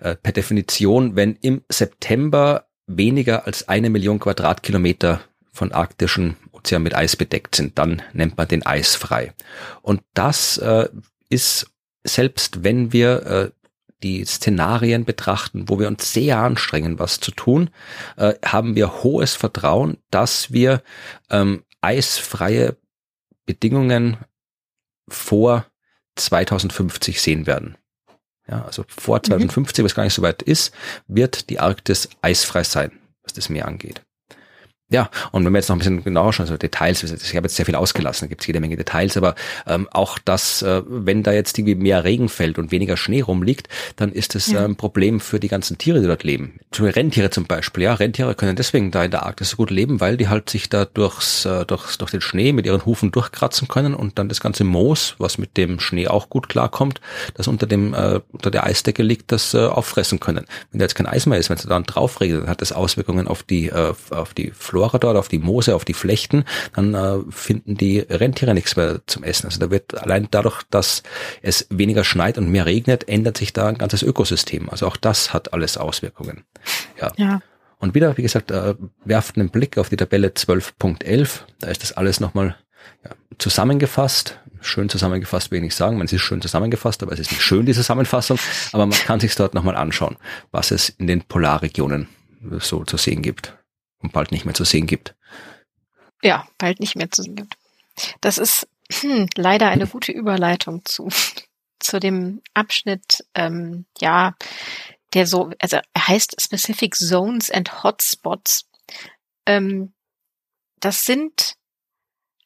äh, 0.00 0.16
per 0.16 0.32
Definition, 0.32 1.14
wenn 1.14 1.36
im 1.42 1.62
September 1.68 2.66
weniger 2.86 3.46
als 3.46 3.68
eine 3.68 3.90
Million 3.90 4.18
Quadratkilometer 4.18 5.20
von 5.52 5.72
arktischen 5.72 6.36
Ozean 6.52 6.82
mit 6.82 6.94
Eis 6.94 7.16
bedeckt 7.16 7.54
sind, 7.54 7.78
dann 7.78 8.00
nennt 8.14 8.38
man 8.38 8.48
den 8.48 8.64
eisfrei. 8.64 9.34
Und 9.82 10.02
das 10.14 10.56
äh, 10.58 10.88
ist 11.28 11.66
selbst 12.04 12.64
wenn 12.64 12.92
wir 12.92 13.26
äh, 13.26 13.50
die 14.02 14.24
Szenarien 14.24 15.04
betrachten, 15.04 15.68
wo 15.68 15.78
wir 15.78 15.88
uns 15.88 16.12
sehr 16.12 16.38
anstrengen, 16.38 16.98
was 16.98 17.20
zu 17.20 17.30
tun, 17.30 17.70
äh, 18.16 18.34
haben 18.44 18.74
wir 18.74 19.02
hohes 19.02 19.34
Vertrauen, 19.34 19.98
dass 20.10 20.52
wir 20.52 20.82
ähm, 21.30 21.64
eisfreie 21.80 22.76
Bedingungen 23.46 24.16
vor 25.08 25.66
2050 26.16 27.20
sehen 27.20 27.46
werden. 27.46 27.76
Ja, 28.48 28.64
also 28.64 28.84
vor 28.88 29.22
2050, 29.22 29.82
mhm. 29.82 29.84
was 29.84 29.94
gar 29.94 30.04
nicht 30.04 30.14
so 30.14 30.22
weit 30.22 30.42
ist, 30.42 30.74
wird 31.06 31.48
die 31.50 31.60
Arktis 31.60 32.08
eisfrei 32.22 32.64
sein, 32.64 32.92
was 33.22 33.32
das 33.32 33.48
Meer 33.48 33.66
angeht. 33.68 34.02
Ja, 34.92 35.08
und 35.30 35.42
wenn 35.46 35.52
wir 35.52 35.58
jetzt 35.58 35.70
noch 35.70 35.76
ein 35.76 35.78
bisschen 35.78 36.04
genauer 36.04 36.34
schauen, 36.34 36.44
also 36.44 36.58
Details, 36.58 37.02
ich 37.02 37.34
habe 37.34 37.46
jetzt 37.46 37.56
sehr 37.56 37.64
viel 37.64 37.76
ausgelassen, 37.76 38.26
da 38.26 38.28
gibt 38.28 38.42
es 38.42 38.46
jede 38.46 38.60
Menge 38.60 38.76
Details, 38.76 39.16
aber 39.16 39.34
ähm, 39.66 39.88
auch 39.90 40.18
das, 40.18 40.60
äh, 40.60 40.82
wenn 40.86 41.22
da 41.22 41.32
jetzt 41.32 41.58
irgendwie 41.58 41.76
mehr 41.76 42.04
Regen 42.04 42.28
fällt 42.28 42.58
und 42.58 42.72
weniger 42.72 42.98
Schnee 42.98 43.22
rumliegt, 43.22 43.70
dann 43.96 44.12
ist 44.12 44.34
das 44.34 44.48
ja. 44.48 44.62
ein 44.62 44.76
Problem 44.76 45.20
für 45.20 45.40
die 45.40 45.48
ganzen 45.48 45.78
Tiere, 45.78 46.02
die 46.02 46.06
dort 46.06 46.24
leben. 46.24 46.60
Zum 46.72 46.84
Rentiere 46.84 47.30
zum 47.30 47.46
Beispiel, 47.46 47.84
ja, 47.84 47.94
Rentiere 47.94 48.34
können 48.34 48.54
deswegen 48.54 48.90
da 48.90 49.02
in 49.02 49.10
der 49.10 49.22
Arktis 49.22 49.50
so 49.50 49.56
gut 49.56 49.70
leben, 49.70 50.00
weil 50.00 50.18
die 50.18 50.28
halt 50.28 50.50
sich 50.50 50.68
da 50.68 50.84
durchs, 50.84 51.46
äh, 51.46 51.64
durchs, 51.64 51.96
durch 51.96 52.10
den 52.10 52.20
Schnee 52.20 52.52
mit 52.52 52.66
ihren 52.66 52.84
Hufen 52.84 53.12
durchkratzen 53.12 53.68
können 53.68 53.94
und 53.94 54.18
dann 54.18 54.28
das 54.28 54.40
ganze 54.40 54.64
Moos, 54.64 55.14
was 55.16 55.38
mit 55.38 55.56
dem 55.56 55.80
Schnee 55.80 56.06
auch 56.06 56.28
gut 56.28 56.50
klarkommt, 56.50 57.00
das 57.32 57.48
unter 57.48 57.66
dem, 57.66 57.94
äh, 57.94 58.20
unter 58.30 58.50
der 58.50 58.64
Eisdecke 58.64 59.02
liegt, 59.02 59.32
das 59.32 59.54
äh, 59.54 59.58
auffressen 59.58 60.20
können. 60.20 60.44
Wenn 60.70 60.80
da 60.80 60.84
jetzt 60.84 60.96
kein 60.96 61.06
Eis 61.06 61.24
mehr 61.24 61.38
ist, 61.38 61.48
wenn 61.48 61.56
es 61.56 61.62
da 61.62 61.70
dann 61.70 61.84
drauf 61.84 62.20
regnet, 62.20 62.42
dann 62.42 62.50
hat 62.50 62.60
das 62.60 62.72
Auswirkungen 62.72 63.26
auf 63.26 63.42
die, 63.42 63.68
äh, 63.68 63.94
auf 64.10 64.34
die 64.34 64.50
Flora 64.50 64.81
Flora 64.82 64.98
dort, 64.98 65.16
auf 65.16 65.28
die 65.28 65.38
Moose, 65.38 65.74
auf 65.74 65.84
die 65.84 65.94
Flechten, 65.94 66.44
dann 66.74 66.94
äh, 66.94 67.18
finden 67.30 67.76
die 67.76 68.00
Rentiere 68.00 68.52
nichts 68.52 68.74
mehr 68.74 69.00
zum 69.06 69.22
Essen. 69.22 69.46
Also 69.46 69.60
da 69.60 69.70
wird 69.70 69.96
allein 70.02 70.26
dadurch, 70.30 70.62
dass 70.70 71.04
es 71.40 71.66
weniger 71.70 72.02
schneit 72.02 72.36
und 72.36 72.50
mehr 72.50 72.66
regnet, 72.66 73.08
ändert 73.08 73.38
sich 73.38 73.52
da 73.52 73.68
ein 73.68 73.78
ganzes 73.78 74.02
Ökosystem. 74.02 74.68
Also 74.70 74.88
auch 74.88 74.96
das 74.96 75.32
hat 75.32 75.52
alles 75.52 75.76
Auswirkungen. 75.76 76.44
Ja. 77.00 77.12
ja. 77.16 77.40
Und 77.78 77.94
wieder, 77.94 78.16
wie 78.16 78.22
gesagt, 78.22 78.50
äh, 78.50 78.74
werft 79.04 79.36
einen 79.36 79.50
Blick 79.50 79.78
auf 79.78 79.88
die 79.88 79.96
Tabelle 79.96 80.28
12.11. 80.28 81.40
Da 81.60 81.68
ist 81.68 81.82
das 81.82 81.92
alles 81.92 82.18
nochmal 82.18 82.56
ja, 83.04 83.10
zusammengefasst. 83.38 84.40
Schön 84.60 84.88
zusammengefasst 84.88 85.50
will 85.50 85.58
ich 85.58 85.64
nicht 85.64 85.76
sagen, 85.76 85.98
man 85.98 86.06
ist 86.06 86.20
schön 86.20 86.40
zusammengefasst, 86.40 87.02
aber 87.02 87.12
es 87.12 87.20
ist 87.20 87.30
nicht 87.30 87.42
schön, 87.42 87.66
die 87.66 87.72
Zusammenfassung, 87.72 88.38
aber 88.72 88.86
man 88.86 88.96
kann 88.96 89.18
sich 89.18 89.34
dort 89.34 89.54
nochmal 89.54 89.74
anschauen, 89.74 90.16
was 90.52 90.70
es 90.70 90.88
in 90.88 91.08
den 91.08 91.22
Polarregionen 91.22 92.08
so 92.60 92.84
zu 92.84 92.96
sehen 92.96 93.22
gibt 93.22 93.54
und 94.02 94.12
bald 94.12 94.32
nicht 94.32 94.44
mehr 94.44 94.54
zu 94.54 94.64
sehen 94.64 94.86
gibt. 94.86 95.14
Ja, 96.22 96.46
bald 96.58 96.80
nicht 96.80 96.96
mehr 96.96 97.10
zu 97.10 97.22
sehen 97.22 97.36
gibt. 97.36 97.56
Das 98.20 98.38
ist 98.38 98.68
hm, 98.92 99.26
leider 99.36 99.68
eine 99.68 99.86
gute 99.86 100.12
Überleitung 100.12 100.84
zu, 100.84 101.08
zu 101.78 101.98
dem 101.98 102.42
Abschnitt, 102.54 103.24
ähm, 103.34 103.86
ja, 103.98 104.34
der 105.14 105.26
so, 105.26 105.50
also 105.58 105.78
er 105.92 106.08
heißt 106.08 106.40
Specific 106.40 106.94
Zones 106.94 107.50
and 107.50 107.82
Hotspots. 107.82 108.68
Ähm, 109.46 109.92
das 110.80 111.04
sind 111.04 111.54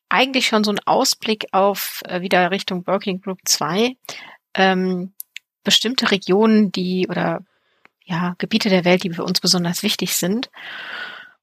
eigentlich 0.08 0.46
schon 0.46 0.64
so 0.64 0.70
ein 0.70 0.80
Ausblick 0.84 1.46
auf 1.52 2.02
äh, 2.06 2.20
wieder 2.20 2.50
Richtung 2.50 2.86
Working 2.86 3.20
Group 3.20 3.40
2. 3.44 3.96
Ähm, 4.54 5.12
bestimmte 5.64 6.10
Regionen, 6.10 6.72
die 6.72 7.06
oder 7.08 7.40
ja, 8.04 8.34
Gebiete 8.38 8.68
der 8.68 8.84
Welt, 8.84 9.02
die 9.02 9.10
für 9.10 9.24
uns 9.24 9.40
besonders 9.40 9.82
wichtig 9.82 10.14
sind 10.14 10.48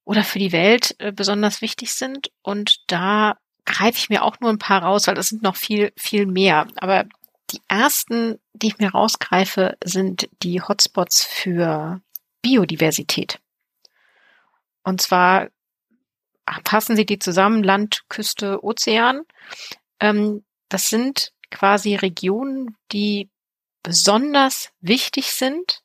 oder 0.06 0.24
für 0.24 0.40
die 0.40 0.52
Welt 0.52 0.96
äh, 1.00 1.12
besonders 1.12 1.62
wichtig 1.62 1.94
sind. 1.94 2.32
Und 2.42 2.84
da 2.88 3.38
greife 3.66 3.98
ich 3.98 4.10
mir 4.10 4.24
auch 4.24 4.40
nur 4.40 4.50
ein 4.50 4.60
paar 4.60 4.84
raus, 4.84 5.08
weil 5.08 5.16
das 5.16 5.30
sind 5.30 5.44
noch 5.44 5.56
viel, 5.56 5.94
viel 5.96 6.26
mehr. 6.26 6.68
Aber 6.78 7.06
die 7.52 7.62
ersten, 7.68 8.40
die 8.54 8.68
ich 8.68 8.78
mir 8.78 8.92
rausgreife, 8.92 9.78
sind 9.84 10.30
die 10.42 10.62
Hotspots 10.62 11.24
für 11.24 12.02
Biodiversität. 12.42 13.40
Und 14.84 15.02
zwar 15.02 15.50
passen 16.64 16.96
sie 16.96 17.06
die 17.06 17.20
zusammen, 17.20 17.64
Land, 17.64 18.04
Küste, 18.10 18.64
Ozean. 18.64 19.22
Ähm, 20.00 20.44
das 20.68 20.90
sind 20.90 21.32
quasi 21.52 21.96
Regionen, 21.96 22.76
die 22.92 23.30
besonders 23.82 24.72
wichtig 24.82 25.32
sind 25.32 25.84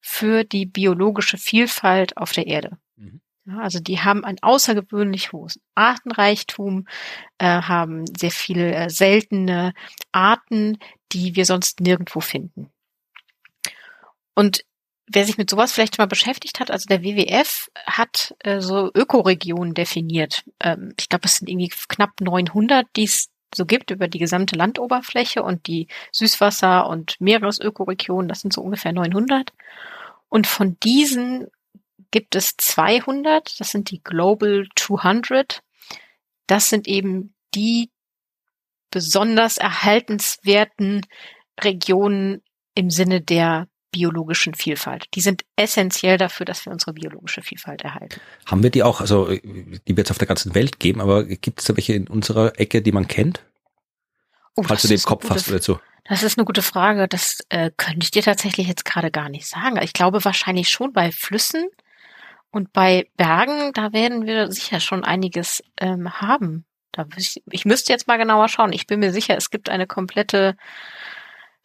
für 0.00 0.44
die 0.44 0.66
biologische 0.66 1.38
Vielfalt 1.38 2.16
auf 2.16 2.32
der 2.32 2.46
Erde. 2.46 2.78
Mhm. 2.96 3.20
Ja, 3.48 3.60
also 3.60 3.80
die 3.80 4.00
haben 4.00 4.24
ein 4.24 4.36
außergewöhnlich 4.42 5.32
hohes 5.32 5.58
Artenreichtum, 5.74 6.86
äh, 7.38 7.62
haben 7.62 8.04
sehr 8.14 8.30
viele 8.30 8.74
äh, 8.74 8.90
seltene 8.90 9.72
Arten, 10.12 10.78
die 11.12 11.34
wir 11.34 11.46
sonst 11.46 11.80
nirgendwo 11.80 12.20
finden. 12.20 12.70
Und 14.34 14.64
wer 15.06 15.24
sich 15.24 15.38
mit 15.38 15.48
sowas 15.48 15.72
vielleicht 15.72 15.96
mal 15.96 16.06
beschäftigt 16.06 16.60
hat, 16.60 16.70
also 16.70 16.86
der 16.88 17.02
WWF 17.02 17.70
hat 17.86 18.34
äh, 18.40 18.60
so 18.60 18.90
Ökoregionen 18.94 19.72
definiert. 19.72 20.44
Ähm, 20.60 20.92
ich 20.98 21.08
glaube, 21.08 21.24
es 21.24 21.36
sind 21.36 21.48
irgendwie 21.48 21.72
knapp 21.88 22.20
900, 22.20 22.86
die 22.96 23.04
es 23.04 23.30
so 23.54 23.64
gibt 23.64 23.90
über 23.90 24.08
die 24.08 24.18
gesamte 24.18 24.56
Landoberfläche 24.56 25.42
und 25.42 25.66
die 25.68 25.88
Süßwasser- 26.12 26.86
und 26.86 27.18
Meeresökoregionen, 27.18 28.28
das 28.28 28.42
sind 28.42 28.52
so 28.52 28.60
ungefähr 28.60 28.92
900. 28.92 29.54
Und 30.28 30.46
von 30.46 30.78
diesen 30.80 31.46
gibt 32.10 32.34
es 32.34 32.56
200, 32.56 33.60
das 33.60 33.70
sind 33.70 33.90
die 33.90 34.02
Global 34.02 34.66
200. 34.76 35.62
Das 36.46 36.70
sind 36.70 36.88
eben 36.88 37.34
die 37.54 37.90
besonders 38.90 39.58
erhaltenswerten 39.58 41.04
Regionen 41.60 42.42
im 42.74 42.90
Sinne 42.90 43.20
der 43.20 43.68
biologischen 43.90 44.54
Vielfalt. 44.54 45.06
Die 45.14 45.20
sind 45.20 45.44
essentiell 45.56 46.18
dafür, 46.18 46.46
dass 46.46 46.64
wir 46.64 46.72
unsere 46.72 46.92
biologische 46.92 47.42
Vielfalt 47.42 47.82
erhalten. 47.82 48.20
Haben 48.46 48.62
wir 48.62 48.70
die 48.70 48.82
auch, 48.82 49.00
also 49.00 49.28
die 49.28 49.96
wird 49.96 50.06
es 50.06 50.10
auf 50.10 50.18
der 50.18 50.26
ganzen 50.26 50.54
Welt 50.54 50.78
geben, 50.78 51.00
aber 51.00 51.24
gibt 51.24 51.60
es 51.60 51.66
da 51.66 51.76
welche 51.76 51.94
in 51.94 52.06
unserer 52.06 52.58
Ecke, 52.60 52.82
die 52.82 52.92
man 52.92 53.08
kennt? 53.08 53.44
Oh, 54.56 54.62
Falls 54.62 54.82
du 54.82 54.88
den 54.88 55.00
Kopf 55.02 55.22
gute, 55.22 55.34
hast 55.34 55.48
oder 55.48 55.62
so. 55.62 55.80
Das 56.04 56.22
ist 56.22 56.38
eine 56.38 56.44
gute 56.44 56.62
Frage. 56.62 57.08
Das 57.08 57.38
äh, 57.48 57.70
könnte 57.76 58.00
ich 58.02 58.10
dir 58.10 58.22
tatsächlich 58.22 58.66
jetzt 58.66 58.84
gerade 58.84 59.10
gar 59.10 59.28
nicht 59.28 59.46
sagen. 59.46 59.78
Ich 59.82 59.92
glaube 59.92 60.24
wahrscheinlich 60.24 60.68
schon 60.68 60.92
bei 60.92 61.10
Flüssen 61.12 61.68
und 62.50 62.72
bei 62.72 63.08
Bergen, 63.16 63.72
da 63.74 63.92
werden 63.92 64.26
wir 64.26 64.50
sicher 64.50 64.80
schon 64.80 65.04
einiges 65.04 65.62
ähm, 65.78 66.20
haben. 66.20 66.64
Da, 66.92 67.06
ich, 67.16 67.42
ich 67.50 67.64
müsste 67.64 67.92
jetzt 67.92 68.08
mal 68.08 68.16
genauer 68.16 68.48
schauen. 68.48 68.72
Ich 68.72 68.86
bin 68.86 69.00
mir 69.00 69.12
sicher, 69.12 69.36
es 69.36 69.50
gibt 69.50 69.68
eine 69.68 69.86
komplette 69.86 70.56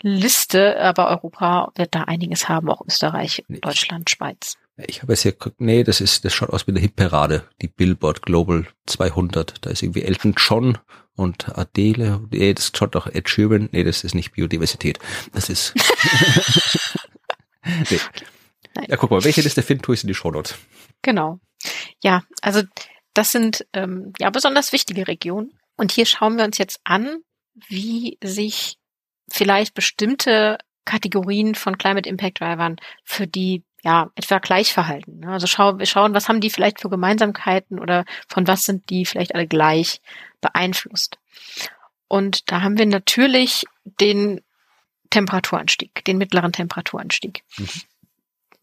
Liste, 0.01 0.79
aber 0.79 1.07
Europa 1.09 1.71
wird 1.75 1.95
da 1.95 2.01
einiges 2.03 2.49
haben, 2.49 2.69
auch 2.69 2.81
Österreich, 2.85 3.43
nee. 3.47 3.59
Deutschland, 3.59 4.09
Schweiz. 4.09 4.57
Ich 4.75 5.01
habe 5.01 5.13
es 5.13 5.21
hier 5.21 5.31
geguckt, 5.31 5.61
nee, 5.61 5.83
das 5.83 6.01
ist, 6.01 6.25
das 6.25 6.33
schaut 6.33 6.49
aus 6.49 6.67
wie 6.67 6.71
eine 6.71 6.79
Hitparade, 6.79 7.47
die 7.61 7.67
Billboard 7.67 8.23
Global 8.23 8.67
200. 8.87 9.65
Da 9.65 9.69
ist 9.69 9.83
irgendwie 9.83 10.01
Elton 10.01 10.33
John 10.35 10.79
und 11.15 11.57
Adele, 11.57 12.19
nee, 12.31 12.53
das 12.53 12.71
schaut 12.75 12.95
doch 12.95 13.07
Ed 13.07 13.29
Sheeran, 13.29 13.69
nee, 13.71 13.83
das 13.83 14.03
ist 14.03 14.15
nicht 14.15 14.33
Biodiversität. 14.33 14.99
Das 15.31 15.47
ist, 15.47 15.73
nee. 17.89 17.99
Nein. 18.75 18.87
Ja, 18.89 18.97
guck 18.97 19.11
mal, 19.11 19.23
welche 19.23 19.41
Liste 19.41 19.61
finden 19.61 19.83
tue 19.83 19.95
ich 19.95 20.03
in 20.03 20.07
die 20.07 20.15
Shownotes? 20.15 20.55
Genau. 21.01 21.39
Ja, 22.01 22.23
also 22.41 22.63
das 23.13 23.31
sind 23.31 23.65
ähm, 23.73 24.13
ja 24.19 24.29
besonders 24.29 24.71
wichtige 24.71 25.07
Regionen. 25.07 25.53
Und 25.75 25.91
hier 25.91 26.05
schauen 26.05 26.37
wir 26.37 26.45
uns 26.45 26.57
jetzt 26.57 26.79
an, 26.83 27.17
wie 27.67 28.17
sich 28.23 28.77
vielleicht 29.31 29.73
bestimmte 29.73 30.57
Kategorien 30.85 31.55
von 31.55 31.77
Climate 31.77 32.09
Impact 32.09 32.39
Drivern 32.39 32.77
für 33.03 33.27
die 33.27 33.63
ja 33.83 34.11
etwa 34.15 34.39
gleich 34.39 34.73
verhalten. 34.73 35.19
Ne? 35.19 35.31
Also 35.31 35.47
schau, 35.47 35.77
wir 35.77 35.85
schauen, 35.85 36.13
was 36.13 36.29
haben 36.29 36.41
die 36.41 36.49
vielleicht 36.49 36.81
für 36.81 36.89
Gemeinsamkeiten 36.89 37.79
oder 37.79 38.05
von 38.27 38.47
was 38.47 38.63
sind 38.65 38.89
die 38.89 39.05
vielleicht 39.05 39.35
alle 39.35 39.47
gleich 39.47 40.01
beeinflusst. 40.41 41.19
Und 42.07 42.51
da 42.51 42.61
haben 42.61 42.77
wir 42.77 42.85
natürlich 42.85 43.65
den 43.83 44.41
Temperaturanstieg, 45.09 46.03
den 46.05 46.17
mittleren 46.17 46.53
Temperaturanstieg. 46.53 47.43
Mhm. 47.57 47.69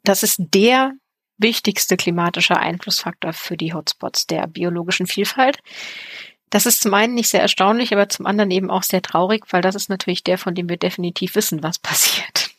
Das 0.04 0.22
ist 0.22 0.38
der 0.38 0.92
wichtigste 1.38 1.96
klimatische 1.96 2.56
Einflussfaktor 2.56 3.32
für 3.32 3.56
die 3.56 3.72
Hotspots 3.72 4.26
der 4.26 4.46
biologischen 4.46 5.06
Vielfalt. 5.06 5.58
Das 6.50 6.66
ist 6.66 6.82
zum 6.82 6.92
einen 6.94 7.14
nicht 7.14 7.30
sehr 7.30 7.40
erstaunlich, 7.40 7.92
aber 7.92 8.08
zum 8.08 8.26
anderen 8.26 8.50
eben 8.50 8.70
auch 8.70 8.82
sehr 8.82 9.02
traurig, 9.02 9.44
weil 9.50 9.62
das 9.62 9.74
ist 9.74 9.88
natürlich 9.88 10.24
der, 10.24 10.36
von 10.36 10.54
dem 10.54 10.68
wir 10.68 10.76
definitiv 10.76 11.34
wissen, 11.34 11.62
was 11.62 11.78
passiert. 11.80 12.50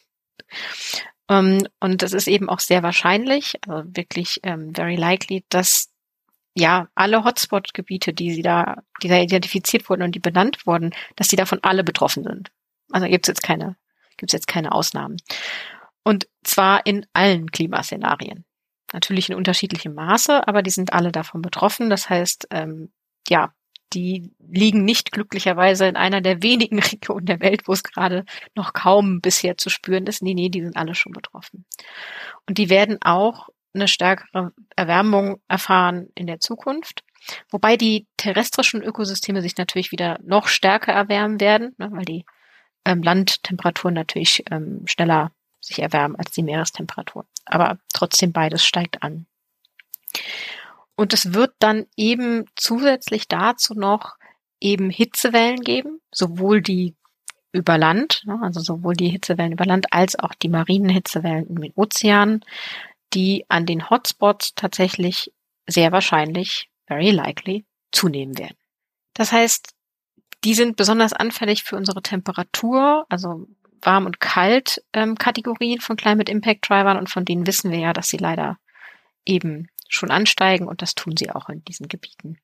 Ähm, 1.30 1.68
und 1.80 2.02
das 2.02 2.14
ist 2.14 2.28
eben 2.28 2.50
auch 2.50 2.60
sehr 2.60 2.84
wahrscheinlich, 2.84 3.60
also 3.68 3.84
wirklich 3.96 4.39
ähm, 4.44 4.74
very 4.74 4.96
likely, 4.96 5.44
dass 5.50 5.89
ja 6.56 6.88
alle 6.96 7.24
Hotspot-Gebiete, 7.24 8.14
die 8.14 8.34
sie 8.34 8.42
da, 8.42 8.84
die 9.04 9.08
da 9.08 9.18
identifiziert 9.18 9.89
wurden 9.89 10.04
und 10.04 10.16
die 10.16 10.20
benannt 10.20 10.66
wurden, 10.66 10.92
dass 11.16 11.28
die 11.28 11.36
davon 11.36 11.60
alle 11.62 11.84
betroffen 11.84 12.24
sind. 12.24 12.52
Also 12.92 13.08
gibt 13.08 13.26
es 13.26 13.30
jetzt 13.30 13.44
keine, 13.44 13.76
gibt 14.18 14.32
es 14.32 14.34
jetzt 14.34 14.48
keine 14.48 14.72
Ausnahmen. 14.74 15.18
Und 16.04 16.28
zwar 16.43 16.86
in 16.86 17.06
allen 17.14 17.52
Klimaszenarien. 17.52 18.45
Natürlich 18.93 19.30
in 19.30 19.36
unterschiedlichem 19.36 19.93
Maße, 19.93 20.47
aber 20.47 20.64
die 20.64 20.72
sind 20.72 20.93
alle 20.93 21.12
davon 21.12 21.41
betroffen. 21.41 21.89
Das 21.89 22.10
heißt, 22.10 22.47
ähm, 22.52 22.91
ja, 23.30 23.54
die 23.93 24.34
liegen 24.39 24.84
nicht 24.84 25.12
glücklicherweise 25.12 25.86
in 25.88 25.95
einer 25.95 26.22
der 26.22 26.41
wenigen 26.43 26.80
Regionen 26.80 27.26
der 27.26 27.39
Welt, 27.39 27.68
wo 27.68 27.74
es 27.74 27.84
gerade 27.84 28.26
noch 28.56 28.74
kaum 28.74 29.22
bisher 29.22 29.58
zu 29.58 29.70
spüren 29.70 30.08
ist. 30.08 30.22
Nee, 30.22 30.34
nee, 30.34 30.49
die 30.49 30.62
sind 30.62 30.78
alle 30.78 30.95
schon 30.95 31.14
betroffen. 31.14 31.66
Und 32.47 32.58
die 32.58 32.70
werden 32.70 32.97
auch 33.02 33.49
eine 33.74 33.88
stärkere 33.88 34.52
Erwärmung 34.76 35.41
erfahren 35.47 36.10
in 36.16 36.28
der 36.28 36.39
Zukunft. 36.39 37.04
Wobei 37.49 37.78
die 37.78 38.08
terrestrischen 38.18 38.82
Ökosysteme 38.82 39.41
sich 39.41 39.56
natürlich 39.58 39.91
wieder 39.91 40.20
noch 40.24 40.47
stärker 40.47 40.91
erwärmen 40.91 41.39
werden, 41.39 41.76
ne, 41.78 41.89
weil 41.91 42.06
die 42.06 42.26
ähm, 42.84 43.04
Landtemperaturen 43.04 43.93
natürlich 43.93 44.43
ähm, 44.49 44.82
schneller 44.88 45.32
sich 45.62 45.80
erwärmen 45.80 46.16
als 46.16 46.32
die 46.32 46.43
Meerestemperatur. 46.43 47.26
Aber 47.45 47.78
trotzdem 47.93 48.32
beides 48.32 48.66
steigt 48.66 49.03
an. 49.03 49.26
Und 50.95 51.14
es 51.14 51.34
wird 51.34 51.53
dann 51.59 51.88
eben 51.95 52.45
zusätzlich 52.55 53.28
dazu 53.28 53.74
noch 53.74 54.16
eben 54.59 54.89
Hitzewellen 54.89 55.62
geben, 55.62 56.01
sowohl 56.12 56.62
die 56.62 56.95
über 57.51 57.78
Land, 57.78 58.24
ne, 58.26 58.39
also 58.41 58.59
sowohl 58.59 58.93
die 58.95 59.09
Hitzewellen 59.09 59.53
über 59.53 59.66
Land 59.66 59.91
als 59.91 60.18
auch 60.18 60.34
die 60.34 60.49
marinen 60.49 60.89
Hitzewellen 60.89 61.47
in 61.47 61.55
den 61.55 61.74
Ozeanen, 61.76 62.45
die 63.14 63.45
an 63.49 63.66
den 63.66 63.89
Hotspots 63.89 64.53
tatsächlich 64.55 65.34
sehr 65.68 65.91
wahrscheinlich, 65.91 66.70
very 66.88 67.12
likely, 67.12 67.66
zunehmen 67.91 68.38
werden. 68.38 68.57
Das 69.14 69.32
heißt, 69.32 69.74
die 70.43 70.53
sind 70.53 70.76
besonders 70.76 71.14
anfällig 71.14 71.64
für 71.64 71.76
unsere 71.76 72.01
Temperatur, 72.01 73.05
also 73.09 73.47
warm 73.86 74.05
und 74.05 74.19
kalt 74.19 74.84
ähm, 74.93 75.17
Kategorien 75.17 75.82
von 75.82 75.95
Climate 75.95 76.32
Impact 76.32 76.69
Drivern 76.69 76.97
und 76.97 77.09
von 77.09 77.25
denen 77.25 77.47
wissen 77.47 77.71
wir 77.71 77.79
ja, 77.79 77.93
dass 77.93 78.07
sie 78.07 78.17
leider 78.17 78.57
eben 79.25 79.69
schon 79.88 80.11
ansteigen 80.11 80.67
und 80.67 80.82
das 80.82 80.95
tun 80.95 81.17
sie 81.17 81.32
auch 81.32 81.49
in 81.49 81.63
diesen 81.65 81.88
Gebieten. 81.88 82.39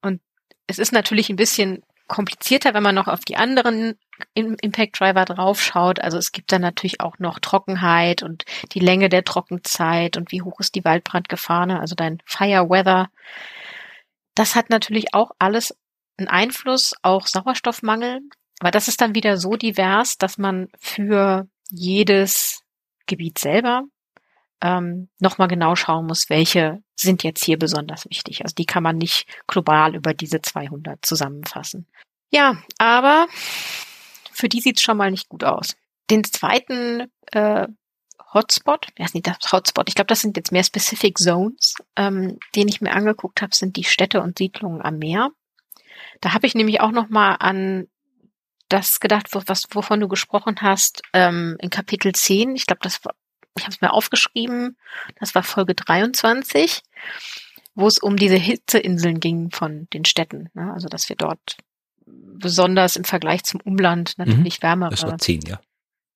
Und 0.00 0.20
es 0.66 0.78
ist 0.78 0.92
natürlich 0.92 1.28
ein 1.28 1.36
bisschen 1.36 1.82
komplizierter, 2.08 2.72
wenn 2.72 2.82
man 2.82 2.94
noch 2.94 3.06
auf 3.06 3.20
die 3.20 3.36
anderen 3.36 3.98
Impact 4.34 4.98
Driver 4.98 5.26
draufschaut. 5.26 6.00
Also 6.00 6.16
es 6.16 6.32
gibt 6.32 6.50
dann 6.50 6.62
natürlich 6.62 7.00
auch 7.00 7.18
noch 7.18 7.38
Trockenheit 7.38 8.22
und 8.22 8.44
die 8.72 8.80
Länge 8.80 9.10
der 9.10 9.24
Trockenzeit 9.24 10.16
und 10.16 10.32
wie 10.32 10.42
hoch 10.42 10.58
ist 10.58 10.74
die 10.74 10.84
Waldbrandgefahr, 10.84 11.68
also 11.78 11.94
dein 11.94 12.18
Fire 12.24 12.68
Weather. 12.68 13.10
Das 14.34 14.54
hat 14.54 14.70
natürlich 14.70 15.14
auch 15.14 15.32
alles 15.38 15.76
einen 16.16 16.28
Einfluss, 16.28 16.94
auch 17.02 17.26
Sauerstoffmangel 17.26 18.20
aber 18.60 18.70
das 18.70 18.88
ist 18.88 19.00
dann 19.00 19.14
wieder 19.14 19.36
so 19.36 19.56
divers, 19.56 20.18
dass 20.18 20.38
man 20.38 20.68
für 20.78 21.48
jedes 21.70 22.62
Gebiet 23.06 23.38
selber 23.38 23.84
ähm, 24.60 25.08
nochmal 25.20 25.48
genau 25.48 25.76
schauen 25.76 26.06
muss, 26.06 26.28
welche 26.30 26.82
sind 26.96 27.22
jetzt 27.22 27.44
hier 27.44 27.58
besonders 27.58 28.08
wichtig. 28.08 28.42
Also 28.42 28.54
die 28.54 28.66
kann 28.66 28.82
man 28.82 28.98
nicht 28.98 29.26
global 29.46 29.94
über 29.94 30.14
diese 30.14 30.42
200 30.42 31.04
zusammenfassen. 31.04 31.86
Ja, 32.30 32.60
aber 32.78 33.28
für 34.32 34.48
die 34.48 34.60
sieht's 34.60 34.82
schon 34.82 34.96
mal 34.96 35.10
nicht 35.10 35.28
gut 35.28 35.44
aus. 35.44 35.76
Den 36.10 36.24
zweiten 36.24 37.10
äh, 37.32 37.68
Hotspot, 38.34 38.88
wer 38.96 39.06
ist 39.06 39.14
nicht 39.14 39.26
das 39.26 39.52
Hotspot? 39.52 39.88
Ich 39.88 39.94
glaube, 39.94 40.08
das 40.08 40.20
sind 40.20 40.36
jetzt 40.36 40.52
mehr 40.52 40.64
Specific 40.64 41.18
Zones, 41.18 41.74
ähm, 41.96 42.38
den 42.54 42.68
ich 42.68 42.80
mir 42.80 42.92
angeguckt 42.92 43.40
habe, 43.40 43.54
sind 43.54 43.76
die 43.76 43.84
Städte 43.84 44.20
und 44.20 44.38
Siedlungen 44.38 44.82
am 44.82 44.98
Meer. 44.98 45.30
Da 46.20 46.34
habe 46.34 46.46
ich 46.46 46.54
nämlich 46.54 46.80
auch 46.80 46.90
noch 46.90 47.08
mal 47.08 47.34
an 47.34 47.88
das 48.68 49.00
gedacht, 49.00 49.28
was, 49.32 49.64
wovon 49.70 50.00
du 50.00 50.08
gesprochen 50.08 50.56
hast, 50.60 51.02
ähm, 51.12 51.56
in 51.60 51.70
Kapitel 51.70 52.12
10. 52.12 52.56
Ich 52.56 52.66
glaube, 52.66 52.80
das 52.82 53.04
war, 53.04 53.14
ich 53.56 53.64
habe 53.64 53.74
es 53.74 53.80
mir 53.80 53.92
aufgeschrieben, 53.92 54.76
das 55.18 55.34
war 55.34 55.42
Folge 55.42 55.74
23, 55.74 56.82
wo 57.74 57.86
es 57.86 57.98
um 57.98 58.16
diese 58.16 58.36
Hitzeinseln 58.36 59.20
ging 59.20 59.50
von 59.50 59.88
den 59.92 60.04
Städten. 60.04 60.50
Ne? 60.54 60.72
Also, 60.72 60.88
dass 60.88 61.08
wir 61.08 61.16
dort 61.16 61.56
besonders 62.06 62.96
im 62.96 63.04
Vergleich 63.04 63.44
zum 63.44 63.60
Umland 63.60 64.16
natürlich 64.18 64.60
mhm, 64.60 64.62
wärmere. 64.62 64.90
Das 64.90 65.02
war 65.02 65.18
10, 65.18 65.42
ja. 65.42 65.60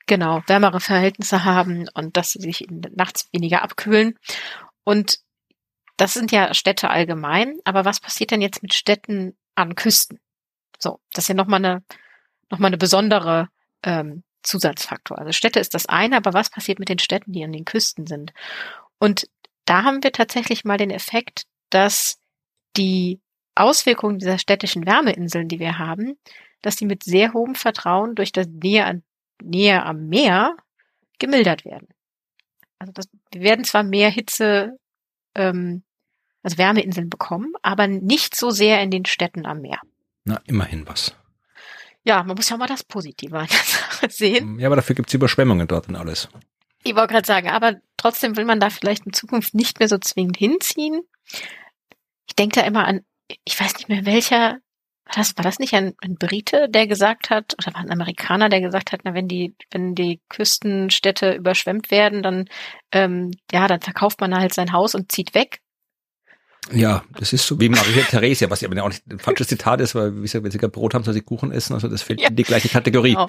Genau, 0.07 0.43
wärmere 0.47 0.81
Verhältnisse 0.81 1.45
haben 1.45 1.89
und 1.95 2.17
dass 2.17 2.33
sie 2.33 2.41
sich 2.41 2.67
nachts 2.69 3.29
weniger 3.33 3.63
abkühlen. 3.63 4.19
Und 4.85 5.21
das 5.97 6.15
sind 6.15 6.33
ja 6.33 6.55
Städte 6.55 6.91
allgemein, 6.91 7.59
aber 7.65 7.85
was 7.85 8.01
passiert 8.01 8.33
denn 8.33 8.41
jetzt 8.41 8.63
mit 8.63 8.75
Städten 8.75 9.37
an 9.55 9.75
Küsten? 9.75 10.19
So, 10.79 11.01
das 11.13 11.25
ist 11.25 11.29
ja 11.29 11.35
nochmal 11.35 11.65
eine 11.65 11.85
nochmal 12.53 12.69
eine 12.69 12.79
besondere 12.79 13.49
ähm, 13.83 14.23
Zusatzfaktor. 14.43 15.19
Also 15.19 15.33
Städte 15.33 15.59
ist 15.59 15.75
das 15.75 15.87
eine, 15.87 16.17
aber 16.17 16.35
was 16.35 16.51
passiert 16.51 16.79
mit 16.79 16.89
den 16.89 16.99
Städten, 16.99 17.33
die 17.33 17.43
an 17.43 17.53
den 17.53 17.65
Küsten 17.65 18.07
sind? 18.07 18.33
Und 18.99 19.29
da 19.65 19.83
haben 19.83 20.03
wir 20.05 20.13
tatsächlich 20.13 20.65
mal 20.65 20.77
den 20.77 20.91
Effekt, 20.91 21.45
dass 21.71 22.19
die 22.77 23.21
Auswirkungen 23.55 24.19
dieser 24.19 24.39
städtischen 24.39 24.87
Wärmeinseln, 24.87 25.49
die 25.49 25.59
wir 25.59 25.79
haben, 25.79 26.19
dass 26.63 26.77
die 26.77 26.87
mit 26.87 27.03
sehr 27.03 27.33
hohem 27.33 27.55
Vertrauen 27.55 28.15
durch 28.15 28.33
das 28.33 28.47
Nähe, 28.47 28.85
an, 28.85 29.03
Nähe 29.43 29.85
am 29.85 30.09
Meer 30.09 30.57
gemildert 31.19 31.65
werden. 31.65 31.89
Also 32.79 32.93
das, 32.93 33.09
wir 33.31 33.43
werden 33.43 33.65
zwar 33.65 33.83
mehr 33.83 34.11
Hitze, 34.11 34.79
ähm, 35.35 35.83
also 36.43 36.59
Wärmeinseln 36.59 37.09
bekommen, 37.09 37.53
aber 37.63 37.87
nicht 37.87 38.35
so 38.35 38.51
sehr 38.51 38.83
in 38.83 38.91
den 38.91 39.05
Städten 39.05 39.47
am 39.47 39.61
Meer. 39.61 39.81
Na, 40.25 40.41
immerhin 40.47 40.87
was. 40.87 41.15
Ja, 42.05 42.23
man 42.23 42.37
muss 42.37 42.49
ja 42.49 42.57
auch 42.57 42.61
mal 42.61 42.67
das 42.67 42.85
Positive 42.85 43.39
an 43.39 43.47
der 43.47 43.59
Sache 43.59 44.11
sehen. 44.11 44.59
Ja, 44.59 44.69
aber 44.69 44.77
dafür 44.77 44.97
gibt's 44.97 45.15
Überschwemmungen 45.15 45.69
dort 45.69 45.89
und 45.89 45.97
alles. 45.97 46.29
Ich 46.85 46.97
wollte 46.97 47.13
gerade 47.13 47.27
sagen, 47.27 47.49
aber 47.49 47.77
trotzdem 47.97 48.37
will 48.37 48.45
man 48.45 48.61
da 48.61 48.71
vielleicht 48.71 49.07
in 49.07 49.13
Zukunft 49.13 49.55
nicht 49.55 49.79
mehr 49.79 49.89
so 49.89 49.99
zwingend 49.99 50.37
hinziehen. 50.37 51.03
Ich 52.27 52.35
denke 52.35 52.61
da 52.61 52.67
immer 52.67 52.87
an, 52.87 53.03
ich 53.45 53.59
weiß 53.59 53.77
nicht 53.77 53.89
mehr 53.89 54.05
welcher, 54.05 54.59
war 55.05 55.15
das, 55.15 55.37
war 55.37 55.45
das 55.45 55.59
nicht 55.59 55.75
ein, 55.75 55.95
ein 56.01 56.17
Brite, 56.17 56.69
der 56.69 56.87
gesagt 56.87 57.31
hat, 57.31 57.55
oder 57.59 57.75
war 57.75 57.83
ein 57.83 57.91
Amerikaner, 57.91 58.49
der 58.49 58.61
gesagt 58.61 58.93
hat, 58.93 59.03
na, 59.05 59.15
wenn 59.15 59.29
die, 59.29 59.55
wenn 59.71 59.95
die 59.95 60.21
Küstenstädte 60.29 61.35
überschwemmt 61.35 61.91
werden, 61.91 62.23
dann, 62.23 62.47
ähm, 62.91 63.31
ja, 63.53 63.69
dann 63.69 63.81
verkauft 63.81 64.21
man 64.21 64.35
halt 64.35 64.55
sein 64.55 64.73
Haus 64.73 64.95
und 64.95 65.13
zieht 65.13 65.35
weg. 65.35 65.61
Ja, 66.71 67.03
das 67.19 67.33
ist 67.33 67.47
so 67.47 67.59
wie 67.61 67.69
Maria 67.69 68.05
Theresia, 68.05 68.49
was 68.49 68.61
ja 68.61 68.71
aber 68.71 68.83
auch 68.85 68.89
nicht 68.89 69.07
ein 69.11 69.19
falsches 69.19 69.49
Zitat 69.49 69.81
ist, 69.81 69.95
weil 69.95 70.17
wie 70.17 70.23
gesagt, 70.23 70.45
wenn 70.45 70.51
sie 70.51 70.59
kein 70.59 70.71
Brot 70.71 70.95
haben, 70.95 71.03
soll 71.03 71.15
sie 71.15 71.21
Kuchen 71.21 71.51
essen, 71.51 71.75
also 71.75 71.89
das 71.89 72.03
fällt 72.03 72.21
ja. 72.21 72.29
in 72.29 72.37
die 72.37 72.45
gleiche 72.45 72.69
Kategorie. 72.69 73.13
Genau. 73.13 73.29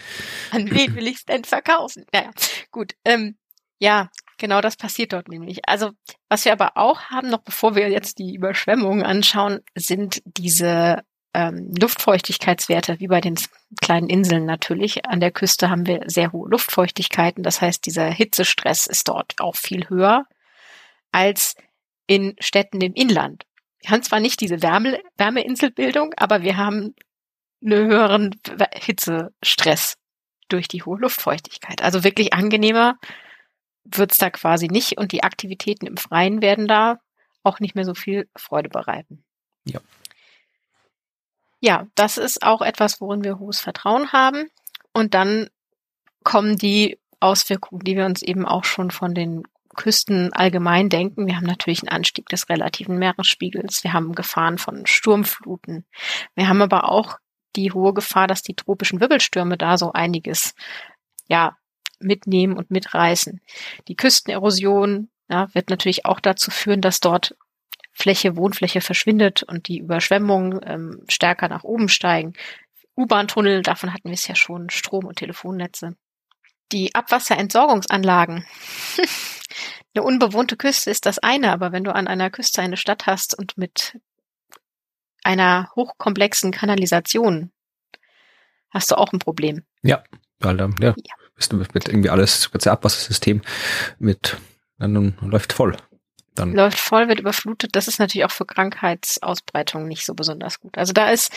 An 0.52 0.70
wen 0.70 0.96
will 0.96 1.08
ich 1.08 1.16
es 1.16 1.26
denn 1.26 1.44
verkaufen? 1.44 2.06
Naja, 2.14 2.30
gut. 2.72 2.94
Ähm, 3.04 3.36
ja, 3.80 4.12
genau 4.38 4.62
das 4.62 4.78
passiert 4.78 5.14
dort 5.14 5.30
nämlich. 5.30 5.68
Also, 5.68 5.92
was 6.30 6.46
wir 6.46 6.52
aber 6.54 6.78
auch 6.78 7.02
haben, 7.10 7.30
noch 7.30 7.42
bevor 7.42 7.76
wir 7.76 7.90
jetzt 7.90 8.20
die 8.20 8.36
Überschwemmungen 8.36 9.04
anschauen, 9.04 9.62
sind 9.76 10.22
diese 10.26 11.04
ähm, 11.34 11.74
Luftfeuchtigkeitswerte, 11.80 13.00
wie 13.00 13.08
bei 13.08 13.20
den 13.20 13.36
kleinen 13.82 14.10
Inseln 14.10 14.46
natürlich. 14.46 15.06
An 15.06 15.20
der 15.20 15.32
Küste 15.32 15.70
haben 15.70 15.88
wir 15.88 16.04
sehr 16.06 16.32
hohe 16.32 16.50
Luftfeuchtigkeiten. 16.50 17.44
Das 17.44 17.62
heißt, 17.62 17.86
dieser 17.86 18.06
Hitzestress 18.06 18.86
ist 18.86 19.08
dort 19.08 19.34
auch 19.40 19.56
viel 19.56 19.90
höher 19.90 20.26
als 21.12 21.56
in 22.08 22.36
Städten 22.40 22.82
im 22.82 22.94
Inland. 22.94 23.46
Wir 23.80 23.92
haben 23.92 24.04
zwar 24.04 24.20
nicht 24.20 24.40
diese 24.42 24.62
Wärme, 24.62 25.00
Wärmeinselbildung, 25.18 26.14
aber 26.16 26.42
wir 26.42 26.58
haben 26.58 26.96
einen 27.64 27.88
höheren 27.88 28.36
Hitzestress 28.76 29.98
durch 30.50 30.68
die 30.68 30.84
hohe 30.84 31.00
Luftfeuchtigkeit. 31.00 31.82
Also 31.82 32.04
wirklich 32.04 32.34
angenehmer 32.34 32.98
wird's 33.84 34.18
da 34.18 34.30
quasi 34.30 34.68
nicht 34.68 34.98
und 34.98 35.12
die 35.12 35.24
Aktivitäten 35.24 35.86
im 35.86 35.98
Freien 35.98 36.42
werden 36.42 36.68
da 36.68 37.00
auch 37.44 37.60
nicht 37.60 37.76
mehr 37.76 37.86
so 37.86 37.94
viel 37.94 38.30
Freude 38.36 38.70
bereiten. 38.70 39.24
Ja. 39.66 39.80
Ja, 41.60 41.88
das 41.96 42.18
ist 42.18 42.44
auch 42.44 42.62
etwas, 42.62 43.00
worin 43.00 43.24
wir 43.24 43.40
hohes 43.40 43.60
Vertrauen 43.60 44.12
haben. 44.12 44.50
Und 44.92 45.14
dann 45.14 45.50
kommen 46.24 46.58
die 46.58 47.00
Auswirkungen, 47.20 47.84
die 47.84 47.96
wir 47.96 48.06
uns 48.06 48.22
eben 48.22 48.46
auch 48.46 48.66
schon 48.66 48.92
von 48.92 49.14
den 49.14 49.44
Küsten 49.74 50.32
allgemein 50.34 50.90
denken. 50.90 51.28
Wir 51.28 51.36
haben 51.36 51.46
natürlich 51.46 51.82
einen 51.82 51.96
Anstieg 51.96 52.28
des 52.30 52.50
relativen 52.50 52.98
Meeresspiegels. 52.98 53.84
Wir 53.84 53.94
haben 53.94 54.14
Gefahren 54.16 54.58
von 54.58 54.86
Sturmfluten. 54.86 55.86
Wir 56.36 56.48
haben 56.48 56.62
aber 56.62 56.90
auch 56.90 57.18
die 57.56 57.72
hohe 57.72 57.94
Gefahr, 57.94 58.28
dass 58.28 58.42
die 58.42 58.56
tropischen 58.56 59.00
Wirbelstürme 59.00 59.58
da 59.58 59.78
so 59.78 59.92
einiges, 59.94 60.56
ja, 61.28 61.58
mitnehmen 62.00 62.58
und 62.58 62.72
mitreißen. 62.72 63.40
Die 63.88 63.96
Küstenerosion 63.96 65.10
ja, 65.30 65.54
wird 65.54 65.70
natürlich 65.70 66.06
auch 66.06 66.20
dazu 66.20 66.52
führen, 66.52 66.82
dass 66.82 67.00
dort 67.00 67.36
Fläche, 67.92 68.36
Wohnfläche 68.36 68.82
verschwindet 68.82 69.44
und 69.44 69.68
die 69.68 69.80
Überschwemmungen 69.80 70.60
ähm, 70.66 71.04
stärker 71.08 71.48
nach 71.48 71.64
oben 71.64 71.90
steigen. 71.90 72.34
U-Bahn-Tunnel, 72.98 73.62
davon 73.62 73.94
hatten 73.94 74.10
wir 74.10 74.14
es 74.14 74.28
ja 74.28 74.36
schon, 74.36 74.70
Strom- 74.70 75.06
und 75.06 75.18
Telefonnetze. 75.18 75.96
Die 76.72 76.96
Abwasserentsorgungsanlagen. 76.96 78.46
eine 79.96 80.04
unbewohnte 80.04 80.58
Küste 80.58 80.90
ist 80.90 81.06
das 81.06 81.20
eine, 81.20 81.52
aber 81.52 81.72
wenn 81.72 81.84
du 81.84 81.94
an 81.94 82.08
einer 82.08 82.30
Küste 82.30 82.62
eine 82.62 82.78
Stadt 82.78 83.06
hast 83.06 83.38
und 83.38 83.58
mit 83.58 83.98
einer 85.24 85.70
hochkomplexen 85.76 86.52
Kanalisation 86.52 87.52
hast 88.72 88.92
du 88.92 88.96
auch 88.96 89.14
ein 89.14 89.20
Problem. 89.20 89.64
Ja, 89.84 90.04
weil 90.40 90.58
dann, 90.58 90.76
ja, 90.80 90.94
ja. 90.98 91.16
bist 91.36 91.52
du 91.52 91.58
mit 91.58 91.88
irgendwie 91.88 92.10
alles, 92.10 92.42
das 92.42 92.52
ganze 92.52 92.72
Abwassersystem 92.72 93.42
mit, 94.00 94.38
dann 94.78 95.16
läuft 95.22 95.54
voll. 95.54 95.78
Dann 96.36 96.54
läuft 96.54 96.80
voll, 96.80 97.08
wird 97.08 97.20
überflutet. 97.20 97.76
Das 97.76 97.88
ist 97.88 98.00
natürlich 98.00 98.26
auch 98.26 98.32
für 98.32 98.46
Krankheitsausbreitung 98.46 99.88
nicht 99.88 100.06
so 100.06 100.16
besonders 100.16 100.60
gut. 100.60 100.78
Also 100.78 100.92
da 100.92 101.10
ist 101.12 101.32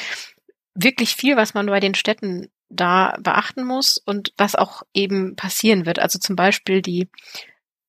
wirklich 0.74 1.14
viel, 1.14 1.36
was 1.36 1.54
man 1.54 1.66
bei 1.66 1.80
den 1.80 1.94
Städten 1.94 2.50
da 2.68 3.16
beachten 3.20 3.64
muss 3.64 3.98
und 3.98 4.32
was 4.36 4.54
auch 4.54 4.82
eben 4.92 5.36
passieren 5.36 5.86
wird. 5.86 5.98
Also 5.98 6.18
zum 6.18 6.36
Beispiel 6.36 6.82
die 6.82 7.08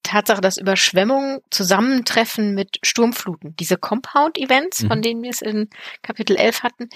Tatsache, 0.03 0.41
dass 0.41 0.57
Überschwemmungen 0.57 1.41
zusammentreffen 1.51 2.53
mit 2.53 2.79
Sturmfluten. 2.83 3.55
Diese 3.57 3.77
Compound-Events, 3.77 4.83
mhm. 4.83 4.87
von 4.87 5.01
denen 5.01 5.21
wir 5.21 5.31
es 5.31 5.41
in 5.41 5.69
Kapitel 6.01 6.37
11 6.37 6.63
hatten, 6.63 6.89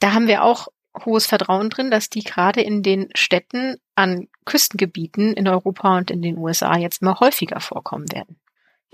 da 0.00 0.12
haben 0.12 0.28
wir 0.28 0.42
auch 0.42 0.68
hohes 1.04 1.26
Vertrauen 1.26 1.70
drin, 1.70 1.90
dass 1.90 2.10
die 2.10 2.22
gerade 2.22 2.60
in 2.60 2.82
den 2.82 3.08
Städten 3.14 3.76
an 3.94 4.28
Küstengebieten 4.44 5.32
in 5.32 5.48
Europa 5.48 5.96
und 5.96 6.10
in 6.10 6.22
den 6.22 6.36
USA 6.36 6.76
jetzt 6.76 7.02
mal 7.02 7.18
häufiger 7.18 7.60
vorkommen 7.60 8.10
werden 8.12 8.38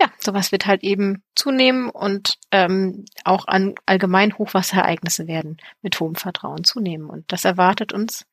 ja, 0.01 0.11
sowas 0.19 0.51
wird 0.51 0.65
halt 0.65 0.83
eben 0.83 1.21
zunehmen 1.35 1.89
und 1.91 2.39
ähm, 2.51 3.05
auch 3.23 3.45
an 3.45 3.75
allgemein 3.85 4.35
Hochwasserereignisse 4.35 5.27
werden 5.27 5.57
mit 5.83 5.99
hohem 5.99 6.15
Vertrauen 6.15 6.63
zunehmen. 6.63 7.07
Und 7.07 7.31
das 7.31 7.45
erwartet 7.45 7.93
uns 7.93 8.25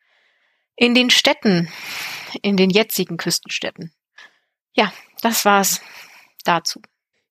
in 0.76 0.94
den 0.94 1.10
Städten, 1.10 1.68
in 2.40 2.56
den 2.56 2.70
jetzigen 2.70 3.18
Küstenstädten. 3.18 3.92
Ja, 4.72 4.92
das 5.20 5.44
war's 5.44 5.82
dazu. 6.44 6.80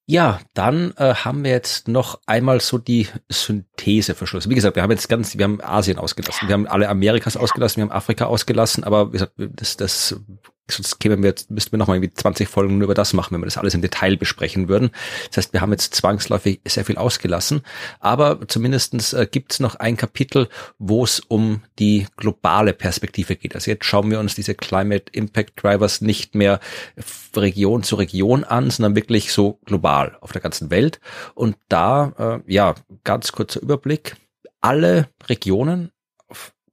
Ja, 0.05 0.39
dann 0.53 0.93
äh, 0.97 1.15
haben 1.15 1.43
wir 1.43 1.51
jetzt 1.51 1.87
noch 1.87 2.21
einmal 2.27 2.61
so 2.61 2.77
die 2.77 3.07
Synthese 3.29 4.13
verschlossen. 4.13 4.51
Wie 4.51 4.55
gesagt, 4.55 4.75
wir 4.75 4.83
haben 4.83 4.91
jetzt 4.91 5.09
ganz, 5.09 5.35
wir 5.35 5.45
haben 5.45 5.61
Asien 5.61 5.97
ausgelassen, 5.97 6.47
wir 6.47 6.53
haben 6.53 6.67
alle 6.67 6.89
Amerikas 6.89 7.35
ausgelassen, 7.35 7.77
wir 7.81 7.89
haben 7.89 7.97
Afrika 7.97 8.25
ausgelassen, 8.25 8.83
aber 8.83 9.09
wie 9.09 9.13
gesagt, 9.13 9.33
das, 9.35 9.77
das 9.77 10.15
sonst 10.69 10.99
kämen 10.99 11.23
wir 11.23 11.33
müssten 11.49 11.71
wir 11.71 11.77
noch 11.77 11.87
mal 11.87 11.95
irgendwie 11.95 12.13
20 12.13 12.47
Folgen 12.47 12.77
nur 12.77 12.85
über 12.85 12.93
das 12.93 13.13
machen, 13.13 13.33
wenn 13.33 13.41
wir 13.41 13.45
das 13.45 13.57
alles 13.57 13.73
im 13.73 13.81
Detail 13.81 14.17
besprechen 14.17 14.69
würden. 14.69 14.91
Das 15.29 15.37
heißt, 15.37 15.53
wir 15.53 15.61
haben 15.61 15.71
jetzt 15.71 15.95
zwangsläufig 15.95 16.61
sehr 16.67 16.85
viel 16.85 16.97
ausgelassen, 16.97 17.61
aber 17.99 18.47
zumindestens 18.47 19.13
äh, 19.13 19.27
gibt 19.29 19.53
es 19.53 19.59
noch 19.59 19.75
ein 19.75 19.97
Kapitel, 19.97 20.49
wo 20.77 21.03
es 21.03 21.19
um 21.19 21.61
die 21.79 22.07
globale 22.17 22.73
Perspektive 22.73 23.35
geht. 23.35 23.55
Also 23.55 23.71
jetzt 23.71 23.85
schauen 23.85 24.11
wir 24.11 24.19
uns 24.19 24.35
diese 24.35 24.55
Climate 24.55 25.11
Impact 25.11 25.63
Drivers 25.63 26.01
nicht 26.01 26.35
mehr 26.35 26.59
Region 27.35 27.83
zu 27.83 27.95
Region 27.95 28.43
an, 28.43 28.69
sondern 28.69 28.95
wirklich 28.95 29.31
so 29.31 29.59
global 29.65 30.17
auf 30.21 30.31
der 30.31 30.41
ganzen 30.41 30.69
Welt. 30.69 30.99
Und 31.35 31.57
da, 31.69 32.41
äh, 32.47 32.53
ja, 32.53 32.75
ganz 33.03 33.31
kurzer 33.31 33.61
Überblick. 33.61 34.15
Alle 34.59 35.09
Regionen 35.27 35.91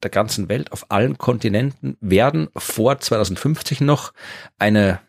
der 0.05 0.11
ganzen 0.11 0.49
Welt, 0.49 0.71
auf 0.73 0.91
allen 0.91 1.19
Kontinenten, 1.19 1.97
werden 2.01 2.49
vor 2.57 2.99
2050 2.99 3.81
noch 3.81 4.13
eine 4.59 5.01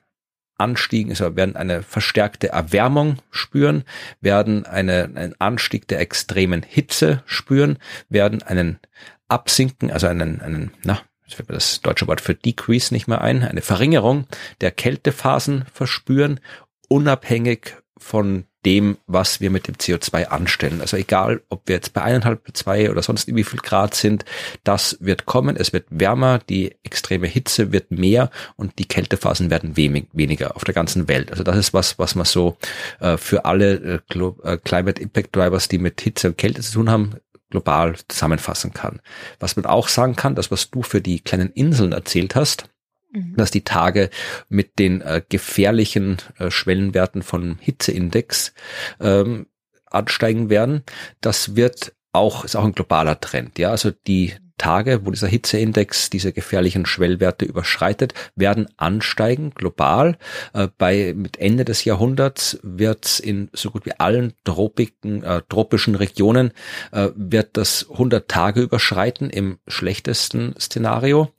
Anstieg, 0.57 1.09
also 1.09 1.35
werden 1.35 1.55
eine 1.55 1.83
verstärkte 1.83 2.49
Erwärmung 2.49 3.17
spüren, 3.29 3.83
werden 4.21 4.65
eine, 4.65 5.11
einen 5.15 5.35
Anstieg 5.39 5.87
der 5.87 5.99
extremen 5.99 6.63
Hitze 6.63 7.23
spüren, 7.25 7.77
werden 8.09 8.41
einen 8.41 8.79
Absinken, 9.27 9.91
also 9.91 10.07
einen, 10.07 10.41
einen, 10.41 10.71
na, 10.83 11.01
jetzt 11.25 11.35
fällt 11.35 11.49
mir 11.49 11.55
das 11.55 11.81
deutsche 11.81 12.07
Wort 12.07 12.21
für 12.21 12.35
Decrease 12.35 12.93
nicht 12.93 13.07
mehr 13.07 13.21
ein, 13.21 13.43
eine 13.43 13.61
Verringerung 13.61 14.27
der 14.61 14.71
Kältephasen 14.71 15.65
verspüren, 15.73 16.39
unabhängig 16.87 17.75
von 17.97 18.45
dem, 18.65 18.97
was 19.05 19.41
wir 19.41 19.51
mit 19.51 19.67
dem 19.67 19.75
CO2 19.75 20.25
anstellen. 20.25 20.81
Also 20.81 20.97
egal, 20.97 21.41
ob 21.49 21.67
wir 21.67 21.75
jetzt 21.75 21.93
bei 21.93 22.01
eineinhalb, 22.01 22.41
zwei 22.53 22.89
oder 22.89 23.03
sonst 23.03 23.33
wie 23.33 23.43
viel 23.43 23.59
Grad 23.59 23.93
sind, 23.93 24.25
das 24.63 24.97
wird 24.99 25.25
kommen. 25.25 25.55
Es 25.55 25.71
wird 25.71 25.85
wärmer, 25.89 26.39
die 26.39 26.75
extreme 26.83 27.27
Hitze 27.27 27.71
wird 27.71 27.91
mehr 27.91 28.31
und 28.55 28.79
die 28.79 28.87
Kältephasen 28.87 29.51
werden 29.51 29.77
wenig, 29.77 30.07
weniger 30.13 30.55
auf 30.55 30.63
der 30.63 30.73
ganzen 30.73 31.07
Welt. 31.07 31.31
Also 31.31 31.43
das 31.43 31.57
ist 31.57 31.73
was, 31.73 31.99
was 31.99 32.15
man 32.15 32.25
so 32.25 32.57
äh, 32.99 33.17
für 33.17 33.45
alle 33.45 34.01
äh, 34.13 34.19
äh, 34.43 34.57
Climate 34.57 35.01
Impact 35.01 35.35
Drivers, 35.35 35.67
die 35.67 35.77
mit 35.77 36.01
Hitze 36.01 36.29
und 36.29 36.37
Kälte 36.37 36.61
zu 36.61 36.73
tun 36.73 36.89
haben, 36.89 37.15
global 37.51 37.95
zusammenfassen 38.07 38.73
kann. 38.73 38.99
Was 39.39 39.55
man 39.55 39.65
auch 39.65 39.87
sagen 39.87 40.15
kann, 40.15 40.35
das, 40.35 40.49
was 40.49 40.71
du 40.71 40.81
für 40.81 41.01
die 41.01 41.19
kleinen 41.19 41.51
Inseln 41.51 41.91
erzählt 41.91 42.35
hast, 42.35 42.67
Mhm. 43.15 43.35
dass 43.37 43.51
die 43.51 43.63
Tage 43.63 44.09
mit 44.49 44.77
den 44.77 45.01
äh, 45.01 45.21
gefährlichen 45.27 46.17
äh, 46.37 46.51
Schwellenwerten 46.51 47.21
von 47.23 47.57
Hitzeindex 47.59 48.53
ähm, 48.99 49.47
ansteigen 49.85 50.49
werden. 50.49 50.83
Das 51.21 51.55
wird 51.55 51.93
auch, 52.11 52.43
ist 52.43 52.55
auch 52.55 52.65
ein 52.65 52.73
globaler 52.73 53.19
Trend. 53.19 53.57
Ja, 53.59 53.71
also 53.71 53.91
die 53.91 54.33
Tage, 54.57 55.05
wo 55.05 55.11
dieser 55.11 55.27
Hitzeindex 55.27 56.09
diese 56.09 56.31
gefährlichen 56.31 56.85
Schwellwerte 56.85 57.45
überschreitet, 57.45 58.13
werden 58.35 58.67
ansteigen 58.77 59.51
global. 59.51 60.17
Äh, 60.53 60.69
bei 60.77 61.13
mit 61.15 61.37
Ende 61.37 61.65
des 61.65 61.83
Jahrhunderts 61.83 62.59
wird 62.63 63.19
in 63.19 63.49
so 63.53 63.71
gut 63.71 63.85
wie 63.85 63.99
allen 63.99 64.33
tropiken, 64.45 65.23
äh, 65.23 65.41
tropischen 65.49 65.95
Regionen 65.95 66.51
äh, 66.91 67.09
wird 67.15 67.57
das 67.57 67.87
100 67.89 68.29
Tage 68.29 68.61
überschreiten 68.61 69.29
im 69.29 69.59
schlechtesten 69.67 70.55
Szenario. 70.59 71.33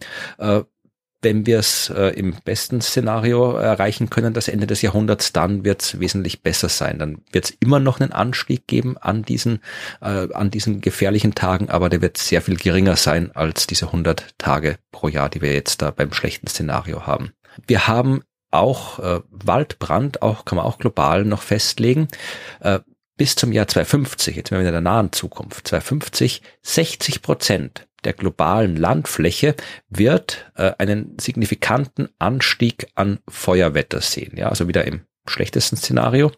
Wenn 1.23 1.47
wir 1.47 1.59
es 1.59 1.91
äh, 1.91 2.09
im 2.11 2.35
besten 2.45 2.81
Szenario 2.81 3.57
erreichen 3.57 4.11
können, 4.11 4.35
das 4.35 4.49
Ende 4.49 4.67
des 4.67 4.83
Jahrhunderts, 4.83 5.33
dann 5.33 5.65
wird 5.65 5.83
es 5.83 5.99
wesentlich 5.99 6.43
besser 6.43 6.69
sein. 6.69 6.99
Dann 6.99 7.23
wird 7.33 7.47
es 7.47 7.57
immer 7.61 7.81
noch 7.81 8.01
einen 8.01 8.13
Anstieg 8.13 8.67
geben 8.67 8.97
an 8.99 9.23
diesen, 9.23 9.61
äh, 10.01 10.33
an 10.33 10.51
diesen 10.51 10.81
gefährlichen 10.81 11.35
Tagen, 11.35 11.71
aber 11.71 11.89
der 11.89 12.03
wird 12.03 12.19
sehr 12.19 12.43
viel 12.43 12.57
geringer 12.57 12.97
sein 12.97 13.33
als 13.35 13.67
diese 13.67 13.87
100 13.87 14.39
Tage 14.39 14.77
pro 14.93 15.09
Jahr, 15.09 15.29
die 15.29 15.41
wir 15.41 15.55
jetzt 15.55 15.83
da 15.83 15.91
beim 15.91 16.13
schlechten 16.13 16.47
Szenario 16.47 17.07
haben. 17.07 17.33
Wir 17.67 17.89
haben 17.89 18.23
auch 18.51 18.99
äh, 18.99 19.21
Waldbrand, 19.31 20.23
auch 20.23 20.45
kann 20.45 20.57
man 20.57 20.67
auch 20.67 20.79
global 20.79 21.25
noch 21.25 21.43
festlegen. 21.43 22.09
Äh, 22.61 22.81
bis 23.17 23.35
zum 23.35 23.53
Jahr 23.53 23.67
2050, 23.67 24.37
jetzt 24.37 24.51
sind 24.51 24.59
wir 24.59 24.67
in 24.67 24.73
der 24.73 24.81
nahen 24.81 25.13
Zukunft, 25.13 25.69
2050, 25.69 26.43
60 26.63 27.23
Prozent 27.23 27.87
der 28.07 28.13
globalen 28.13 28.77
Landfläche 28.77 29.57
wird 29.91 30.51
äh, 30.55 30.73
einen 30.79 31.19
signifikanten 31.21 32.09
Anstieg 32.21 32.87
an 32.95 33.19
Feuerwetter 33.29 34.01
sehen. 34.01 34.37
Ja, 34.37 34.49
also 34.49 34.69
wieder 34.69 34.85
im 34.85 35.01
schlechtesten 35.29 35.77
Szenario. 35.77 36.31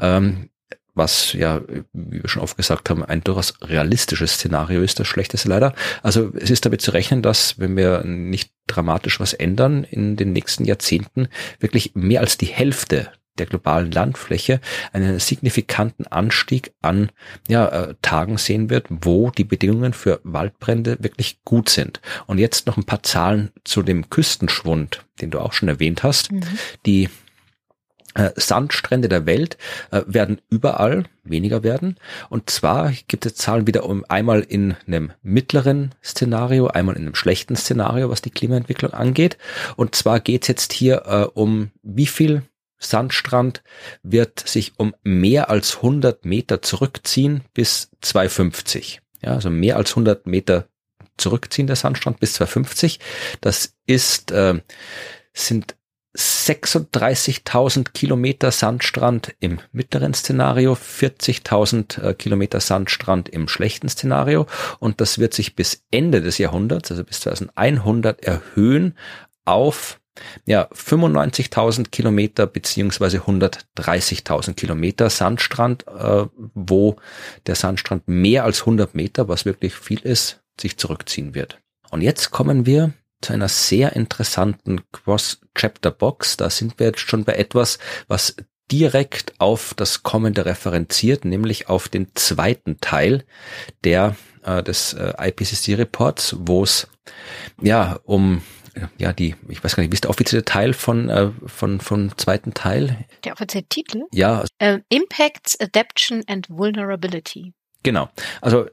Ähm, 0.00 0.48
was 0.94 1.34
ja, 1.34 1.60
wie 1.92 2.22
wir 2.22 2.28
schon 2.28 2.42
oft 2.42 2.56
gesagt 2.56 2.90
haben, 2.90 3.04
ein 3.04 3.22
durchaus 3.22 3.54
realistisches 3.62 4.34
Szenario 4.34 4.82
ist, 4.82 4.98
das 4.98 5.06
schlechteste 5.06 5.48
leider. 5.48 5.74
Also 6.02 6.32
es 6.34 6.50
ist 6.50 6.64
damit 6.64 6.80
zu 6.80 6.90
rechnen, 6.90 7.22
dass, 7.22 7.58
wenn 7.58 7.76
wir 7.76 8.02
nicht 8.04 8.50
dramatisch 8.66 9.20
was 9.20 9.32
ändern, 9.32 9.84
in 9.84 10.16
den 10.16 10.32
nächsten 10.32 10.64
Jahrzehnten 10.64 11.28
wirklich 11.58 11.92
mehr 11.94 12.20
als 12.20 12.38
die 12.38 12.46
Hälfte 12.46 13.12
der 13.40 13.46
globalen 13.46 13.90
Landfläche 13.90 14.60
einen 14.92 15.18
signifikanten 15.18 16.06
Anstieg 16.06 16.72
an 16.82 17.10
ja, 17.48 17.66
äh, 17.66 17.94
Tagen 18.02 18.38
sehen 18.38 18.70
wird, 18.70 18.86
wo 18.88 19.30
die 19.30 19.44
Bedingungen 19.44 19.92
für 19.92 20.20
Waldbrände 20.22 20.98
wirklich 21.00 21.42
gut 21.44 21.68
sind. 21.68 22.00
Und 22.26 22.38
jetzt 22.38 22.66
noch 22.66 22.76
ein 22.76 22.84
paar 22.84 23.02
Zahlen 23.02 23.50
zu 23.64 23.82
dem 23.82 24.10
Küstenschwund, 24.10 25.04
den 25.20 25.30
du 25.30 25.40
auch 25.40 25.52
schon 25.52 25.68
erwähnt 25.68 26.02
hast. 26.02 26.30
Mhm. 26.30 26.42
Die 26.86 27.08
äh, 28.14 28.30
Sandstrände 28.34 29.08
der 29.08 29.24
Welt 29.26 29.56
äh, 29.92 30.02
werden 30.06 30.40
überall 30.50 31.04
weniger 31.22 31.62
werden. 31.62 31.96
Und 32.28 32.50
zwar 32.50 32.92
gibt 33.06 33.24
es 33.24 33.36
Zahlen 33.36 33.68
wieder 33.68 33.84
um 33.84 34.04
einmal 34.08 34.40
in 34.40 34.74
einem 34.86 35.12
mittleren 35.22 35.94
Szenario, 36.02 36.66
einmal 36.66 36.96
in 36.96 37.02
einem 37.02 37.14
schlechten 37.14 37.54
Szenario, 37.54 38.10
was 38.10 38.20
die 38.20 38.30
Klimaentwicklung 38.30 38.92
angeht. 38.92 39.38
Und 39.76 39.94
zwar 39.94 40.18
geht 40.18 40.42
es 40.42 40.48
jetzt 40.48 40.72
hier 40.72 41.02
äh, 41.06 41.38
um 41.38 41.70
wie 41.82 42.06
viel 42.06 42.42
Sandstrand 42.80 43.62
wird 44.02 44.40
sich 44.40 44.72
um 44.78 44.94
mehr 45.02 45.50
als 45.50 45.76
100 45.76 46.24
Meter 46.24 46.62
zurückziehen 46.62 47.42
bis 47.54 47.90
250. 48.00 49.00
Ja, 49.22 49.34
also 49.34 49.50
mehr 49.50 49.76
als 49.76 49.90
100 49.90 50.26
Meter 50.26 50.66
zurückziehen 51.18 51.66
der 51.66 51.76
Sandstrand 51.76 52.18
bis 52.18 52.32
250. 52.34 52.98
Das 53.40 53.74
ist, 53.86 54.32
äh, 54.32 54.60
sind 55.34 55.76
36.000 56.16 57.92
Kilometer 57.92 58.50
Sandstrand 58.50 59.32
im 59.38 59.60
mittleren 59.70 60.12
Szenario, 60.12 60.72
40.000 60.72 62.02
äh, 62.02 62.14
Kilometer 62.14 62.58
Sandstrand 62.58 63.28
im 63.28 63.46
schlechten 63.46 63.88
Szenario 63.88 64.46
und 64.80 65.00
das 65.00 65.20
wird 65.20 65.34
sich 65.34 65.54
bis 65.54 65.84
Ende 65.92 66.20
des 66.20 66.38
Jahrhunderts, 66.38 66.90
also 66.90 67.04
bis 67.04 67.20
2100 67.20 68.24
erhöhen 68.24 68.98
auf 69.44 69.99
ja, 70.46 70.68
95.000 70.72 71.90
Kilometer 71.90 72.46
beziehungsweise 72.46 73.18
130.000 73.18 74.54
Kilometer 74.54 75.10
Sandstrand, 75.10 75.86
äh, 75.86 76.26
wo 76.54 76.96
der 77.46 77.54
Sandstrand 77.54 78.08
mehr 78.08 78.44
als 78.44 78.60
100 78.60 78.94
Meter, 78.94 79.28
was 79.28 79.44
wirklich 79.44 79.74
viel 79.74 80.00
ist, 80.00 80.40
sich 80.60 80.76
zurückziehen 80.76 81.34
wird. 81.34 81.58
Und 81.90 82.02
jetzt 82.02 82.30
kommen 82.30 82.66
wir 82.66 82.92
zu 83.20 83.32
einer 83.32 83.48
sehr 83.48 83.94
interessanten 83.96 84.80
Cross-Chapter-Box. 84.92 86.36
Da 86.38 86.50
sind 86.50 86.78
wir 86.78 86.86
jetzt 86.86 87.00
schon 87.00 87.24
bei 87.24 87.34
etwas, 87.34 87.78
was 88.08 88.36
direkt 88.70 89.34
auf 89.38 89.74
das 89.74 90.02
Kommende 90.02 90.46
referenziert, 90.46 91.24
nämlich 91.24 91.68
auf 91.68 91.88
den 91.88 92.08
zweiten 92.14 92.78
Teil 92.80 93.24
der 93.84 94.16
äh, 94.44 94.62
des 94.62 94.94
äh, 94.94 95.12
IPCC-Reports, 95.18 96.36
wo 96.40 96.62
es 96.62 96.88
ja 97.60 97.98
um 98.04 98.42
ja, 98.98 99.12
die, 99.12 99.34
ich 99.48 99.62
weiß 99.62 99.76
gar 99.76 99.82
nicht, 99.82 99.92
wie 99.92 99.94
ist 99.94 100.04
der 100.04 100.10
offizielle 100.10 100.44
Teil 100.44 100.72
von, 100.72 101.08
äh, 101.08 101.30
von, 101.46 101.80
von 101.80 102.12
zweiten 102.16 102.54
Teil? 102.54 103.04
Der 103.24 103.32
offizielle 103.32 103.64
Titel? 103.68 104.02
Ja. 104.12 104.44
Uh, 104.62 104.78
Impacts, 104.88 105.58
Adaption 105.60 106.22
and 106.26 106.48
Vulnerability. 106.48 107.52
Genau. 107.82 108.10
Also 108.40 108.66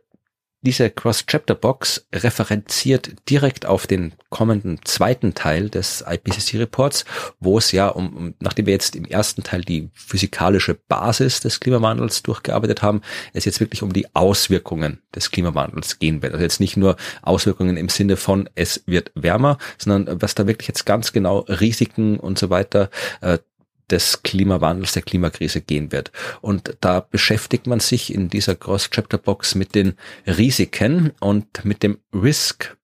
diese 0.61 0.89
Cross-Chapter-Box 0.89 2.07
referenziert 2.13 3.11
direkt 3.29 3.65
auf 3.65 3.87
den 3.87 4.13
kommenden 4.29 4.79
zweiten 4.83 5.33
Teil 5.33 5.69
des 5.69 6.03
IPCC-Reports, 6.07 7.05
wo 7.39 7.57
es 7.57 7.71
ja 7.71 7.87
um, 7.87 8.15
um, 8.15 8.33
nachdem 8.39 8.65
wir 8.65 8.73
jetzt 8.73 8.95
im 8.95 9.05
ersten 9.05 9.43
Teil 9.43 9.61
die 9.61 9.89
physikalische 9.93 10.73
Basis 10.73 11.39
des 11.39 11.59
Klimawandels 11.59 12.23
durchgearbeitet 12.23 12.81
haben, 12.81 13.01
es 13.33 13.45
jetzt 13.45 13.59
wirklich 13.59 13.83
um 13.83 13.93
die 13.93 14.13
Auswirkungen 14.15 15.01
des 15.15 15.31
Klimawandels 15.31 15.99
gehen 15.99 16.21
wird. 16.21 16.33
Also 16.33 16.43
jetzt 16.43 16.59
nicht 16.59 16.75
nur 16.75 16.97
Auswirkungen 17.21 17.77
im 17.77 17.89
Sinne 17.89 18.17
von 18.17 18.49
es 18.55 18.83
wird 18.85 19.11
wärmer, 19.15 19.57
sondern 19.77 20.21
was 20.21 20.35
da 20.35 20.47
wirklich 20.47 20.67
jetzt 20.67 20.85
ganz 20.85 21.13
genau 21.13 21.39
Risiken 21.47 22.19
und 22.19 22.37
so 22.39 22.49
weiter 22.49 22.89
äh, 23.21 23.37
des 23.89 24.23
Klimawandels, 24.23 24.93
der 24.93 25.01
Klimakrise 25.01 25.61
gehen 25.61 25.91
wird. 25.91 26.11
Und 26.41 26.77
da 26.81 26.99
beschäftigt 26.99 27.67
man 27.67 27.79
sich 27.79 28.13
in 28.13 28.29
dieser 28.29 28.55
Cross-Chapter-Box 28.55 29.55
mit 29.55 29.75
den 29.75 29.93
Risiken 30.25 31.11
und 31.19 31.63
mit 31.63 31.83
dem 31.83 31.99
Risk 32.13 32.77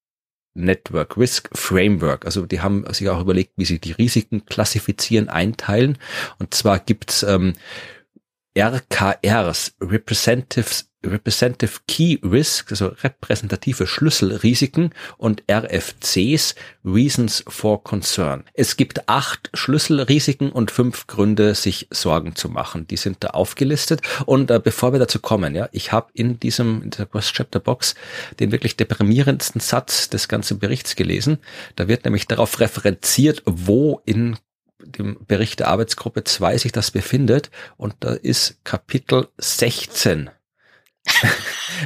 Network, 0.55 1.17
Risk 1.17 1.49
Framework. 1.53 2.25
Also 2.25 2.45
die 2.45 2.61
haben 2.61 2.85
sich 2.93 3.09
auch 3.09 3.21
überlegt, 3.21 3.53
wie 3.57 3.65
sie 3.65 3.79
die 3.79 3.91
Risiken 3.91 4.45
klassifizieren, 4.45 5.29
einteilen. 5.29 5.97
Und 6.37 6.53
zwar 6.53 6.79
gibt's 6.79 7.23
ähm, 7.23 7.53
RKRs, 8.55 9.75
Representatives 9.81 10.92
Representative 11.05 11.79
Key 11.87 12.19
Risk, 12.23 12.71
also 12.71 12.87
repräsentative 12.87 13.87
Schlüsselrisiken 13.87 14.93
und 15.17 15.43
RFCs, 15.51 16.55
Reasons 16.85 17.43
for 17.47 17.83
Concern. 17.83 18.43
Es 18.53 18.77
gibt 18.77 19.09
acht 19.09 19.49
Schlüsselrisiken 19.53 20.51
und 20.51 20.71
fünf 20.71 21.07
Gründe, 21.07 21.55
sich 21.55 21.87
Sorgen 21.91 22.35
zu 22.35 22.49
machen. 22.49 22.87
Die 22.87 22.97
sind 22.97 23.17
da 23.21 23.29
aufgelistet. 23.29 24.01
Und 24.25 24.51
äh, 24.51 24.59
bevor 24.63 24.93
wir 24.93 24.99
dazu 24.99 25.19
kommen, 25.19 25.55
ja, 25.55 25.69
ich 25.71 25.91
habe 25.91 26.09
in 26.13 26.39
diesem 26.39 26.81
in 26.83 26.89
dieser 26.89 27.05
Cross 27.05 27.33
Chapter 27.33 27.59
Box 27.59 27.95
den 28.39 28.51
wirklich 28.51 28.77
deprimierendsten 28.77 29.61
Satz 29.61 30.09
des 30.09 30.27
ganzen 30.27 30.59
Berichts 30.59 30.95
gelesen. 30.95 31.39
Da 31.75 31.87
wird 31.87 32.05
nämlich 32.05 32.27
darauf 32.27 32.59
referenziert, 32.59 33.43
wo 33.45 34.01
in 34.05 34.37
dem 34.79 35.17
Bericht 35.25 35.59
der 35.59 35.69
Arbeitsgruppe 35.69 36.23
2 36.23 36.57
sich 36.57 36.71
das 36.71 36.91
befindet. 36.91 37.49
Und 37.77 37.95
da 38.01 38.13
ist 38.13 38.63
Kapitel 38.63 39.27
16 39.37 40.29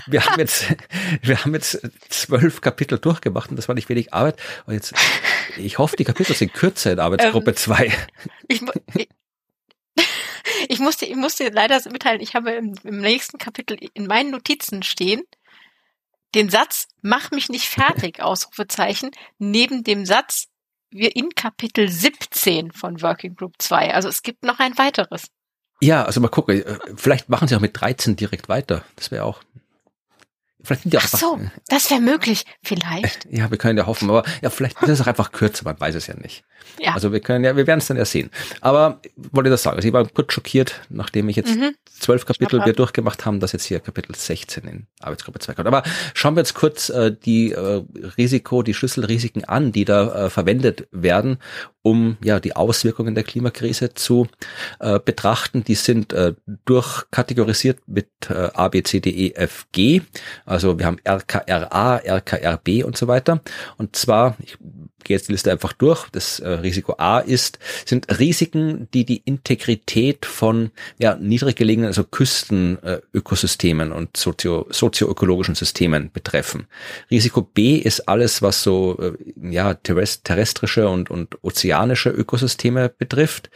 wir 0.08 0.26
haben 0.26 0.40
jetzt, 0.40 0.66
wir 1.22 1.44
haben 1.44 1.54
jetzt 1.54 1.82
zwölf 2.10 2.62
Kapitel 2.62 3.00
durchgemacht 3.00 3.50
und 3.50 3.56
das 3.56 3.68
war 3.68 3.76
nicht 3.76 3.90
wenig 3.90 4.14
Arbeit. 4.14 4.40
Und 4.66 4.74
jetzt, 4.74 4.94
ich 5.58 5.78
hoffe, 5.78 5.96
die 5.96 6.04
Kapitel 6.04 6.36
sind 6.36 6.54
kürzer 6.54 6.92
in 6.92 7.00
Arbeitsgruppe 7.00 7.56
2. 7.56 7.86
Ähm, 7.86 7.94
ich, 8.48 8.62
ich, 8.96 9.10
ich, 10.70 10.80
musste, 10.80 11.06
ich 11.06 11.16
musste 11.16 11.50
leider 11.50 11.82
mitteilen, 11.92 12.22
ich 12.22 12.36
habe 12.36 12.52
im, 12.52 12.76
im 12.84 13.00
nächsten 13.00 13.38
Kapitel 13.38 13.78
in 13.94 14.08
meinen 14.08 14.32
Notizen 14.32 14.84
stehen, 14.84 15.24
den 16.36 16.50
Satz, 16.50 16.88
mach 17.02 17.32
mich 17.32 17.50
nicht 17.50 17.68
fertig, 17.68 18.20
Ausrufezeichen, 18.22 19.12
neben 19.40 19.84
dem 19.84 20.06
Satz, 20.06 20.48
wir 20.90 21.16
in 21.16 21.30
Kapitel 21.32 21.90
17 21.90 22.72
von 22.72 23.02
Working 23.02 23.36
Group 23.36 23.56
2. 23.60 23.94
Also 23.94 24.08
es 24.08 24.22
gibt 24.22 24.44
noch 24.44 24.60
ein 24.60 24.78
weiteres. 24.78 25.28
Ja, 25.82 26.06
also 26.06 26.20
mal 26.20 26.30
gucken. 26.30 26.64
Äh, 26.64 26.78
vielleicht 26.96 27.30
machen 27.30 27.48
sie 27.48 27.56
auch 27.56 27.62
mit 27.62 27.80
13 27.80 28.16
direkt 28.16 28.50
weiter. 28.50 28.84
Das 28.96 29.12
wäre 29.12 29.24
auch. 29.24 29.42
Vielleicht 30.68 30.84
sind 30.84 30.94
die 30.94 30.98
auch 30.98 31.04
Ach 31.06 31.18
so, 31.18 31.40
das 31.70 31.90
wäre 31.90 32.02
möglich. 32.02 32.46
Vielleicht. 32.62 33.26
Ja, 33.32 33.50
wir 33.50 33.58
können 33.58 33.78
ja 33.78 33.86
hoffen, 33.86 34.10
aber 34.10 34.24
ja, 34.42 34.50
vielleicht 34.50 34.82
ist 34.84 34.90
es 34.90 35.02
auch 35.02 35.08
einfach 35.08 35.32
kürzer, 35.32 35.64
man 35.64 35.80
weiß 35.80 35.96
es 35.96 36.08
ja 36.08 36.16
nicht. 36.16 36.44
Ja. 36.80 36.94
Also 36.94 37.12
wir 37.12 37.22
können 37.22 37.46
ja, 37.46 37.56
wir 37.56 37.66
werden 37.68 37.80
es 37.80 37.88
dann 37.88 37.98
ja 37.98 38.06
sehen. 38.06 38.30
Aber 38.60 39.00
wollte 39.16 39.50
das 39.50 39.64
sagen. 39.64 39.78
Also 39.78 39.88
ich 39.88 39.94
war 39.94 40.06
kurz 40.08 40.34
schockiert, 40.34 40.82
nachdem 40.90 41.30
ich 41.30 41.38
jetzt 41.38 41.56
mhm. 41.56 41.74
zwölf 42.00 42.26
Kapitel 42.26 42.64
wir 42.66 42.74
durchgemacht 42.74 43.26
haben, 43.26 43.40
dass 43.40 43.54
jetzt 43.54 43.66
hier 43.66 43.80
Kapitel 43.80 44.14
16 44.14 44.64
in 44.66 44.88
Arbeitsgruppe 45.00 45.40
2 45.40 45.54
kommt. 45.54 45.68
Aber 45.68 45.84
schauen 46.14 46.36
wir 46.36 46.42
jetzt 46.42 46.54
kurz 46.54 46.90
äh, 46.90 47.16
die 47.16 47.54
äh, 47.54 47.84
Risiko, 48.18 48.62
die 48.62 48.74
Schlüsselrisiken 48.74 49.46
an, 49.46 49.72
die 49.72 49.86
da 49.86 50.26
äh, 50.26 50.30
verwendet 50.30 50.88
werden, 50.92 51.38
um 51.82 52.18
ja 52.22 52.40
die 52.40 52.56
Auswirkungen 52.56 53.16
der 53.16 53.24
Klimakrise 53.24 53.94
zu 53.94 54.28
äh, 54.80 55.00
betrachten. 55.00 55.64
Die 55.64 55.76
sind 55.76 56.12
äh, 56.12 56.34
durchkategorisiert 56.66 57.80
mit 57.88 58.10
äh, 58.30 58.50
A, 58.54 58.68
B, 58.68 58.84
C, 58.84 59.00
D, 59.00 59.10
E, 59.10 59.32
F, 59.36 59.68
G. 59.72 60.02
Also 60.46 60.57
Also 60.58 60.80
wir 60.80 60.88
haben 60.88 60.98
RKRA, 61.08 61.98
RKRB 61.98 62.84
und 62.84 62.98
so 62.98 63.08
weiter. 63.08 63.42
Und 63.78 63.96
zwar, 63.96 64.36
ich 64.40 64.58
gehe 65.04 65.16
jetzt 65.16 65.28
die 65.28 65.32
Liste 65.32 65.52
einfach 65.52 65.74
durch. 65.74 66.10
Das 66.12 66.40
äh, 66.40 66.50
Risiko 66.50 66.96
A 66.98 67.20
ist, 67.20 67.60
sind 67.86 68.20
Risiken, 68.20 68.88
die 68.94 69.06
die 69.06 69.22
Integrität 69.26 70.26
von 70.26 70.72
ja, 71.00 71.16
niedrig 71.16 71.56
gelegenen, 71.56 71.88
also 71.88 72.04
Küstenökosystemen 72.04 73.92
äh, 73.92 73.96
und 73.96 74.18
sozio, 74.18 74.68
sozioökologischen 74.70 75.56
Systemen 75.56 76.12
betreffen. 76.12 76.68
Risiko 77.10 77.42
B 77.42 77.76
ist 77.78 78.08
alles, 78.08 78.42
was 78.42 78.64
so 78.64 78.98
äh, 79.00 79.14
ja, 79.52 79.74
terrestrische 79.74 80.90
und, 80.90 81.10
und 81.10 81.38
ozeanische 81.44 82.10
Ökosysteme 82.10 82.90
betrifft. 82.90 83.50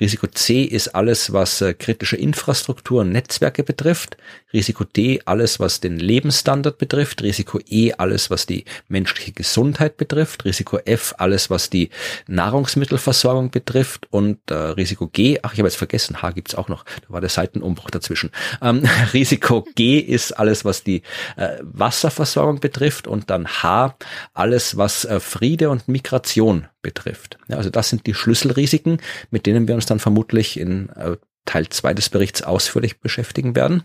Risiko 0.00 0.26
C 0.26 0.62
ist 0.62 0.88
alles, 0.88 1.32
was 1.32 1.60
äh, 1.60 1.74
kritische 1.74 2.16
Infrastruktur 2.16 3.02
und 3.02 3.12
Netzwerke 3.12 3.62
betrifft. 3.62 4.16
Risiko 4.52 4.84
D 4.84 5.20
alles, 5.24 5.60
was 5.60 5.80
den 5.80 5.98
Lebensstandard 5.98 6.78
betrifft. 6.78 7.22
Risiko 7.22 7.60
E 7.68 7.92
alles, 7.92 8.30
was 8.30 8.46
die 8.46 8.64
menschliche 8.88 9.32
Gesundheit 9.32 9.96
betrifft. 9.96 10.44
Risiko 10.44 10.78
F 10.86 11.14
alles, 11.18 11.50
was 11.50 11.70
die 11.70 11.90
Nahrungsmittelversorgung 12.26 13.50
betrifft. 13.50 14.06
Und 14.10 14.50
äh, 14.50 14.54
Risiko 14.54 15.06
G, 15.08 15.38
ach, 15.42 15.52
ich 15.52 15.58
habe 15.58 15.68
jetzt 15.68 15.76
vergessen, 15.76 16.22
H 16.22 16.30
gibt's 16.32 16.54
auch 16.54 16.68
noch. 16.68 16.84
Da 16.84 17.08
war 17.08 17.20
der 17.20 17.30
Seitenumbruch 17.30 17.90
dazwischen. 17.90 18.30
Ähm, 18.62 18.82
Risiko 19.12 19.66
G 19.74 19.98
ist 19.98 20.32
alles, 20.32 20.64
was 20.64 20.84
die 20.84 21.02
äh, 21.36 21.58
Wasserversorgung 21.62 22.60
betrifft. 22.60 23.06
Und 23.06 23.30
dann 23.30 23.46
H 23.46 23.96
alles, 24.34 24.76
was 24.76 25.04
äh, 25.04 25.20
Friede 25.20 25.70
und 25.70 25.88
Migration 25.88 26.68
betrifft. 26.82 27.38
Ja, 27.48 27.56
also 27.56 27.70
das 27.70 27.88
sind 27.88 28.06
die 28.06 28.14
Schlüsselrisiken, 28.14 28.98
mit 29.30 29.46
denen 29.46 29.66
wir 29.66 29.74
uns 29.74 29.86
dann 29.86 29.98
vermutlich 29.98 30.58
in 30.58 30.90
äh, 30.90 31.16
Teil 31.46 31.68
2 31.68 31.94
des 31.94 32.10
Berichts 32.10 32.42
ausführlich 32.42 33.00
beschäftigen 33.00 33.56
werden. 33.56 33.84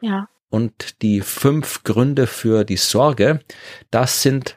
Ja. 0.00 0.28
Und 0.50 1.02
die 1.02 1.20
fünf 1.20 1.82
Gründe 1.84 2.26
für 2.26 2.64
die 2.64 2.76
Sorge, 2.76 3.40
das 3.90 4.22
sind, 4.22 4.56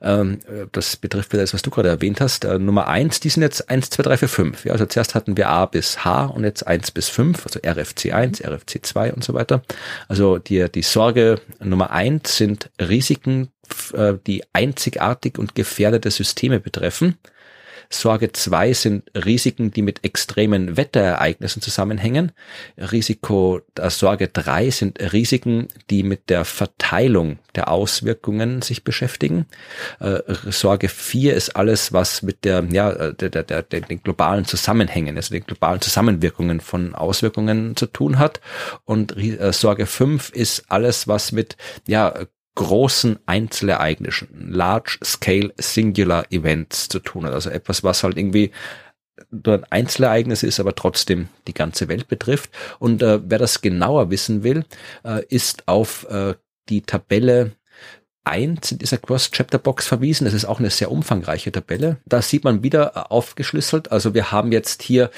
ähm, 0.00 0.40
das 0.72 0.96
betrifft 0.96 1.32
das, 1.34 1.54
was 1.54 1.62
du 1.62 1.70
gerade 1.70 1.88
erwähnt 1.88 2.20
hast, 2.20 2.44
äh, 2.44 2.58
Nummer 2.58 2.88
eins, 2.88 3.20
die 3.20 3.28
sind 3.28 3.42
jetzt 3.42 3.68
eins, 3.70 3.90
zwei, 3.90 4.02
drei, 4.02 4.16
vier, 4.16 4.28
fünf. 4.28 4.64
Ja, 4.64 4.72
also 4.72 4.86
zuerst 4.86 5.14
hatten 5.14 5.36
wir 5.36 5.48
A 5.48 5.66
bis 5.66 6.04
H 6.04 6.26
und 6.26 6.44
jetzt 6.44 6.66
eins 6.66 6.90
bis 6.90 7.08
fünf, 7.08 7.46
also 7.46 7.60
RFC 7.64 8.12
1, 8.12 8.42
RFC 8.42 8.84
2 8.84 9.12
und 9.12 9.24
so 9.24 9.34
weiter. 9.34 9.62
Also 10.08 10.38
die, 10.38 10.70
die 10.70 10.82
Sorge 10.82 11.40
Nummer 11.62 11.90
eins 11.90 12.36
sind 12.36 12.70
Risiken, 12.80 13.48
äh, 13.92 14.14
die 14.26 14.44
einzigartig 14.52 15.38
und 15.38 15.54
gefährdete 15.54 16.10
Systeme 16.10 16.60
betreffen. 16.60 17.16
Sorge 17.90 18.32
2 18.32 18.72
sind 18.72 19.10
Risiken, 19.14 19.70
die 19.70 19.82
mit 19.82 20.04
extremen 20.04 20.76
Wetterereignissen 20.76 21.62
zusammenhängen. 21.62 22.32
Risiko 22.76 23.60
äh, 23.76 23.90
Sorge 23.90 24.28
3 24.28 24.70
sind 24.70 25.12
Risiken, 25.12 25.68
die 25.90 26.02
mit 26.02 26.30
der 26.30 26.44
Verteilung 26.44 27.38
der 27.54 27.70
Auswirkungen 27.70 28.62
sich 28.62 28.84
beschäftigen. 28.84 29.46
Äh, 30.00 30.20
Sorge 30.50 30.88
4 30.88 31.34
ist 31.34 31.56
alles, 31.56 31.92
was 31.92 32.22
mit 32.22 32.44
der, 32.44 32.64
ja, 32.70 32.90
äh, 32.90 33.14
der, 33.14 33.30
der, 33.30 33.44
der, 33.44 33.62
den 33.62 34.02
globalen 34.02 34.44
Zusammenhängen, 34.44 35.16
also 35.16 35.34
den 35.34 35.44
globalen 35.44 35.80
Zusammenwirkungen 35.80 36.60
von 36.60 36.94
Auswirkungen 36.94 37.76
zu 37.76 37.86
tun 37.86 38.18
hat. 38.18 38.40
Und 38.84 39.16
äh, 39.16 39.52
Sorge 39.52 39.86
5 39.86 40.30
ist 40.30 40.64
alles, 40.68 41.08
was 41.08 41.32
mit 41.32 41.56
ja, 41.86 42.14
großen 42.56 43.18
Einzelereignissen, 43.26 44.50
Large-Scale 44.50 45.54
Singular 45.58 46.30
Events 46.32 46.88
zu 46.88 46.98
tun 46.98 47.24
hat. 47.24 47.32
Also 47.32 47.50
etwas, 47.50 47.84
was 47.84 48.02
halt 48.02 48.16
irgendwie 48.16 48.50
nur 49.30 49.54
ein 49.54 49.64
Einzelereignis 49.70 50.42
ist, 50.42 50.58
aber 50.58 50.74
trotzdem 50.74 51.28
die 51.46 51.54
ganze 51.54 51.88
Welt 51.88 52.08
betrifft. 52.08 52.50
Und 52.78 53.02
äh, 53.02 53.20
wer 53.24 53.38
das 53.38 53.60
genauer 53.60 54.10
wissen 54.10 54.42
will, 54.42 54.64
äh, 55.04 55.24
ist 55.28 55.68
auf 55.68 56.06
äh, 56.10 56.34
die 56.68 56.82
Tabelle 56.82 57.52
1 58.24 58.72
in 58.72 58.78
dieser 58.78 58.98
Cross-Chapter-Box 58.98 59.86
verwiesen. 59.86 60.24
Das 60.24 60.34
ist 60.34 60.44
auch 60.44 60.58
eine 60.58 60.70
sehr 60.70 60.90
umfangreiche 60.90 61.52
Tabelle. 61.52 61.98
Da 62.06 62.20
sieht 62.22 62.44
man 62.44 62.62
wieder 62.62 62.92
äh, 62.96 62.98
aufgeschlüsselt. 62.98 63.92
Also 63.92 64.14
wir 64.14 64.32
haben 64.32 64.50
jetzt 64.50 64.82
hier 64.82 65.10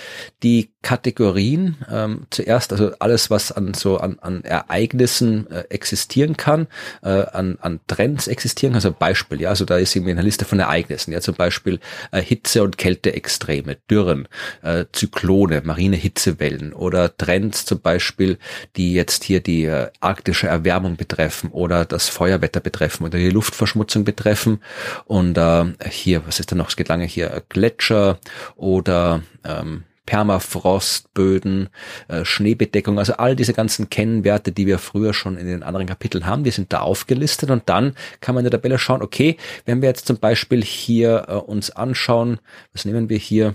die 0.43 0.75
Kategorien. 0.83 1.77
Ähm, 1.91 2.27
zuerst 2.31 2.73
also 2.73 2.93
alles, 3.01 3.31
was 3.31 3.51
an 3.51 3.75
so 3.75 3.99
an, 3.99 4.19
an 4.21 4.45
Ereignissen 4.45 5.51
äh, 5.51 5.65
existieren 5.71 6.37
kann, 6.37 6.69
äh, 7.03 7.09
an, 7.09 7.59
an 7.61 7.81
Trends 7.89 8.29
existieren 8.29 8.73
kann. 8.73 8.77
Also 8.79 8.93
Beispiel, 8.93 9.41
ja, 9.41 9.49
also 9.51 9.65
da 9.65 9.77
ist 9.77 9.95
irgendwie 9.97 10.13
eine 10.13 10.23
Liste 10.23 10.45
von 10.45 10.61
Ereignissen. 10.61 11.13
Ja, 11.13 11.21
zum 11.21 11.35
Beispiel 11.35 11.81
äh, 12.13 12.23
Hitze- 12.23 12.63
und 12.63 12.79
Kälteextreme, 12.79 13.77
Dürren, 13.91 14.29
äh, 14.63 14.85
Zyklone, 14.93 15.63
marine 15.65 15.97
Hitzewellen 15.97 16.73
oder 16.73 17.17
Trends 17.17 17.65
zum 17.65 17.81
Beispiel, 17.81 18.39
die 18.77 18.95
jetzt 18.95 19.25
hier 19.25 19.41
die 19.41 19.65
äh, 19.65 19.91
arktische 20.01 20.47
Erwärmung 20.47 20.97
betreffen 20.97 21.51
oder 21.51 21.85
das 21.85 22.09
Feuerwetter 22.09 22.61
betreffen 22.61 23.05
oder 23.05 23.19
die 23.19 23.31
Luftverschmutzung 23.31 24.05
betreffen. 24.05 24.61
Und 25.07 25.37
äh, 25.37 25.65
hier, 25.91 26.25
was 26.27 26.39
ist 26.39 26.53
da 26.53 26.57
noch? 26.57 26.69
Es 26.69 26.77
geht 26.77 26.89
lange 26.89 27.05
hier 27.05 27.43
Gletscher 27.49 28.21
oder 28.57 29.23
ähm, 29.45 29.85
Permafrostböden, 30.09 31.69
äh, 32.09 32.25
Schneebedeckung, 32.25 32.99
also 32.99 33.13
all 33.19 33.37
diese 33.37 33.53
ganzen 33.53 33.91
Kennwerte, 33.91 34.53
die 34.53 34.67
wir 34.67 34.79
früher 34.79 35.13
schon 35.13 35.37
in 35.37 35.47
den 35.47 35.63
anderen 35.63 35.87
Kapiteln 35.87 36.25
haben, 36.25 36.45
die 36.45 36.51
sind 36.51 36.73
da 36.73 36.81
aufgelistet 36.81 37.51
und 37.51 37.69
dann 37.69 37.95
kann 38.23 38.35
man 38.35 38.43
in 38.43 38.51
der 38.51 38.59
Tabelle 38.59 38.79
schauen, 38.79 39.03
okay, 39.03 39.37
wenn 39.67 39.83
wir 39.83 39.91
jetzt 39.91 40.07
zum 40.07 40.17
Beispiel 40.17 40.65
hier 40.65 41.27
äh, 41.29 41.35
uns 41.35 41.71
anschauen, 41.71 42.41
was 42.73 42.87
nehmen 42.87 43.11
wir 43.11 43.19
hier? 43.19 43.55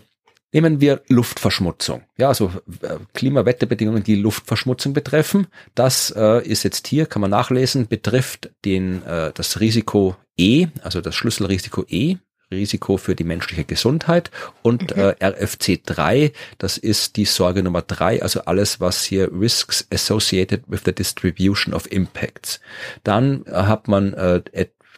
Nehmen 0.52 0.80
wir 0.80 1.02
Luftverschmutzung. 1.08 2.04
Ja, 2.20 2.28
also 2.28 2.52
äh, 2.84 2.98
Klimawetterbedingungen, 3.16 4.04
die 4.04 4.16
Luftverschmutzung 4.16 4.94
betreffen. 4.94 5.48
Das 5.74 6.14
äh, 6.16 6.48
ist 6.48 6.62
jetzt 6.62 6.86
hier, 6.86 7.08
kann 7.08 7.22
man 7.24 7.32
nachlesen, 7.32 7.88
betrifft 7.88 8.52
den, 8.64 9.04
äh, 9.08 9.32
das 9.34 9.60
Risiko 9.60 10.16
E, 10.38 10.68
also 10.84 11.02
das 11.02 11.16
Schlüsselrisiko 11.16 11.84
E, 11.90 12.18
Risiko 12.54 12.98
für 12.98 13.16
die 13.16 13.24
menschliche 13.24 13.64
Gesundheit 13.66 14.32
und 14.62 14.96
mhm. 14.96 15.02
äh, 15.02 15.26
RFC 15.26 15.84
3, 15.86 16.32
das 16.58 16.78
ist 16.78 17.18
die 17.18 17.26
Sorge 17.26 17.64
Nummer 17.64 17.82
drei, 17.82 18.22
also 18.22 18.42
alles, 18.46 18.80
was 18.80 19.04
hier 19.04 19.32
Risks 19.32 19.88
associated 19.92 20.64
with 20.68 20.82
the 20.86 20.94
distribution 20.94 21.74
of 21.74 21.92
impacts. 21.92 22.60
Dann 23.04 23.46
äh, 23.46 23.52
hat 23.52 23.88
man 23.88 24.14
äh, 24.14 24.42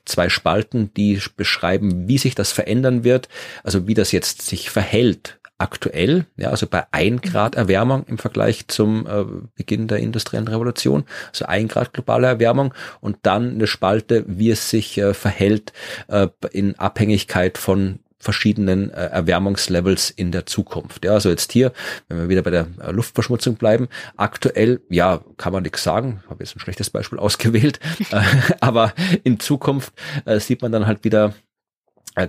zwei 0.06 0.30
Spalten, 0.30 0.94
die 0.96 1.20
beschreiben, 1.36 2.08
wie 2.08 2.18
sich 2.18 2.36
das 2.36 2.52
verändern 2.52 3.04
wird, 3.04 3.28
also 3.64 3.88
wie 3.88 3.94
das 3.94 4.12
jetzt 4.12 4.44
sich 4.44 4.70
verhält 4.70 5.40
aktuell, 5.58 6.26
ja, 6.36 6.50
also 6.50 6.68
bei 6.68 6.86
ein 6.92 7.22
Grad 7.22 7.56
Erwärmung 7.56 8.06
im 8.08 8.18
Vergleich 8.18 8.68
zum 8.68 9.08
äh, 9.08 9.26
Beginn 9.56 9.88
der 9.88 10.00
industriellen 10.00 10.48
Revolution, 10.48 11.06
also 11.30 11.46
ein 11.46 11.68
Grad 11.68 11.94
globale 11.94 12.28
Erwärmung 12.28 12.74
und 13.00 13.18
dann 13.24 13.52
eine 13.52 13.68
Spalte, 13.68 14.26
wie 14.28 14.50
es 14.50 14.70
sich 14.70 14.98
äh, 14.98 15.14
verhält 15.14 15.72
äh, 16.08 16.28
in 16.52 16.78
Abhängigkeit 16.78 17.58
von 17.58 18.00
verschiedenen 18.26 18.90
äh, 18.90 19.06
Erwärmungslevels 19.06 20.10
in 20.10 20.32
der 20.32 20.46
Zukunft. 20.48 21.06
Ja, 21.06 21.14
also 21.14 21.30
jetzt 21.30 21.52
hier, 21.52 21.72
wenn 22.10 22.18
wir 22.18 22.30
wieder 22.30 22.42
bei 22.42 22.50
der 22.50 22.68
äh, 22.82 22.92
Luftverschmutzung 22.92 23.56
bleiben, 23.56 23.88
aktuell, 24.18 24.82
ja, 24.90 25.24
kann 25.38 25.54
man 25.54 25.64
nichts 25.64 25.84
sagen, 25.84 26.24
habe 26.28 26.44
jetzt 26.44 26.56
ein 26.56 26.60
schlechtes 26.60 26.90
Beispiel 26.90 27.20
ausgewählt, 27.26 27.80
äh, 28.12 28.22
aber 28.60 28.94
in 29.24 29.40
Zukunft 29.40 29.94
äh, 30.26 30.40
sieht 30.40 30.64
man 30.64 30.72
dann 30.72 30.88
halt 30.88 31.04
wieder, 31.04 31.36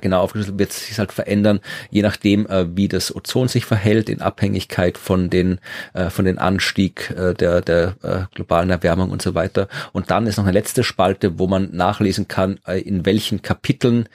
genau 0.00 0.20
aufgeschlüsselt 0.20 0.58
wird 0.58 0.72
sich 0.72 0.98
halt 0.98 1.12
verändern, 1.12 1.60
je 1.90 2.02
nachdem, 2.02 2.46
äh, 2.46 2.76
wie 2.76 2.88
das 2.88 3.14
Ozon 3.14 3.48
sich 3.48 3.64
verhält, 3.64 4.08
in 4.08 4.20
Abhängigkeit 4.20 4.98
von 4.98 5.30
den 5.30 5.58
äh, 5.94 6.10
von 6.10 6.24
den 6.24 6.38
Anstieg 6.38 7.10
äh, 7.16 7.34
der 7.34 7.60
der 7.60 7.96
äh, 8.02 8.34
globalen 8.34 8.70
Erwärmung 8.70 9.10
und 9.10 9.22
so 9.22 9.34
weiter. 9.34 9.68
Und 9.92 10.10
dann 10.10 10.26
ist 10.26 10.36
noch 10.36 10.44
eine 10.44 10.52
letzte 10.52 10.84
Spalte, 10.84 11.38
wo 11.38 11.46
man 11.46 11.70
nachlesen 11.72 12.28
kann, 12.28 12.58
äh, 12.66 12.80
in 12.80 13.06
welchen 13.06 13.42
Kapiteln 13.42 14.08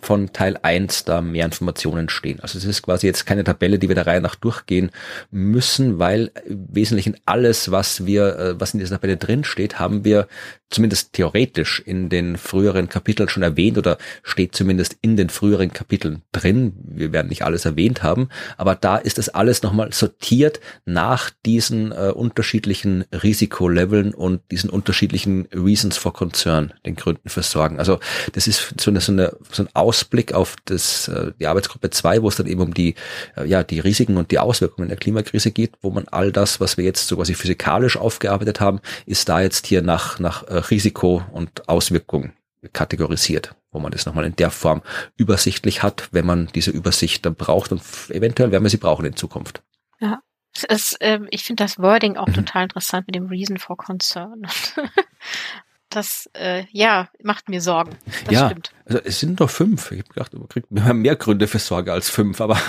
von 0.00 0.32
Teil 0.32 0.56
1 0.62 1.04
da 1.04 1.20
mehr 1.20 1.44
Informationen 1.44 2.08
stehen. 2.08 2.40
Also 2.40 2.58
es 2.58 2.64
ist 2.64 2.82
quasi 2.82 3.06
jetzt 3.06 3.26
keine 3.26 3.44
Tabelle, 3.44 3.78
die 3.78 3.88
wir 3.88 3.94
der 3.94 4.06
Reihe 4.06 4.20
nach 4.20 4.36
durchgehen 4.36 4.90
müssen, 5.30 5.98
weil 5.98 6.30
im 6.46 6.66
Wesentlichen 6.70 7.16
alles, 7.26 7.70
was 7.70 8.06
wir, 8.06 8.38
äh, 8.38 8.60
was 8.60 8.74
in 8.74 8.80
dieser 8.80 8.96
Tabelle 8.96 9.16
drin 9.16 9.44
steht, 9.44 9.78
haben 9.78 10.04
wir 10.04 10.28
zumindest 10.70 11.14
theoretisch 11.14 11.80
in 11.80 12.08
den 12.08 12.36
früheren 12.36 12.88
Kapiteln 12.88 13.28
schon 13.28 13.42
erwähnt 13.42 13.78
oder 13.78 13.98
steht 14.22 14.54
zumindest 14.54 14.96
in 15.00 15.16
den 15.16 15.30
früheren 15.30 15.72
Kapiteln 15.72 16.22
drin. 16.30 16.74
Wir 16.84 17.12
werden 17.12 17.28
nicht 17.28 17.42
alles 17.42 17.64
erwähnt 17.64 18.02
haben, 18.02 18.28
aber 18.56 18.74
da 18.74 18.96
ist 18.98 19.18
es 19.18 19.30
alles 19.30 19.62
nochmal 19.62 19.92
sortiert 19.92 20.60
nach 20.84 21.30
diesen 21.46 21.92
äh, 21.92 22.12
unterschiedlichen 22.14 23.04
Risikoleveln 23.12 24.12
und 24.12 24.42
diesen 24.50 24.68
unterschiedlichen 24.68 25.48
Reasons 25.54 25.96
for 25.96 26.12
Concern, 26.12 26.74
den 26.84 26.96
Gründen 26.96 27.28
für 27.28 27.42
Sorgen. 27.42 27.78
Also 27.78 27.98
das 28.32 28.46
ist 28.46 28.74
so, 28.78 28.90
eine, 28.90 29.00
so, 29.00 29.12
eine, 29.12 29.36
so 29.50 29.62
ein 29.62 29.68
Ausblick 29.88 30.34
auf 30.34 30.56
das, 30.66 31.08
äh, 31.08 31.32
die 31.40 31.46
Arbeitsgruppe 31.46 31.88
2, 31.88 32.22
wo 32.22 32.28
es 32.28 32.36
dann 32.36 32.46
eben 32.46 32.60
um 32.60 32.74
die, 32.74 32.94
äh, 33.36 33.46
ja, 33.46 33.64
die 33.64 33.80
Risiken 33.80 34.18
und 34.18 34.30
die 34.30 34.38
Auswirkungen 34.38 34.88
der 34.88 34.98
Klimakrise 34.98 35.50
geht, 35.50 35.72
wo 35.80 35.90
man 35.90 36.06
all 36.08 36.30
das, 36.30 36.60
was 36.60 36.76
wir 36.76 36.84
jetzt 36.84 37.08
so 37.08 37.16
quasi 37.16 37.32
physikalisch 37.32 37.96
aufgearbeitet 37.96 38.60
haben, 38.60 38.80
ist 39.06 39.30
da 39.30 39.40
jetzt 39.40 39.66
hier 39.66 39.80
nach, 39.80 40.18
nach 40.18 40.42
äh, 40.44 40.58
Risiko 40.58 41.22
und 41.32 41.70
Auswirkung 41.70 42.32
kategorisiert, 42.74 43.54
wo 43.70 43.78
man 43.78 43.92
das 43.92 44.04
nochmal 44.04 44.26
in 44.26 44.36
der 44.36 44.50
Form 44.50 44.82
übersichtlich 45.16 45.82
hat, 45.82 46.08
wenn 46.12 46.26
man 46.26 46.48
diese 46.54 46.70
Übersicht 46.70 47.24
dann 47.24 47.34
braucht 47.34 47.72
und 47.72 47.80
eventuell 48.10 48.50
werden 48.50 48.64
wir 48.64 48.70
sie 48.70 48.76
brauchen 48.76 49.06
in 49.06 49.16
Zukunft. 49.16 49.62
Ja, 50.00 50.20
ist, 50.68 51.00
äh, 51.00 51.20
ich 51.30 51.44
finde 51.44 51.64
das 51.64 51.78
Wording 51.78 52.18
auch 52.18 52.26
mhm. 52.26 52.34
total 52.34 52.64
interessant 52.64 53.06
mit 53.06 53.14
dem 53.14 53.28
Reason 53.28 53.56
for 53.56 53.78
Concern. 53.78 54.42
das 55.90 56.30
äh, 56.34 56.64
ja 56.70 57.08
macht 57.22 57.48
mir 57.48 57.60
Sorgen. 57.60 57.96
Das 58.24 58.34
ja, 58.34 58.46
stimmt. 58.50 58.72
also 58.84 59.00
es 59.04 59.20
sind 59.20 59.40
doch 59.40 59.50
fünf. 59.50 59.90
Ich 59.92 59.98
habe 59.98 60.08
gedacht, 60.08 60.34
man 60.34 60.48
kriegt 60.48 60.70
mehr 60.70 61.16
Gründe 61.16 61.48
für 61.48 61.58
Sorge 61.58 61.92
als 61.92 62.10
fünf, 62.10 62.40
aber 62.40 62.60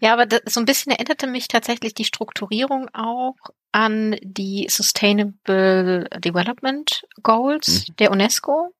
Ja, 0.00 0.12
aber 0.12 0.26
das, 0.26 0.40
so 0.46 0.60
ein 0.60 0.66
bisschen 0.66 0.92
erinnerte 0.92 1.26
mich 1.26 1.48
tatsächlich 1.48 1.94
die 1.94 2.04
Strukturierung 2.04 2.88
auch 2.94 3.36
an 3.72 4.16
die 4.22 4.66
Sustainable 4.70 6.08
Development 6.18 7.06
Goals 7.22 7.88
mhm. 7.88 7.96
der 7.96 8.10
UNESCO. 8.10 8.74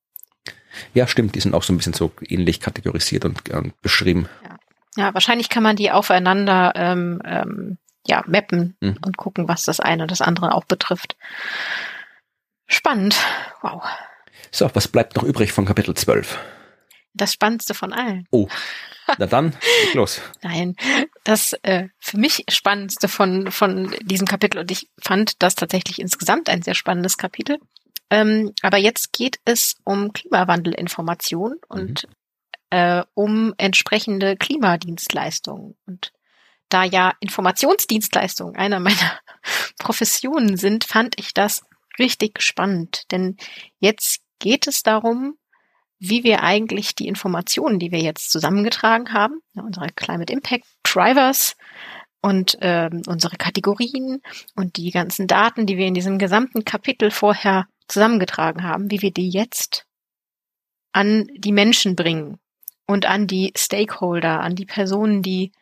Ja, 0.95 1.07
stimmt, 1.07 1.35
die 1.35 1.41
sind 1.41 1.55
auch 1.55 1.63
so 1.63 1.73
ein 1.73 1.77
bisschen 1.77 1.93
so 1.93 2.13
ähnlich 2.27 2.61
kategorisiert 2.61 3.25
und, 3.25 3.49
und 3.51 3.81
beschrieben. 3.83 4.29
Ja. 4.45 5.05
ja. 5.05 5.15
wahrscheinlich 5.15 5.49
kann 5.49 5.63
man 5.63 5.77
die 5.77 5.91
aufeinander 5.91 6.73
ähm, 6.75 7.21
ähm, 7.25 7.79
ja, 8.07 8.23
mappen 8.27 8.77
mhm. 8.81 8.97
und 9.05 9.17
gucken, 9.17 9.49
was 9.49 9.65
das 9.65 9.81
eine 9.81 10.03
und 10.03 10.11
das 10.11 10.23
andere 10.23 10.55
auch 10.55 10.65
betrifft. 10.65 11.17
Spannend. 12.69 13.17
Wow. 13.63 13.83
So, 14.51 14.71
was 14.75 14.89
bleibt 14.89 15.17
noch 15.17 15.25
übrig 15.25 15.53
von 15.53 15.65
Kapitel 15.65 15.95
12? 15.95 16.39
Das 17.15 17.33
Spannendste 17.33 17.75
von 17.75 17.93
allen. 17.93 18.29
Oh, 18.31 18.49
na 19.17 19.27
dann, 19.27 19.57
los. 19.95 20.21
Nein, 20.43 20.77
das 21.25 21.55
äh, 21.63 21.89
für 21.99 22.19
mich 22.19 22.45
Spannendste 22.49 23.09
von, 23.09 23.51
von 23.51 23.95
diesem 24.03 24.27
Kapitel, 24.27 24.59
und 24.59 24.71
ich 24.71 24.89
fand 25.03 25.43
das 25.43 25.55
tatsächlich 25.55 25.99
insgesamt 25.99 26.49
ein 26.49 26.63
sehr 26.63 26.75
spannendes 26.75 27.17
Kapitel. 27.17 27.59
Ähm, 28.11 28.53
aber 28.63 28.77
jetzt 28.77 29.13
geht 29.13 29.41
es 29.45 29.77
um 29.85 30.13
Klimawandelinformation 30.13 31.57
und 31.69 32.05
mhm. 32.05 32.79
äh, 32.79 33.03
um 33.15 33.55
entsprechende 33.57 34.37
Klimadienstleistungen. 34.37 35.77
Und 35.87 36.13
da 36.69 36.85
ja 36.85 37.15
Informationsdienstleistungen 37.21 38.57
einer 38.57 38.81
meiner 38.81 39.19
Professionen 39.79 40.57
sind, 40.57 40.85
fand 40.85 41.19
ich 41.19 41.35
das 41.35 41.63
richtig 41.99 42.43
spannend. 42.43 43.11
Denn 43.11 43.37
jetzt 43.79 44.21
geht 44.39 44.67
es 44.67 44.83
darum, 44.83 45.37
wie 45.99 46.25
wir 46.25 46.43
eigentlich 46.43 46.95
die 46.95 47.09
Informationen, 47.09 47.79
die 47.79 47.91
wir 47.91 48.01
jetzt 48.01 48.31
zusammengetragen 48.31 49.13
haben, 49.13 49.41
unsere 49.55 49.89
Climate 49.89 50.33
Impact 50.33 50.67
Drivers 50.85 51.57
und 52.21 52.59
ähm, 52.61 53.03
unsere 53.07 53.37
Kategorien 53.37 54.23
und 54.55 54.77
die 54.77 54.91
ganzen 54.91 55.27
Daten, 55.27 55.67
die 55.67 55.77
wir 55.77 55.87
in 55.87 55.95
diesem 55.95 56.19
gesamten 56.19 56.65
Kapitel 56.65 57.11
vorher 57.11 57.67
zusammengetragen 57.89 58.63
haben, 58.63 58.91
wie 58.91 59.03
wir 59.03 59.13
die 59.13 59.31
jetzt 59.31 59.87
an 60.93 61.29
die 61.37 61.53
Menschen 61.53 61.97
bringen 61.97 62.39
und 62.87 63.07
an 63.07 63.27
die 63.27 63.53
Stakeholder, 63.57 64.41
an 64.41 64.55
die 64.55 64.67
Personen, 64.67 65.23
die 65.23 65.53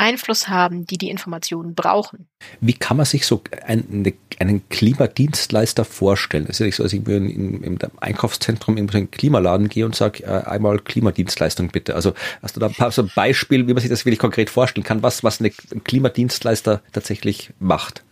Einfluss 0.00 0.48
haben, 0.48 0.86
die 0.86 0.98
die 0.98 1.10
Informationen 1.10 1.74
brauchen. 1.74 2.28
Wie 2.60 2.72
kann 2.72 2.96
man 2.96 3.06
sich 3.06 3.26
so 3.26 3.42
einen, 3.66 4.12
einen 4.38 4.68
Klimadienstleister 4.70 5.84
vorstellen? 5.84 6.44
Es 6.44 6.56
ist 6.56 6.58
ja 6.60 6.66
nicht 6.66 6.76
so, 6.76 6.82
dass 6.82 6.92
ich 6.92 7.06
in, 7.06 7.28
in, 7.28 7.62
im 7.62 7.78
Einkaufszentrum 8.00 8.78
in 8.78 8.88
einen 8.90 9.10
Klimaladen 9.10 9.68
gehe 9.68 9.84
und 9.84 9.94
sage, 9.94 10.24
äh, 10.24 10.44
einmal 10.44 10.78
Klimadienstleistung 10.78 11.68
bitte. 11.68 11.94
Also 11.94 12.14
hast 12.42 12.56
du 12.56 12.60
da 12.60 12.68
ein, 12.68 12.74
paar, 12.74 12.90
so 12.90 13.02
ein 13.02 13.10
Beispiel, 13.14 13.68
wie 13.68 13.74
man 13.74 13.82
sich 13.82 13.90
das 13.90 14.06
wirklich 14.06 14.18
konkret 14.18 14.48
vorstellen 14.48 14.84
kann, 14.84 15.02
was, 15.02 15.22
was 15.22 15.40
ein 15.40 15.52
Klimadienstleister 15.84 16.82
tatsächlich 16.92 17.52
macht? 17.58 18.02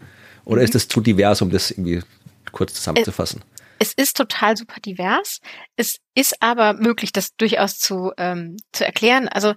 Oder 0.44 0.60
mhm. 0.60 0.66
ist 0.66 0.74
es 0.74 0.88
zu 0.88 1.00
divers, 1.00 1.40
um 1.40 1.50
das 1.50 1.70
irgendwie 1.70 2.02
kurz 2.52 2.74
zusammenzufassen? 2.74 3.42
Es 3.78 3.92
ist 3.94 4.16
total 4.16 4.56
super 4.56 4.80
divers. 4.80 5.40
Es 5.76 5.98
ist 6.14 6.36
aber 6.40 6.74
möglich, 6.74 7.12
das 7.12 7.34
durchaus 7.36 7.78
zu, 7.78 8.12
ähm, 8.18 8.56
zu 8.72 8.84
erklären. 8.84 9.28
Also 9.28 9.54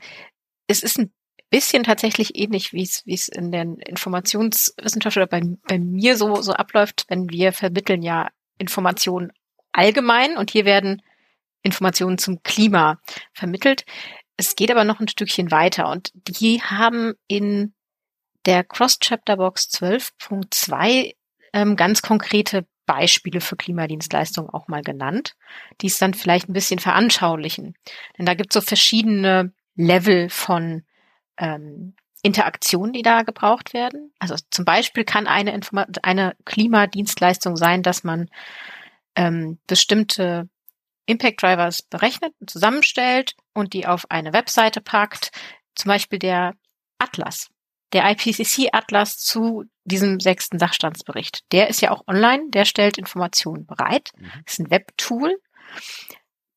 es 0.67 0.83
ist 0.83 0.99
ein 0.99 1.11
bisschen 1.51 1.83
tatsächlich 1.83 2.37
ähnlich, 2.39 2.73
wie 2.73 2.81
es 2.81 3.27
in 3.27 3.51
der 3.51 3.63
Informationswissenschaft 3.85 5.17
oder 5.17 5.27
bei, 5.27 5.41
bei 5.67 5.77
mir 5.77 6.17
so, 6.17 6.41
so 6.41 6.53
abläuft, 6.53 7.05
wenn 7.09 7.29
wir 7.29 7.51
vermitteln 7.51 8.01
ja 8.01 8.29
Informationen 8.57 9.31
allgemein 9.73 10.37
und 10.37 10.49
hier 10.49 10.65
werden 10.65 11.01
Informationen 11.61 12.17
zum 12.17 12.41
Klima 12.41 12.99
vermittelt. 13.33 13.83
Es 14.37 14.55
geht 14.55 14.71
aber 14.71 14.85
noch 14.85 14.99
ein 14.99 15.09
Stückchen 15.09 15.51
weiter 15.51 15.89
und 15.89 16.11
die 16.13 16.61
haben 16.61 17.13
in 17.27 17.73
der 18.45 18.63
Cross-Chapter-Box 18.63 19.69
12.2 19.73 21.13
ähm, 21.53 21.75
ganz 21.75 22.01
konkrete 22.01 22.65
Beispiele 22.85 23.41
für 23.41 23.57
Klimadienstleistungen 23.57 24.49
auch 24.49 24.67
mal 24.67 24.81
genannt, 24.81 25.35
die 25.81 25.87
es 25.87 25.99
dann 25.99 26.13
vielleicht 26.13 26.49
ein 26.49 26.53
bisschen 26.53 26.79
veranschaulichen. 26.79 27.75
Denn 28.17 28.25
da 28.25 28.33
gibt 28.33 28.55
es 28.55 28.61
so 28.61 28.65
verschiedene 28.65 29.53
Level 29.75 30.29
von 30.29 30.83
ähm, 31.41 31.95
Interaktionen, 32.23 32.93
die 32.93 33.01
da 33.01 33.23
gebraucht 33.23 33.73
werden. 33.73 34.13
Also 34.19 34.35
zum 34.51 34.63
Beispiel 34.63 35.03
kann 35.03 35.27
eine, 35.27 35.53
Informa 35.53 35.87
eine 36.03 36.35
Klimadienstleistung 36.45 37.57
sein, 37.57 37.81
dass 37.81 38.03
man 38.03 38.29
ähm, 39.15 39.59
bestimmte 39.67 40.47
Impact 41.07 41.41
Drivers 41.41 41.81
berechnet 41.81 42.33
und 42.39 42.49
zusammenstellt 42.49 43.35
und 43.53 43.73
die 43.73 43.87
auf 43.87 44.05
eine 44.09 44.33
Webseite 44.33 44.81
packt. 44.81 45.31
Zum 45.75 45.89
Beispiel 45.89 46.19
der 46.19 46.53
Atlas, 46.99 47.49
der 47.91 48.09
IPCC-Atlas 48.11 49.17
zu 49.17 49.65
diesem 49.83 50.19
sechsten 50.19 50.59
Sachstandsbericht. 50.59 51.41
Der 51.51 51.69
ist 51.69 51.81
ja 51.81 51.89
auch 51.89 52.03
online, 52.07 52.43
der 52.49 52.65
stellt 52.65 52.99
Informationen 52.99 53.65
bereit. 53.65 54.11
Das 54.13 54.21
mhm. 54.21 54.41
ist 54.45 54.59
ein 54.59 54.69
Webtool. 54.69 55.37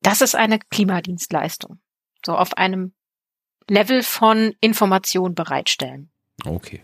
Das 0.03 0.21
ist 0.21 0.35
eine 0.37 0.59
Klimadienstleistung. 0.59 1.81
So 2.25 2.37
auf 2.37 2.59
einem 2.59 2.93
Level 3.69 4.03
von 4.03 4.55
Information 4.61 5.35
bereitstellen. 5.35 6.11
Okay. 6.45 6.83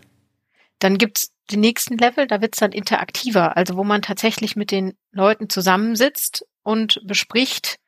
Dann 0.79 0.99
gibt's 0.99 1.33
den 1.51 1.61
nächsten 1.61 1.99
Level, 1.99 2.27
da 2.27 2.41
wird's 2.41 2.59
dann 2.59 2.73
interaktiver, 2.73 3.57
also 3.57 3.77
wo 3.77 3.85
man 3.85 4.03
tatsächlich 4.03 4.57
mit 4.57 4.71
den 4.71 4.97
Leuten 5.13 5.49
zusammensitzt 5.49 6.47
und 6.63 7.01
bespricht, 7.05 7.79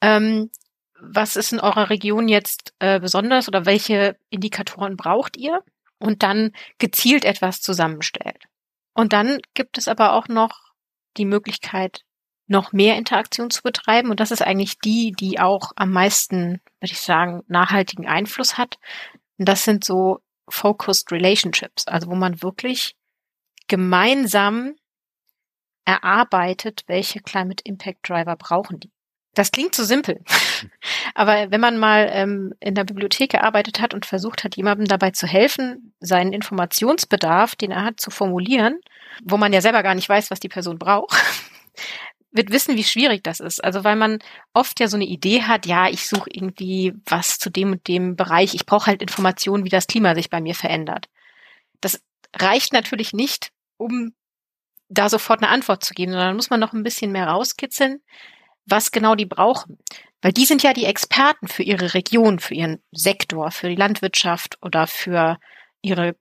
ähm, 0.00 0.50
was 0.98 1.36
ist 1.36 1.52
in 1.52 1.60
eurer 1.60 1.90
Region 1.90 2.28
jetzt 2.28 2.74
äh, 2.78 2.98
besonders 2.98 3.48
oder 3.48 3.66
welche 3.66 4.16
Indikatoren 4.30 4.96
braucht 4.96 5.36
ihr 5.36 5.62
und 5.98 6.22
dann 6.22 6.52
gezielt 6.78 7.24
etwas 7.24 7.60
zusammenstellt. 7.60 8.44
Und 8.94 9.12
dann 9.12 9.38
gibt 9.54 9.76
es 9.76 9.88
aber 9.88 10.14
auch 10.14 10.28
noch 10.28 10.72
die 11.16 11.24
Möglichkeit, 11.24 12.04
noch 12.46 12.72
mehr 12.72 12.96
Interaktion 12.96 13.50
zu 13.50 13.62
betreiben. 13.62 14.10
Und 14.10 14.20
das 14.20 14.30
ist 14.30 14.42
eigentlich 14.42 14.78
die, 14.78 15.12
die 15.12 15.40
auch 15.40 15.72
am 15.76 15.92
meisten, 15.92 16.60
würde 16.80 16.92
ich 16.92 17.00
sagen, 17.00 17.42
nachhaltigen 17.48 18.06
Einfluss 18.06 18.58
hat. 18.58 18.78
Und 19.38 19.48
das 19.48 19.64
sind 19.64 19.84
so 19.84 20.20
Focused 20.48 21.10
Relationships, 21.10 21.86
also 21.86 22.08
wo 22.08 22.14
man 22.14 22.42
wirklich 22.42 22.96
gemeinsam 23.66 24.74
erarbeitet, 25.86 26.82
welche 26.86 27.20
Climate 27.20 27.62
Impact 27.64 28.08
Driver 28.08 28.36
brauchen 28.36 28.80
die. 28.80 28.90
Das 29.34 29.50
klingt 29.50 29.74
so 29.74 29.84
simpel. 29.84 30.20
Aber 31.14 31.50
wenn 31.50 31.60
man 31.60 31.78
mal 31.78 32.08
ähm, 32.12 32.54
in 32.60 32.74
der 32.74 32.84
Bibliothek 32.84 33.32
gearbeitet 33.32 33.80
hat 33.80 33.92
und 33.92 34.06
versucht 34.06 34.44
hat, 34.44 34.56
jemandem 34.56 34.86
dabei 34.86 35.10
zu 35.10 35.26
helfen, 35.26 35.94
seinen 35.98 36.32
Informationsbedarf, 36.32 37.56
den 37.56 37.72
er 37.72 37.84
hat, 37.84 38.00
zu 38.00 38.10
formulieren, 38.10 38.80
wo 39.24 39.36
man 39.36 39.52
ja 39.52 39.60
selber 39.60 39.82
gar 39.82 39.94
nicht 39.94 40.08
weiß, 40.08 40.30
was 40.30 40.40
die 40.40 40.48
Person 40.48 40.78
braucht, 40.78 41.16
wird 42.34 42.50
wissen, 42.50 42.76
wie 42.76 42.84
schwierig 42.84 43.22
das 43.22 43.40
ist. 43.40 43.62
Also 43.62 43.84
weil 43.84 43.96
man 43.96 44.18
oft 44.52 44.80
ja 44.80 44.88
so 44.88 44.96
eine 44.96 45.06
Idee 45.06 45.42
hat, 45.42 45.66
ja, 45.66 45.88
ich 45.88 46.06
suche 46.06 46.28
irgendwie 46.30 46.92
was 47.06 47.38
zu 47.38 47.48
dem 47.48 47.72
und 47.72 47.88
dem 47.88 48.16
Bereich. 48.16 48.54
Ich 48.54 48.66
brauche 48.66 48.86
halt 48.86 49.00
Informationen, 49.00 49.64
wie 49.64 49.70
das 49.70 49.86
Klima 49.86 50.14
sich 50.14 50.30
bei 50.30 50.40
mir 50.40 50.54
verändert. 50.54 51.08
Das 51.80 52.02
reicht 52.34 52.72
natürlich 52.72 53.12
nicht, 53.12 53.52
um 53.76 54.14
da 54.88 55.08
sofort 55.08 55.42
eine 55.42 55.50
Antwort 55.50 55.84
zu 55.84 55.94
geben, 55.94 56.12
sondern 56.12 56.36
muss 56.36 56.50
man 56.50 56.60
noch 56.60 56.72
ein 56.72 56.82
bisschen 56.82 57.12
mehr 57.12 57.28
rauskitzeln, 57.28 58.02
was 58.66 58.90
genau 58.90 59.14
die 59.14 59.26
brauchen. 59.26 59.78
Weil 60.20 60.32
die 60.32 60.44
sind 60.44 60.62
ja 60.62 60.72
die 60.72 60.86
Experten 60.86 61.48
für 61.48 61.62
ihre 61.62 61.94
Region, 61.94 62.40
für 62.40 62.54
ihren 62.54 62.82
Sektor, 62.90 63.50
für 63.52 63.68
die 63.68 63.76
Landwirtschaft 63.76 64.58
oder 64.60 64.86
für 64.86 65.38
ihre 65.82 66.16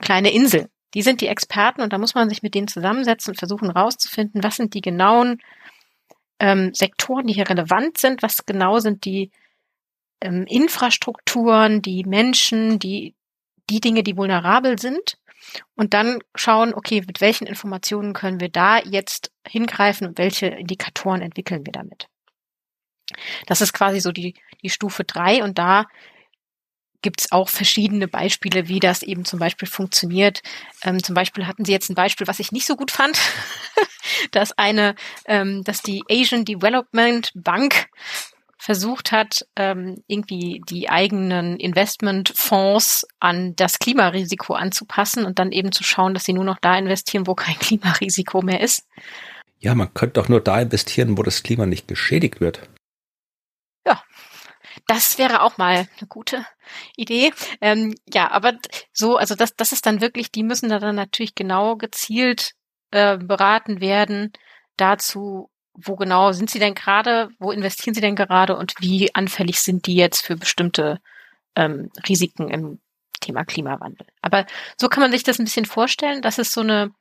kleine 0.00 0.32
Insel 0.32 0.68
die 0.96 1.02
sind 1.02 1.20
die 1.20 1.26
Experten 1.26 1.82
und 1.82 1.92
da 1.92 1.98
muss 1.98 2.14
man 2.14 2.30
sich 2.30 2.42
mit 2.42 2.54
denen 2.54 2.68
zusammensetzen 2.68 3.32
und 3.32 3.38
versuchen 3.38 3.68
rauszufinden, 3.68 4.42
was 4.42 4.56
sind 4.56 4.72
die 4.72 4.80
genauen 4.80 5.42
ähm, 6.38 6.72
Sektoren, 6.72 7.26
die 7.26 7.34
hier 7.34 7.50
relevant 7.50 7.98
sind, 7.98 8.22
was 8.22 8.46
genau 8.46 8.78
sind 8.78 9.04
die 9.04 9.30
ähm, 10.22 10.46
Infrastrukturen, 10.48 11.82
die 11.82 12.04
Menschen, 12.04 12.78
die, 12.78 13.14
die 13.68 13.80
Dinge, 13.80 14.04
die 14.04 14.16
vulnerabel 14.16 14.78
sind. 14.78 15.18
Und 15.74 15.92
dann 15.92 16.20
schauen, 16.34 16.72
okay, 16.72 17.02
mit 17.06 17.20
welchen 17.20 17.46
Informationen 17.46 18.14
können 18.14 18.40
wir 18.40 18.48
da 18.48 18.78
jetzt 18.78 19.30
hingreifen 19.46 20.06
und 20.06 20.16
welche 20.16 20.46
Indikatoren 20.46 21.20
entwickeln 21.20 21.66
wir 21.66 21.72
damit. 21.72 22.08
Das 23.46 23.60
ist 23.60 23.74
quasi 23.74 24.00
so 24.00 24.12
die, 24.12 24.32
die 24.62 24.70
Stufe 24.70 25.04
drei 25.04 25.44
und 25.44 25.58
da 25.58 25.84
gibt 27.02 27.20
es 27.20 27.32
auch 27.32 27.48
verschiedene 27.48 28.08
Beispiele, 28.08 28.68
wie 28.68 28.80
das 28.80 29.02
eben 29.02 29.24
zum 29.24 29.38
Beispiel 29.38 29.68
funktioniert. 29.68 30.42
Ähm, 30.82 31.02
zum 31.02 31.14
Beispiel 31.14 31.46
hatten 31.46 31.64
Sie 31.64 31.72
jetzt 31.72 31.90
ein 31.90 31.94
Beispiel, 31.94 32.26
was 32.26 32.40
ich 32.40 32.52
nicht 32.52 32.66
so 32.66 32.76
gut 32.76 32.90
fand, 32.90 33.18
dass 34.30 34.56
eine, 34.58 34.94
ähm, 35.26 35.64
dass 35.64 35.82
die 35.82 36.02
Asian 36.10 36.44
Development 36.44 37.30
Bank 37.34 37.88
versucht 38.58 39.12
hat, 39.12 39.46
ähm, 39.54 40.02
irgendwie 40.08 40.60
die 40.68 40.88
eigenen 40.88 41.56
Investmentfonds 41.56 43.06
an 43.20 43.54
das 43.54 43.78
Klimarisiko 43.78 44.54
anzupassen 44.54 45.24
und 45.24 45.38
dann 45.38 45.52
eben 45.52 45.70
zu 45.70 45.84
schauen, 45.84 46.14
dass 46.14 46.24
sie 46.24 46.32
nur 46.32 46.44
noch 46.44 46.58
da 46.60 46.76
investieren, 46.76 47.26
wo 47.28 47.34
kein 47.34 47.56
Klimarisiko 47.60 48.42
mehr 48.42 48.60
ist. 48.60 48.84
Ja, 49.60 49.74
man 49.74 49.94
könnte 49.94 50.14
doch 50.14 50.28
nur 50.28 50.40
da 50.40 50.60
investieren, 50.60 51.16
wo 51.16 51.22
das 51.22 51.42
Klima 51.42 51.66
nicht 51.66 51.86
geschädigt 51.86 52.40
wird. 52.40 52.68
Ja, 53.86 54.02
das 54.86 55.18
wäre 55.18 55.42
auch 55.42 55.58
mal 55.58 55.88
eine 55.98 56.08
gute 56.08 56.44
Idee. 56.96 57.32
Ähm, 57.60 57.94
ja, 58.12 58.30
aber 58.30 58.54
so, 58.92 59.16
also 59.16 59.34
das, 59.34 59.54
das 59.56 59.72
ist 59.72 59.86
dann 59.86 60.00
wirklich, 60.00 60.30
die 60.30 60.42
müssen 60.42 60.68
da 60.68 60.78
dann 60.78 60.94
natürlich 60.94 61.34
genau 61.34 61.76
gezielt 61.76 62.52
äh, 62.92 63.18
beraten 63.18 63.80
werden 63.80 64.32
dazu, 64.76 65.50
wo 65.74 65.96
genau 65.96 66.32
sind 66.32 66.50
sie 66.50 66.58
denn 66.58 66.74
gerade, 66.74 67.30
wo 67.38 67.50
investieren 67.50 67.94
sie 67.94 68.00
denn 68.00 68.16
gerade 68.16 68.56
und 68.56 68.74
wie 68.78 69.14
anfällig 69.14 69.60
sind 69.60 69.86
die 69.86 69.96
jetzt 69.96 70.24
für 70.24 70.36
bestimmte 70.36 71.00
ähm, 71.54 71.90
Risiken 72.08 72.48
im 72.48 72.80
Thema 73.20 73.44
Klimawandel. 73.44 74.06
Aber 74.22 74.46
so 74.76 74.88
kann 74.88 75.02
man 75.02 75.10
sich 75.10 75.24
das 75.24 75.38
ein 75.38 75.44
bisschen 75.44 75.66
vorstellen, 75.66 76.22
dass 76.22 76.38
es 76.38 76.52
so 76.52 76.60
eine 76.60 76.92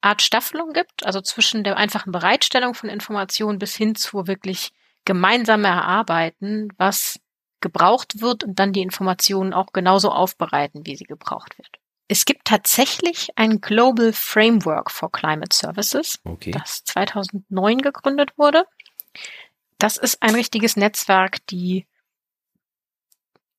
Art 0.00 0.22
Staffelung 0.22 0.72
gibt, 0.72 1.04
also 1.04 1.20
zwischen 1.20 1.64
der 1.64 1.76
einfachen 1.76 2.12
Bereitstellung 2.12 2.74
von 2.74 2.88
Informationen 2.88 3.58
bis 3.58 3.76
hin 3.76 3.94
zu 3.94 4.26
wirklich 4.26 4.70
gemeinsam 5.04 5.64
erarbeiten, 5.64 6.68
was 6.76 7.18
gebraucht 7.60 8.20
wird 8.20 8.44
und 8.44 8.58
dann 8.58 8.72
die 8.72 8.82
Informationen 8.82 9.52
auch 9.52 9.72
genauso 9.72 10.10
aufbereiten, 10.10 10.86
wie 10.86 10.96
sie 10.96 11.04
gebraucht 11.04 11.58
wird. 11.58 11.68
Es 12.08 12.24
gibt 12.24 12.46
tatsächlich 12.46 13.28
ein 13.36 13.60
Global 13.60 14.12
Framework 14.12 14.90
for 14.90 15.12
Climate 15.12 15.54
Services, 15.54 16.18
okay. 16.24 16.52
das 16.52 16.84
2009 16.84 17.78
gegründet 17.78 18.36
wurde. 18.38 18.64
Das 19.76 19.96
ist 19.96 20.22
ein 20.22 20.34
richtiges 20.34 20.76
Netzwerk, 20.76 21.46
die 21.48 21.86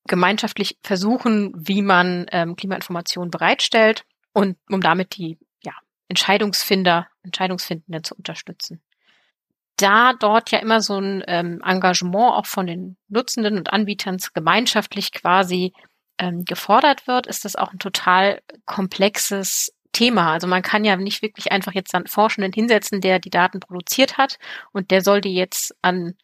gemeinschaftlich 0.06 0.78
versuchen, 0.82 1.52
wie 1.56 1.82
man 1.82 2.26
ähm, 2.32 2.56
Klimainformationen 2.56 3.30
bereitstellt 3.30 4.04
und 4.32 4.58
um 4.68 4.80
damit 4.80 5.16
die 5.16 5.38
ja, 5.62 5.72
Entscheidungsfinder, 6.08 7.06
Entscheidungsfindenden 7.22 8.02
zu 8.02 8.16
unterstützen. 8.16 8.82
Da 9.80 10.12
dort 10.12 10.50
ja 10.50 10.58
immer 10.58 10.80
so 10.80 10.98
ein 10.98 11.24
ähm, 11.26 11.62
Engagement 11.64 12.34
auch 12.34 12.46
von 12.46 12.66
den 12.66 12.96
Nutzenden 13.08 13.56
und 13.56 13.72
Anbietern 13.72 14.18
gemeinschaftlich 14.34 15.12
quasi 15.12 15.72
ähm, 16.18 16.44
gefordert 16.44 17.06
wird, 17.06 17.26
ist 17.26 17.44
das 17.44 17.56
auch 17.56 17.72
ein 17.72 17.78
total 17.78 18.40
komplexes 18.66 19.72
Thema. 19.92 20.32
Also 20.32 20.46
man 20.46 20.62
kann 20.62 20.84
ja 20.84 20.96
nicht 20.96 21.22
wirklich 21.22 21.50
einfach 21.50 21.72
jetzt 21.72 21.94
einen 21.94 22.06
Forschenden 22.06 22.52
hinsetzen, 22.52 23.00
der 23.00 23.18
die 23.18 23.30
Daten 23.30 23.60
produziert 23.60 24.18
hat 24.18 24.38
und 24.72 24.90
der 24.90 25.02
soll 25.02 25.20
die 25.20 25.34
jetzt 25.34 25.74
an 25.82 26.14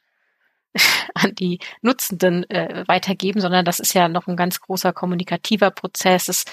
an 1.14 1.34
die 1.34 1.58
Nutzenden 1.80 2.48
äh, 2.50 2.84
weitergeben, 2.86 3.40
sondern 3.40 3.64
das 3.64 3.80
ist 3.80 3.94
ja 3.94 4.08
noch 4.08 4.26
ein 4.26 4.36
ganz 4.36 4.60
großer 4.60 4.92
kommunikativer 4.92 5.70
Prozess. 5.70 6.28
Es 6.28 6.44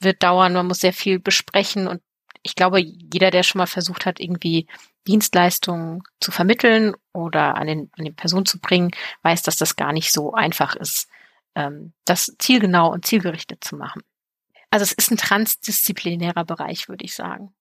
wird 0.00 0.22
dauern, 0.22 0.52
man 0.52 0.66
muss 0.66 0.80
sehr 0.80 0.92
viel 0.92 1.18
besprechen 1.18 1.88
und 1.88 2.02
ich 2.42 2.54
glaube, 2.54 2.80
jeder, 2.80 3.30
der 3.30 3.42
schon 3.42 3.58
mal 3.58 3.66
versucht 3.66 4.06
hat, 4.06 4.20
irgendwie 4.20 4.66
Dienstleistungen 5.06 6.02
zu 6.20 6.30
vermitteln 6.30 6.94
oder 7.12 7.56
an 7.56 7.66
den, 7.66 7.90
an 7.96 8.04
den 8.04 8.14
Person 8.14 8.46
zu 8.46 8.60
bringen, 8.60 8.90
weiß, 9.22 9.42
dass 9.42 9.56
das 9.56 9.76
gar 9.76 9.92
nicht 9.92 10.12
so 10.12 10.34
einfach 10.34 10.76
ist, 10.76 11.08
ähm, 11.54 11.92
das 12.04 12.34
zielgenau 12.38 12.92
und 12.92 13.06
zielgerichtet 13.06 13.64
zu 13.64 13.76
machen. 13.76 14.02
Also 14.70 14.84
es 14.84 14.92
ist 14.92 15.10
ein 15.10 15.16
transdisziplinärer 15.16 16.44
Bereich, 16.44 16.88
würde 16.88 17.04
ich 17.04 17.14
sagen. 17.14 17.52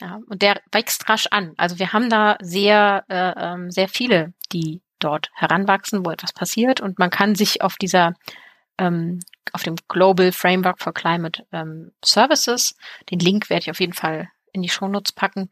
Ja, 0.00 0.20
und 0.26 0.42
der 0.42 0.60
wächst 0.70 1.08
rasch 1.08 1.26
an. 1.30 1.54
Also 1.56 1.78
wir 1.80 1.92
haben 1.92 2.08
da 2.08 2.36
sehr, 2.40 3.04
äh, 3.08 3.32
ähm, 3.36 3.70
sehr 3.70 3.88
viele, 3.88 4.32
die 4.52 4.80
dort 5.00 5.30
heranwachsen, 5.34 6.04
wo 6.04 6.10
etwas 6.10 6.32
passiert 6.32 6.80
und 6.80 6.98
man 6.98 7.10
kann 7.10 7.34
sich 7.34 7.62
auf 7.62 7.76
dieser 7.76 8.14
ähm, 8.78 9.20
auf 9.52 9.62
dem 9.62 9.76
Global 9.88 10.30
Framework 10.32 10.80
for 10.80 10.94
Climate 10.94 11.44
ähm, 11.52 11.92
Services, 12.04 12.76
den 13.10 13.18
Link 13.18 13.50
werde 13.50 13.62
ich 13.62 13.70
auf 13.70 13.80
jeden 13.80 13.92
Fall 13.92 14.28
in 14.52 14.62
die 14.62 14.68
Shownotes 14.68 15.12
packen, 15.12 15.50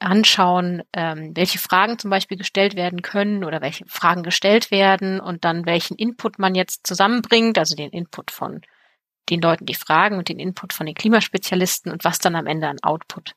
anschauen, 0.00 0.82
ähm, 0.92 1.32
welche 1.34 1.58
Fragen 1.58 1.98
zum 1.98 2.10
Beispiel 2.10 2.36
gestellt 2.36 2.76
werden 2.76 3.02
können 3.02 3.44
oder 3.44 3.60
welche 3.60 3.84
Fragen 3.86 4.22
gestellt 4.22 4.70
werden 4.70 5.20
und 5.20 5.44
dann 5.44 5.66
welchen 5.66 5.96
Input 5.96 6.38
man 6.38 6.54
jetzt 6.54 6.86
zusammenbringt, 6.86 7.58
also 7.58 7.74
den 7.74 7.90
Input 7.90 8.30
von 8.30 8.60
den 9.28 9.40
Leuten, 9.40 9.66
die 9.66 9.74
fragen 9.74 10.16
und 10.16 10.28
den 10.28 10.38
Input 10.38 10.72
von 10.72 10.86
den 10.86 10.94
Klimaspezialisten 10.94 11.92
und 11.92 12.04
was 12.04 12.18
dann 12.18 12.36
am 12.36 12.46
Ende 12.46 12.68
an 12.68 12.78
Output 12.82 13.34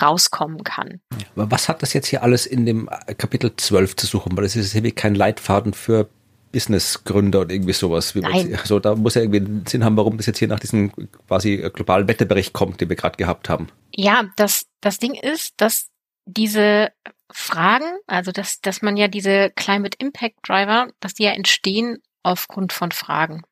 rauskommen 0.00 0.62
kann. 0.62 1.00
Aber 1.34 1.50
was 1.50 1.68
hat 1.68 1.82
das 1.82 1.94
jetzt 1.94 2.08
hier 2.08 2.22
alles 2.22 2.46
in 2.46 2.66
dem 2.66 2.88
Kapitel 3.16 3.56
12 3.56 3.96
zu 3.96 4.06
suchen? 4.06 4.36
Weil 4.36 4.44
es 4.44 4.56
ist 4.56 4.74
irgendwie 4.74 4.92
kein 4.92 5.14
Leitfaden 5.14 5.72
für 5.72 6.10
Businessgründer 6.56 7.40
und 7.40 7.52
irgendwie 7.52 7.74
sowas. 7.74 8.14
Nein. 8.14 8.56
Also 8.58 8.80
da 8.80 8.94
muss 8.94 9.14
ja 9.14 9.20
irgendwie 9.20 9.40
einen 9.40 9.66
Sinn 9.66 9.84
haben, 9.84 9.98
warum 9.98 10.16
das 10.16 10.24
jetzt 10.24 10.38
hier 10.38 10.48
nach 10.48 10.58
diesem 10.58 10.90
quasi 11.28 11.58
globalen 11.74 12.08
Wetterbericht 12.08 12.54
kommt, 12.54 12.80
den 12.80 12.88
wir 12.88 12.96
gerade 12.96 13.18
gehabt 13.18 13.50
haben. 13.50 13.68
Ja, 13.94 14.24
das, 14.36 14.64
das 14.80 14.98
Ding 14.98 15.12
ist, 15.12 15.52
dass 15.58 15.90
diese 16.24 16.88
Fragen, 17.30 17.98
also 18.06 18.32
dass, 18.32 18.62
dass 18.62 18.80
man 18.80 18.96
ja 18.96 19.06
diese 19.06 19.50
Climate 19.54 19.98
Impact 20.00 20.36
Driver, 20.48 20.88
dass 21.00 21.12
die 21.12 21.24
ja 21.24 21.32
entstehen 21.32 21.98
aufgrund 22.22 22.72
von 22.72 22.90
Fragen. 22.90 23.42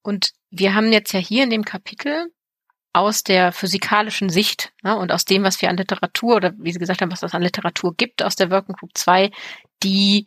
Und 0.00 0.32
wir 0.50 0.74
haben 0.74 0.90
jetzt 0.90 1.12
ja 1.12 1.20
hier 1.20 1.44
in 1.44 1.50
dem 1.50 1.66
Kapitel 1.66 2.32
aus 2.94 3.24
der 3.24 3.52
physikalischen 3.52 4.30
Sicht 4.30 4.72
ne, 4.82 4.96
und 4.96 5.12
aus 5.12 5.26
dem, 5.26 5.42
was 5.42 5.60
wir 5.60 5.68
an 5.68 5.76
Literatur 5.76 6.36
oder 6.36 6.54
wie 6.56 6.72
Sie 6.72 6.78
gesagt 6.78 7.02
haben, 7.02 7.12
was 7.12 7.22
es 7.22 7.34
an 7.34 7.42
Literatur 7.42 7.94
gibt, 7.94 8.22
aus 8.22 8.36
der 8.36 8.50
Working 8.50 8.74
Group 8.74 8.92
2, 8.94 9.30
die 9.82 10.26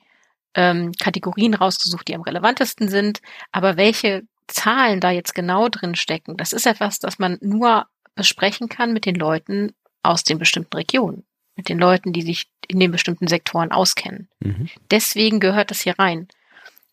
ähm, 0.56 0.92
Kategorien 1.00 1.54
rausgesucht, 1.54 2.08
die 2.08 2.16
am 2.16 2.22
relevantesten 2.22 2.90
sind. 2.90 3.22
Aber 3.52 3.78
welche 3.78 4.24
Zahlen 4.48 5.00
da 5.00 5.12
jetzt 5.12 5.34
genau 5.34 5.70
drin 5.70 5.96
stecken, 5.96 6.38
das 6.38 6.54
ist 6.54 6.66
etwas, 6.66 7.00
das 7.00 7.20
man 7.20 7.38
nur 7.42 7.88
besprechen 8.16 8.70
kann 8.70 8.94
mit 8.94 9.06
den 9.06 9.16
Leuten 9.16 9.74
aus 10.04 10.24
den 10.24 10.38
bestimmten 10.38 10.76
Regionen, 10.76 11.24
mit 11.56 11.70
den 11.70 11.80
Leuten, 11.80 12.14
die 12.14 12.22
sich 12.22 12.50
in 12.68 12.80
den 12.80 12.92
bestimmten 12.92 13.28
Sektoren 13.28 13.72
auskennen. 13.72 14.30
Mhm. 14.40 14.70
Deswegen 14.90 15.40
gehört 15.40 15.72
das 15.72 15.82
hier 15.82 15.98
rein. 15.98 16.28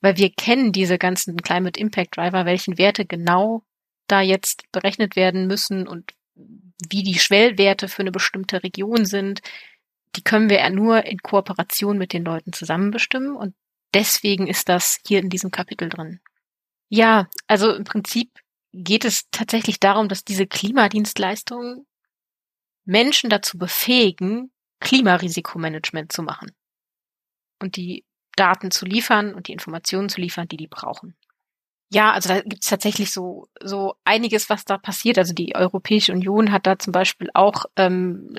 Weil 0.01 0.17
wir 0.17 0.31
kennen 0.31 0.71
diese 0.71 0.97
ganzen 0.97 1.37
Climate 1.37 1.79
Impact 1.79 2.17
Driver, 2.17 2.47
welchen 2.47 2.79
Werte 2.79 3.05
genau 3.05 3.63
da 4.07 4.21
jetzt 4.21 4.71
berechnet 4.71 5.17
werden 5.17 5.49
müssen 5.49 5.89
und 5.89 6.13
wie 6.89 7.03
die 7.03 7.19
Schwellwerte 7.19 7.89
für 7.89 8.03
eine 8.03 8.13
bestimmte 8.13 8.63
Region 8.63 9.05
sind, 9.05 9.41
die 10.17 10.23
können 10.23 10.51
wir 10.51 10.59
ja 10.59 10.71
nur 10.71 11.05
in 11.05 11.19
Kooperation 11.19 11.99
mit 11.99 12.13
den 12.13 12.25
Leuten 12.25 12.53
zusammen 12.53 12.91
bestimmen 12.91 13.37
und 13.37 13.55
deswegen 13.95 14.47
ist 14.47 14.69
das 14.69 15.01
hier 15.07 15.21
in 15.21 15.31
diesem 15.31 15.51
Kapitel 15.51 15.89
drin. 15.89 16.21
Ja, 16.89 17.29
also 17.47 17.75
im 17.75 17.85
Prinzip 17.85 18.31
geht 18.73 19.05
es 19.05 19.29
tatsächlich 19.31 19.81
darum, 19.81 20.09
dass 20.09 20.25
diese 20.25 20.47
Klimadienstleistungen 20.47 21.87
Menschen 22.85 23.31
dazu 23.31 23.59
befähigen, 23.59 24.51
Klimarisikomanagement 24.81 26.13
zu 26.13 26.23
machen 26.23 26.53
und 27.61 27.77
die 27.77 28.05
Daten 28.37 28.71
zu 28.71 28.87
liefern 28.87 29.35
und 29.35 29.49
die 29.49 29.53
Informationen 29.53 30.09
zu 30.09 30.21
liefern, 30.21 30.49
die 30.49 30.57
die 30.57 30.69
brauchen. 30.69 31.17
Ja, 31.91 32.12
also 32.12 32.28
da 32.28 32.41
gibt 32.43 32.62
es 32.64 32.68
tatsächlich 32.70 33.11
so, 33.12 33.49
so 33.62 33.95
einiges, 34.05 34.51
was 34.51 34.64
da 34.64 34.76
passiert. 34.76 35.16
Also 35.18 35.32
die 35.32 35.55
Europäische 35.57 36.12
Union 36.12 36.53
hat 36.53 36.66
da 36.66 36.78
zum 36.78 36.93
Beispiel 36.93 37.30
auch 37.32 37.64
ähm, 37.76 38.36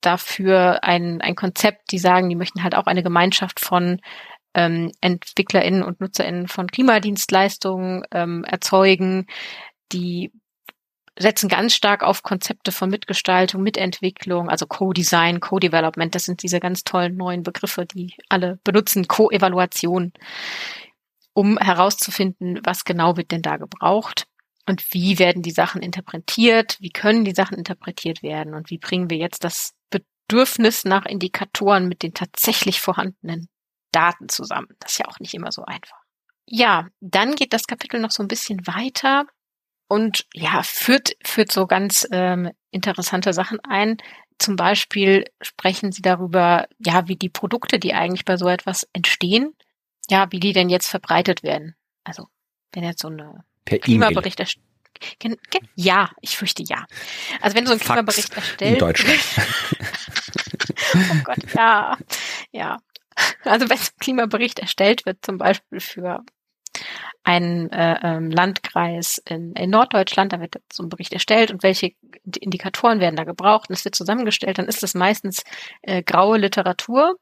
dafür 0.00 0.84
ein, 0.84 1.20
ein 1.20 1.34
Konzept, 1.34 1.90
die 1.90 1.98
sagen, 1.98 2.28
die 2.28 2.36
möchten 2.36 2.62
halt 2.62 2.76
auch 2.76 2.86
eine 2.86 3.02
Gemeinschaft 3.02 3.58
von 3.58 4.00
ähm, 4.54 4.92
EntwicklerInnen 5.00 5.82
und 5.82 6.00
NutzerInnen 6.00 6.46
von 6.46 6.68
Klimadienstleistungen 6.68 8.04
ähm, 8.12 8.44
erzeugen. 8.44 9.26
Die 9.92 10.30
setzen 11.18 11.48
ganz 11.48 11.74
stark 11.74 12.02
auf 12.02 12.22
Konzepte 12.22 12.72
von 12.72 12.90
Mitgestaltung, 12.90 13.62
Mitentwicklung, 13.62 14.48
also 14.48 14.66
Co-Design, 14.66 15.40
Co-Development. 15.40 16.14
Das 16.14 16.24
sind 16.24 16.42
diese 16.42 16.60
ganz 16.60 16.84
tollen 16.84 17.16
neuen 17.16 17.42
Begriffe, 17.42 17.86
die 17.86 18.14
alle 18.28 18.58
benutzen. 18.64 19.06
Co-Evaluation 19.06 20.12
um 21.34 21.58
herauszufinden, 21.58 22.60
was 22.64 22.84
genau 22.84 23.16
wird 23.16 23.32
denn 23.32 23.42
da 23.42 23.56
gebraucht 23.56 24.26
und 24.66 24.94
wie 24.94 25.18
werden 25.18 25.42
die 25.42 25.50
Sachen 25.50 25.82
interpretiert, 25.82 26.78
wie 26.80 26.90
können 26.90 27.24
die 27.24 27.34
Sachen 27.34 27.58
interpretiert 27.58 28.22
werden 28.22 28.54
und 28.54 28.70
wie 28.70 28.78
bringen 28.78 29.10
wir 29.10 29.18
jetzt 29.18 29.44
das 29.44 29.74
Bedürfnis 29.90 30.84
nach 30.84 31.04
Indikatoren 31.04 31.86
mit 31.86 32.02
den 32.02 32.14
tatsächlich 32.14 32.80
vorhandenen 32.80 33.48
Daten 33.92 34.28
zusammen. 34.28 34.68
Das 34.80 34.92
ist 34.92 34.98
ja 34.98 35.06
auch 35.06 35.20
nicht 35.20 35.34
immer 35.34 35.52
so 35.52 35.64
einfach. 35.64 35.98
Ja, 36.46 36.88
dann 37.00 37.34
geht 37.36 37.52
das 37.52 37.66
Kapitel 37.66 38.00
noch 38.00 38.10
so 38.10 38.22
ein 38.22 38.28
bisschen 38.28 38.66
weiter 38.66 39.26
und 39.88 40.26
ja, 40.32 40.62
führt, 40.62 41.14
führt 41.24 41.52
so 41.52 41.66
ganz 41.66 42.06
ähm, 42.10 42.50
interessante 42.70 43.32
Sachen 43.32 43.60
ein. 43.60 43.98
Zum 44.38 44.56
Beispiel 44.56 45.24
sprechen 45.40 45.92
sie 45.92 46.02
darüber, 46.02 46.66
ja, 46.78 47.06
wie 47.06 47.16
die 47.16 47.28
Produkte, 47.28 47.78
die 47.78 47.94
eigentlich 47.94 48.24
bei 48.24 48.36
so 48.36 48.48
etwas 48.48 48.88
entstehen, 48.92 49.54
ja, 50.10 50.30
wie 50.30 50.40
die 50.40 50.52
denn 50.52 50.68
jetzt 50.68 50.88
verbreitet 50.88 51.42
werden. 51.42 51.76
Also, 52.04 52.26
wenn 52.72 52.84
jetzt 52.84 53.02
so 53.02 53.08
eine 53.08 53.44
per 53.64 53.78
Klimabericht 53.78 54.40
erstellt. 54.40 54.64
Ja, 55.74 56.10
ich 56.20 56.36
fürchte 56.36 56.62
ja. 56.62 56.86
Also 57.40 57.56
wenn 57.56 57.66
so 57.66 57.72
ein 57.72 57.78
Fax 57.78 57.88
Klimabericht 57.88 58.36
erstellt. 58.36 58.72
In 58.74 58.78
Deutschland. 58.78 59.20
oh 60.94 61.22
Gott, 61.24 61.54
ja. 61.54 61.98
Ja. 62.52 62.78
Also 63.42 63.68
wenn 63.68 63.76
so 63.76 63.90
ein 63.90 64.00
Klimabericht 64.00 64.60
erstellt 64.60 65.04
wird, 65.04 65.18
zum 65.22 65.38
Beispiel 65.38 65.80
für 65.80 66.22
einen 67.22 67.70
äh, 67.72 67.98
ähm, 68.02 68.30
Landkreis 68.30 69.18
in, 69.24 69.52
in 69.54 69.70
Norddeutschland, 69.70 70.32
da 70.32 70.40
wird 70.40 70.56
so 70.72 70.82
ein 70.82 70.88
Bericht 70.88 71.12
erstellt 71.12 71.50
und 71.50 71.62
welche 71.62 71.92
Indikatoren 72.38 73.00
werden 73.00 73.16
da 73.16 73.24
gebraucht 73.24 73.70
und 73.70 73.74
es 73.74 73.84
wird 73.84 73.94
zusammengestellt, 73.94 74.58
dann 74.58 74.68
ist 74.68 74.82
es 74.82 74.94
meistens 74.94 75.42
äh, 75.82 76.02
graue 76.02 76.38
Literatur, 76.38 77.16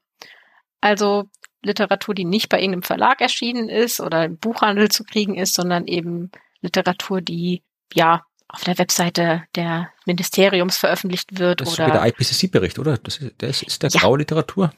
also 0.81 1.29
Literatur, 1.63 2.13
die 2.13 2.25
nicht 2.25 2.49
bei 2.49 2.59
irgendeinem 2.59 2.83
Verlag 2.83 3.21
erschienen 3.21 3.69
ist 3.69 3.99
oder 3.99 4.25
im 4.25 4.37
Buchhandel 4.37 4.89
zu 4.89 5.03
kriegen 5.03 5.35
ist, 5.35 5.55
sondern 5.55 5.87
eben 5.87 6.31
Literatur, 6.61 7.21
die 7.21 7.63
ja 7.93 8.23
auf 8.47 8.63
der 8.63 8.77
Webseite 8.77 9.43
der 9.55 9.89
Ministeriums 10.05 10.77
veröffentlicht 10.77 11.39
wird 11.39 11.61
das 11.61 11.73
oder 11.73 11.87
ist 11.87 11.93
der 11.93 12.05
IPCC-Bericht, 12.05 12.77
oder? 12.77 12.97
Das 12.97 13.17
ist, 13.17 13.33
das 13.39 13.63
ist 13.63 13.81
der 13.81 13.89
ja. 13.89 13.99
graue 13.99 14.19
Literatur. 14.19 14.71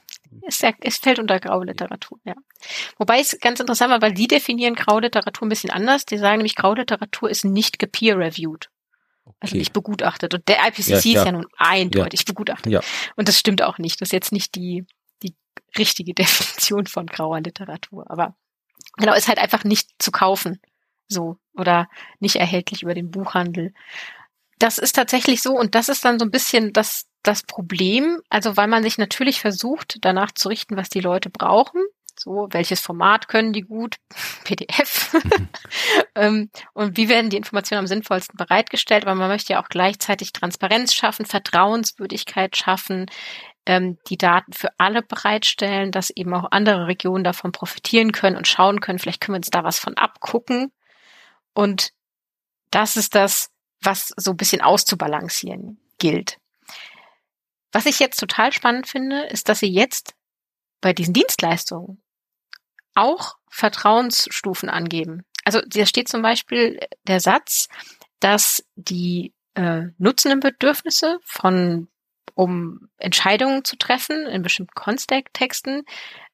Es, 0.48 0.62
es 0.82 0.98
fällt 0.98 1.20
unter 1.20 1.40
graue 1.40 1.66
Literatur, 1.66 2.20
ja. 2.24 2.36
Wobei 2.98 3.20
es 3.20 3.38
ganz 3.40 3.60
interessant 3.60 3.91
war, 3.91 4.02
weil 4.02 4.14
die 4.14 4.28
definieren 4.28 4.76
graue 4.76 5.02
Literatur 5.02 5.45
ein 5.45 5.49
bisschen 5.49 5.72
anders. 5.72 6.06
Die 6.06 6.18
sagen 6.18 6.38
nämlich, 6.38 6.56
graue 6.56 6.76
Literatur 6.76 7.30
ist 7.30 7.44
nicht 7.45 7.80
gepeer-reviewed. 7.80 8.70
Also 9.26 9.30
okay. 9.30 9.36
Also 9.41 9.57
nicht 9.57 9.74
begutachtet. 9.74 10.34
Und 10.34 10.48
der 10.48 10.57
IPCC 10.68 10.88
ja, 10.88 10.98
ist 10.98 11.06
ja, 11.06 11.26
ja 11.26 11.32
nun 11.32 11.48
eindeutig 11.57 12.26
begutachtet. 12.26 12.84
Und 13.16 13.28
das 13.28 13.40
stimmt 13.40 13.62
auch 13.62 13.78
nicht. 13.78 14.02
Das 14.02 14.10
ist 14.10 14.14
jetzt 14.14 14.32
nicht 14.32 14.56
die 14.56 14.86
richtige 15.77 16.14
Definition 16.15 16.88
von 16.88 17.07
grauer 17.07 17.41
Literatur. 17.41 18.10
Aber 18.10 18.35
genau, 18.97 19.14
ist 19.14 19.27
halt 19.27 19.39
einfach 19.39 19.64
nicht 19.64 19.89
zu 19.99 20.11
kaufen. 20.11 20.60
So. 21.07 21.38
Oder 21.56 21.88
nicht 22.19 22.35
erhältlich 22.35 22.84
über 22.84 22.93
den 22.93 23.11
Buchhandel. 23.11 23.73
Das 24.60 24.77
ist 24.77 24.93
tatsächlich 24.93 25.41
so. 25.41 25.53
Und 25.53 25.76
das 25.76 25.89
ist 25.89 26.03
dann 26.03 26.19
so 26.19 26.26
ein 26.26 26.31
bisschen 26.31 26.73
das, 26.73 27.06
das 27.23 27.43
Problem, 27.43 28.22
also 28.30 28.57
weil 28.57 28.68
man 28.68 28.84
sich 28.84 28.97
natürlich 28.97 29.39
versucht, 29.39 29.97
danach 30.02 30.31
zu 30.31 30.49
richten, 30.49 30.77
was 30.77 30.89
die 30.89 31.02
Leute 31.02 31.30
brauchen. 31.30 31.81
So, 32.18 32.47
welches 32.52 32.80
Format 32.80 33.27
können 33.27 33.52
die 33.52 33.61
gut? 33.61 33.97
PDF. 34.43 35.15
Ähm, 36.18 36.49
und 36.72 36.95
wie 36.95 37.10
werden 37.10 37.30
die 37.30 37.35
Informationen 37.35 37.80
am 37.80 37.88
sinnvollsten 37.88 38.38
bereitgestellt? 38.38 39.03
Aber 39.03 39.15
man 39.15 39.27
möchte 39.27 39.52
ja 39.52 39.61
auch 39.61 39.68
gleichzeitig 39.68 40.31
Transparenz 40.31 40.93
schaffen, 40.93 41.26
Vertrauenswürdigkeit 41.26 42.56
schaffen, 42.56 43.07
ähm, 43.66 43.98
die 44.08 44.18
Daten 44.18 44.54
für 44.54 44.70
alle 44.78 45.02
bereitstellen, 45.02 45.92
dass 45.92 46.10
eben 46.10 46.34
auch 46.34 46.52
andere 46.52 46.88
Regionen 46.88 47.24
davon 47.24 47.52
profitieren 47.52 48.12
können 48.12 48.38
und 48.38 48.48
schauen 48.48 48.80
können, 48.80 49.00
vielleicht 49.00 49.22
können 49.22 49.36
wir 49.36 49.40
uns 49.40 49.50
da 49.50 49.64
was 49.64 49.80
von 49.80 49.98
abgucken. 49.98 50.72
Und 51.54 51.92
das 52.72 52.98
ist 52.98 53.16
das, 53.16 53.52
was 53.82 54.14
so 54.18 54.32
ein 54.32 54.38
bisschen 54.38 54.62
auszubalancieren 54.62 55.80
gilt. 55.98 56.38
Was 57.72 57.86
ich 57.86 58.00
jetzt 58.00 58.20
total 58.20 58.54
spannend 58.54 58.88
finde, 58.88 59.24
ist, 59.26 59.50
dass 59.50 59.60
sie 59.60 59.72
jetzt 59.72 60.14
bei 60.82 60.94
diesen 60.94 61.14
Dienstleistungen 61.14 62.02
auch 62.94 63.36
Vertrauensstufen 63.50 64.70
angeben. 64.70 65.26
Also 65.44 65.62
da 65.66 65.86
steht 65.86 66.08
zum 66.08 66.22
Beispiel 66.22 66.80
der 67.04 67.20
Satz, 67.20 67.68
dass 68.20 68.64
die 68.76 69.34
äh, 69.56 69.84
nutzenden 69.98 70.40
Bedürfnisse 70.40 71.20
von 71.24 71.88
um 72.36 72.88
Entscheidungen 72.98 73.66
zu 73.66 73.78
treffen 73.78 74.28
in 74.28 74.44
bestimmten 74.44 74.74
Kontexten 74.76 75.84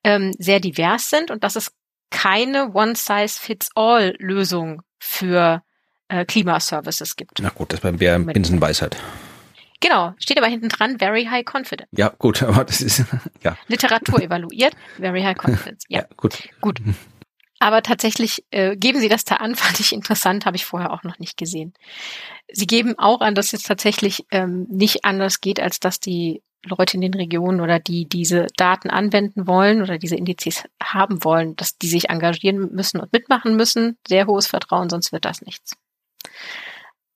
ähm, 0.03 0.33
sehr 0.37 0.59
divers 0.59 1.09
sind 1.09 1.31
und 1.31 1.43
dass 1.43 1.55
es 1.55 1.71
keine 2.09 2.73
One-Size-Fits-All-Lösung 2.73 4.81
für 4.99 5.63
äh, 6.09 6.25
Klimaservices 6.25 7.15
gibt. 7.15 7.39
Na 7.39 7.49
gut, 7.49 7.71
das 7.71 7.83
wäre 7.83 8.19
Binsenweisheit. 8.19 8.97
Genau, 9.79 10.13
steht 10.19 10.37
aber 10.37 10.47
hinten 10.47 10.69
dran, 10.69 10.99
very 10.99 11.25
high 11.25 11.43
confidence. 11.43 11.89
Ja, 11.91 12.09
gut, 12.19 12.43
aber 12.43 12.65
das 12.65 12.81
ist, 12.81 13.03
ja. 13.43 13.57
Literatur 13.67 14.21
evaluiert, 14.21 14.75
very 14.97 15.21
high 15.21 15.37
confidence. 15.37 15.85
Ja, 15.89 16.01
ja 16.01 16.07
gut. 16.17 16.49
Gut. 16.61 16.79
Aber 17.61 17.83
tatsächlich 17.83 18.43
äh, 18.49 18.75
geben 18.75 18.99
Sie 18.99 19.07
das 19.07 19.23
da 19.23 19.35
an, 19.35 19.55
fand 19.55 19.79
ich 19.79 19.93
interessant, 19.93 20.47
habe 20.47 20.57
ich 20.57 20.65
vorher 20.65 20.91
auch 20.91 21.03
noch 21.03 21.19
nicht 21.19 21.37
gesehen. 21.37 21.73
Sie 22.51 22.65
geben 22.65 22.97
auch 22.97 23.21
an, 23.21 23.35
dass 23.35 23.53
es 23.53 23.61
tatsächlich 23.61 24.25
ähm, 24.31 24.65
nicht 24.69 25.05
anders 25.05 25.41
geht, 25.41 25.59
als 25.59 25.79
dass 25.79 25.99
die 25.99 26.41
Leute 26.65 26.95
in 26.95 27.01
den 27.01 27.13
Regionen 27.13 27.61
oder 27.61 27.79
die 27.79 28.09
diese 28.09 28.47
Daten 28.57 28.89
anwenden 28.89 29.45
wollen 29.45 29.83
oder 29.83 29.99
diese 29.99 30.15
Indizes 30.15 30.63
haben 30.81 31.23
wollen, 31.23 31.55
dass 31.55 31.77
die 31.77 31.87
sich 31.87 32.09
engagieren 32.09 32.73
müssen 32.73 32.99
und 32.99 33.13
mitmachen 33.13 33.55
müssen. 33.55 33.97
Sehr 34.07 34.25
hohes 34.25 34.47
Vertrauen, 34.47 34.89
sonst 34.89 35.11
wird 35.11 35.25
das 35.25 35.41
nichts. 35.41 35.75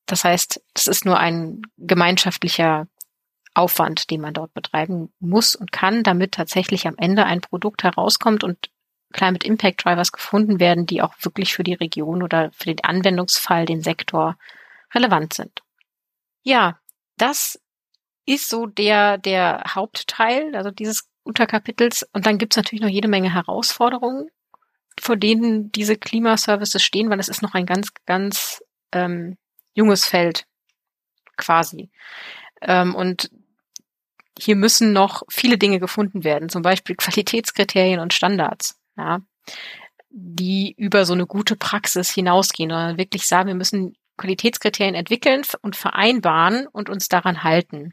Das 0.05 0.23
heißt, 0.23 0.61
es 0.75 0.85
ist 0.85 1.05
nur 1.05 1.17
ein 1.17 1.63
gemeinschaftlicher 1.77 2.87
Aufwand, 3.55 4.11
den 4.11 4.21
man 4.21 4.35
dort 4.35 4.53
betreiben 4.53 5.11
muss 5.19 5.55
und 5.55 5.71
kann, 5.71 6.03
damit 6.03 6.33
tatsächlich 6.33 6.87
am 6.87 6.95
Ende 6.97 7.25
ein 7.25 7.41
Produkt 7.41 7.83
herauskommt 7.83 8.43
und 8.43 8.69
Climate 9.15 9.47
Impact 9.47 9.85
Drivers 9.85 10.11
gefunden 10.11 10.59
werden, 10.59 10.85
die 10.85 11.01
auch 11.01 11.13
wirklich 11.21 11.53
für 11.53 11.63
die 11.63 11.73
Region 11.73 12.21
oder 12.21 12.51
für 12.51 12.65
den 12.65 12.83
Anwendungsfall, 12.83 13.65
den 13.65 13.81
Sektor 13.81 14.37
relevant 14.93 15.33
sind. 15.33 15.63
Ja, 16.43 16.79
das 17.17 17.57
ist 18.25 18.49
so 18.49 18.65
der, 18.65 19.17
der 19.17 19.63
Hauptteil, 19.69 20.53
also 20.53 20.69
dieses 20.69 21.07
Unterkapitels. 21.23 22.05
Und 22.11 22.25
dann 22.25 22.37
gibt's 22.37 22.57
natürlich 22.57 22.81
noch 22.81 22.89
jede 22.89 23.07
Menge 23.07 23.33
Herausforderungen, 23.33 24.29
vor 24.99 25.15
denen 25.15 25.71
diese 25.71 25.95
Klimaservices 25.95 26.83
stehen, 26.83 27.09
weil 27.09 27.19
es 27.21 27.29
ist 27.29 27.41
noch 27.41 27.53
ein 27.53 27.65
ganz, 27.65 27.93
ganz 28.05 28.61
ähm, 28.91 29.37
junges 29.73 30.05
Feld 30.05 30.45
quasi. 31.37 31.89
Ähm, 32.61 32.93
und 32.95 33.31
hier 34.37 34.57
müssen 34.57 34.91
noch 34.91 35.23
viele 35.29 35.57
Dinge 35.57 35.79
gefunden 35.79 36.25
werden, 36.25 36.49
zum 36.49 36.63
Beispiel 36.63 36.97
Qualitätskriterien 36.97 38.01
und 38.01 38.13
Standards, 38.13 38.77
ja, 38.97 39.21
die 40.09 40.73
über 40.77 41.05
so 41.05 41.13
eine 41.13 41.25
gute 41.25 41.55
Praxis 41.55 42.09
hinausgehen 42.11 42.71
oder 42.71 42.97
wirklich 42.97 43.27
sagen, 43.27 43.47
wir 43.47 43.55
müssen 43.55 43.95
Qualitätskriterien 44.17 44.95
entwickeln 44.95 45.43
und 45.61 45.75
vereinbaren 45.75 46.67
und 46.67 46.89
uns 46.89 47.09
daran 47.09 47.43
halten. 47.43 47.91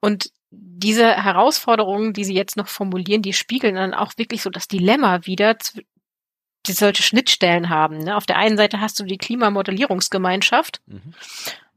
Und 0.00 0.30
diese 0.50 1.10
Herausforderungen, 1.10 2.12
die 2.12 2.24
Sie 2.24 2.34
jetzt 2.34 2.56
noch 2.56 2.68
formulieren, 2.68 3.22
die 3.22 3.32
spiegeln 3.32 3.76
dann 3.76 3.94
auch 3.94 4.12
wirklich 4.16 4.42
so 4.42 4.50
das 4.50 4.68
Dilemma 4.68 5.24
wieder, 5.24 5.56
die 6.66 6.72
solche 6.72 7.02
Schnittstellen 7.02 7.70
haben. 7.70 7.98
Ne? 7.98 8.16
Auf 8.16 8.26
der 8.26 8.36
einen 8.36 8.58
Seite 8.58 8.80
hast 8.80 9.00
du 9.00 9.04
die 9.04 9.16
Klimamodellierungsgemeinschaft 9.16 10.82
mhm. 10.86 11.14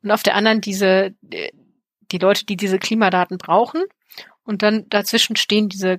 und 0.03 0.11
auf 0.11 0.23
der 0.23 0.35
anderen 0.35 0.59
diese, 0.59 1.15
äh, 1.31 1.51
die 2.11 2.17
Leute, 2.17 2.45
die 2.45 2.57
diese 2.57 2.77
Klimadaten 2.77 3.37
brauchen. 3.37 3.83
Und 4.43 4.61
dann 4.61 4.87
dazwischen 4.89 5.37
stehen 5.37 5.69
diese 5.69 5.97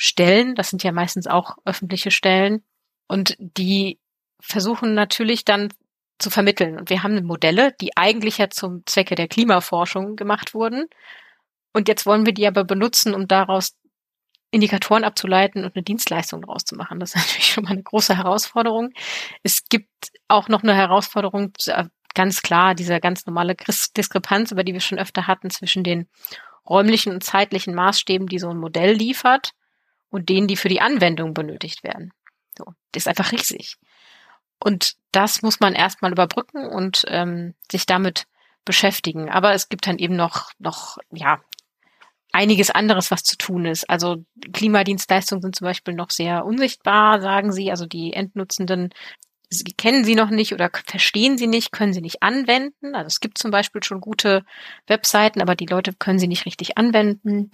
Klimadienstleistungsstellen. 0.00 0.54
Das 0.54 0.70
sind 0.70 0.82
ja 0.82 0.92
meistens 0.92 1.26
auch 1.26 1.56
öffentliche 1.64 2.10
Stellen. 2.10 2.64
Und 3.06 3.36
die 3.38 3.98
versuchen 4.40 4.94
natürlich 4.94 5.44
dann 5.44 5.72
zu 6.18 6.30
vermitteln. 6.30 6.78
Und 6.78 6.90
wir 6.90 7.02
haben 7.02 7.24
Modelle, 7.24 7.72
die 7.80 7.96
eigentlich 7.96 8.38
ja 8.38 8.50
zum 8.50 8.82
Zwecke 8.86 9.14
der 9.14 9.28
Klimaforschung 9.28 10.16
gemacht 10.16 10.54
wurden. 10.54 10.86
Und 11.72 11.88
jetzt 11.88 12.06
wollen 12.06 12.26
wir 12.26 12.32
die 12.32 12.46
aber 12.46 12.64
benutzen, 12.64 13.14
um 13.14 13.28
daraus 13.28 13.76
Indikatoren 14.50 15.04
abzuleiten 15.04 15.64
und 15.64 15.76
eine 15.76 15.84
Dienstleistung 15.84 16.42
daraus 16.42 16.64
zu 16.64 16.74
machen. 16.74 16.98
Das 16.98 17.14
ist 17.14 17.16
natürlich 17.26 17.46
schon 17.46 17.64
mal 17.64 17.70
eine 17.70 17.82
große 17.82 18.16
Herausforderung. 18.16 18.90
Es 19.42 19.64
gibt 19.68 19.88
auch 20.28 20.48
noch 20.48 20.62
eine 20.62 20.74
Herausforderung, 20.74 21.52
äh, 21.66 21.84
ganz 22.14 22.42
klar, 22.42 22.74
diese 22.74 22.98
ganz 23.00 23.24
normale 23.26 23.54
Diskrepanz, 23.96 24.50
über 24.50 24.64
die 24.64 24.72
wir 24.72 24.80
schon 24.80 24.98
öfter 24.98 25.28
hatten, 25.28 25.50
zwischen 25.50 25.84
den 25.84 26.08
räumlichen 26.68 27.12
und 27.12 27.22
zeitlichen 27.22 27.74
Maßstäben, 27.74 28.26
die 28.26 28.40
so 28.40 28.50
ein 28.50 28.58
Modell 28.58 28.92
liefert 28.92 29.52
und 30.10 30.28
denen, 30.28 30.46
die 30.46 30.56
für 30.56 30.68
die 30.68 30.80
Anwendung 30.80 31.34
benötigt 31.34 31.82
werden. 31.84 32.12
So, 32.56 32.66
das 32.92 33.04
ist 33.04 33.08
einfach 33.08 33.32
riesig. 33.32 33.76
Und 34.62 34.96
das 35.12 35.42
muss 35.42 35.60
man 35.60 35.74
erstmal 35.74 36.12
überbrücken 36.12 36.66
und 36.66 37.04
ähm, 37.08 37.54
sich 37.70 37.86
damit 37.86 38.26
beschäftigen. 38.64 39.30
Aber 39.30 39.54
es 39.54 39.68
gibt 39.68 39.86
dann 39.86 39.98
eben 39.98 40.16
noch, 40.16 40.50
noch, 40.58 40.98
ja, 41.10 41.40
einiges 42.32 42.70
anderes, 42.70 43.10
was 43.10 43.22
zu 43.22 43.36
tun 43.36 43.64
ist. 43.64 43.88
Also 43.88 44.24
Klimadienstleistungen 44.52 45.42
sind 45.42 45.56
zum 45.56 45.64
Beispiel 45.64 45.94
noch 45.94 46.10
sehr 46.10 46.44
unsichtbar, 46.44 47.20
sagen 47.20 47.52
sie. 47.52 47.70
Also 47.70 47.86
die 47.86 48.12
Endnutzenden 48.12 48.90
sie 49.50 49.72
kennen 49.72 50.04
sie 50.04 50.14
noch 50.14 50.30
nicht 50.30 50.54
oder 50.54 50.70
verstehen 50.86 51.36
sie 51.36 51.48
nicht, 51.48 51.72
können 51.72 51.92
sie 51.92 52.00
nicht 52.00 52.22
anwenden. 52.22 52.94
Also 52.94 53.08
es 53.08 53.20
gibt 53.20 53.36
zum 53.36 53.50
Beispiel 53.50 53.82
schon 53.82 54.00
gute 54.00 54.44
Webseiten, 54.86 55.42
aber 55.42 55.56
die 55.56 55.66
Leute 55.66 55.92
können 55.92 56.20
sie 56.20 56.28
nicht 56.28 56.46
richtig 56.46 56.78
anwenden. 56.78 57.50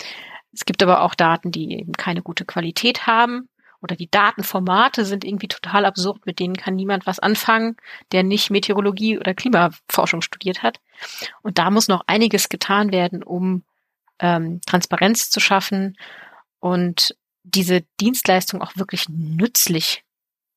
Es 0.56 0.64
gibt 0.64 0.82
aber 0.82 1.02
auch 1.02 1.14
Daten, 1.14 1.52
die 1.52 1.78
eben 1.78 1.92
keine 1.92 2.22
gute 2.22 2.46
Qualität 2.46 3.06
haben. 3.06 3.48
Oder 3.82 3.94
die 3.94 4.10
Datenformate 4.10 5.04
sind 5.04 5.22
irgendwie 5.22 5.48
total 5.48 5.84
absurd, 5.84 6.24
mit 6.24 6.40
denen 6.40 6.56
kann 6.56 6.74
niemand 6.74 7.06
was 7.06 7.18
anfangen, 7.18 7.76
der 8.10 8.22
nicht 8.22 8.50
Meteorologie 8.50 9.18
oder 9.18 9.34
Klimaforschung 9.34 10.22
studiert 10.22 10.62
hat. 10.62 10.80
Und 11.42 11.58
da 11.58 11.70
muss 11.70 11.88
noch 11.88 12.02
einiges 12.06 12.48
getan 12.48 12.90
werden, 12.90 13.22
um 13.22 13.64
ähm, 14.18 14.62
Transparenz 14.64 15.28
zu 15.30 15.40
schaffen 15.40 15.98
und 16.58 17.14
diese 17.42 17.82
Dienstleistung 18.00 18.62
auch 18.62 18.76
wirklich 18.76 19.10
nützlich 19.10 20.04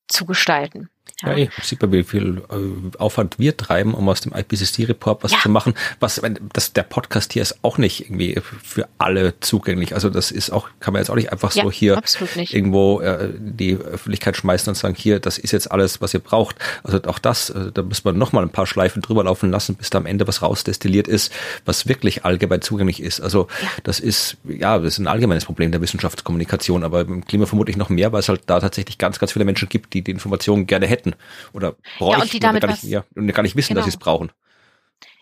zu 0.08 0.24
gestalten. 0.24 0.88
Ja, 1.22 1.32
ja 1.32 1.44
eh, 1.44 1.48
sieht 1.62 1.80
man, 1.82 1.92
wie 1.92 2.02
viel 2.02 2.42
äh, 2.50 2.96
Aufwand 2.98 3.38
wir 3.38 3.56
treiben, 3.56 3.94
um 3.94 4.08
aus 4.08 4.20
dem 4.20 4.32
IPCC-Report 4.32 5.22
was 5.22 5.32
ja. 5.32 5.38
zu 5.40 5.48
machen. 5.48 5.74
Was, 5.98 6.20
das, 6.52 6.72
der 6.72 6.82
Podcast 6.82 7.32
hier 7.32 7.42
ist 7.42 7.58
auch 7.62 7.78
nicht 7.78 8.06
irgendwie 8.06 8.40
für 8.62 8.88
alle 8.98 9.38
zugänglich. 9.40 9.94
Also 9.94 10.10
das 10.10 10.30
ist 10.30 10.50
auch, 10.50 10.68
kann 10.80 10.92
man 10.92 11.02
jetzt 11.02 11.10
auch 11.10 11.16
nicht 11.16 11.32
einfach 11.32 11.50
so 11.50 11.60
ja, 11.60 11.70
hier 11.70 12.02
irgendwo 12.36 13.00
äh, 13.00 13.30
die 13.38 13.76
Öffentlichkeit 13.76 14.36
schmeißen 14.36 14.70
und 14.70 14.76
sagen, 14.76 14.94
hier, 14.94 15.20
das 15.20 15.38
ist 15.38 15.52
jetzt 15.52 15.70
alles, 15.70 16.00
was 16.00 16.14
ihr 16.14 16.20
braucht. 16.20 16.56
Also 16.82 17.02
auch 17.04 17.18
das, 17.18 17.50
äh, 17.50 17.72
da 17.72 17.82
muss 17.82 18.04
man 18.04 18.16
nochmal 18.16 18.44
ein 18.44 18.50
paar 18.50 18.66
Schleifen 18.66 19.02
drüber 19.02 19.24
laufen 19.24 19.50
lassen, 19.50 19.74
bis 19.74 19.90
da 19.90 19.98
am 19.98 20.06
Ende 20.06 20.26
was 20.26 20.42
rausdestilliert 20.42 21.08
ist, 21.08 21.32
was 21.64 21.86
wirklich 21.86 22.24
allgemein 22.24 22.62
zugänglich 22.62 23.02
ist. 23.02 23.20
Also 23.20 23.48
das 23.82 24.00
ist, 24.00 24.38
ja, 24.44 24.78
das 24.78 24.94
ist 24.94 24.98
ein 24.98 25.06
allgemeines 25.06 25.44
Problem 25.44 25.70
der 25.70 25.82
Wissenschaftskommunikation, 25.82 26.84
aber 26.84 27.02
im 27.02 27.26
Klima 27.26 27.46
vermutlich 27.46 27.76
noch 27.76 27.88
mehr, 27.90 28.12
weil 28.12 28.20
es 28.20 28.28
halt 28.28 28.42
da 28.46 28.60
tatsächlich 28.60 28.96
ganz, 28.96 29.18
ganz 29.18 29.32
viele 29.32 29.44
Menschen 29.44 29.68
gibt, 29.68 29.92
die 29.92 30.02
die 30.02 30.10
Informationen 30.10 30.66
gerne 30.66 30.86
hätten 30.86 30.99
bräuchten 31.00 31.14
oder 31.52 31.76
bräuchten 31.98 32.18
ja, 32.18 32.22
und 32.22 32.32
die 32.32 32.40
damit 32.40 32.62
gar, 32.62 32.70
nicht, 32.70 32.82
ja, 32.84 33.04
und 33.14 33.32
gar 33.32 33.42
nicht 33.42 33.56
wissen, 33.56 33.68
genau. 33.68 33.80
dass 33.80 33.86
sie 33.86 33.96
es 33.96 33.98
brauchen. 33.98 34.32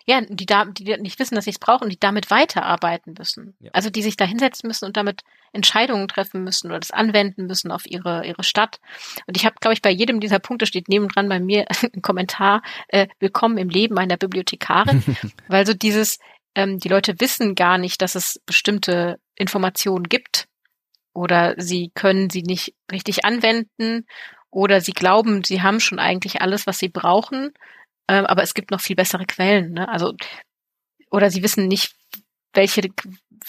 Ja, 0.05 0.21
die, 0.21 0.47
da, 0.47 0.65
die 0.65 0.97
nicht 0.97 1.19
wissen, 1.19 1.35
dass 1.35 1.43
sie 1.43 1.51
es 1.51 1.59
brauchen, 1.59 1.89
die 1.89 1.99
damit 1.99 2.31
weiterarbeiten 2.31 3.13
müssen. 3.15 3.55
Ja. 3.59 3.69
Also 3.73 3.91
die 3.91 4.01
sich 4.01 4.17
da 4.17 4.25
hinsetzen 4.25 4.67
müssen 4.67 4.85
und 4.85 4.97
damit 4.97 5.21
Entscheidungen 5.53 6.07
treffen 6.07 6.43
müssen 6.43 6.67
oder 6.67 6.79
das 6.79 6.89
anwenden 6.89 7.45
müssen 7.45 7.71
auf 7.71 7.85
ihre, 7.85 8.25
ihre 8.25 8.43
Stadt. 8.43 8.79
Und 9.27 9.37
ich 9.37 9.45
habe, 9.45 9.57
glaube 9.61 9.73
ich, 9.73 9.83
bei 9.83 9.91
jedem 9.91 10.19
dieser 10.19 10.39
Punkte 10.39 10.65
steht 10.65 10.89
nebendran 10.89 11.29
bei 11.29 11.39
mir 11.39 11.67
ein 11.93 12.01
Kommentar, 12.01 12.63
äh, 12.87 13.07
willkommen 13.19 13.59
im 13.59 13.69
Leben 13.69 13.99
einer 13.99 14.17
Bibliothekarin, 14.17 15.03
weil 15.47 15.67
so 15.67 15.75
dieses, 15.75 16.17
ähm, 16.55 16.79
die 16.79 16.89
Leute 16.89 17.19
wissen 17.19 17.53
gar 17.53 17.77
nicht, 17.77 18.01
dass 18.01 18.15
es 18.15 18.41
bestimmte 18.47 19.19
Informationen 19.35 20.05
gibt 20.05 20.47
oder 21.13 21.53
sie 21.57 21.91
können 21.93 22.31
sie 22.31 22.41
nicht 22.41 22.73
richtig 22.91 23.25
anwenden 23.25 24.05
oder 24.51 24.81
sie 24.81 24.93
glauben, 24.93 25.43
sie 25.43 25.61
haben 25.61 25.79
schon 25.79 25.99
eigentlich 25.99 26.41
alles, 26.41 26.67
was 26.67 26.79
sie 26.79 26.89
brauchen, 26.89 27.53
äh, 28.07 28.15
aber 28.15 28.43
es 28.43 28.53
gibt 28.53 28.71
noch 28.71 28.81
viel 28.81 28.95
bessere 28.95 29.25
Quellen. 29.25 29.73
Ne? 29.73 29.87
Also 29.87 30.13
oder 31.11 31.29
sie 31.31 31.43
wissen 31.43 31.67
nicht, 31.67 31.95
welche 32.53 32.89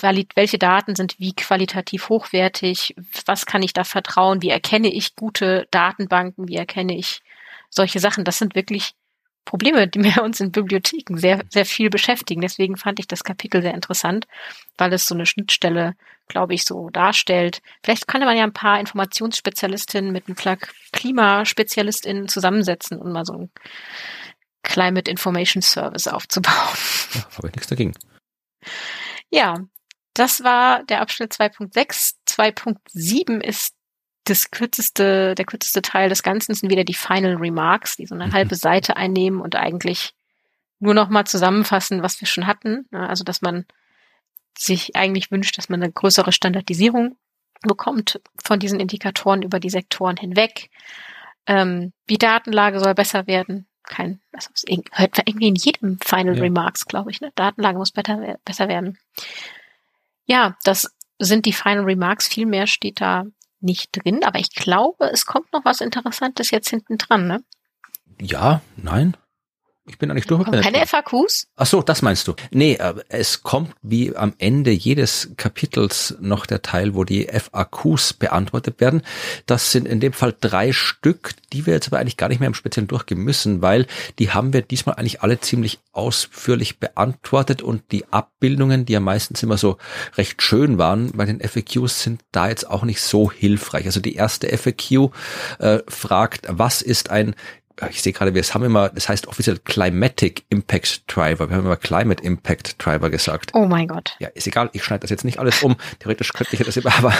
welche 0.02 0.59
Daten 0.59 0.94
sind 0.94 1.18
wie 1.18 1.35
qualitativ 1.35 2.09
hochwertig, 2.09 2.94
was 3.27 3.44
kann 3.44 3.62
ich 3.62 3.72
da 3.72 3.85
vertrauen, 3.85 4.40
wie 4.40 4.48
erkenne 4.48 4.89
ich 4.89 5.14
gute 5.14 5.66
Datenbanken, 5.70 6.48
wie 6.48 6.56
erkenne 6.56 6.97
ich 6.97 7.20
solche 7.68 7.98
Sachen. 7.98 8.24
Das 8.24 8.39
sind 8.39 8.55
wirklich 8.55 8.94
Probleme, 9.45 9.89
die 9.89 10.03
wir 10.03 10.23
uns 10.23 10.41
in 10.41 10.53
Bibliotheken 10.53 11.17
sehr, 11.17 11.43
sehr 11.49 11.67
viel 11.67 11.91
beschäftigen. 11.91 12.41
Deswegen 12.41 12.77
fand 12.77 12.99
ich 12.99 13.09
das 13.09 13.25
Kapitel 13.25 13.62
sehr 13.62 13.75
interessant, 13.75 14.27
weil 14.79 14.93
es 14.93 15.07
so 15.07 15.15
eine 15.15 15.27
Schnittstelle, 15.27 15.95
glaube 16.29 16.55
ich, 16.55 16.65
so 16.65 16.91
darstellt. 16.91 17.61
Vielleicht 17.83 18.07
könnte 18.07 18.27
man 18.27 18.37
ja 18.37 18.45
ein 18.45 18.53
paar 18.53 18.81
Informationsspezialistinnen 18.81 20.12
mit 20.12 20.29
ein 20.29 20.35
paar 20.35 20.59
Klimaspezialistinnen 20.93 22.29
zusammensetzen 22.29 22.99
und 22.99 23.12
mal 23.12 23.25
so 23.25 23.35
ein 23.35 23.51
Climate 24.62 25.11
Information 25.11 25.62
Service 25.62 26.07
aufzubauen. 26.07 26.55
Ja, 27.15 27.23
habe 27.37 27.49
ich 27.49 27.55
nichts 27.55 27.69
dagegen. 27.69 27.95
Ja, 29.31 29.57
das 30.15 30.45
war 30.45 30.85
der 30.85 31.01
Abschnitt 31.01 31.33
2.6. 31.33 32.15
2.7 32.29 33.41
ist 33.41 33.75
das 34.25 34.51
kürzeste, 34.51 35.35
der 35.35 35.45
kürzeste 35.45 35.83
Teil 35.83 36.09
des 36.09 36.23
Ganzen 36.23 36.55
sind 36.55 36.71
wieder 36.71 36.85
die 36.85 36.95
Final 36.95 37.37
Remarks, 37.37 37.97
die 37.97 38.07
so 38.07 38.15
eine 38.15 38.33
halbe 38.33 38.55
Seite 38.55 38.97
einnehmen 38.97 39.41
und 39.41 39.57
eigentlich 39.57 40.15
nur 40.79 40.95
noch 40.95 41.09
mal 41.09 41.25
zusammenfassen, 41.25 42.03
was 42.03 42.21
wir 42.21 42.27
schon 42.27 42.47
hatten. 42.47 42.87
Also, 42.93 43.25
dass 43.25 43.43
man 43.43 43.67
sich 44.57 44.97
eigentlich 44.97 45.31
wünscht, 45.31 45.57
dass 45.59 45.69
man 45.69 45.83
eine 45.83 45.93
größere 45.93 46.33
Standardisierung 46.33 47.17
bekommt 47.63 48.21
von 48.43 48.59
diesen 48.59 48.81
Indikatoren 48.81 49.43
über 49.43 49.61
die 49.61 49.71
Sektoren 49.71 50.17
hinweg. 50.17 50.71
Ähm, 51.47 51.93
die 52.09 52.19
Datenlage 52.19 52.81
soll 52.81 52.95
besser 52.95 53.27
werden. 53.27 53.67
Kein, 53.83 54.21
also 54.33 54.51
hört 54.93 55.17
man 55.17 55.27
irgendwie 55.27 55.49
in 55.49 55.55
jedem 55.57 55.99
Final 55.99 56.37
ja. 56.37 56.43
Remarks, 56.43 56.87
glaube 56.87 57.11
ich. 57.11 57.21
Ne? 57.21 57.33
Datenlage 57.35 57.79
muss 57.79 57.91
besser, 57.91 58.39
besser 58.45 58.69
werden. 58.69 58.99
Ja, 60.27 60.57
das 60.65 60.95
sind 61.19 61.45
die 61.45 61.53
Final 61.53 61.85
Remarks. 61.85 62.29
Viel 62.29 62.47
mehr 62.47 62.67
steht 62.67 63.01
da 63.01 63.27
nicht 63.62 63.91
drin, 63.93 64.24
aber 64.24 64.39
ich 64.39 64.55
glaube, 64.55 65.11
es 65.11 65.27
kommt 65.27 65.53
noch 65.53 65.65
was 65.65 65.81
Interessantes 65.81 66.51
jetzt 66.51 66.70
hinten 66.70 66.99
dran, 66.99 67.27
ne? 67.27 67.45
Ja, 68.20 68.61
nein. 68.77 69.16
Ich 69.91 69.99
bin 69.99 70.11
eigentlich 70.11 70.27
durch. 70.27 70.45
Keine 70.45 70.87
FAQs? 70.87 71.49
Ach 71.57 71.67
so, 71.67 71.83
das 71.83 72.01
meinst 72.01 72.29
du. 72.29 72.35
Nee, 72.53 72.75
äh, 72.75 72.95
es 73.09 73.43
kommt 73.43 73.73
wie 73.83 74.15
am 74.15 74.35
Ende 74.39 74.71
jedes 74.71 75.33
Kapitels 75.37 76.17
noch 76.21 76.47
der 76.47 76.62
Teil, 76.62 76.95
wo 76.95 77.03
die 77.03 77.27
FAQs 77.27 78.12
beantwortet 78.12 78.81
werden. 78.81 79.03
Das 79.47 79.73
sind 79.73 79.89
in 79.89 79.99
dem 79.99 80.12
Fall 80.12 80.35
drei 80.41 80.73
Stück, 80.73 81.33
die 81.53 81.67
wir 81.67 81.75
jetzt 81.75 81.89
aber 81.89 81.99
eigentlich 81.99 82.17
gar 82.17 82.29
nicht 82.29 82.39
mehr 82.39 82.47
im 82.47 82.55
Speziellen 82.55 82.87
durchgehen 82.87 83.19
müssen, 83.19 83.62
weil 83.62 83.87
die 84.21 84.31
haben 84.31 84.53
wir 84.53 84.62
diesmal 84.62 84.95
eigentlich 84.95 85.23
alle 85.23 85.41
ziemlich 85.41 85.81
ausführlich 85.91 86.79
beantwortet 86.79 87.61
und 87.61 87.83
die 87.91 88.05
Abbildungen, 88.12 88.87
die 88.87 88.93
ja 88.93 89.01
meistens 89.01 89.43
immer 89.43 89.59
so 89.59 89.77
recht 90.17 90.41
schön 90.41 90.79
waren 90.79 91.11
bei 91.12 91.25
den 91.25 91.41
FAQs, 91.41 92.05
sind 92.05 92.21
da 92.31 92.49
jetzt 92.49 92.71
auch 92.71 92.85
nicht 92.85 93.03
so 93.03 93.33
hilfreich. 93.33 93.87
Also 93.87 93.99
die 93.99 94.15
erste 94.15 94.57
FAQ 94.57 95.11
äh, 95.59 95.81
fragt, 95.89 96.47
was 96.49 96.81
ist 96.81 97.11
ein 97.11 97.35
ich 97.89 98.02
sehe 98.02 98.12
gerade, 98.12 98.35
wir 98.35 98.43
haben 98.43 98.65
immer, 98.65 98.89
das 98.90 99.09
heißt 99.09 99.28
offiziell 99.28 99.59
Climatic 99.59 100.44
Impact 100.51 101.05
Driver. 101.07 101.48
Wir 101.48 101.57
haben 101.57 101.65
immer 101.65 101.77
Climate 101.77 102.23
Impact 102.23 102.85
Driver 102.85 103.11
gesagt. 103.11 103.52
Oh 103.55 103.66
mein 103.66 103.89
Gott. 103.89 104.16
Ja, 104.19 104.28
ist 104.28 104.47
egal, 104.47 104.70
ich 104.73 104.85
schneide 104.85 105.01
das 105.01 105.11
jetzt 105.11 105.24
nicht 105.24 105.39
alles 105.39 105.62
um. 105.62 105.77
Theoretisch 105.98 106.32
könnte 106.32 106.57
ich 106.57 106.62
das 106.62 106.77
immer, 106.77 106.93
aber 106.98 107.15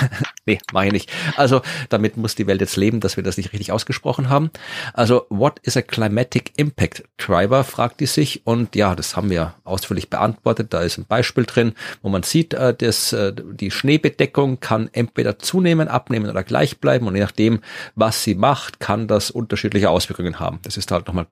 nee, 0.47 0.59
mache 0.73 0.87
ich 0.87 0.93
nicht. 0.93 1.13
Also 1.37 1.63
damit 1.89 2.17
muss 2.17 2.35
die 2.35 2.47
Welt 2.47 2.61
jetzt 2.61 2.77
leben, 2.77 3.01
dass 3.01 3.17
wir 3.17 3.25
das 3.25 3.37
nicht 3.37 3.53
richtig 3.53 3.73
ausgesprochen 3.73 4.29
haben. 4.29 4.51
Also, 4.93 5.27
what 5.31 5.61
is 5.63 5.77
a 5.77 5.83
Climatic 5.83 6.53
Impact 6.57 7.05
Driver, 7.17 7.65
fragt 7.65 8.01
die 8.01 8.07
sich. 8.07 8.47
Und 8.47 8.75
ja, 8.75 8.95
das 8.95 9.17
haben 9.17 9.31
wir 9.31 9.55
ausführlich 9.65 10.11
beantwortet. 10.11 10.73
Da 10.73 10.83
ist 10.83 10.99
ein 10.99 11.07
Beispiel 11.07 11.45
drin, 11.45 11.75
wo 12.03 12.09
man 12.09 12.23
sieht, 12.23 12.55
äh, 12.55 12.75
dass 12.75 13.13
äh, 13.13 13.33
die 13.35 13.71
Schneebedeckung 13.71 14.61
kann 14.61 14.91
entweder 14.93 15.39
zunehmen, 15.39 15.89
abnehmen 15.89 16.29
oder 16.29 16.43
gleich 16.43 16.81
bleiben. 16.81 17.07
Und 17.07 17.15
je 17.15 17.23
nachdem, 17.23 17.61
was 17.95 18.25
sie 18.25 18.35
macht, 18.35 18.81
kann 18.81 19.07
das 19.09 19.31
unterschiedliche 19.31 19.91
Auswirkungen 19.91 20.41
haben 20.41 20.50
haben. 20.51 20.61
Das 20.63 20.77
ist 20.77 20.91
halt 20.91 21.07
nochmal 21.07 21.27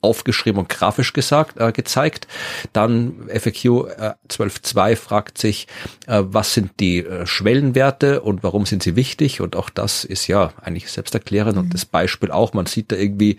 aufgeschrieben 0.00 0.60
und 0.60 0.68
grafisch 0.68 1.12
gesagt, 1.12 1.58
äh, 1.58 1.72
gezeigt. 1.72 2.26
Dann 2.72 3.28
FAQ 3.28 3.64
äh, 3.64 4.14
12.2 4.28 4.96
fragt 4.96 5.38
sich, 5.38 5.66
äh, 6.06 6.22
was 6.24 6.54
sind 6.54 6.80
die 6.80 6.98
äh, 6.98 7.26
Schwellenwerte 7.26 8.20
und 8.20 8.42
warum 8.42 8.66
sind 8.66 8.82
sie 8.82 8.96
wichtig? 8.96 9.40
Und 9.40 9.56
auch 9.56 9.70
das 9.70 10.04
ist 10.04 10.26
ja 10.26 10.52
eigentlich 10.60 10.90
selbsterklärend 10.90 11.56
mhm. 11.56 11.62
und 11.62 11.74
das 11.74 11.84
Beispiel 11.84 12.30
auch, 12.30 12.52
man 12.52 12.66
sieht 12.66 12.92
da 12.92 12.96
irgendwie 12.96 13.38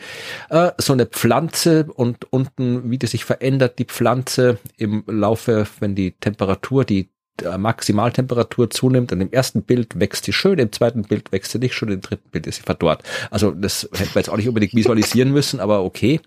äh, 0.50 0.72
so 0.78 0.94
eine 0.94 1.06
Pflanze 1.06 1.86
und 1.94 2.32
unten, 2.32 2.90
wie 2.90 2.98
die 2.98 3.08
sich 3.08 3.26
verändert, 3.26 3.80
die 3.80 3.86
Pflanze 3.86 4.58
im 4.78 5.04
Laufe, 5.08 5.68
wenn 5.80 5.96
die 5.96 6.12
Temperatur, 6.12 6.86
die 6.86 7.10
Maximaltemperatur 7.58 8.70
zunimmt. 8.70 9.12
Und 9.12 9.22
im 9.22 9.32
ersten 9.32 9.62
Bild 9.62 10.00
wächst 10.00 10.26
sie 10.26 10.34
schön, 10.34 10.60
im 10.60 10.72
zweiten 10.72 11.04
Bild 11.04 11.32
wächst 11.32 11.52
sie 11.52 11.60
nicht 11.60 11.74
schön, 11.74 11.90
im 11.90 12.02
dritten 12.02 12.30
Bild 12.30 12.48
ist 12.48 12.58
sie 12.58 12.64
verdorrt. 12.64 13.04
Also 13.32 13.52
das 13.52 13.90
hätten 13.94 14.14
wir 14.14 14.20
jetzt 14.20 14.30
auch 14.30 14.38
nicht 14.38 14.48
unbedingt 14.48 14.74
visualisieren 14.74 15.32
müssen, 15.32 15.60
aber 15.60 15.84
okay. 15.84 16.20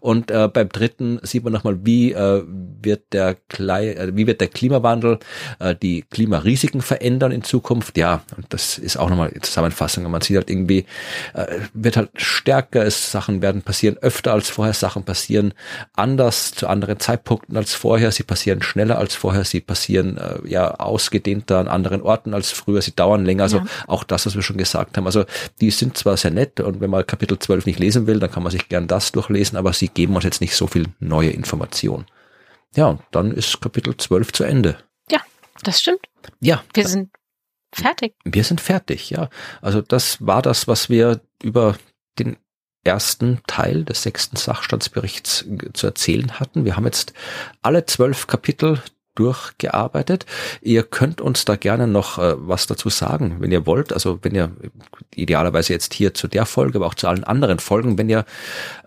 Und 0.00 0.30
äh, 0.30 0.48
beim 0.48 0.68
dritten 0.68 1.20
sieht 1.22 1.44
man 1.44 1.52
nochmal, 1.52 1.78
wie 1.84 2.12
äh, 2.12 2.42
wird 2.82 3.12
der 3.12 3.36
Klei 3.48 3.92
äh, 3.94 4.16
wie 4.16 4.26
wird 4.26 4.40
der 4.40 4.48
Klimawandel 4.48 5.18
äh, 5.58 5.74
die 5.74 6.02
Klimarisiken 6.02 6.80
verändern 6.82 7.32
in 7.32 7.42
Zukunft. 7.42 7.96
Ja, 7.98 8.22
und 8.36 8.46
das 8.50 8.78
ist 8.78 8.96
auch 8.96 9.08
nochmal 9.08 9.30
eine 9.30 9.40
Zusammenfassung. 9.40 10.10
Man 10.10 10.20
sieht 10.20 10.36
halt 10.36 10.50
irgendwie, 10.50 10.86
äh, 11.34 11.46
wird 11.74 11.96
halt 11.96 12.10
stärker, 12.14 12.84
es 12.84 13.10
Sachen 13.10 13.42
werden 13.42 13.62
passieren 13.62 13.96
öfter 13.98 14.32
als 14.32 14.50
vorher, 14.50 14.74
Sachen 14.74 15.04
passieren 15.04 15.54
anders 15.94 16.52
zu 16.52 16.68
anderen 16.68 16.98
Zeitpunkten 16.98 17.56
als 17.56 17.74
vorher, 17.74 18.12
sie 18.12 18.22
passieren 18.22 18.62
schneller 18.62 18.98
als 18.98 19.14
vorher, 19.14 19.44
sie 19.44 19.60
passieren 19.60 20.18
äh, 20.18 20.48
ja 20.48 20.59
eher 20.60 20.80
ausgedehnter 20.80 21.58
an 21.58 21.68
anderen 21.68 22.02
Orten 22.02 22.34
als 22.34 22.50
früher. 22.50 22.82
Sie 22.82 22.94
dauern 22.94 23.24
länger. 23.24 23.44
Also 23.44 23.58
ja. 23.58 23.66
auch 23.86 24.04
das, 24.04 24.26
was 24.26 24.34
wir 24.34 24.42
schon 24.42 24.56
gesagt 24.56 24.96
haben. 24.96 25.06
Also 25.06 25.24
die 25.60 25.70
sind 25.70 25.96
zwar 25.96 26.16
sehr 26.16 26.30
nett 26.30 26.60
und 26.60 26.80
wenn 26.80 26.90
man 26.90 27.06
Kapitel 27.06 27.38
12 27.38 27.66
nicht 27.66 27.78
lesen 27.78 28.06
will, 28.06 28.18
dann 28.18 28.30
kann 28.30 28.42
man 28.42 28.52
sich 28.52 28.68
gern 28.68 28.86
das 28.86 29.12
durchlesen, 29.12 29.58
aber 29.58 29.72
sie 29.72 29.88
geben 29.88 30.14
uns 30.14 30.24
jetzt 30.24 30.40
nicht 30.40 30.54
so 30.54 30.66
viel 30.66 30.86
neue 30.98 31.30
Information. 31.30 32.06
Ja, 32.76 32.86
und 32.86 33.00
dann 33.10 33.32
ist 33.32 33.60
Kapitel 33.60 33.96
12 33.96 34.32
zu 34.32 34.44
Ende. 34.44 34.76
Ja, 35.10 35.20
das 35.62 35.80
stimmt. 35.80 36.06
Ja. 36.40 36.62
Wir 36.74 36.86
sind 36.86 37.10
fertig. 37.72 38.14
Wir 38.24 38.44
sind 38.44 38.60
fertig, 38.60 39.10
ja. 39.10 39.28
Also 39.60 39.80
das 39.80 40.24
war 40.24 40.42
das, 40.42 40.68
was 40.68 40.88
wir 40.88 41.20
über 41.42 41.76
den 42.18 42.36
ersten 42.84 43.40
Teil 43.46 43.84
des 43.84 44.02
sechsten 44.02 44.36
Sachstandsberichts 44.36 45.44
zu 45.74 45.86
erzählen 45.86 46.40
hatten. 46.40 46.64
Wir 46.64 46.76
haben 46.76 46.86
jetzt 46.86 47.12
alle 47.60 47.84
zwölf 47.84 48.26
Kapitel 48.26 48.80
durchgearbeitet. 49.14 50.26
Ihr 50.62 50.82
könnt 50.82 51.20
uns 51.20 51.44
da 51.44 51.56
gerne 51.56 51.86
noch 51.86 52.18
äh, 52.18 52.34
was 52.36 52.66
dazu 52.66 52.88
sagen, 52.88 53.36
wenn 53.40 53.52
ihr 53.52 53.66
wollt. 53.66 53.92
Also 53.92 54.18
wenn 54.22 54.34
ihr 54.34 54.52
idealerweise 55.14 55.72
jetzt 55.72 55.94
hier 55.94 56.14
zu 56.14 56.28
der 56.28 56.46
Folge, 56.46 56.78
aber 56.78 56.86
auch 56.86 56.94
zu 56.94 57.08
allen 57.08 57.24
anderen 57.24 57.58
Folgen, 57.58 57.98
wenn 57.98 58.08
ihr 58.08 58.24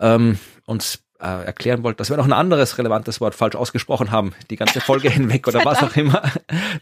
ähm, 0.00 0.38
uns 0.66 1.03
äh, 1.24 1.44
erklären 1.44 1.82
wollt, 1.82 1.98
dass 2.00 2.10
wir 2.10 2.16
noch 2.16 2.26
ein 2.26 2.32
anderes 2.32 2.78
relevantes 2.78 3.20
Wort 3.20 3.34
falsch 3.34 3.56
ausgesprochen 3.56 4.10
haben, 4.10 4.32
die 4.50 4.56
ganze 4.56 4.80
Folge 4.80 5.10
hinweg 5.14 5.46
oder 5.48 5.64
was 5.64 5.82
auch 5.82 5.96
immer, 5.96 6.22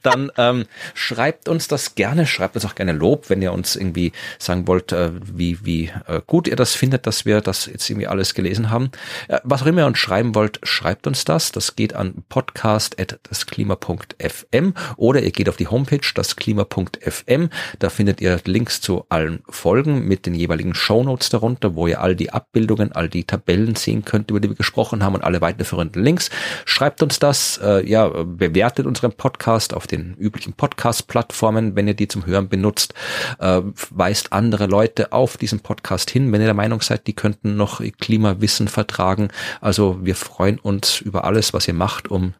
dann 0.03 0.33
ähm, 0.37 0.67
schreibt 0.95 1.49
uns 1.49 1.69
das 1.69 1.95
gerne, 1.95 2.27
schreibt 2.27 2.57
uns 2.57 2.65
auch 2.65 2.75
gerne 2.75 2.91
Lob, 2.93 3.31
wenn 3.31 3.41
ihr 3.43 3.53
uns 3.53 3.77
irgendwie 3.77 4.13
sagen 4.39 4.67
wollt, 4.67 4.91
äh, 4.93 5.11
wie, 5.23 5.65
wie 5.65 5.93
äh, 6.07 6.21
gut 6.27 6.49
ihr 6.49 6.57
das 6.57 6.75
findet, 6.75 7.07
dass 7.07 7.25
wir 7.25 7.41
das 7.41 7.67
jetzt 7.67 7.89
irgendwie 7.89 8.09
alles 8.09 8.35
gelesen 8.35 8.71
haben. 8.71 8.91
Äh, 9.29 9.39
was 9.45 9.63
auch 9.63 9.67
immer 9.67 9.83
ihr 9.83 9.87
uns 9.87 9.99
schreiben 9.99 10.35
wollt, 10.35 10.59
schreibt 10.65 11.07
uns 11.07 11.25
das. 11.25 11.53
Das 11.53 11.77
geht 11.77 11.95
an 11.95 12.25
podcast.dasklima.fm 12.29 14.75
oder 14.97 15.23
ihr 15.23 15.31
geht 15.31 15.49
auf 15.49 15.57
die 15.57 15.69
Homepage 15.69 16.01
dasklima.fm. 16.15 17.49
Da 17.79 17.91
findet 17.91 18.21
ihr 18.21 18.41
Links 18.45 18.81
zu 18.81 19.07
allen 19.09 19.45
Folgen 19.49 20.09
mit 20.09 20.27
den 20.27 20.35
jeweiligen 20.35 20.75
Shownotes 20.75 21.29
darunter, 21.29 21.77
wo 21.77 21.87
ihr 21.87 22.01
all 22.01 22.17
die 22.17 22.33
Abbildungen, 22.33 22.91
all 22.93 23.09
die 23.09 23.23
Tabellen 23.25 23.77
sehen 23.77 24.05
könnt, 24.05 24.32
über 24.33 24.41
die 24.41 24.49
wir 24.49 24.57
gesprochen 24.57 25.05
haben 25.05 25.15
und 25.15 25.23
alle 25.23 25.41
weiterführenden 25.41 26.03
Links. 26.03 26.31
Schreibt 26.65 27.03
uns 27.03 27.19
das, 27.19 27.59
äh, 27.63 27.89
ja, 27.89 28.09
bewertet 28.09 28.87
unseren 28.87 29.13
Podcast 29.13 29.75
auf 29.75 29.87
den 29.87 30.15
üblichen 30.15 30.55
Podcast-Plattformen, 30.55 31.77
wenn 31.77 31.87
ihr 31.87 31.95
die 31.95 32.09
zum 32.09 32.27
Hören 32.27 32.49
benutzt, 32.49 32.95
äh, 33.39 33.61
weist 33.91 34.33
andere 34.33 34.67
Leute 34.67 35.13
auf 35.13 35.37
diesen 35.37 35.61
Podcast 35.61 36.11
hin, 36.11 36.33
wenn 36.33 36.41
ihr 36.41 36.47
der 36.47 36.55
Meinung 36.55 36.81
seid, 36.81 37.07
die 37.07 37.15
könnten 37.15 37.57
noch 37.57 37.81
Klimawissen 38.01 38.69
vertragen. 38.69 39.29
Also 39.61 39.99
wir 40.03 40.17
freuen 40.17 40.59
uns 40.59 41.01
über 41.01 41.25
alles, 41.25 41.53
was 41.53 41.69
ihr 41.69 41.75
macht, 41.75 42.11
um 42.11 42.35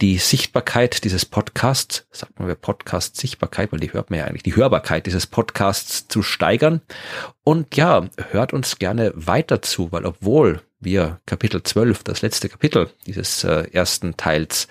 die 0.00 0.18
Sichtbarkeit 0.18 1.04
dieses 1.04 1.24
Podcasts, 1.24 2.06
sagt 2.10 2.38
man 2.38 2.48
wir 2.48 2.54
Podcast-Sichtbarkeit, 2.56 3.72
weil 3.72 3.80
die 3.80 3.92
hört 3.92 4.10
man 4.10 4.18
ja 4.18 4.24
eigentlich, 4.26 4.42
die 4.42 4.56
Hörbarkeit 4.56 5.06
dieses 5.06 5.26
Podcasts 5.26 6.08
zu 6.08 6.22
steigern. 6.22 6.82
Und 7.44 7.76
ja, 7.76 8.08
hört 8.30 8.52
uns 8.52 8.78
gerne 8.78 9.12
weiter 9.14 9.62
zu, 9.62 9.92
weil 9.92 10.04
obwohl 10.04 10.60
wir 10.82 11.20
Kapitel 11.26 11.62
12, 11.62 12.02
das 12.04 12.22
letzte 12.22 12.48
Kapitel 12.48 12.90
dieses 13.06 13.44
äh, 13.44 13.68
ersten 13.72 14.16
Teils 14.16 14.68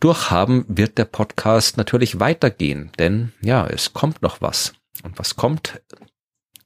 durchhaben, 0.00 0.64
wird 0.68 0.98
der 0.98 1.04
Podcast 1.04 1.76
natürlich 1.76 2.20
weitergehen, 2.20 2.90
denn 2.98 3.32
ja, 3.40 3.66
es 3.66 3.92
kommt 3.92 4.22
noch 4.22 4.40
was. 4.40 4.74
Und 5.02 5.18
was 5.18 5.36
kommt, 5.36 5.80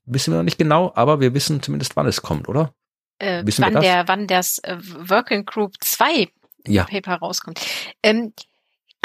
wissen 0.05 0.33
wir 0.33 0.39
noch 0.39 0.45
nicht 0.45 0.59
genau, 0.59 0.93
aber 0.95 1.21
wir 1.21 1.35
wissen 1.35 1.63
zumindest, 1.63 1.97
wann 1.97 2.07
es 2.07 2.23
kommt, 2.23 2.49
oder? 2.49 2.73
Äh, 3.19 3.47
wissen 3.47 3.63
wann, 3.63 3.75
wir 3.75 3.81
das? 3.81 3.85
Der, 3.85 4.09
wann 4.09 4.27
das 4.27 4.59
äh, 4.59 4.77
Working 4.81 5.45
Group 5.45 5.75
2 5.81 6.29
ja. 6.67 6.85
Paper 6.85 7.17
rauskommt. 7.17 7.61
Ähm, 8.03 8.33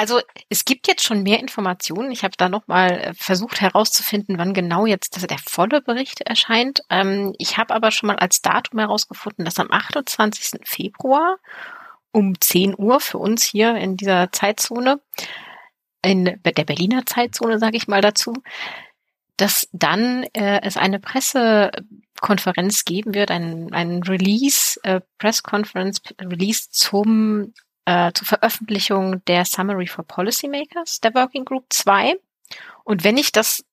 also 0.01 0.19
es 0.49 0.65
gibt 0.65 0.87
jetzt 0.87 1.03
schon 1.03 1.21
mehr 1.21 1.39
Informationen. 1.39 2.11
Ich 2.11 2.23
habe 2.23 2.33
da 2.35 2.49
nochmal 2.49 2.89
äh, 2.91 3.13
versucht 3.13 3.61
herauszufinden, 3.61 4.39
wann 4.39 4.55
genau 4.55 4.87
jetzt 4.87 5.29
der 5.29 5.37
volle 5.37 5.79
Bericht 5.79 6.21
erscheint. 6.21 6.81
Ähm, 6.89 7.35
ich 7.37 7.59
habe 7.59 7.75
aber 7.75 7.91
schon 7.91 8.07
mal 8.07 8.15
als 8.15 8.41
Datum 8.41 8.79
herausgefunden, 8.79 9.45
dass 9.45 9.59
am 9.59 9.69
28. 9.69 10.61
Februar 10.65 11.37
um 12.11 12.33
10 12.41 12.73
Uhr 12.79 12.99
für 12.99 13.19
uns 13.19 13.43
hier 13.43 13.75
in 13.75 13.95
dieser 13.95 14.31
Zeitzone, 14.31 14.99
in 16.03 16.25
der 16.25 16.65
Berliner 16.65 17.05
Zeitzone, 17.05 17.59
sage 17.59 17.77
ich 17.77 17.87
mal 17.87 18.01
dazu, 18.01 18.33
dass 19.37 19.67
dann 19.71 20.23
äh, 20.33 20.61
es 20.63 20.77
eine 20.77 20.99
Pressekonferenz 20.99 22.85
geben 22.85 23.13
wird, 23.13 23.29
ein, 23.29 23.71
ein 23.71 24.01
Release, 24.01 24.79
äh, 24.81 25.01
Press 25.19 25.43
Conference 25.43 26.01
Release 26.19 26.71
zum 26.71 27.53
äh, 27.85 28.11
zur 28.13 28.27
Veröffentlichung 28.27 29.23
der 29.25 29.45
Summary 29.45 29.87
for 29.87 30.05
Policymakers, 30.05 31.01
der 31.01 31.13
Working 31.13 31.45
Group 31.45 31.65
2. 31.69 32.15
Und 32.83 33.03
wenn 33.03 33.17
ich 33.17 33.31
das 33.31 33.63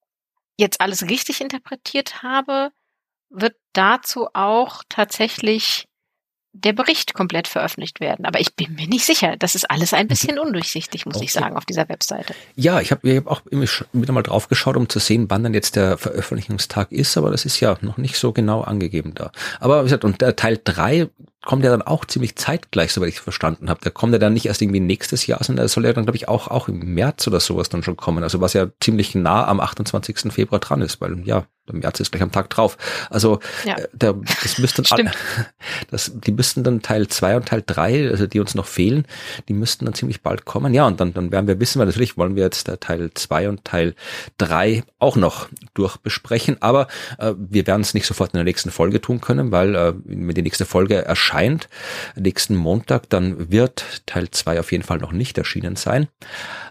jetzt 0.57 0.81
alles 0.81 1.09
richtig 1.09 1.41
interpretiert 1.41 2.23
habe, 2.23 2.71
wird 3.31 3.57
dazu 3.73 4.29
auch 4.33 4.83
tatsächlich 4.89 5.89
der 6.53 6.73
Bericht 6.73 7.15
komplett 7.15 7.47
veröffentlicht 7.47 8.01
werden. 8.01 8.25
Aber 8.25 8.41
ich 8.41 8.55
bin 8.55 8.75
mir 8.75 8.89
nicht 8.89 9.05
sicher. 9.05 9.37
Das 9.37 9.55
ist 9.55 9.71
alles 9.71 9.93
ein 9.93 10.09
bisschen 10.09 10.37
mhm. 10.37 10.43
undurchsichtig, 10.49 11.07
muss 11.07 11.17
okay. 11.17 11.27
ich 11.27 11.33
sagen, 11.33 11.57
auf 11.57 11.65
dieser 11.65 11.89
Webseite. 11.89 12.35
Ja, 12.57 12.81
ich 12.81 12.91
habe 12.91 13.17
hab 13.17 13.27
auch 13.27 13.43
wieder 13.51 14.13
mal 14.13 14.23
drauf 14.23 14.49
geschaut, 14.49 14.77
um 14.77 14.89
zu 14.89 14.99
sehen, 14.99 15.27
wann 15.29 15.45
dann 15.45 15.55
jetzt 15.55 15.77
der 15.77 15.99
Veröffentlichungstag 15.99 16.91
ist, 16.91 17.17
aber 17.17 17.31
das 17.31 17.45
ist 17.45 17.61
ja 17.61 17.77
noch 17.83 17.99
nicht 17.99 18.17
so 18.17 18.33
genau 18.33 18.63
angegeben 18.63 19.15
da. 19.15 19.31
Aber 19.61 19.81
wie 19.81 19.85
gesagt, 19.85 20.05
und 20.05 20.21
der 20.21 20.37
Teil 20.37 20.59
drei 20.63 21.09
kommt 21.45 21.65
ja 21.65 21.71
dann 21.71 21.83
auch 21.83 22.05
ziemlich 22.05 22.37
zeitgleich, 22.37 22.93
soweit 22.93 23.11
ich 23.11 23.21
verstanden 23.21 23.71
habe. 23.71 23.81
Der 23.81 23.93
kommt 23.93 24.13
ja 24.13 24.19
dann 24.19 24.33
nicht 24.33 24.47
erst 24.47 24.61
irgendwie 24.61 24.81
nächstes 24.81 25.27
Jahr, 25.27 25.43
sondern 25.43 25.65
der 25.65 25.69
soll 25.69 25.85
ja 25.85 25.93
dann, 25.93 26.05
glaube 26.05 26.17
ich, 26.17 26.29
auch, 26.29 26.49
auch 26.49 26.69
im 26.69 26.95
März 26.95 27.27
oder 27.29 27.41
sowas 27.41 27.69
dann 27.69 27.83
schon 27.83 27.97
kommen. 27.97 28.23
Also 28.25 28.41
was 28.41 28.55
ja 28.55 28.67
ziemlich 28.81 29.15
nah 29.15 29.47
am 29.47 29.61
28. 29.61 30.33
Februar 30.33 30.59
dran 30.59 30.83
ist, 30.83 31.01
weil 31.01 31.21
ja, 31.25 31.47
der 31.69 31.77
März 31.77 32.01
ist 32.01 32.11
gleich 32.11 32.23
am 32.23 32.33
Tag 32.33 32.51
drauf. 32.51 32.77
Also 33.09 33.39
ja. 33.65 33.77
äh, 33.77 33.89
der, 33.93 34.15
das 34.43 34.59
müssten 34.59 34.85
alle, 34.91 35.13
das, 35.91 36.13
die 36.13 36.33
müssten 36.33 36.65
dann 36.65 36.83
Teil 36.83 37.07
zwei 37.07 37.37
und 37.37 37.47
Teil 37.47 37.63
drei, 37.65 38.11
also 38.11 38.27
die 38.27 38.41
uns 38.41 38.55
noch 38.55 38.67
fehlen, 38.67 39.07
die 39.49 39.55
müssten 39.55 39.85
dann 39.85 39.95
ziemlich 39.95 40.23
bald 40.23 40.45
kommen. 40.45 40.75
Ja, 40.75 40.87
und 40.87 40.99
dann, 40.99 41.15
dann 41.15 41.31
werden 41.31 41.47
wir 41.47 41.61
wissen, 41.61 41.79
weil 41.79 41.87
natürlich 41.87 42.17
wollen 42.17 42.35
wir 42.35 42.43
jetzt 42.43 42.69
Teil 42.81 43.11
zwei 43.15 43.49
und 43.49 43.65
Teil 43.65 43.95
drei 44.39 44.83
auch 44.99 45.17
noch 45.17 45.49
durchbesprechen. 45.75 46.57
Aber 46.61 46.89
äh, 47.19 47.35
wir 47.37 47.67
werden 47.67 47.83
es 47.83 47.95
nicht 47.95 48.07
sofort 48.07 48.35
in 48.35 48.39
der 48.39 48.45
nächsten 48.45 48.71
Folge 48.71 49.01
tun 49.01 49.21
können, 49.21 49.53
weil 49.53 49.77
äh, 49.77 49.95
wenn 50.05 50.35
die 50.35 50.43
nächste 50.43 50.67
Folge 50.67 51.05
erscheint, 51.05 51.28
nächsten 52.17 52.57
Montag, 52.57 53.09
dann 53.11 53.51
wird 53.51 54.03
Teil 54.07 54.31
zwei 54.31 54.61
auf 54.61 54.73
jeden 54.73 54.85
Fall 54.85 54.99
noch 54.99 55.13
nicht 55.13 55.39
erschienen 55.39 55.77
sein. 55.77 56.09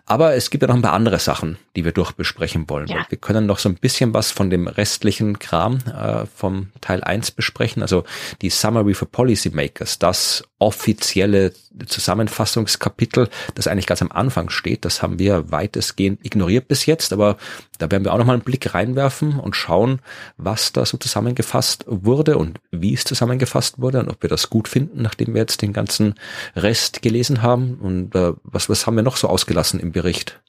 Aber 0.05 0.35
es 0.35 0.49
gibt 0.49 0.61
ja 0.61 0.69
noch 0.69 0.75
ein 0.75 0.81
paar 0.81 0.93
andere 0.93 1.19
Sachen, 1.19 1.57
die 1.75 1.83
wir 1.83 1.91
durchbesprechen 1.91 2.69
wollen. 2.69 2.87
Ja. 2.87 3.05
Wir 3.09 3.17
können 3.17 3.45
noch 3.45 3.59
so 3.59 3.67
ein 3.67 3.75
bisschen 3.75 4.13
was 4.13 4.31
von 4.31 4.49
dem 4.49 4.67
restlichen 4.67 5.37
Kram 5.37 5.79
äh, 5.79 6.25
vom 6.25 6.71
Teil 6.79 7.03
1 7.03 7.31
besprechen, 7.31 7.81
also 7.81 8.05
die 8.41 8.49
Summary 8.49 8.93
for 8.93 9.11
Policymakers, 9.11 9.99
das 9.99 10.43
offizielle 10.59 11.53
Zusammenfassungskapitel, 11.85 13.29
das 13.53 13.67
eigentlich 13.67 13.85
ganz 13.85 14.01
am 14.01 14.11
Anfang 14.11 14.49
steht. 14.49 14.85
Das 14.85 15.01
haben 15.01 15.19
wir 15.19 15.51
weitestgehend 15.51 16.25
ignoriert 16.25 16.67
bis 16.67 16.85
jetzt, 16.85 17.13
aber 17.13 17.37
da 17.77 17.91
werden 17.91 18.03
wir 18.03 18.13
auch 18.13 18.17
noch 18.17 18.25
mal 18.25 18.33
einen 18.33 18.41
Blick 18.41 18.73
reinwerfen 18.73 19.39
und 19.39 19.55
schauen, 19.55 19.99
was 20.37 20.73
da 20.73 20.85
so 20.85 20.97
zusammengefasst 20.97 21.85
wurde 21.87 22.37
und 22.37 22.59
wie 22.71 22.93
es 22.93 23.03
zusammengefasst 23.03 23.79
wurde 23.79 23.99
und 23.99 24.09
ob 24.09 24.23
wir 24.23 24.29
das 24.29 24.49
gut 24.49 24.67
finden, 24.67 25.01
nachdem 25.01 25.33
wir 25.33 25.41
jetzt 25.41 25.61
den 25.61 25.73
ganzen 25.73 26.15
Rest 26.55 27.01
gelesen 27.01 27.43
haben 27.43 27.75
und 27.75 28.15
äh, 28.15 28.33
was, 28.43 28.69
was 28.69 28.87
haben 28.87 28.95
wir 28.95 29.03
noch 29.03 29.17
so 29.17 29.27
ausgelassen 29.27 29.79
im 29.79 29.91
Bericht. 29.91 30.39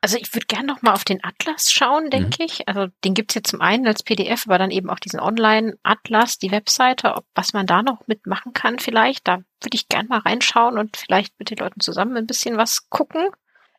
Also 0.00 0.16
ich 0.16 0.32
würde 0.32 0.46
gerne 0.46 0.66
noch 0.66 0.82
mal 0.82 0.92
auf 0.92 1.04
den 1.04 1.24
Atlas 1.24 1.72
schauen, 1.72 2.10
denke 2.10 2.36
mhm. 2.42 2.46
ich. 2.46 2.68
Also 2.68 2.86
den 3.04 3.14
gibt's 3.14 3.34
jetzt 3.34 3.50
zum 3.50 3.60
einen 3.60 3.86
als 3.86 4.02
PDF, 4.02 4.44
aber 4.46 4.58
dann 4.58 4.70
eben 4.70 4.90
auch 4.90 5.00
diesen 5.00 5.18
Online-Atlas, 5.18 6.38
die 6.38 6.52
Webseite, 6.52 7.14
ob, 7.14 7.24
was 7.34 7.52
man 7.52 7.66
da 7.66 7.82
noch 7.82 8.06
mitmachen 8.06 8.52
kann 8.52 8.78
vielleicht. 8.78 9.26
Da 9.26 9.38
würde 9.60 9.74
ich 9.74 9.88
gerne 9.88 10.08
mal 10.08 10.20
reinschauen 10.20 10.78
und 10.78 10.96
vielleicht 10.96 11.38
mit 11.38 11.50
den 11.50 11.58
Leuten 11.58 11.80
zusammen 11.80 12.16
ein 12.16 12.26
bisschen 12.26 12.56
was 12.56 12.88
gucken. 12.90 13.28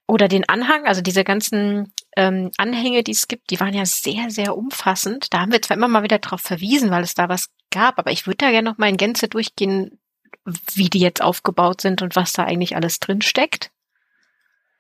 Oder 0.07 0.27
den 0.27 0.49
Anhang, 0.49 0.85
also 0.85 1.01
diese 1.01 1.23
ganzen 1.23 1.93
ähm, 2.17 2.49
Anhänge, 2.57 3.03
die 3.03 3.11
es 3.11 3.27
gibt, 3.27 3.51
die 3.51 3.59
waren 3.59 3.75
ja 3.75 3.85
sehr, 3.85 4.31
sehr 4.31 4.57
umfassend. 4.57 5.31
Da 5.33 5.41
haben 5.41 5.51
wir 5.51 5.61
zwar 5.61 5.77
immer 5.77 5.87
mal 5.87 6.03
wieder 6.03 6.17
drauf 6.17 6.41
verwiesen, 6.41 6.89
weil 6.89 7.03
es 7.03 7.13
da 7.13 7.29
was 7.29 7.49
gab, 7.69 7.99
aber 7.99 8.11
ich 8.11 8.25
würde 8.25 8.37
da 8.37 8.49
gerne 8.49 8.69
noch 8.69 8.79
mal 8.79 8.89
in 8.89 8.97
Gänze 8.97 9.27
durchgehen, 9.27 9.99
wie 10.73 10.89
die 10.89 10.99
jetzt 10.99 11.21
aufgebaut 11.21 11.81
sind 11.81 12.01
und 12.01 12.15
was 12.15 12.33
da 12.33 12.43
eigentlich 12.43 12.75
alles 12.75 12.99
drin 12.99 13.21
steckt. 13.21 13.71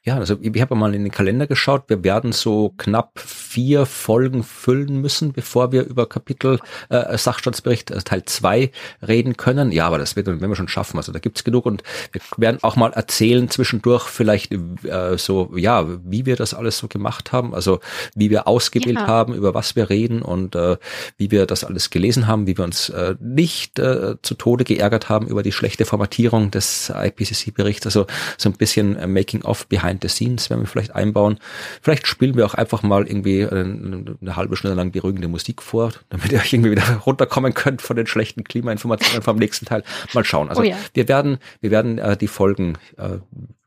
Ja, 0.05 0.15
also 0.15 0.37
ich 0.41 0.61
habe 0.61 0.75
mal 0.75 0.95
in 0.95 1.03
den 1.03 1.11
Kalender 1.11 1.45
geschaut. 1.45 1.83
Wir 1.89 2.05
werden 2.05 2.31
so 2.31 2.73
knapp 2.77 3.19
vier 3.19 3.85
Folgen 3.85 4.43
füllen 4.43 5.01
müssen, 5.01 5.33
bevor 5.33 5.73
wir 5.73 5.83
über 5.83 6.07
Kapitel 6.07 6.61
äh, 6.87 7.17
Sachstandsbericht 7.17 7.91
äh, 7.91 8.01
Teil 8.01 8.23
2 8.23 8.71
reden 9.05 9.35
können. 9.35 9.73
Ja, 9.73 9.87
aber 9.87 9.97
das 9.97 10.15
wird, 10.15 10.27
werden 10.27 10.39
wir 10.39 10.55
schon 10.55 10.69
schaffen. 10.69 10.95
Also 10.95 11.11
da 11.11 11.19
gibt's 11.19 11.43
genug 11.43 11.65
und 11.65 11.83
wir 12.13 12.21
werden 12.37 12.59
auch 12.61 12.77
mal 12.77 12.93
erzählen 12.93 13.49
zwischendurch 13.49 14.07
vielleicht 14.07 14.53
äh, 14.53 15.17
so, 15.17 15.51
ja, 15.57 15.85
wie 16.05 16.25
wir 16.25 16.37
das 16.37 16.53
alles 16.53 16.77
so 16.77 16.87
gemacht 16.87 17.33
haben. 17.33 17.53
Also 17.53 17.81
wie 18.15 18.29
wir 18.29 18.47
ausgewählt 18.47 18.99
ja. 18.99 19.07
haben, 19.07 19.33
über 19.33 19.53
was 19.53 19.75
wir 19.75 19.89
reden 19.89 20.21
und 20.21 20.55
äh, 20.55 20.77
wie 21.17 21.29
wir 21.29 21.45
das 21.45 21.65
alles 21.65 21.89
gelesen 21.89 22.25
haben, 22.25 22.47
wie 22.47 22.57
wir 22.57 22.63
uns 22.63 22.87
äh, 22.87 23.15
nicht 23.19 23.77
äh, 23.79 24.15
zu 24.21 24.35
Tode 24.35 24.63
geärgert 24.63 25.09
haben 25.09 25.27
über 25.27 25.43
die 25.43 25.51
schlechte 25.51 25.83
Formatierung 25.83 26.51
des 26.51 26.89
IPCC-Berichts. 26.89 27.85
Also 27.85 28.07
so 28.37 28.47
ein 28.47 28.53
bisschen 28.53 28.95
äh, 28.95 29.05
Making 29.05 29.41
of 29.41 29.67
Behind 29.67 29.88
Behind 29.89 30.01
the 30.03 30.09
Scenes 30.09 30.49
werden 30.49 30.61
wir 30.61 30.67
vielleicht 30.67 30.95
einbauen. 30.95 31.39
Vielleicht 31.81 32.07
spielen 32.07 32.35
wir 32.35 32.45
auch 32.45 32.53
einfach 32.53 32.83
mal 32.83 33.07
irgendwie 33.07 33.45
eine, 33.45 34.17
eine 34.21 34.35
halbe 34.35 34.55
Stunde 34.55 34.75
lang 34.75 34.91
beruhigende 34.91 35.27
Musik 35.27 35.61
vor, 35.61 35.91
damit 36.09 36.31
ihr 36.31 36.39
euch 36.39 36.53
irgendwie 36.53 36.71
wieder 36.71 36.83
runterkommen 37.05 37.53
könnt 37.53 37.81
von 37.81 37.95
den 37.95 38.07
schlechten 38.07 38.43
Klimainformationen 38.43 39.21
vom 39.21 39.37
nächsten 39.37 39.65
Teil. 39.65 39.83
Mal 40.13 40.23
schauen. 40.23 40.49
Also 40.49 40.61
oh 40.61 40.65
ja. 40.65 40.77
wir 40.93 41.07
werden, 41.07 41.39
wir 41.61 41.71
werden 41.71 41.97
äh, 41.97 42.15
die 42.15 42.27
Folgen 42.27 42.77
äh, 42.97 43.17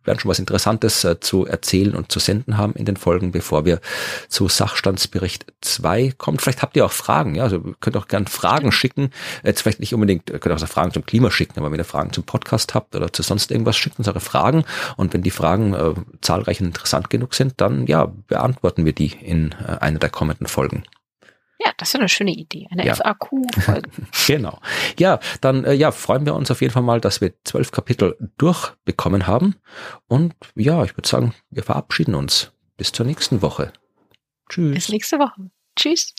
werden 0.05 0.19
schon 0.19 0.31
was 0.31 0.39
Interessantes 0.39 1.05
äh, 1.05 1.21
zu 1.21 1.47
erzählen 1.47 1.95
und 1.95 2.11
zu 2.11 2.19
senden 2.19 2.59
haben 2.59 2.75
in 2.75 2.85
den 2.85 2.97
Folgen, 2.97 3.33
bevor 3.33 3.65
wir 3.65 3.81
zu 4.29 4.49
Sachstandsbericht 4.49 5.47
2 5.61 6.13
kommen. 6.17 6.39
Vielleicht 6.39 6.63
habt 6.63 6.77
ihr 6.77 6.85
auch 6.85 6.93
Fragen, 6.93 7.35
ja, 7.35 7.45
also 7.45 7.61
könnt 7.81 7.97
auch 7.97 8.09
gern 8.09 8.27
Fragen 8.27 8.73
schicken. 8.73 9.11
Jetzt 9.45 9.63
vielleicht 9.63 9.81
nicht 9.81 9.95
unbedingt, 9.95 10.27
könnt 10.27 10.63
auch 10.63 10.69
Fragen 10.69 10.93
zum 10.93 11.05
Klima 11.05 11.31
schicken, 11.31 11.59
aber 11.59 11.71
wenn 11.71 11.79
ihr 11.79 11.85
Fragen 11.85 12.13
zum 12.13 12.25
Podcast 12.25 12.75
habt 12.75 12.95
oder 12.95 13.13
zu 13.13 13.23
sonst 13.23 13.51
irgendwas, 13.51 13.77
schickt 13.77 13.99
uns 13.99 14.09
eure 14.09 14.21
Fragen. 14.21 14.65
Und 14.97 15.13
wenn 15.13 15.23
die 15.23 15.31
Fragen 15.31 15.75
äh, 15.75 15.95
zahlreich 16.21 16.61
und 16.61 16.69
interessant 16.69 17.11
genug 17.11 17.35
sind, 17.35 17.55
dann 17.57 17.87
ja, 17.87 18.13
beantworten 18.29 18.85
wir 18.85 18.93
die 18.93 19.13
in 19.21 19.55
äh, 19.67 19.79
einer 19.79 19.99
der 19.99 20.11
kommenden 20.11 20.47
Folgen. 20.47 20.85
Ja, 21.65 21.73
das 21.77 21.91
ist 21.91 21.97
eine 21.97 22.09
schöne 22.09 22.33
Idee. 22.33 22.67
Eine 22.71 22.85
Ja. 22.87 22.95
FAQ-Folge. 22.95 23.91
Genau. 24.27 24.61
Ja, 24.99 25.21
dann 25.41 25.65
äh, 25.65 25.73
ja, 25.75 25.91
freuen 25.93 26.27
wir 26.27 26.35
uns 26.35 26.51
auf 26.51 26.61
jeden 26.61 26.73
Fall 26.73 26.83
mal, 26.83 27.01
dass 27.01 27.21
wir 27.21 27.35
zwölf 27.45 27.71
Kapitel 27.71 28.17
durchbekommen 28.39 29.27
haben. 29.27 29.57
Und 30.09 30.35
ja, 30.55 30.83
ich 30.85 30.97
würde 30.97 31.09
sagen, 31.09 31.35
wir 31.51 31.63
verabschieden 31.63 32.15
uns. 32.15 32.53
Bis 32.77 32.93
zur 32.93 33.07
nächsten 33.07 33.43
Woche. 33.43 33.73
Tschüss. 34.49 34.75
Bis 34.75 34.89
nächste 34.89 35.19
Woche. 35.19 35.51
Tschüss. 35.77 36.15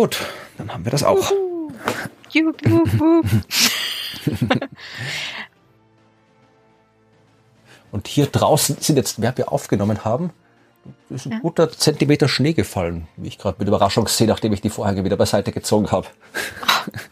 Gut, 0.00 0.16
dann 0.56 0.72
haben 0.72 0.82
wir 0.86 0.92
das 0.92 1.02
auch. 1.04 1.30
Juhu. 2.30 2.54
Juhu. 2.64 3.22
Und 7.92 8.08
hier 8.08 8.24
draußen 8.24 8.78
sind 8.80 8.96
jetzt, 8.96 9.20
während 9.20 9.36
wir 9.36 9.52
aufgenommen 9.52 10.02
haben, 10.02 10.30
ist 11.10 11.26
ein 11.26 11.32
Ja. 11.32 11.38
guter 11.40 11.70
Zentimeter 11.70 12.28
Schnee 12.28 12.54
gefallen, 12.54 13.08
wie 13.18 13.28
ich 13.28 13.36
gerade 13.36 13.56
mit 13.58 13.68
Überraschung 13.68 14.08
sehe, 14.08 14.26
nachdem 14.26 14.54
ich 14.54 14.62
die 14.62 14.70
Vorhänge 14.70 15.04
wieder 15.04 15.18
beiseite 15.18 15.52
gezogen 15.52 15.90
habe. 15.92 16.06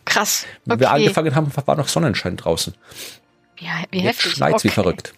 Krass. 0.06 0.46
Wenn 0.64 0.80
wir 0.80 0.86
Okay. 0.86 0.96
angefangen 0.96 1.34
haben, 1.34 1.52
war 1.66 1.76
noch 1.76 1.88
Sonnenschein 1.88 2.38
draußen. 2.38 2.74
Ja, 3.58 3.82
wie 3.90 3.98
Jetzt 4.00 4.20
heftig. 4.20 4.32
schneit's 4.32 4.64
wie 4.64 4.68
Okay. 4.68 4.74
verrückt. 4.74 5.12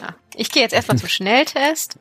Ja. 0.00 0.08
Ich 0.34 0.50
gehe 0.50 0.64
jetzt 0.64 0.72
erstmal 0.72 0.98
zum 0.98 1.08
Schnelltest. 1.08 1.98